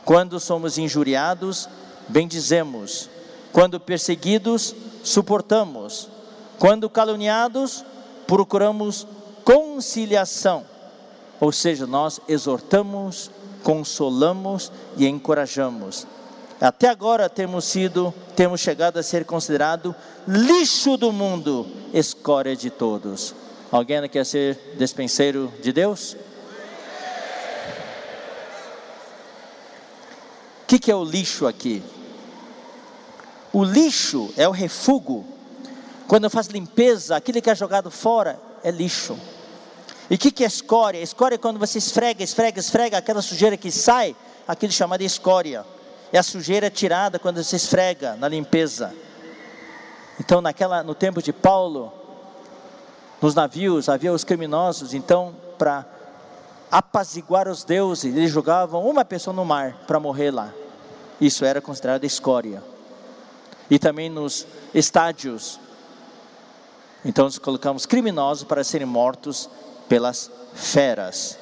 quando 0.03 0.41
somos 0.41 0.79
injuriados, 0.79 1.69
bendizemos. 2.09 3.11
Quando 3.53 3.79
perseguidos, 3.79 4.75
suportamos. 5.05 6.09
Quando 6.59 6.89
caluniados, 6.89 7.85
procuramos 8.27 9.07
conciliação. 9.45 10.65
Ou 11.39 11.53
seja, 11.53 11.87
nós 11.87 12.19
exortamos, 12.27 13.31
consolamos 13.63 14.73
e 14.97 15.07
encorajamos. 15.07 16.07
Até 16.61 16.89
agora 16.89 17.29
temos 17.29 17.65
sido, 17.65 18.13
temos 18.35 18.61
chegado 18.61 18.99
a 18.99 19.03
ser 19.03 19.25
considerado 19.25 19.95
lixo 20.27 20.97
do 20.97 21.13
mundo, 21.13 21.67
escória 21.93 22.57
de 22.57 22.71
todos. 22.71 23.35
Alguém 23.71 24.09
quer 24.09 24.25
ser 24.25 24.75
despenseiro 24.77 25.53
de 25.63 25.73
Deus? 25.73 26.17
que, 30.69 30.79
que 30.79 30.91
é 30.91 30.95
o 30.95 31.03
lixo 31.03 31.47
aqui? 31.47 31.83
O 33.55 33.65
lixo 33.65 34.31
é 34.37 34.47
o 34.47 34.51
refúgio. 34.51 35.25
Quando 36.07 36.25
eu 36.25 36.31
faço 36.31 36.53
limpeza, 36.53 37.17
aquilo 37.17 37.41
que 37.41 37.49
é 37.49 37.55
jogado 37.55 37.91
fora 37.91 38.39
é 38.63 38.71
lixo. 38.71 39.19
E 40.11 40.15
o 40.15 40.19
que, 40.19 40.31
que 40.31 40.45
é 40.45 40.47
escória? 40.47 41.01
Escória 41.01 41.37
é 41.37 41.39
quando 41.39 41.59
você 41.59 41.79
esfrega, 41.79 42.23
esfrega, 42.23 42.61
esfrega, 42.61 42.99
aquela 42.99 43.23
sujeira 43.23 43.57
que 43.57 43.71
sai, 43.71 44.15
aquilo 44.47 44.71
chamado 44.71 45.01
escória. 45.01 45.65
É 46.13 46.19
a 46.19 46.23
sujeira 46.23 46.71
tirada 46.71 47.19
quando 47.19 47.43
você 47.43 47.57
esfrega 47.57 48.17
na 48.17 48.29
limpeza. 48.29 48.95
Então, 50.19 50.41
naquela, 50.41 50.83
no 50.83 50.95
tempo 50.95 51.23
de 51.23 51.33
Paulo, 51.33 51.93
nos 53.21 53.35
navios 53.35 53.89
havia 53.89 54.13
os 54.13 54.25
criminosos, 54.25 54.95
então, 54.95 55.35
para 55.59 55.85
apaziguar 56.71 57.49
os 57.49 57.65
deuses, 57.65 58.15
eles 58.15 58.31
jogavam 58.31 58.87
uma 58.87 59.05
pessoa 59.05 59.35
no 59.35 59.45
mar 59.45 59.75
para 59.87 59.99
morrer 59.99 60.31
lá. 60.31 60.53
Isso 61.21 61.45
era 61.45 61.61
considerado 61.61 62.05
escória. 62.05 62.63
E 63.71 63.79
também 63.79 64.09
nos 64.09 64.47
estádios. 64.73 65.59
Então 67.05 67.25
nós 67.25 67.39
colocamos 67.39 67.87
criminosos 67.87 68.45
para 68.45 68.63
serem 68.65 68.87
mortos 68.87 69.49
pelas 69.89 70.31
feras. 70.55 71.39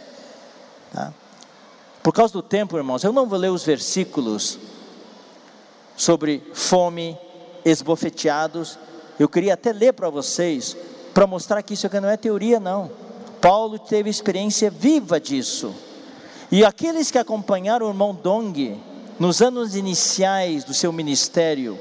Tá? 0.92 1.12
Por 2.06 2.12
causa 2.12 2.32
do 2.32 2.40
tempo, 2.40 2.76
irmãos, 2.76 3.02
eu 3.02 3.12
não 3.12 3.26
vou 3.26 3.36
ler 3.36 3.50
os 3.50 3.64
versículos 3.64 4.60
sobre 5.96 6.40
fome, 6.54 7.18
esbofeteados. 7.64 8.78
Eu 9.18 9.28
queria 9.28 9.54
até 9.54 9.72
ler 9.72 9.92
para 9.92 10.08
vocês, 10.08 10.76
para 11.12 11.26
mostrar 11.26 11.64
que 11.64 11.74
isso 11.74 11.84
aqui 11.88 11.98
não 11.98 12.08
é 12.08 12.16
teoria, 12.16 12.60
não. 12.60 12.92
Paulo 13.40 13.76
teve 13.76 14.08
experiência 14.08 14.70
viva 14.70 15.18
disso. 15.18 15.74
E 16.48 16.64
aqueles 16.64 17.10
que 17.10 17.18
acompanharam 17.18 17.86
o 17.86 17.90
irmão 17.90 18.14
Dong 18.14 18.80
nos 19.18 19.42
anos 19.42 19.74
iniciais 19.74 20.62
do 20.62 20.72
seu 20.72 20.92
ministério, 20.92 21.76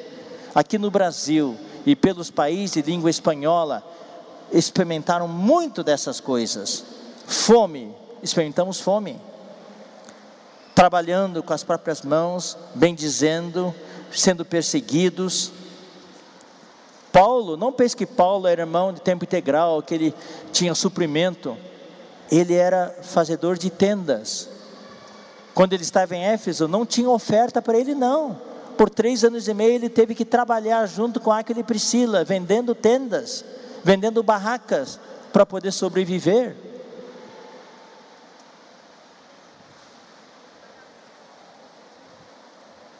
aqui 0.55 0.79
no 0.79 0.89
Brasil 0.89 1.55
e 1.85 1.95
pelos 1.95 2.31
países 2.31 2.71
de 2.71 2.81
língua 2.81 3.11
espanhola, 3.11 3.83
experimentaram 4.51 5.27
muito 5.27 5.83
dessas 5.83 6.19
coisas. 6.19 6.83
Fome, 7.27 7.95
experimentamos 8.23 8.79
fome. 8.81 9.21
Trabalhando 10.75 11.41
com 11.41 11.53
as 11.53 11.63
próprias 11.63 12.03
mãos, 12.03 12.55
bendizendo, 12.75 13.73
sendo 14.11 14.45
perseguidos 14.45 15.51
Paulo, 17.15 17.55
não 17.55 17.71
pense 17.71 17.95
que 17.95 18.05
Paulo 18.05 18.45
era 18.45 18.63
irmão 18.63 18.91
de 18.91 18.99
tempo 18.99 19.23
integral, 19.23 19.81
que 19.81 19.95
ele 19.95 20.13
tinha 20.51 20.75
suprimento. 20.75 21.55
Ele 22.29 22.53
era 22.53 22.93
fazedor 23.03 23.57
de 23.57 23.69
tendas. 23.69 24.49
Quando 25.53 25.71
ele 25.71 25.83
estava 25.83 26.13
em 26.13 26.25
Éfeso, 26.25 26.67
não 26.67 26.85
tinha 26.85 27.09
oferta 27.09 27.61
para 27.61 27.77
ele, 27.77 27.95
não. 27.95 28.37
Por 28.77 28.89
três 28.89 29.23
anos 29.23 29.47
e 29.47 29.53
meio 29.53 29.75
ele 29.75 29.87
teve 29.87 30.13
que 30.13 30.25
trabalhar 30.25 30.85
junto 30.87 31.21
com 31.21 31.31
Aquila 31.31 31.61
e 31.61 31.63
Priscila, 31.63 32.25
vendendo 32.25 32.75
tendas, 32.75 33.45
vendendo 33.81 34.21
barracas, 34.21 34.99
para 35.31 35.45
poder 35.45 35.71
sobreviver. 35.71 36.53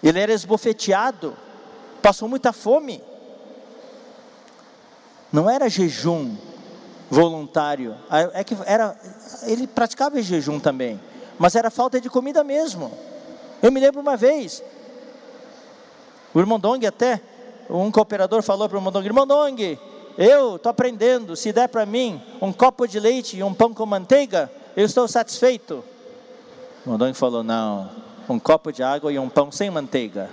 Ele 0.06 0.20
era 0.20 0.32
esbofeteado, 0.32 1.36
passou 2.00 2.30
muita 2.30 2.54
fome. 2.54 3.02
Não 5.34 5.50
era 5.50 5.68
jejum 5.68 6.36
voluntário, 7.10 7.96
é 8.34 8.44
que 8.44 8.56
era, 8.68 8.96
ele 9.48 9.66
praticava 9.66 10.22
jejum 10.22 10.60
também, 10.60 11.02
mas 11.40 11.56
era 11.56 11.72
falta 11.72 12.00
de 12.00 12.08
comida 12.08 12.44
mesmo. 12.44 12.92
Eu 13.64 13.72
me 13.72 13.80
lembro 13.80 14.00
uma 14.00 14.16
vez, 14.16 14.64
o 16.34 16.40
irmão 16.40 16.60
Dong 16.60 16.86
até, 16.86 17.20
um 17.68 17.92
cooperador 17.92 18.44
falou 18.44 18.70
para 18.70 18.76
o 18.76 18.80
irmão 18.80 18.92
Dong, 18.92 19.06
irmão 19.08 19.26
Dong, 19.26 19.80
eu 20.20 20.58
estou 20.58 20.70
aprendendo, 20.70 21.36
se 21.36 21.52
der 21.52 21.68
para 21.68 21.84
mim 21.86 22.22
um 22.40 22.54
copo 22.54 22.88
de 22.88 23.00
leite 23.00 23.38
e 23.38 23.44
um 23.44 23.56
pão 23.56 23.74
com 23.74 23.88
manteiga, 23.88 24.52
eu 24.78 24.86
estou 24.86 25.08
satisfeito. 25.08 25.84
O 26.86 26.90
irmão 26.90 26.98
Dong 27.00 27.14
falou, 27.16 27.44
não, 27.44 27.90
um 28.28 28.40
copo 28.40 28.72
de 28.72 28.82
água 28.82 29.12
e 29.12 29.20
um 29.20 29.30
pão 29.30 29.52
sem 29.52 29.70
manteiga. 29.70 30.30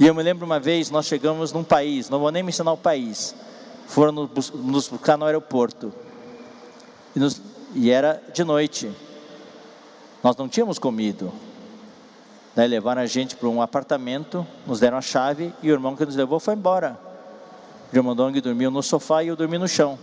E 0.00 0.06
eu 0.06 0.14
me 0.14 0.22
lembro 0.22 0.46
uma 0.46 0.60
vez, 0.60 0.90
nós 0.90 1.06
chegamos 1.06 1.52
num 1.52 1.64
país, 1.64 2.08
não 2.08 2.20
vou 2.20 2.30
nem 2.30 2.42
mencionar 2.42 2.72
o 2.72 2.76
país, 2.76 3.34
foram 3.88 4.12
nos 4.12 4.88
buscar 4.88 5.16
no 5.16 5.24
aeroporto. 5.24 5.92
E, 7.16 7.18
nos, 7.18 7.40
e 7.74 7.90
era 7.90 8.22
de 8.32 8.44
noite. 8.44 8.90
Nós 10.22 10.36
não 10.36 10.48
tínhamos 10.48 10.78
comido. 10.78 11.32
Daí 12.54 12.68
levaram 12.68 13.02
a 13.02 13.06
gente 13.06 13.34
para 13.34 13.48
um 13.48 13.60
apartamento, 13.60 14.46
nos 14.66 14.78
deram 14.78 14.98
a 14.98 15.02
chave 15.02 15.52
e 15.62 15.70
o 15.70 15.72
irmão 15.72 15.96
que 15.96 16.04
nos 16.04 16.14
levou 16.14 16.38
foi 16.38 16.54
embora. 16.54 16.98
O 17.92 17.96
irmão 17.96 18.14
Dong 18.14 18.40
dormiu 18.40 18.70
no 18.70 18.82
sofá 18.82 19.24
e 19.24 19.28
eu 19.28 19.36
dormi 19.36 19.58
no 19.58 19.66
chão, 19.66 19.98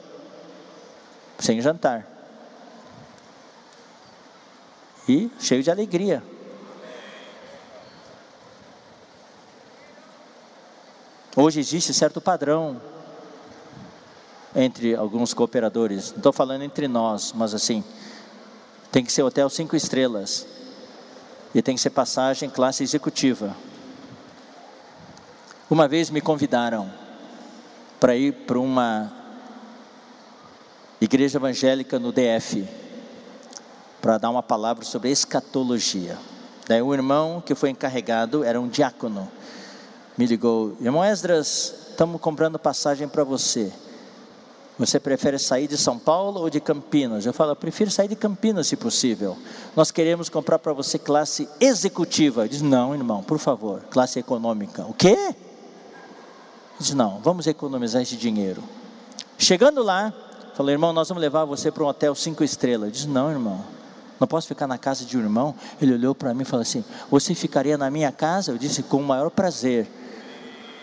sem 1.40 1.61
jantar. 1.61 2.14
E 5.07 5.30
cheio 5.40 5.61
de 5.61 5.69
alegria. 5.69 6.23
Hoje 11.36 11.60
existe 11.60 11.94
certo 11.94 12.19
padrão 12.19 12.82
entre 14.56 14.95
alguns 14.95 15.34
cooperadores. 15.34 16.11
Não 16.11 16.18
estou 16.18 16.34
falando 16.34 16.64
entre 16.64 16.88
nós, 16.88 17.34
mas 17.34 17.53
assim, 17.53 17.84
tem 18.91 19.03
que 19.03 19.11
ser 19.11 19.22
hotel 19.22 19.49
cinco 19.49 19.76
estrelas 19.76 20.48
e 21.53 21.61
tem 21.61 21.76
que 21.76 21.82
ser 21.82 21.90
passagem 21.90 22.49
classe 22.49 22.84
executiva. 22.84 23.56
Uma 25.69 25.88
vez 25.88 26.10
me 26.10 26.22
convidaram 26.22 26.90
para 27.99 28.15
ir 28.15 28.32
para 28.32 28.60
uma 28.60 29.11
igreja 31.02 31.38
evangélica 31.38 31.99
no 31.99 32.11
DF 32.11 32.85
para 34.06 34.19
dar 34.19 34.30
uma 34.30 34.44
palavra 34.44 34.86
sobre 34.86 35.10
escatologia. 35.10 36.15
Daí 36.68 36.80
o 36.80 36.94
irmão 36.94 37.41
que 37.44 37.56
foi 37.56 37.72
encarregado 37.72 38.44
era 38.44 38.61
um 38.61 38.68
diácono 38.68 39.27
me 40.15 40.27
ligou: 40.27 40.77
Irmão 40.80 41.03
Esdras, 41.03 41.73
estamos 41.90 42.22
comprando 42.22 42.60
passagem 42.60 43.07
para 43.07 43.23
você. 43.23 43.73
Você 44.77 44.99
prefere 44.99 45.40
sair 45.40 45.68
de 45.68 45.76
São 45.76 45.98
Paulo 45.98 46.41
ou 46.41 46.52
de 46.52 46.60
Campinas? 46.60 47.26
Eu 47.26 47.34
falo, 47.34 47.53
eu 47.53 47.56
prefiro 47.56 47.90
sair 47.90 48.07
de 48.07 48.15
Campinas, 48.15 48.68
se 48.68 48.76
possível. 48.76 49.36
Nós 49.76 49.90
queremos 49.90 50.30
comprar 50.30 50.60
para 50.60 50.72
você 50.72 50.99
classe 50.99 51.49
executiva. 51.60 52.48
Diz, 52.48 52.61
não, 52.61 52.94
irmão, 52.94 53.23
por 53.23 53.40
favor, 53.40 53.82
classe 53.90 54.19
econômica. 54.19 54.86
O 54.86 54.94
quê? 54.94 55.34
Diz, 56.77 56.94
não, 56.94 57.22
vamos 57.23 57.48
economizar 57.48 58.03
esse 58.03 58.18
dinheiro. 58.18 58.61
Chegando 59.36 59.82
lá, 59.82 60.14
falei, 60.53 60.76
irmão, 60.76 60.94
nós 60.94 61.10
vamos 61.10 61.22
levar 61.22 61.45
você 61.45 61.72
para 61.72 61.84
um 61.84 61.88
hotel 61.88 62.14
cinco 62.14 62.44
estrelas. 62.44 62.91
Diz, 62.91 63.06
não, 63.06 63.32
irmão, 63.32 63.64
não 64.19 64.27
posso 64.27 64.47
ficar 64.47 64.67
na 64.67 64.77
casa 64.77 65.03
de 65.05 65.17
um 65.17 65.21
irmão. 65.21 65.55
Ele 65.81 65.93
olhou 65.93 66.13
para 66.15 66.33
mim 66.33 66.43
e 66.43 66.45
falou 66.45 66.61
assim: 66.61 66.83
Você 67.09 67.35
ficaria 67.35 67.77
na 67.77 67.89
minha 67.91 68.11
casa? 68.11 68.51
Eu 68.51 68.57
disse, 68.57 68.83
com 68.83 68.97
o 68.97 69.03
maior 69.03 69.29
prazer. 69.29 69.87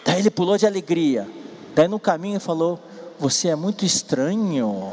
Daí 0.04 0.18
ele 0.20 0.30
pulou 0.30 0.58
de 0.58 0.66
alegria. 0.66 1.28
Daí 1.74 1.88
no 1.88 1.98
caminho 1.98 2.38
falou: 2.38 2.78
Você 3.18 3.48
é 3.48 3.56
muito 3.56 3.86
estranho. 3.86 4.92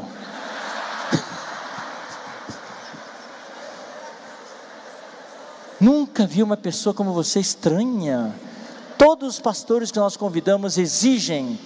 Nunca 5.78 6.26
vi 6.26 6.42
uma 6.42 6.56
pessoa 6.56 6.94
como 6.94 7.12
você 7.12 7.40
estranha. 7.40 8.34
Todos 8.96 9.34
os 9.34 9.40
pastores 9.40 9.90
que 9.90 9.98
nós 9.98 10.16
convidamos 10.16 10.78
exigem 10.78 11.58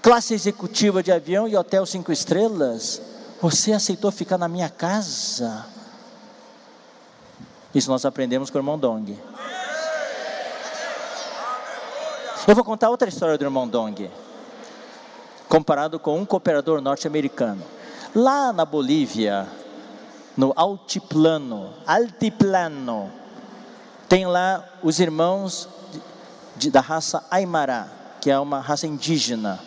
classe 0.00 0.32
executiva 0.32 1.02
de 1.02 1.12
avião 1.12 1.46
e 1.46 1.54
hotel 1.56 1.84
cinco 1.84 2.10
estrelas. 2.10 3.17
Você 3.40 3.72
aceitou 3.72 4.10
ficar 4.10 4.36
na 4.36 4.48
minha 4.48 4.68
casa. 4.68 5.64
Isso 7.72 7.88
nós 7.88 8.04
aprendemos 8.04 8.50
com 8.50 8.58
o 8.58 8.60
irmão 8.60 8.78
Dong. 8.78 9.16
Eu 12.48 12.54
vou 12.54 12.64
contar 12.64 12.88
outra 12.90 13.08
história 13.08 13.36
do 13.36 13.44
irmão 13.44 13.68
Dong, 13.68 14.10
comparado 15.48 16.00
com 16.00 16.18
um 16.18 16.24
cooperador 16.24 16.80
norte-americano. 16.80 17.62
Lá 18.14 18.52
na 18.52 18.64
Bolívia, 18.64 19.46
no 20.36 20.52
altiplano, 20.56 21.74
altiplano, 21.86 23.12
tem 24.08 24.26
lá 24.26 24.64
os 24.82 24.98
irmãos 24.98 25.68
de, 25.92 26.02
de, 26.56 26.70
da 26.70 26.80
raça 26.80 27.24
Aymara, 27.30 27.88
que 28.20 28.30
é 28.30 28.38
uma 28.38 28.60
raça 28.60 28.86
indígena. 28.86 29.60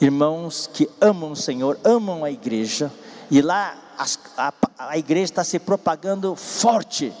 Irmãos 0.00 0.68
que 0.72 0.88
amam 1.00 1.32
o 1.32 1.36
Senhor, 1.36 1.78
amam 1.82 2.24
a 2.24 2.30
igreja, 2.30 2.92
e 3.30 3.42
lá 3.42 3.76
as, 3.98 4.18
a, 4.36 4.52
a 4.78 4.96
igreja 4.96 5.24
está 5.24 5.42
se 5.42 5.58
propagando 5.58 6.36
forte. 6.36 7.12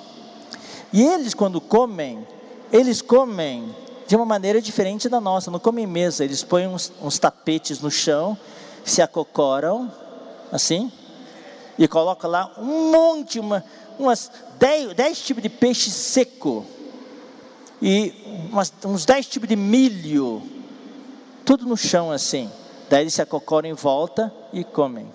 E 0.92 1.02
eles, 1.02 1.34
quando 1.34 1.60
comem, 1.60 2.26
eles 2.72 3.02
comem 3.02 3.74
de 4.06 4.14
uma 4.14 4.24
maneira 4.24 4.62
diferente 4.62 5.08
da 5.08 5.20
nossa, 5.20 5.50
não 5.50 5.58
comem 5.58 5.86
mesa, 5.86 6.24
eles 6.24 6.44
põem 6.44 6.68
uns, 6.68 6.92
uns 7.02 7.18
tapetes 7.18 7.80
no 7.80 7.90
chão, 7.90 8.38
se 8.84 9.02
acocoram, 9.02 9.92
assim, 10.52 10.90
e 11.76 11.86
colocam 11.86 12.30
lá 12.30 12.52
um 12.58 12.90
monte, 12.92 13.40
uma, 13.40 13.64
umas 13.98 14.30
dez, 14.58 14.94
dez 14.94 15.20
tipos 15.20 15.42
de 15.42 15.48
peixe 15.48 15.90
seco, 15.90 16.64
e 17.82 18.48
umas, 18.50 18.72
uns 18.84 19.04
dez 19.04 19.26
tipos 19.26 19.48
de 19.48 19.56
milho, 19.56 20.42
tudo 21.44 21.66
no 21.66 21.76
chão 21.76 22.10
assim. 22.10 22.50
Daí 22.88 23.02
eles 23.02 23.14
se 23.14 23.22
acocoram 23.22 23.68
em 23.68 23.74
volta 23.74 24.32
e 24.52 24.64
comem. 24.64 25.12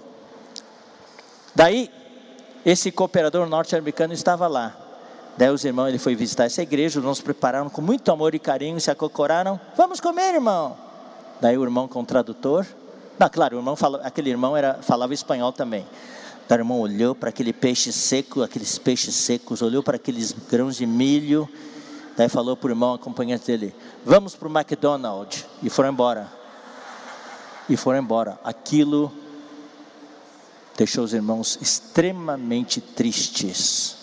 Daí, 1.55 1.89
esse 2.65 2.91
cooperador 2.91 3.47
norte-americano 3.47 4.13
estava 4.13 4.47
lá. 4.47 4.75
Daí 5.37 5.49
os 5.49 5.65
irmãos, 5.65 5.87
ele 5.87 5.97
foi 5.97 6.15
visitar 6.15 6.45
essa 6.45 6.61
igreja, 6.61 6.99
os 6.99 7.03
irmãos 7.03 7.21
prepararam 7.21 7.69
com 7.69 7.81
muito 7.81 8.11
amor 8.11 8.35
e 8.35 8.39
carinho, 8.39 8.79
se 8.79 8.91
acocoraram, 8.91 9.59
vamos 9.75 9.99
comer, 9.99 10.35
irmão. 10.35 10.77
Daí 11.41 11.57
o 11.57 11.63
irmão 11.63 11.87
com 11.87 12.01
o 12.01 12.05
tradutor, 12.05 12.65
não, 13.19 13.29
claro, 13.29 13.55
o 13.55 13.59
irmão 13.59 13.75
fala, 13.75 13.99
aquele 14.03 14.29
irmão 14.29 14.55
era, 14.55 14.75
falava 14.81 15.13
espanhol 15.13 15.51
também. 15.51 15.85
Daí 16.47 16.59
o 16.59 16.61
irmão 16.61 16.79
olhou 16.79 17.15
para 17.15 17.29
aquele 17.29 17.51
peixe 17.51 17.91
seco, 17.91 18.43
aqueles 18.43 18.77
peixes 18.77 19.15
secos, 19.15 19.61
olhou 19.61 19.81
para 19.81 19.95
aqueles 19.95 20.31
grãos 20.31 20.75
de 20.75 20.85
milho, 20.85 21.49
daí 22.15 22.29
falou 22.29 22.55
para 22.55 22.67
o 22.67 22.71
irmão 22.71 22.93
acompanhante 22.93 23.45
dele, 23.47 23.75
vamos 24.05 24.35
para 24.35 24.47
o 24.47 24.51
McDonald's, 24.51 25.45
e 25.63 25.69
foram 25.69 25.89
embora. 25.89 26.43
E 27.69 27.77
foram 27.77 27.99
embora. 27.99 28.40
Aquilo 28.44 29.11
deixou 30.77 31.03
os 31.03 31.14
irmãos 31.14 31.57
extremamente 31.61 32.81
tristes. 32.81 33.98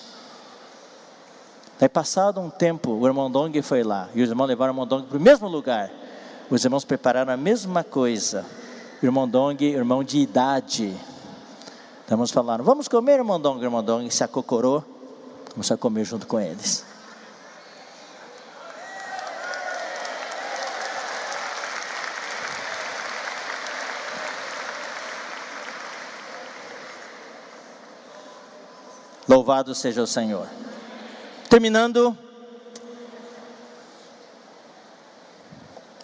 Daí, 1.79 1.89
passado 1.89 2.41
um 2.41 2.51
tempo, 2.51 2.93
o 2.93 3.07
irmão 3.07 3.31
Dong 3.31 3.61
foi 3.63 3.83
lá, 3.83 4.11
e 4.15 4.23
os 4.23 4.29
irmãos 4.29 4.47
levaram 4.47 4.73
o 4.73 4.75
irmão 4.75 4.87
Dong 4.87 5.07
para 5.07 5.17
o 5.17 5.21
mesmo 5.21 5.49
lugar. 5.49 5.91
Os 6.51 6.65
irmãos 6.65 6.85
prepararam 6.85 7.33
a 7.33 7.37
mesma 7.37 7.83
coisa. 7.83 8.45
O 9.03 9.07
irmão 9.07 9.27
Dong, 9.27 9.65
irmão 9.65 10.05
de 10.05 10.19
idade. 10.19 10.95
Estamos 12.03 12.31
falando, 12.31 12.63
vamos 12.63 12.87
comer, 12.87 13.19
irmão 13.19 13.41
Dong. 13.41 13.61
O 13.61 13.65
irmão 13.65 13.83
Dong 13.83 14.11
se 14.11 14.23
acocorou, 14.23 14.85
começou 15.53 15.75
a 15.75 15.79
comer 15.79 16.05
junto 16.05 16.27
com 16.27 16.39
eles. 16.39 16.85
Louvado 29.31 29.77
seja 29.77 30.03
o 30.03 30.09
Senhor. 30.09 30.49
Terminando. 31.49 32.19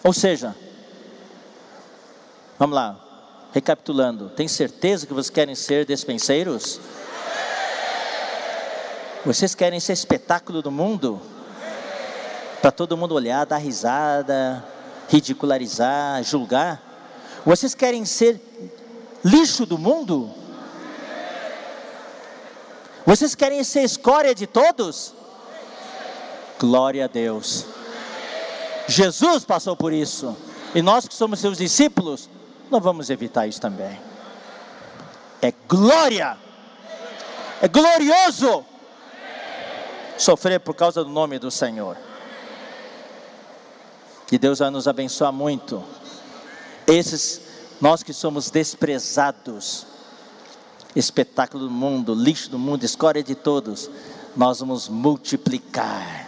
Ou 0.01 0.13
seja, 0.13 0.55
vamos 2.57 2.73
lá, 2.73 2.97
recapitulando: 3.51 4.29
tem 4.29 4.47
certeza 4.47 5.05
que 5.05 5.13
vocês 5.13 5.29
querem 5.29 5.55
ser 5.55 5.85
despenseiros? 5.85 6.79
Vocês 9.25 9.53
querem 9.53 9.81
ser 9.81 9.91
espetáculo 9.91 10.61
do 10.61 10.71
mundo? 10.71 11.21
Para 12.61 12.71
todo 12.71 12.95
mundo 12.95 13.13
olhar, 13.13 13.45
dar 13.45 13.57
risada, 13.57 14.63
ridicularizar, 15.09 16.23
julgar? 16.23 16.81
Vocês 17.45 17.75
querem 17.75 18.05
ser 18.05 18.39
lixo 19.21 19.65
do 19.65 19.77
mundo? 19.77 20.46
Vocês 23.07 23.33
querem 23.33 23.63
ser 23.63 23.83
escória 23.83 24.35
de 24.35 24.45
todos? 24.45 25.13
Glória 26.59 27.05
a 27.05 27.07
Deus. 27.07 27.65
Jesus 28.85 29.45
passou 29.45 29.77
por 29.77 29.93
isso. 29.93 30.35
E 30.75 30.81
nós 30.81 31.07
que 31.07 31.15
somos 31.15 31.39
seus 31.39 31.57
discípulos, 31.57 32.29
não 32.69 32.81
vamos 32.81 33.09
evitar 33.09 33.47
isso 33.47 33.61
também. 33.61 33.97
É 35.41 35.53
glória. 35.69 36.37
É 37.61 37.67
glorioso 37.69 38.65
sofrer 40.17 40.59
por 40.59 40.75
causa 40.75 41.01
do 41.01 41.09
nome 41.09 41.39
do 41.39 41.49
Senhor. 41.49 41.95
Que 44.27 44.37
Deus 44.37 44.59
vai 44.59 44.69
nos 44.69 44.85
abençoar 44.85 45.31
muito. 45.31 45.81
Esses 46.85 47.39
nós 47.79 48.03
que 48.03 48.11
somos 48.11 48.49
desprezados, 48.49 49.87
espetáculo 50.97 51.65
do 51.65 51.71
mundo, 51.71 52.13
lixo 52.13 52.49
do 52.49 52.57
mundo, 52.57 52.83
escória 52.83 53.23
de 53.23 53.35
todos, 53.35 53.89
nós 54.35 54.59
vamos 54.59 54.89
multiplicar 54.89 56.27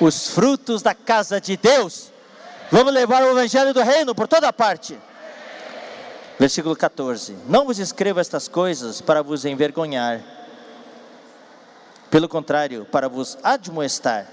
os 0.00 0.28
frutos 0.28 0.82
da 0.82 0.94
casa 0.94 1.40
de 1.40 1.56
Deus. 1.56 2.12
Vamos 2.70 2.92
levar 2.92 3.22
o 3.22 3.30
evangelho 3.30 3.72
do 3.72 3.82
reino 3.82 4.14
por 4.14 4.28
toda 4.28 4.52
parte. 4.52 4.98
Versículo 6.38 6.76
14: 6.76 7.36
Não 7.48 7.64
vos 7.64 7.78
escrevo 7.78 8.20
estas 8.20 8.46
coisas 8.46 9.00
para 9.00 9.22
vos 9.22 9.44
envergonhar, 9.44 10.20
pelo 12.10 12.28
contrário, 12.28 12.84
para 12.84 13.08
vos 13.08 13.38
admoestar, 13.42 14.26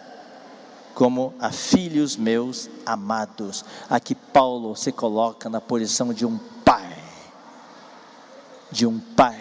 como 0.94 1.34
a 1.40 1.52
filhos 1.52 2.16
meus 2.18 2.70
amados. 2.86 3.64
Aqui 3.90 4.14
Paulo 4.14 4.76
se 4.76 4.92
coloca 4.92 5.50
na 5.50 5.62
posição 5.62 6.14
de 6.14 6.26
um 6.26 6.40
de 8.74 8.86
um 8.86 9.00
pai. 9.00 9.40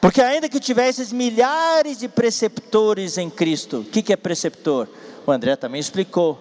Porque 0.00 0.22
ainda 0.22 0.48
que 0.48 0.60
tivesses 0.60 1.12
milhares 1.12 1.98
de 1.98 2.08
preceptores 2.08 3.18
em 3.18 3.28
Cristo, 3.28 3.80
o 3.80 3.84
que, 3.84 4.02
que 4.02 4.12
é 4.12 4.16
preceptor? 4.16 4.88
O 5.26 5.32
André 5.32 5.56
também 5.56 5.80
explicou. 5.80 6.40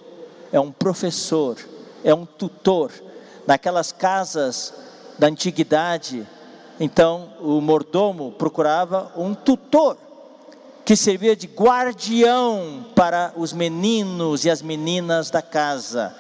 É 0.52 0.60
um 0.60 0.72
professor, 0.72 1.58
é 2.04 2.14
um 2.14 2.26
tutor. 2.26 2.92
Naquelas 3.48 3.92
casas 3.92 4.74
da 5.18 5.28
antiguidade, 5.28 6.28
então 6.80 7.34
o 7.40 7.60
mordomo 7.62 8.32
procurava 8.32 9.12
um 9.16 9.34
tutor 9.34 9.98
que 10.84 10.96
servia 10.96 11.36
de 11.36 11.48
guardião 11.48 12.86
para 12.96 13.34
os 13.36 13.52
meninos 13.52 14.46
e 14.46 14.50
as 14.50 14.62
meninas 14.62 15.32
da 15.32 15.42
casa. 15.42 16.16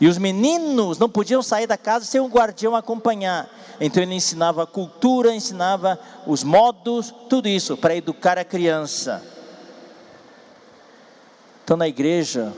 E 0.00 0.06
os 0.06 0.18
meninos 0.18 0.98
não 0.98 1.08
podiam 1.08 1.42
sair 1.42 1.66
da 1.66 1.78
casa 1.78 2.04
sem 2.04 2.20
um 2.20 2.28
guardião 2.28 2.74
acompanhar. 2.74 3.48
Então 3.84 4.02
ele 4.02 4.14
ensinava 4.14 4.62
a 4.62 4.66
cultura, 4.66 5.34
ensinava 5.34 5.98
os 6.26 6.44
modos, 6.44 7.12
tudo 7.28 7.48
isso 7.48 7.76
para 7.76 7.96
educar 7.96 8.38
a 8.38 8.44
criança. 8.44 9.22
Então 11.64 11.76
na 11.76 11.88
igreja 11.88 12.52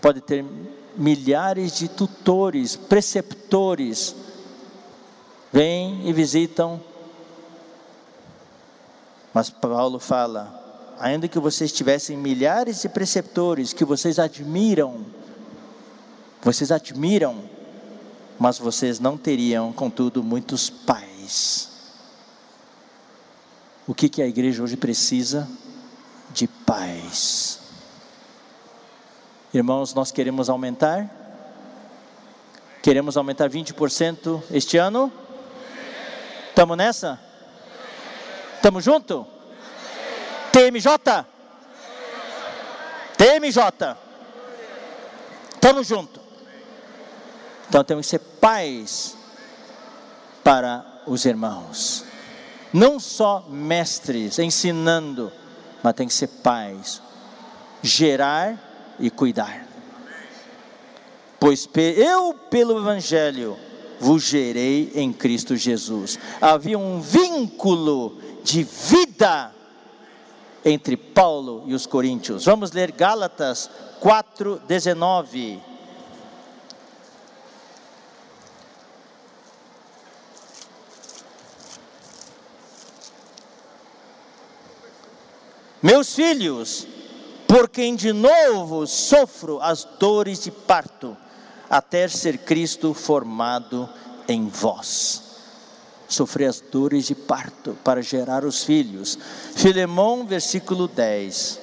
pode 0.00 0.20
ter 0.20 0.44
milhares 0.96 1.76
de 1.76 1.88
tutores, 1.88 2.76
preceptores, 2.76 4.14
vêm 5.52 6.08
e 6.08 6.12
visitam 6.12 6.80
mas 9.34 9.50
Paulo 9.50 9.98
fala: 9.98 10.94
ainda 10.96 11.26
que 11.26 11.40
vocês 11.40 11.72
tivessem 11.72 12.16
milhares 12.16 12.80
de 12.80 12.88
preceptores 12.88 13.72
que 13.72 13.84
vocês 13.84 14.20
admiram, 14.20 15.04
vocês 16.40 16.70
admiram, 16.70 17.42
mas 18.38 18.58
vocês 18.58 18.98
não 18.98 19.16
teriam, 19.16 19.72
contudo, 19.72 20.22
muitos 20.22 20.68
pais. 20.68 21.70
O 23.86 23.94
que, 23.94 24.08
que 24.08 24.22
a 24.22 24.26
igreja 24.26 24.62
hoje 24.62 24.76
precisa? 24.76 25.48
De 26.32 26.46
paz. 26.46 27.60
Irmãos, 29.52 29.94
nós 29.94 30.10
queremos 30.10 30.48
aumentar? 30.48 31.08
Queremos 32.82 33.16
aumentar 33.16 33.48
20% 33.48 34.42
este 34.50 34.76
ano? 34.78 35.12
Estamos 36.48 36.76
nessa? 36.76 37.20
Estamos 38.56 38.82
junto? 38.84 39.26
TMJ? 40.50 40.88
TMJ. 43.16 43.96
Estamos 45.54 45.86
junto. 45.86 46.23
Então 47.68 47.82
temos 47.84 48.06
que 48.06 48.10
ser 48.10 48.18
pais 48.18 49.16
para 50.42 50.84
os 51.06 51.24
irmãos. 51.24 52.04
Não 52.72 52.98
só 52.98 53.46
mestres 53.48 54.38
ensinando, 54.38 55.32
mas 55.82 55.94
tem 55.94 56.08
que 56.08 56.14
ser 56.14 56.28
pais. 56.28 57.00
Gerar 57.82 58.96
e 58.98 59.10
cuidar. 59.10 59.66
Pois 61.38 61.68
eu, 61.74 62.34
pelo 62.50 62.78
Evangelho, 62.78 63.56
vos 64.00 64.24
gerei 64.24 64.90
em 64.94 65.12
Cristo 65.12 65.56
Jesus. 65.56 66.18
Havia 66.40 66.78
um 66.78 67.00
vínculo 67.00 68.18
de 68.42 68.62
vida 68.62 69.52
entre 70.64 70.96
Paulo 70.96 71.64
e 71.66 71.74
os 71.74 71.86
coríntios. 71.86 72.46
Vamos 72.46 72.72
ler 72.72 72.92
Gálatas 72.92 73.70
4:19. 74.00 75.60
Meus 85.84 86.14
filhos, 86.14 86.86
por 87.46 87.68
quem 87.68 87.94
de 87.94 88.10
novo 88.10 88.86
sofro 88.86 89.60
as 89.60 89.84
dores 89.84 90.42
de 90.42 90.50
parto, 90.50 91.14
até 91.68 92.08
ser 92.08 92.38
Cristo 92.38 92.94
formado 92.94 93.86
em 94.26 94.48
vós 94.48 95.22
sofrer 96.08 96.46
as 96.46 96.60
dores 96.60 97.06
de 97.06 97.14
parto 97.14 97.76
para 97.84 98.00
gerar 98.00 98.46
os 98.46 98.64
filhos. 98.64 99.18
Filemão, 99.56 100.26
versículo 100.26 100.88
10. 100.88 101.60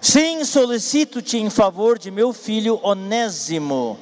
Sim, 0.00 0.44
solicito-te 0.44 1.38
em 1.38 1.48
favor 1.48 1.98
de 1.98 2.10
meu 2.10 2.34
filho 2.34 2.78
Onésimo, 2.82 3.98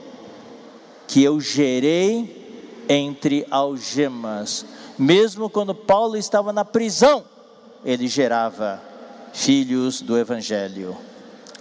que 1.06 1.22
eu 1.22 1.40
gerei 1.40 2.86
entre 2.88 3.46
algemas. 3.50 4.64
Mesmo 4.98 5.48
quando 5.48 5.74
Paulo 5.74 6.16
estava 6.16 6.52
na 6.52 6.64
prisão, 6.64 7.24
ele 7.84 8.08
gerava 8.08 8.82
filhos 9.32 10.00
do 10.00 10.18
Evangelho. 10.18 10.96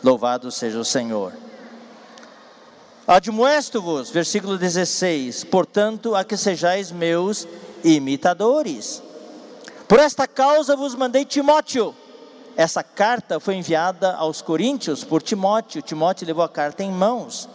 Louvado 0.03 0.51
seja 0.51 0.79
o 0.79 0.85
Senhor. 0.85 1.33
Admoesto-vos, 3.07 4.09
versículo 4.09 4.57
16: 4.57 5.43
portanto, 5.43 6.15
a 6.15 6.23
que 6.23 6.35
sejais 6.35 6.91
meus 6.91 7.47
imitadores. 7.83 9.03
Por 9.87 9.99
esta 9.99 10.27
causa 10.27 10.75
vos 10.75 10.95
mandei 10.95 11.23
Timóteo. 11.23 11.95
Essa 12.55 12.83
carta 12.83 13.39
foi 13.39 13.55
enviada 13.55 14.15
aos 14.15 14.41
Coríntios 14.41 15.03
por 15.03 15.21
Timóteo. 15.21 15.81
Timóteo 15.81 16.25
levou 16.25 16.43
a 16.43 16.49
carta 16.49 16.83
em 16.83 16.91
mãos. 16.91 17.47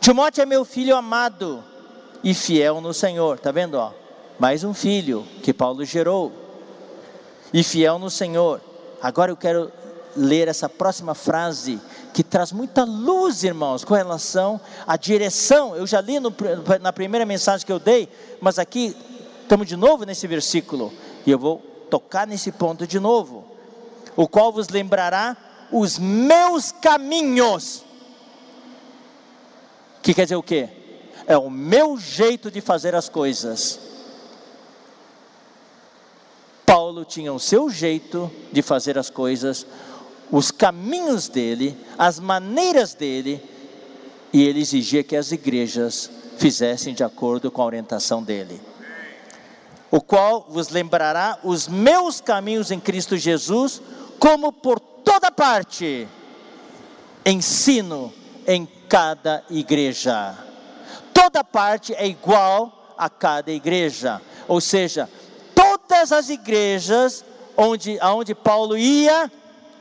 Timóteo 0.00 0.40
é 0.40 0.46
meu 0.46 0.64
filho 0.64 0.96
amado 0.96 1.62
e 2.22 2.32
fiel 2.32 2.80
no 2.80 2.94
Senhor. 2.94 3.38
Tá 3.40 3.50
vendo, 3.50 3.74
ó? 3.74 3.99
Mais 4.40 4.64
um 4.64 4.72
filho 4.72 5.26
que 5.42 5.52
Paulo 5.52 5.84
gerou. 5.84 6.32
E 7.52 7.62
fiel 7.62 7.98
no 7.98 8.08
Senhor. 8.08 8.58
Agora 9.02 9.30
eu 9.30 9.36
quero 9.36 9.70
ler 10.16 10.48
essa 10.48 10.66
próxima 10.66 11.14
frase 11.14 11.78
que 12.14 12.24
traz 12.24 12.50
muita 12.50 12.82
luz, 12.84 13.44
irmãos, 13.44 13.84
com 13.84 13.92
relação 13.92 14.58
à 14.86 14.96
direção. 14.96 15.76
Eu 15.76 15.86
já 15.86 16.00
li 16.00 16.18
no, 16.18 16.34
na 16.80 16.90
primeira 16.90 17.26
mensagem 17.26 17.66
que 17.66 17.72
eu 17.72 17.78
dei, 17.78 18.08
mas 18.40 18.58
aqui 18.58 18.96
estamos 19.42 19.68
de 19.68 19.76
novo 19.76 20.06
nesse 20.06 20.26
versículo, 20.26 20.90
e 21.26 21.30
eu 21.30 21.38
vou 21.38 21.58
tocar 21.90 22.26
nesse 22.26 22.50
ponto 22.50 22.86
de 22.86 22.98
novo. 22.98 23.44
O 24.16 24.26
qual 24.26 24.50
vos 24.50 24.70
lembrará 24.70 25.36
os 25.70 25.98
meus 25.98 26.72
caminhos. 26.72 27.84
Que 30.02 30.14
quer 30.14 30.22
dizer 30.22 30.36
o 30.36 30.42
quê? 30.42 30.70
É 31.26 31.36
o 31.36 31.50
meu 31.50 31.98
jeito 31.98 32.50
de 32.50 32.62
fazer 32.62 32.94
as 32.94 33.08
coisas. 33.08 33.89
Paulo 36.70 37.04
tinha 37.04 37.32
o 37.32 37.40
seu 37.40 37.68
jeito 37.68 38.30
de 38.52 38.62
fazer 38.62 38.96
as 38.96 39.10
coisas, 39.10 39.66
os 40.30 40.52
caminhos 40.52 41.26
dele, 41.26 41.76
as 41.98 42.20
maneiras 42.20 42.94
dele, 42.94 43.42
e 44.32 44.44
ele 44.44 44.60
exigia 44.60 45.02
que 45.02 45.16
as 45.16 45.32
igrejas 45.32 46.08
fizessem 46.38 46.94
de 46.94 47.02
acordo 47.02 47.50
com 47.50 47.60
a 47.60 47.64
orientação 47.64 48.22
dele. 48.22 48.60
O 49.90 50.00
qual 50.00 50.46
vos 50.48 50.68
lembrará 50.68 51.40
os 51.42 51.66
meus 51.66 52.20
caminhos 52.20 52.70
em 52.70 52.78
Cristo 52.78 53.16
Jesus, 53.16 53.82
como 54.20 54.52
por 54.52 54.78
toda 54.78 55.28
parte 55.32 56.06
ensino 57.26 58.14
em 58.46 58.64
cada 58.88 59.42
igreja. 59.50 60.38
Toda 61.12 61.42
parte 61.42 61.92
é 61.94 62.06
igual 62.06 62.94
a 62.96 63.10
cada 63.10 63.50
igreja, 63.50 64.22
ou 64.46 64.60
seja, 64.60 65.08
todas 66.00 66.12
as 66.12 66.30
igrejas 66.30 67.22
onde 67.54 67.98
aonde 68.00 68.34
Paulo 68.34 68.74
ia, 68.78 69.30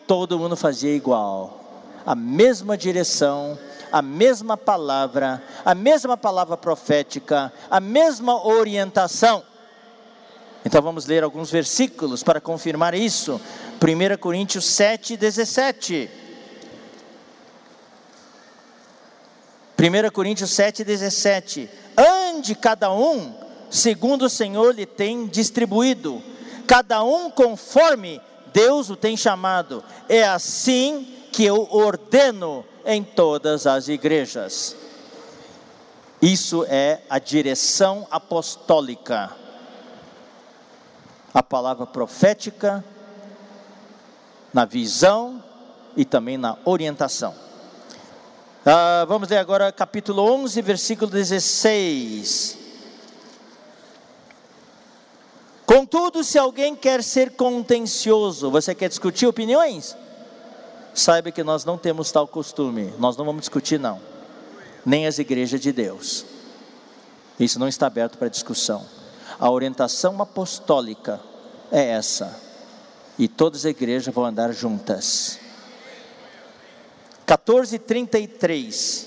todo 0.06 0.38
mundo 0.38 0.58
fazia 0.58 0.94
igual, 0.94 1.64
a 2.06 2.14
mesma 2.14 2.78
direção, 2.78 3.58
a 3.90 4.02
mesma 4.02 4.58
palavra, 4.58 5.42
a 5.64 5.74
mesma 5.74 6.18
palavra 6.18 6.58
profética, 6.58 7.54
a 7.72 7.80
mesma 7.80 8.46
orientação. 8.46 9.42
Então 10.66 10.82
vamos 10.82 11.06
ler 11.06 11.24
alguns 11.24 11.50
versículos 11.50 12.22
para 12.22 12.42
confirmar 12.42 12.94
isso. 12.94 13.40
1 13.82 14.18
Coríntios 14.18 14.66
7, 14.66 15.16
17. 15.16 16.12
1 19.80 20.12
Coríntios 20.12 20.50
7,17: 20.52 21.70
Ande 21.98 22.56
cada 22.56 22.92
um 22.92 23.39
segundo 23.70 24.26
o 24.26 24.30
Senhor 24.30 24.74
lhe 24.74 24.86
tem 24.86 25.28
distribuído, 25.28 26.22
cada 26.68 27.04
um 27.04 27.30
conforme 27.30 28.22
Deus 28.54 28.90
o 28.90 28.96
tem 28.96 29.16
chamado. 29.16 29.84
É 30.08 30.28
assim 30.28 31.08
que 31.32 31.46
eu 31.46 31.68
ordeno 31.72 32.66
em 32.86 33.04
todas 33.04 33.68
as 33.68 33.88
igrejas. 33.88 34.76
Isso 36.22 36.66
é 36.68 37.02
a 37.10 37.20
direção 37.20 38.08
apostólica. 38.12 39.32
A 41.34 41.44
palavra 41.44 41.86
profética 41.86 42.84
na 44.54 44.66
visão 44.66 45.44
e 45.96 46.04
também 46.04 46.38
na 46.38 46.58
orientação. 46.66 47.34
Ah, 48.66 49.06
vamos 49.08 49.30
ler 49.30 49.38
agora 49.38 49.72
capítulo 49.72 50.22
11, 50.22 50.62
versículo 50.62 51.10
16. 51.10 52.59
Contudo, 55.70 56.24
se 56.24 56.40
alguém 56.40 56.76
quer 56.76 57.04
ser 57.04 57.34
contencioso, 57.34 58.50
você 58.50 58.74
quer 58.74 58.90
discutir 58.90 59.28
opiniões? 59.28 59.96
Saiba 60.96 61.30
que 61.30 61.44
nós 61.44 61.64
não 61.64 61.78
temos 61.78 62.12
tal 62.12 62.28
costume, 62.28 62.92
nós 62.98 63.16
não 63.16 63.24
vamos 63.24 63.42
discutir, 63.42 63.80
não, 63.80 64.02
nem 64.84 65.06
as 65.06 65.20
igrejas 65.20 65.62
de 65.62 65.72
Deus. 65.72 66.26
Isso 67.40 67.60
não 67.60 67.68
está 67.68 67.86
aberto 67.86 68.18
para 68.18 68.30
discussão. 68.30 68.84
A 69.40 69.48
orientação 69.52 70.20
apostólica 70.20 71.22
é 71.72 71.92
essa, 71.92 72.36
e 73.16 73.28
todas 73.28 73.60
as 73.64 73.70
igrejas 73.70 74.12
vão 74.12 74.26
andar 74.26 74.52
juntas. 74.52 75.40
14:33 77.28 79.06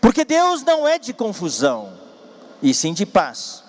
Porque 0.00 0.24
Deus 0.24 0.64
não 0.64 0.88
é 0.88 0.98
de 0.98 1.12
confusão, 1.12 2.03
e 2.62 2.72
sim 2.72 2.92
de 2.92 3.04
paz. 3.06 3.62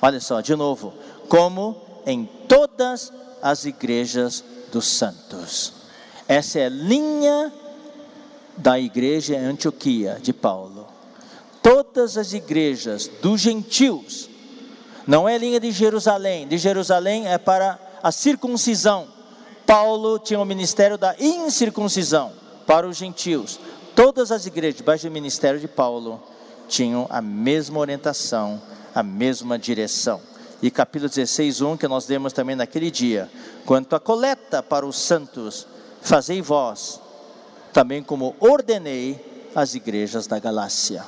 Olha 0.00 0.20
só, 0.20 0.40
de 0.40 0.54
novo, 0.54 0.94
como 1.28 1.76
em 2.06 2.24
todas 2.48 3.12
as 3.42 3.64
igrejas 3.64 4.44
dos 4.72 4.86
santos. 4.86 5.72
Essa 6.28 6.60
é 6.60 6.66
a 6.66 6.70
linha 6.70 7.52
da 8.56 8.78
igreja 8.78 9.34
em 9.34 9.44
Antioquia 9.44 10.18
de 10.20 10.32
Paulo. 10.32 10.86
Todas 11.62 12.16
as 12.16 12.32
igrejas 12.32 13.08
dos 13.20 13.40
gentios, 13.40 14.28
não 15.06 15.28
é 15.28 15.36
linha 15.36 15.60
de 15.60 15.70
Jerusalém, 15.70 16.46
de 16.46 16.56
Jerusalém 16.56 17.26
é 17.26 17.36
para 17.36 17.78
a 18.02 18.10
circuncisão 18.10 19.08
Paulo 19.70 20.18
tinha 20.18 20.40
o 20.40 20.44
ministério 20.44 20.98
da 20.98 21.14
incircuncisão 21.20 22.32
para 22.66 22.88
os 22.88 22.96
gentios. 22.96 23.60
Todas 23.94 24.32
as 24.32 24.44
igrejas 24.44 24.78
debaixo 24.78 25.06
do 25.06 25.12
ministério 25.12 25.60
de 25.60 25.68
Paulo 25.68 26.20
tinham 26.70 27.06
a 27.10 27.20
mesma 27.20 27.80
orientação, 27.80 28.62
a 28.94 29.02
mesma 29.02 29.58
direção. 29.58 30.20
E 30.62 30.70
capítulo 30.70 31.08
16, 31.08 31.60
1, 31.60 31.76
que 31.76 31.88
nós 31.88 32.06
lemos 32.06 32.32
também 32.32 32.54
naquele 32.54 32.90
dia, 32.90 33.28
quanto 33.66 33.96
à 33.96 34.00
coleta 34.00 34.62
para 34.62 34.86
os 34.86 34.96
santos, 34.96 35.66
fazei 36.00 36.40
vós, 36.40 37.00
também 37.72 38.02
como 38.02 38.36
ordenei 38.38 39.50
as 39.54 39.74
igrejas 39.74 40.26
da 40.26 40.38
Galácia. 40.38 41.04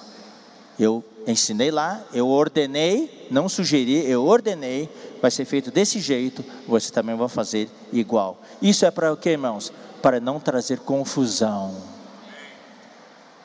Eu 0.78 1.04
ensinei 1.26 1.70
lá, 1.70 2.02
eu 2.12 2.28
ordenei, 2.28 3.28
não 3.30 3.48
sugeri, 3.48 4.04
eu 4.10 4.24
ordenei, 4.24 4.88
vai 5.20 5.30
ser 5.30 5.44
feito 5.44 5.70
desse 5.70 6.00
jeito, 6.00 6.44
você 6.66 6.90
também 6.90 7.14
vai 7.14 7.28
fazer 7.28 7.70
igual. 7.92 8.40
Isso 8.60 8.84
é 8.84 8.90
para 8.90 9.12
o 9.12 9.16
que, 9.16 9.30
irmãos? 9.30 9.72
Para 10.00 10.18
não 10.18 10.40
trazer 10.40 10.80
confusão. 10.80 11.76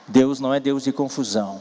Deus 0.08 0.40
não 0.40 0.54
é 0.54 0.60
Deus 0.60 0.86
de 0.86 0.94
confusão, 0.94 1.60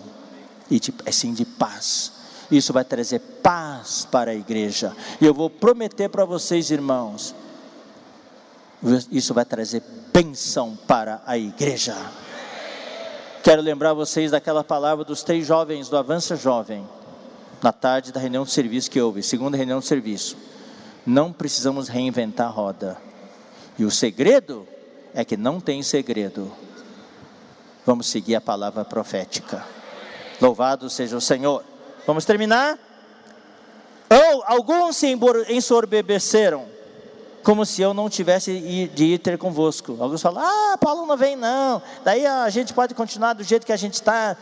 e 0.70 0.80
de, 0.80 0.94
é 1.04 1.12
sim 1.12 1.32
de 1.32 1.44
paz. 1.44 2.12
Isso 2.50 2.72
vai 2.72 2.84
trazer 2.84 3.20
paz 3.42 4.06
para 4.10 4.30
a 4.30 4.34
igreja. 4.34 4.94
E 5.20 5.26
eu 5.26 5.34
vou 5.34 5.50
prometer 5.50 6.08
para 6.08 6.24
vocês, 6.24 6.70
irmãos, 6.70 7.34
isso 9.10 9.34
vai 9.34 9.44
trazer 9.44 9.82
bênção 10.12 10.78
para 10.86 11.20
a 11.26 11.36
igreja. 11.36 11.96
Quero 13.42 13.62
lembrar 13.62 13.94
vocês 13.94 14.30
daquela 14.30 14.64
palavra 14.64 15.04
dos 15.04 15.22
três 15.22 15.46
jovens 15.46 15.88
do 15.88 15.96
Avança 15.96 16.36
Jovem, 16.36 16.86
na 17.62 17.72
tarde 17.72 18.12
da 18.12 18.20
reunião 18.20 18.44
de 18.44 18.50
serviço 18.50 18.90
que 18.90 19.00
houve, 19.00 19.22
segunda 19.22 19.56
reunião 19.56 19.80
de 19.80 19.86
serviço. 19.86 20.36
Não 21.04 21.32
precisamos 21.32 21.88
reinventar 21.88 22.48
a 22.48 22.50
roda. 22.50 22.96
E 23.78 23.84
o 23.84 23.90
segredo 23.90 24.66
é 25.14 25.24
que 25.24 25.36
não 25.36 25.60
tem 25.60 25.82
segredo. 25.82 26.50
Vamos 27.84 28.08
seguir 28.08 28.34
a 28.34 28.40
palavra 28.40 28.84
profética. 28.84 29.75
Louvado 30.40 30.90
seja 30.90 31.16
o 31.16 31.20
Senhor. 31.20 31.64
Vamos 32.06 32.24
terminar? 32.24 32.78
Ou 34.10 34.42
alguns 34.46 34.96
se 34.96 35.18
ensorbebeceram 35.48 36.66
como 37.42 37.64
se 37.64 37.80
eu 37.80 37.94
não 37.94 38.10
tivesse 38.10 38.88
de 38.92 39.04
ir 39.04 39.18
ter 39.18 39.38
convosco. 39.38 39.96
Alguns 40.00 40.20
falam, 40.20 40.42
ah, 40.44 40.76
Paulo 40.78 41.06
não 41.06 41.16
vem 41.16 41.36
não, 41.36 41.80
daí 42.04 42.26
a 42.26 42.48
gente 42.50 42.74
pode 42.74 42.92
continuar 42.92 43.34
do 43.34 43.44
jeito 43.44 43.64
que 43.64 43.72
a 43.72 43.76
gente 43.76 43.94
está. 43.94 44.36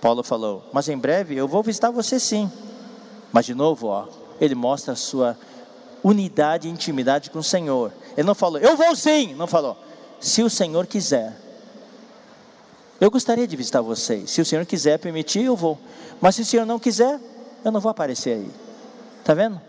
Paulo 0.00 0.22
falou, 0.22 0.62
mas 0.72 0.88
em 0.88 0.96
breve 0.96 1.34
eu 1.34 1.48
vou 1.48 1.62
visitar 1.64 1.90
você 1.90 2.20
sim. 2.20 2.50
Mas 3.32 3.46
de 3.46 3.54
novo, 3.54 3.88
ó, 3.88 4.06
ele 4.40 4.54
mostra 4.54 4.92
a 4.92 4.96
sua 4.96 5.36
unidade 6.02 6.68
e 6.68 6.70
intimidade 6.70 7.30
com 7.30 7.40
o 7.40 7.42
Senhor. 7.42 7.92
Ele 8.16 8.26
não 8.26 8.36
falou, 8.36 8.60
eu 8.60 8.76
vou 8.76 8.94
sim, 8.94 9.34
não 9.34 9.48
falou, 9.48 9.76
se 10.20 10.44
o 10.44 10.50
Senhor 10.50 10.86
quiser. 10.86 11.43
Eu 13.04 13.10
gostaria 13.10 13.46
de 13.46 13.54
visitar 13.54 13.82
vocês. 13.82 14.30
Se 14.30 14.40
o 14.40 14.46
Senhor 14.46 14.64
quiser 14.64 14.98
permitir, 14.98 15.44
eu 15.44 15.54
vou. 15.54 15.78
Mas 16.22 16.36
se 16.36 16.40
o 16.40 16.44
Senhor 16.46 16.64
não 16.64 16.78
quiser, 16.78 17.20
eu 17.62 17.70
não 17.70 17.78
vou 17.78 17.90
aparecer 17.90 18.36
aí. 18.36 18.50
Está 19.20 19.34
vendo? 19.34 19.60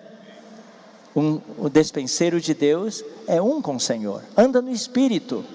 um, 1.15 1.39
o 1.57 1.69
despenseiro 1.69 2.41
de 2.41 2.53
Deus 2.53 3.03
é 3.25 3.41
um 3.41 3.61
com 3.61 3.77
o 3.77 3.79
Senhor, 3.79 4.21
anda 4.35 4.61
no 4.61 4.69
Espírito. 4.69 5.45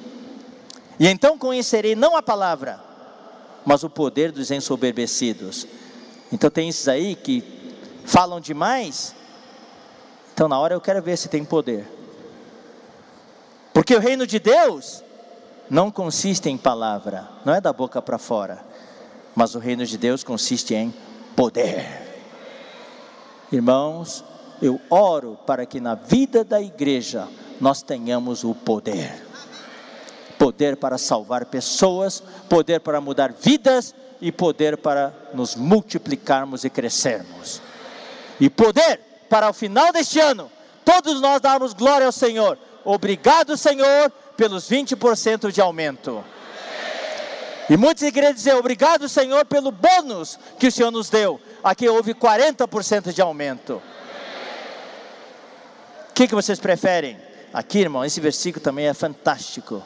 E 0.98 1.06
então 1.06 1.36
conhecerei 1.36 1.94
não 1.94 2.16
a 2.16 2.22
palavra, 2.22 2.80
mas 3.64 3.84
o 3.84 3.90
poder 3.90 4.32
dos 4.32 4.50
ensoberbecidos. 4.50 5.66
Então 6.32 6.50
tem 6.50 6.68
esses 6.68 6.88
aí 6.88 7.14
que 7.14 7.44
falam 8.04 8.40
demais. 8.40 9.14
Então 10.32 10.48
na 10.48 10.58
hora 10.58 10.74
eu 10.74 10.80
quero 10.80 11.02
ver 11.02 11.18
se 11.18 11.28
tem 11.28 11.44
poder. 11.44 11.86
Porque 13.74 13.94
o 13.94 14.00
reino 14.00 14.26
de 14.26 14.38
Deus 14.38 15.04
não 15.70 15.90
consiste 15.90 16.48
em 16.48 16.58
palavra, 16.58 17.28
não 17.44 17.54
é 17.54 17.60
da 17.60 17.72
boca 17.72 18.02
para 18.02 18.18
fora, 18.18 18.64
mas 19.34 19.54
o 19.54 19.58
reino 19.58 19.86
de 19.86 19.96
Deus 19.96 20.24
consiste 20.24 20.74
em 20.74 20.92
poder. 21.36 21.86
Irmãos, 23.52 24.24
eu 24.60 24.80
oro 24.90 25.38
para 25.46 25.64
que 25.64 25.80
na 25.80 25.94
vida 25.94 26.44
da 26.44 26.60
igreja 26.60 27.28
nós 27.60 27.82
tenhamos 27.82 28.44
o 28.44 28.54
poder 28.54 29.30
poder 30.40 30.78
para 30.78 30.96
salvar 30.96 31.44
pessoas, 31.44 32.22
poder 32.48 32.80
para 32.80 32.98
mudar 32.98 33.30
vidas 33.30 33.94
e 34.22 34.32
poder 34.32 34.78
para 34.78 35.12
nos 35.34 35.54
multiplicarmos 35.54 36.64
e 36.64 36.70
crescermos. 36.70 37.60
E 38.40 38.48
poder 38.48 39.00
para 39.28 39.50
o 39.50 39.52
final 39.52 39.92
deste 39.92 40.18
ano, 40.18 40.50
todos 40.82 41.20
nós 41.20 41.42
darmos 41.42 41.74
glória 41.74 42.06
ao 42.06 42.12
Senhor. 42.12 42.56
Obrigado, 42.86 43.54
Senhor, 43.54 44.10
pelos 44.40 44.68
20% 44.68 45.52
de 45.52 45.60
aumento. 45.60 46.24
E 47.68 47.76
muitos 47.76 48.02
igrejas 48.02 48.36
dizem, 48.36 48.54
obrigado, 48.54 49.08
Senhor, 49.08 49.44
pelo 49.44 49.70
bônus 49.70 50.38
que 50.58 50.66
o 50.66 50.72
Senhor 50.72 50.90
nos 50.90 51.08
deu. 51.08 51.40
Aqui 51.62 51.88
houve 51.88 52.14
40% 52.14 53.12
de 53.12 53.20
aumento 53.20 53.80
que, 56.20 56.28
que 56.28 56.34
vocês 56.34 56.60
preferem? 56.60 57.16
Aqui, 57.50 57.78
irmão, 57.78 58.04
esse 58.04 58.20
versículo 58.20 58.62
também 58.62 58.86
é 58.86 58.92
fantástico. 58.92 59.82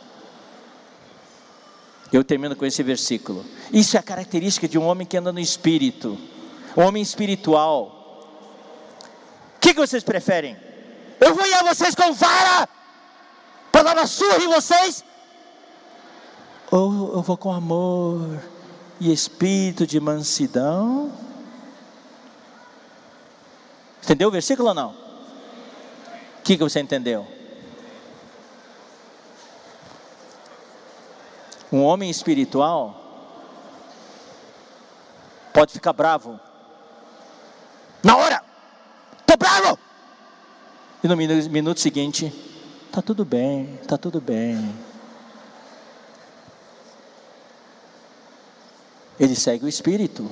Eu 2.13 2.25
termino 2.25 2.57
com 2.57 2.67
esse 2.67 2.83
versículo. 2.83 3.47
Isso 3.73 3.97
é 3.97 4.01
a 4.01 4.03
característica 4.03 4.67
de 4.67 4.77
um 4.77 4.85
homem 4.85 5.07
que 5.07 5.17
anda 5.17 5.33
no 5.33 5.39
espírito, 5.39 6.19
um 6.77 6.83
homem 6.83 7.01
espiritual. 7.01 8.27
O 9.57 9.61
que, 9.61 9.75
que 9.75 9.81
vocês 9.81 10.03
preferem? 10.03 10.57
Eu 11.21 11.37
vou 11.37 11.47
ir 11.47 11.55
a 11.55 11.63
vocês 11.63 11.95
com 11.95 12.13
vara 12.13 12.69
uma 13.83 14.07
surra 14.07 14.39
em 14.39 14.49
vocês? 14.49 15.05
Ou 16.71 17.15
eu 17.15 17.23
vou 17.23 17.37
com 17.37 17.53
amor 17.53 18.43
e 19.01 19.13
espírito 19.13 19.87
de 19.87 19.99
mansidão? 20.01 21.13
Entendeu 24.03 24.29
o 24.29 24.31
versículo 24.33 24.69
ou 24.69 24.75
não? 24.75 24.91
O 24.91 26.43
que, 26.45 26.57
que 26.57 26.63
você 26.63 26.81
entendeu? 26.81 27.27
Um 31.73 31.83
homem 31.83 32.11
espiritual 32.11 33.01
pode 35.53 35.73
ficar 35.73 35.93
bravo. 35.93 36.39
Na 38.03 38.17
hora, 38.17 38.43
estou 39.21 39.37
bravo. 39.37 39.79
E 41.03 41.09
no 41.09 41.17
minuto 41.17 41.81
seguinte, 41.81 42.33
Tá 42.95 43.03
tudo 43.03 43.25
bem, 43.25 43.77
tá 43.89 43.99
tudo 43.99 44.21
bem. 44.21 44.73
Ele 49.19 49.35
segue 49.35 49.65
o 49.65 49.69
espírito. 49.69 50.31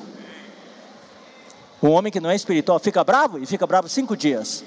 o 1.81 1.89
homem 1.89 2.13
que 2.13 2.21
não 2.21 2.31
é 2.31 2.37
espiritual 2.37 2.79
fica 2.79 3.03
bravo 3.03 3.37
e 3.41 3.47
fica 3.47 3.67
bravo 3.67 3.89
cinco 3.89 4.17
dias. 4.17 4.65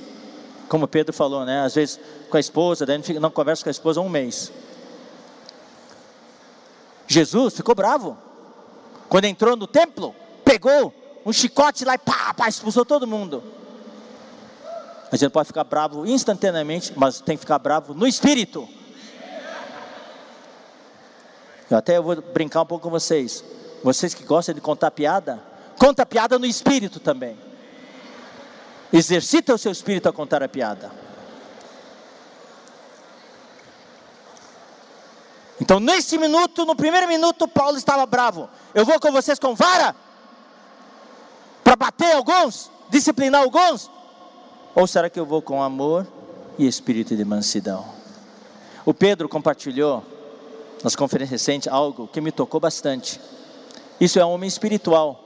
Como 0.68 0.90
Pedro 0.90 1.14
falou, 1.14 1.46
né? 1.46 1.62
Às 1.62 1.76
vezes 1.76 1.98
com 2.30 2.36
a 2.36 2.40
esposa, 2.42 2.86
daí 2.86 2.98
não, 2.98 3.22
não 3.22 3.32
conversa 3.32 3.64
com 3.64 3.70
a 3.70 3.72
esposa 3.72 4.02
um 4.02 4.10
mês. 4.10 4.52
Jesus 7.08 7.56
ficou 7.56 7.74
bravo. 7.74 8.18
Quando 9.08 9.24
entrou 9.24 9.56
no 9.56 9.68
templo, 9.68 10.14
pegou 10.44 10.94
um 11.26 11.32
chicote 11.32 11.86
lá 11.86 11.96
e 11.96 11.98
pá, 11.98 12.34
pá, 12.34 12.50
expulsou 12.50 12.84
todo 12.84 13.08
mundo. 13.08 13.42
A 15.16 15.18
gente 15.18 15.32
pode 15.32 15.48
ficar 15.48 15.64
bravo 15.64 16.06
instantaneamente, 16.06 16.92
mas 16.94 17.22
tem 17.22 17.38
que 17.38 17.40
ficar 17.40 17.58
bravo 17.58 17.94
no 17.94 18.06
espírito. 18.06 18.68
Eu 21.72 21.78
até 21.78 22.02
vou 22.02 22.22
brincar 22.22 22.64
um 22.64 22.66
pouco 22.66 22.84
com 22.84 22.90
vocês. 22.90 23.42
Vocês 23.82 24.14
que 24.14 24.26
gostam 24.26 24.54
de 24.54 24.60
contar 24.60 24.92
piada, 24.92 25.42
conta 25.80 26.06
piada 26.06 26.38
no 26.38 26.46
espírito 26.46 27.00
também. 27.00 27.40
Exercita 28.92 29.54
o 29.54 29.58
seu 29.58 29.72
espírito 29.72 30.10
a 30.10 30.12
contar 30.12 30.44
a 30.44 30.50
piada. 30.50 30.92
Então, 35.62 35.80
nesse 35.80 36.18
minuto, 36.18 36.66
no 36.66 36.76
primeiro 36.76 37.08
minuto, 37.08 37.48
Paulo 37.48 37.78
estava 37.78 38.06
bravo. 38.06 38.50
Eu 38.74 38.84
vou 38.84 39.00
com 39.00 39.14
vocês 39.14 39.40
com 39.40 39.56
vara? 39.56 39.96
Para 41.64 41.78
bater 41.78 42.12
alguns? 42.18 42.70
Disciplinar 42.90 43.42
alguns? 43.42 43.95
Ou 44.76 44.86
será 44.86 45.10
que 45.10 45.18
eu 45.18 45.26
vou 45.26 45.42
com 45.42 45.64
amor 45.64 46.06
e 46.60 46.68
espírito 46.68 47.16
de 47.16 47.24
mansidão? 47.24 47.86
O 48.86 48.94
Pedro 48.94 49.30
compartilhou 49.30 50.04
nas 50.84 50.98
conferências 50.98 51.32
recentes 51.42 51.68
algo 51.70 52.08
que 52.08 52.20
me 52.20 52.32
tocou 52.32 52.60
bastante. 52.60 53.20
Isso 54.00 54.20
é 54.20 54.26
um 54.26 54.32
homem 54.32 54.50
espiritual. 54.50 55.22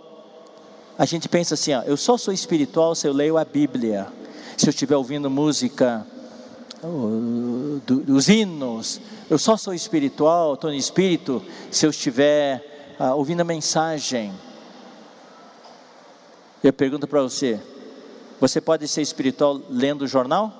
A 0.96 1.04
gente 1.04 1.28
pensa 1.28 1.56
assim, 1.56 1.74
ó, 1.74 1.82
eu 1.82 1.98
só 1.98 2.16
sou 2.16 2.32
espiritual 2.32 2.94
se 2.94 3.08
eu 3.08 3.14
leio 3.14 3.38
a 3.40 3.44
Bíblia, 3.44 4.08
se 4.56 4.68
eu 4.68 4.70
estiver 4.70 4.96
ouvindo 4.96 5.30
música, 5.30 6.06
os 8.08 8.30
hinos, 8.30 9.02
eu 9.30 9.40
só 9.40 9.58
sou 9.58 9.74
espiritual, 9.74 10.54
estou 10.54 10.70
no 10.70 10.76
espírito, 10.76 11.44
se 11.72 11.86
eu 11.86 11.90
estiver 11.90 12.96
uh, 13.00 13.16
ouvindo 13.16 13.42
a 13.42 13.46
mensagem. 13.46 14.32
Eu 16.64 16.72
pergunto 16.72 17.08
para 17.08 17.22
você, 17.22 17.60
você 18.40 18.62
pode 18.62 18.88
ser 18.88 19.02
espiritual 19.02 19.62
lendo 19.70 20.04
o 20.04 20.08
jornal? 20.08 20.54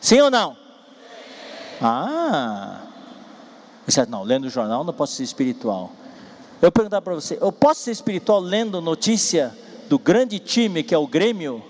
Sim 0.00 0.20
ou 0.20 0.30
não? 0.30 0.56
Ah, 1.80 2.82
você 3.86 4.04
não, 4.06 4.22
lendo 4.22 4.46
o 4.46 4.50
jornal 4.50 4.84
não 4.84 4.94
posso 4.94 5.14
ser 5.14 5.22
espiritual. 5.22 5.92
Eu 6.62 6.72
perguntar 6.72 7.02
para 7.02 7.14
você, 7.14 7.38
eu 7.40 7.52
posso 7.52 7.82
ser 7.82 7.90
espiritual 7.90 8.40
lendo 8.40 8.80
notícia 8.80 9.54
do 9.88 9.98
grande 9.98 10.38
time 10.38 10.82
que 10.82 10.94
é 10.94 10.98
o 10.98 11.06
Grêmio? 11.06 11.62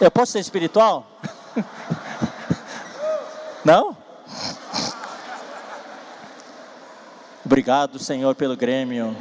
Eu 0.00 0.10
posso 0.10 0.32
ser 0.32 0.38
espiritual? 0.38 1.06
Não? 3.64 3.96
Obrigado, 7.44 7.98
Senhor, 7.98 8.34
pelo 8.34 8.56
Grêmio. 8.56 9.14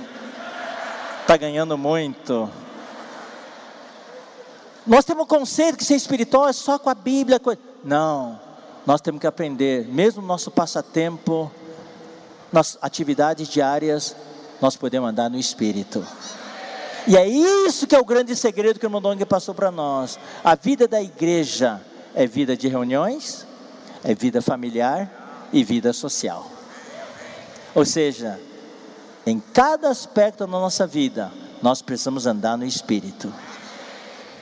Está 1.29 1.37
ganhando 1.37 1.77
muito. 1.77 2.49
Nós 4.87 5.05
temos 5.05 5.25
um 5.25 5.27
conceito 5.27 5.77
que 5.77 5.85
ser 5.85 5.93
espiritual 5.93 6.47
é 6.47 6.53
só 6.53 6.79
com 6.79 6.89
a 6.89 6.95
Bíblia. 6.95 7.39
Não, 7.83 8.39
nós 8.83 8.99
temos 8.99 9.21
que 9.21 9.27
aprender, 9.27 9.85
mesmo 9.89 10.23
no 10.23 10.27
nosso 10.27 10.49
passatempo, 10.49 11.51
nas 12.51 12.79
atividades 12.81 13.47
diárias, 13.47 14.15
nós 14.59 14.75
podemos 14.75 15.07
andar 15.07 15.29
no 15.29 15.37
Espírito. 15.37 16.03
E 17.07 17.15
é 17.15 17.27
isso 17.27 17.85
que 17.85 17.93
é 17.93 17.99
o 17.99 18.05
grande 18.05 18.35
segredo 18.35 18.79
que 18.79 18.87
o 18.87 18.87
irmão 18.87 18.99
Dong 18.99 19.23
passou 19.25 19.53
para 19.53 19.69
nós. 19.69 20.17
A 20.43 20.55
vida 20.55 20.87
da 20.87 20.99
igreja 20.99 21.79
é 22.15 22.25
vida 22.25 22.57
de 22.57 22.67
reuniões, 22.67 23.45
é 24.03 24.15
vida 24.15 24.41
familiar 24.41 25.47
e 25.53 25.63
vida 25.63 25.93
social. 25.93 26.49
Ou 27.75 27.85
seja, 27.85 28.39
em 29.29 29.39
cada 29.39 29.89
aspecto 29.89 30.39
da 30.39 30.47
nossa 30.47 30.87
vida, 30.87 31.31
nós 31.61 31.81
precisamos 31.81 32.25
andar 32.25 32.57
no 32.57 32.65
Espírito. 32.65 33.31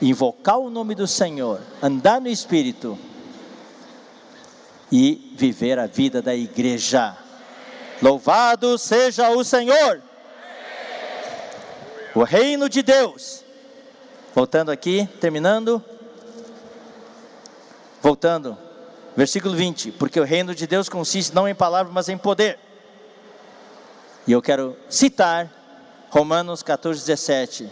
Invocar 0.00 0.58
o 0.58 0.70
nome 0.70 0.94
do 0.94 1.06
Senhor, 1.06 1.60
andar 1.82 2.20
no 2.20 2.28
Espírito 2.28 2.98
e 4.90 5.34
viver 5.36 5.78
a 5.78 5.86
vida 5.86 6.22
da 6.22 6.34
igreja. 6.34 7.16
Louvado 8.00 8.78
seja 8.78 9.30
o 9.30 9.44
Senhor! 9.44 10.00
O 12.14 12.22
reino 12.22 12.68
de 12.68 12.82
Deus. 12.82 13.44
Voltando 14.34 14.70
aqui, 14.70 15.06
terminando. 15.20 15.84
Voltando, 18.00 18.56
versículo 19.16 19.54
20: 19.54 19.92
Porque 19.92 20.18
o 20.18 20.24
reino 20.24 20.54
de 20.54 20.66
Deus 20.66 20.88
consiste 20.88 21.34
não 21.34 21.48
em 21.48 21.54
palavras, 21.54 21.92
mas 21.92 22.08
em 22.08 22.16
poder. 22.16 22.67
E 24.28 24.32
eu 24.32 24.42
quero 24.42 24.76
citar 24.90 25.50
Romanos 26.10 26.62
14, 26.62 27.00
17. 27.00 27.66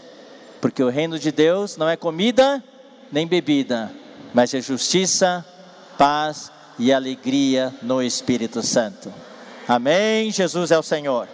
Porque 0.59 0.83
o 0.83 0.89
reino 0.89 1.19
de 1.19 1.31
Deus 1.31 1.77
não 1.77 1.87
é 1.87 1.99
comida 1.99 2.65
nem 3.13 3.27
bebida, 3.27 3.93
mas 4.33 4.55
é 4.55 4.61
justiça, 4.63 5.45
paz 5.99 6.51
e 6.79 6.95
alegria 6.95 7.75
no 7.83 8.03
Espírito 8.03 8.63
Santo. 8.63 9.13
Amém. 9.69 10.31
Jesus 10.31 10.71
é 10.71 10.79
o 10.79 10.83
Senhor. 10.83 11.29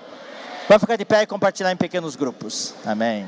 Vamos 0.69 0.81
ficar 0.81 0.97
de 0.97 1.05
pé 1.05 1.23
e 1.23 1.27
compartilhar 1.27 1.71
em 1.71 1.77
pequenos 1.77 2.17
grupos. 2.17 2.75
Amém. 2.85 3.25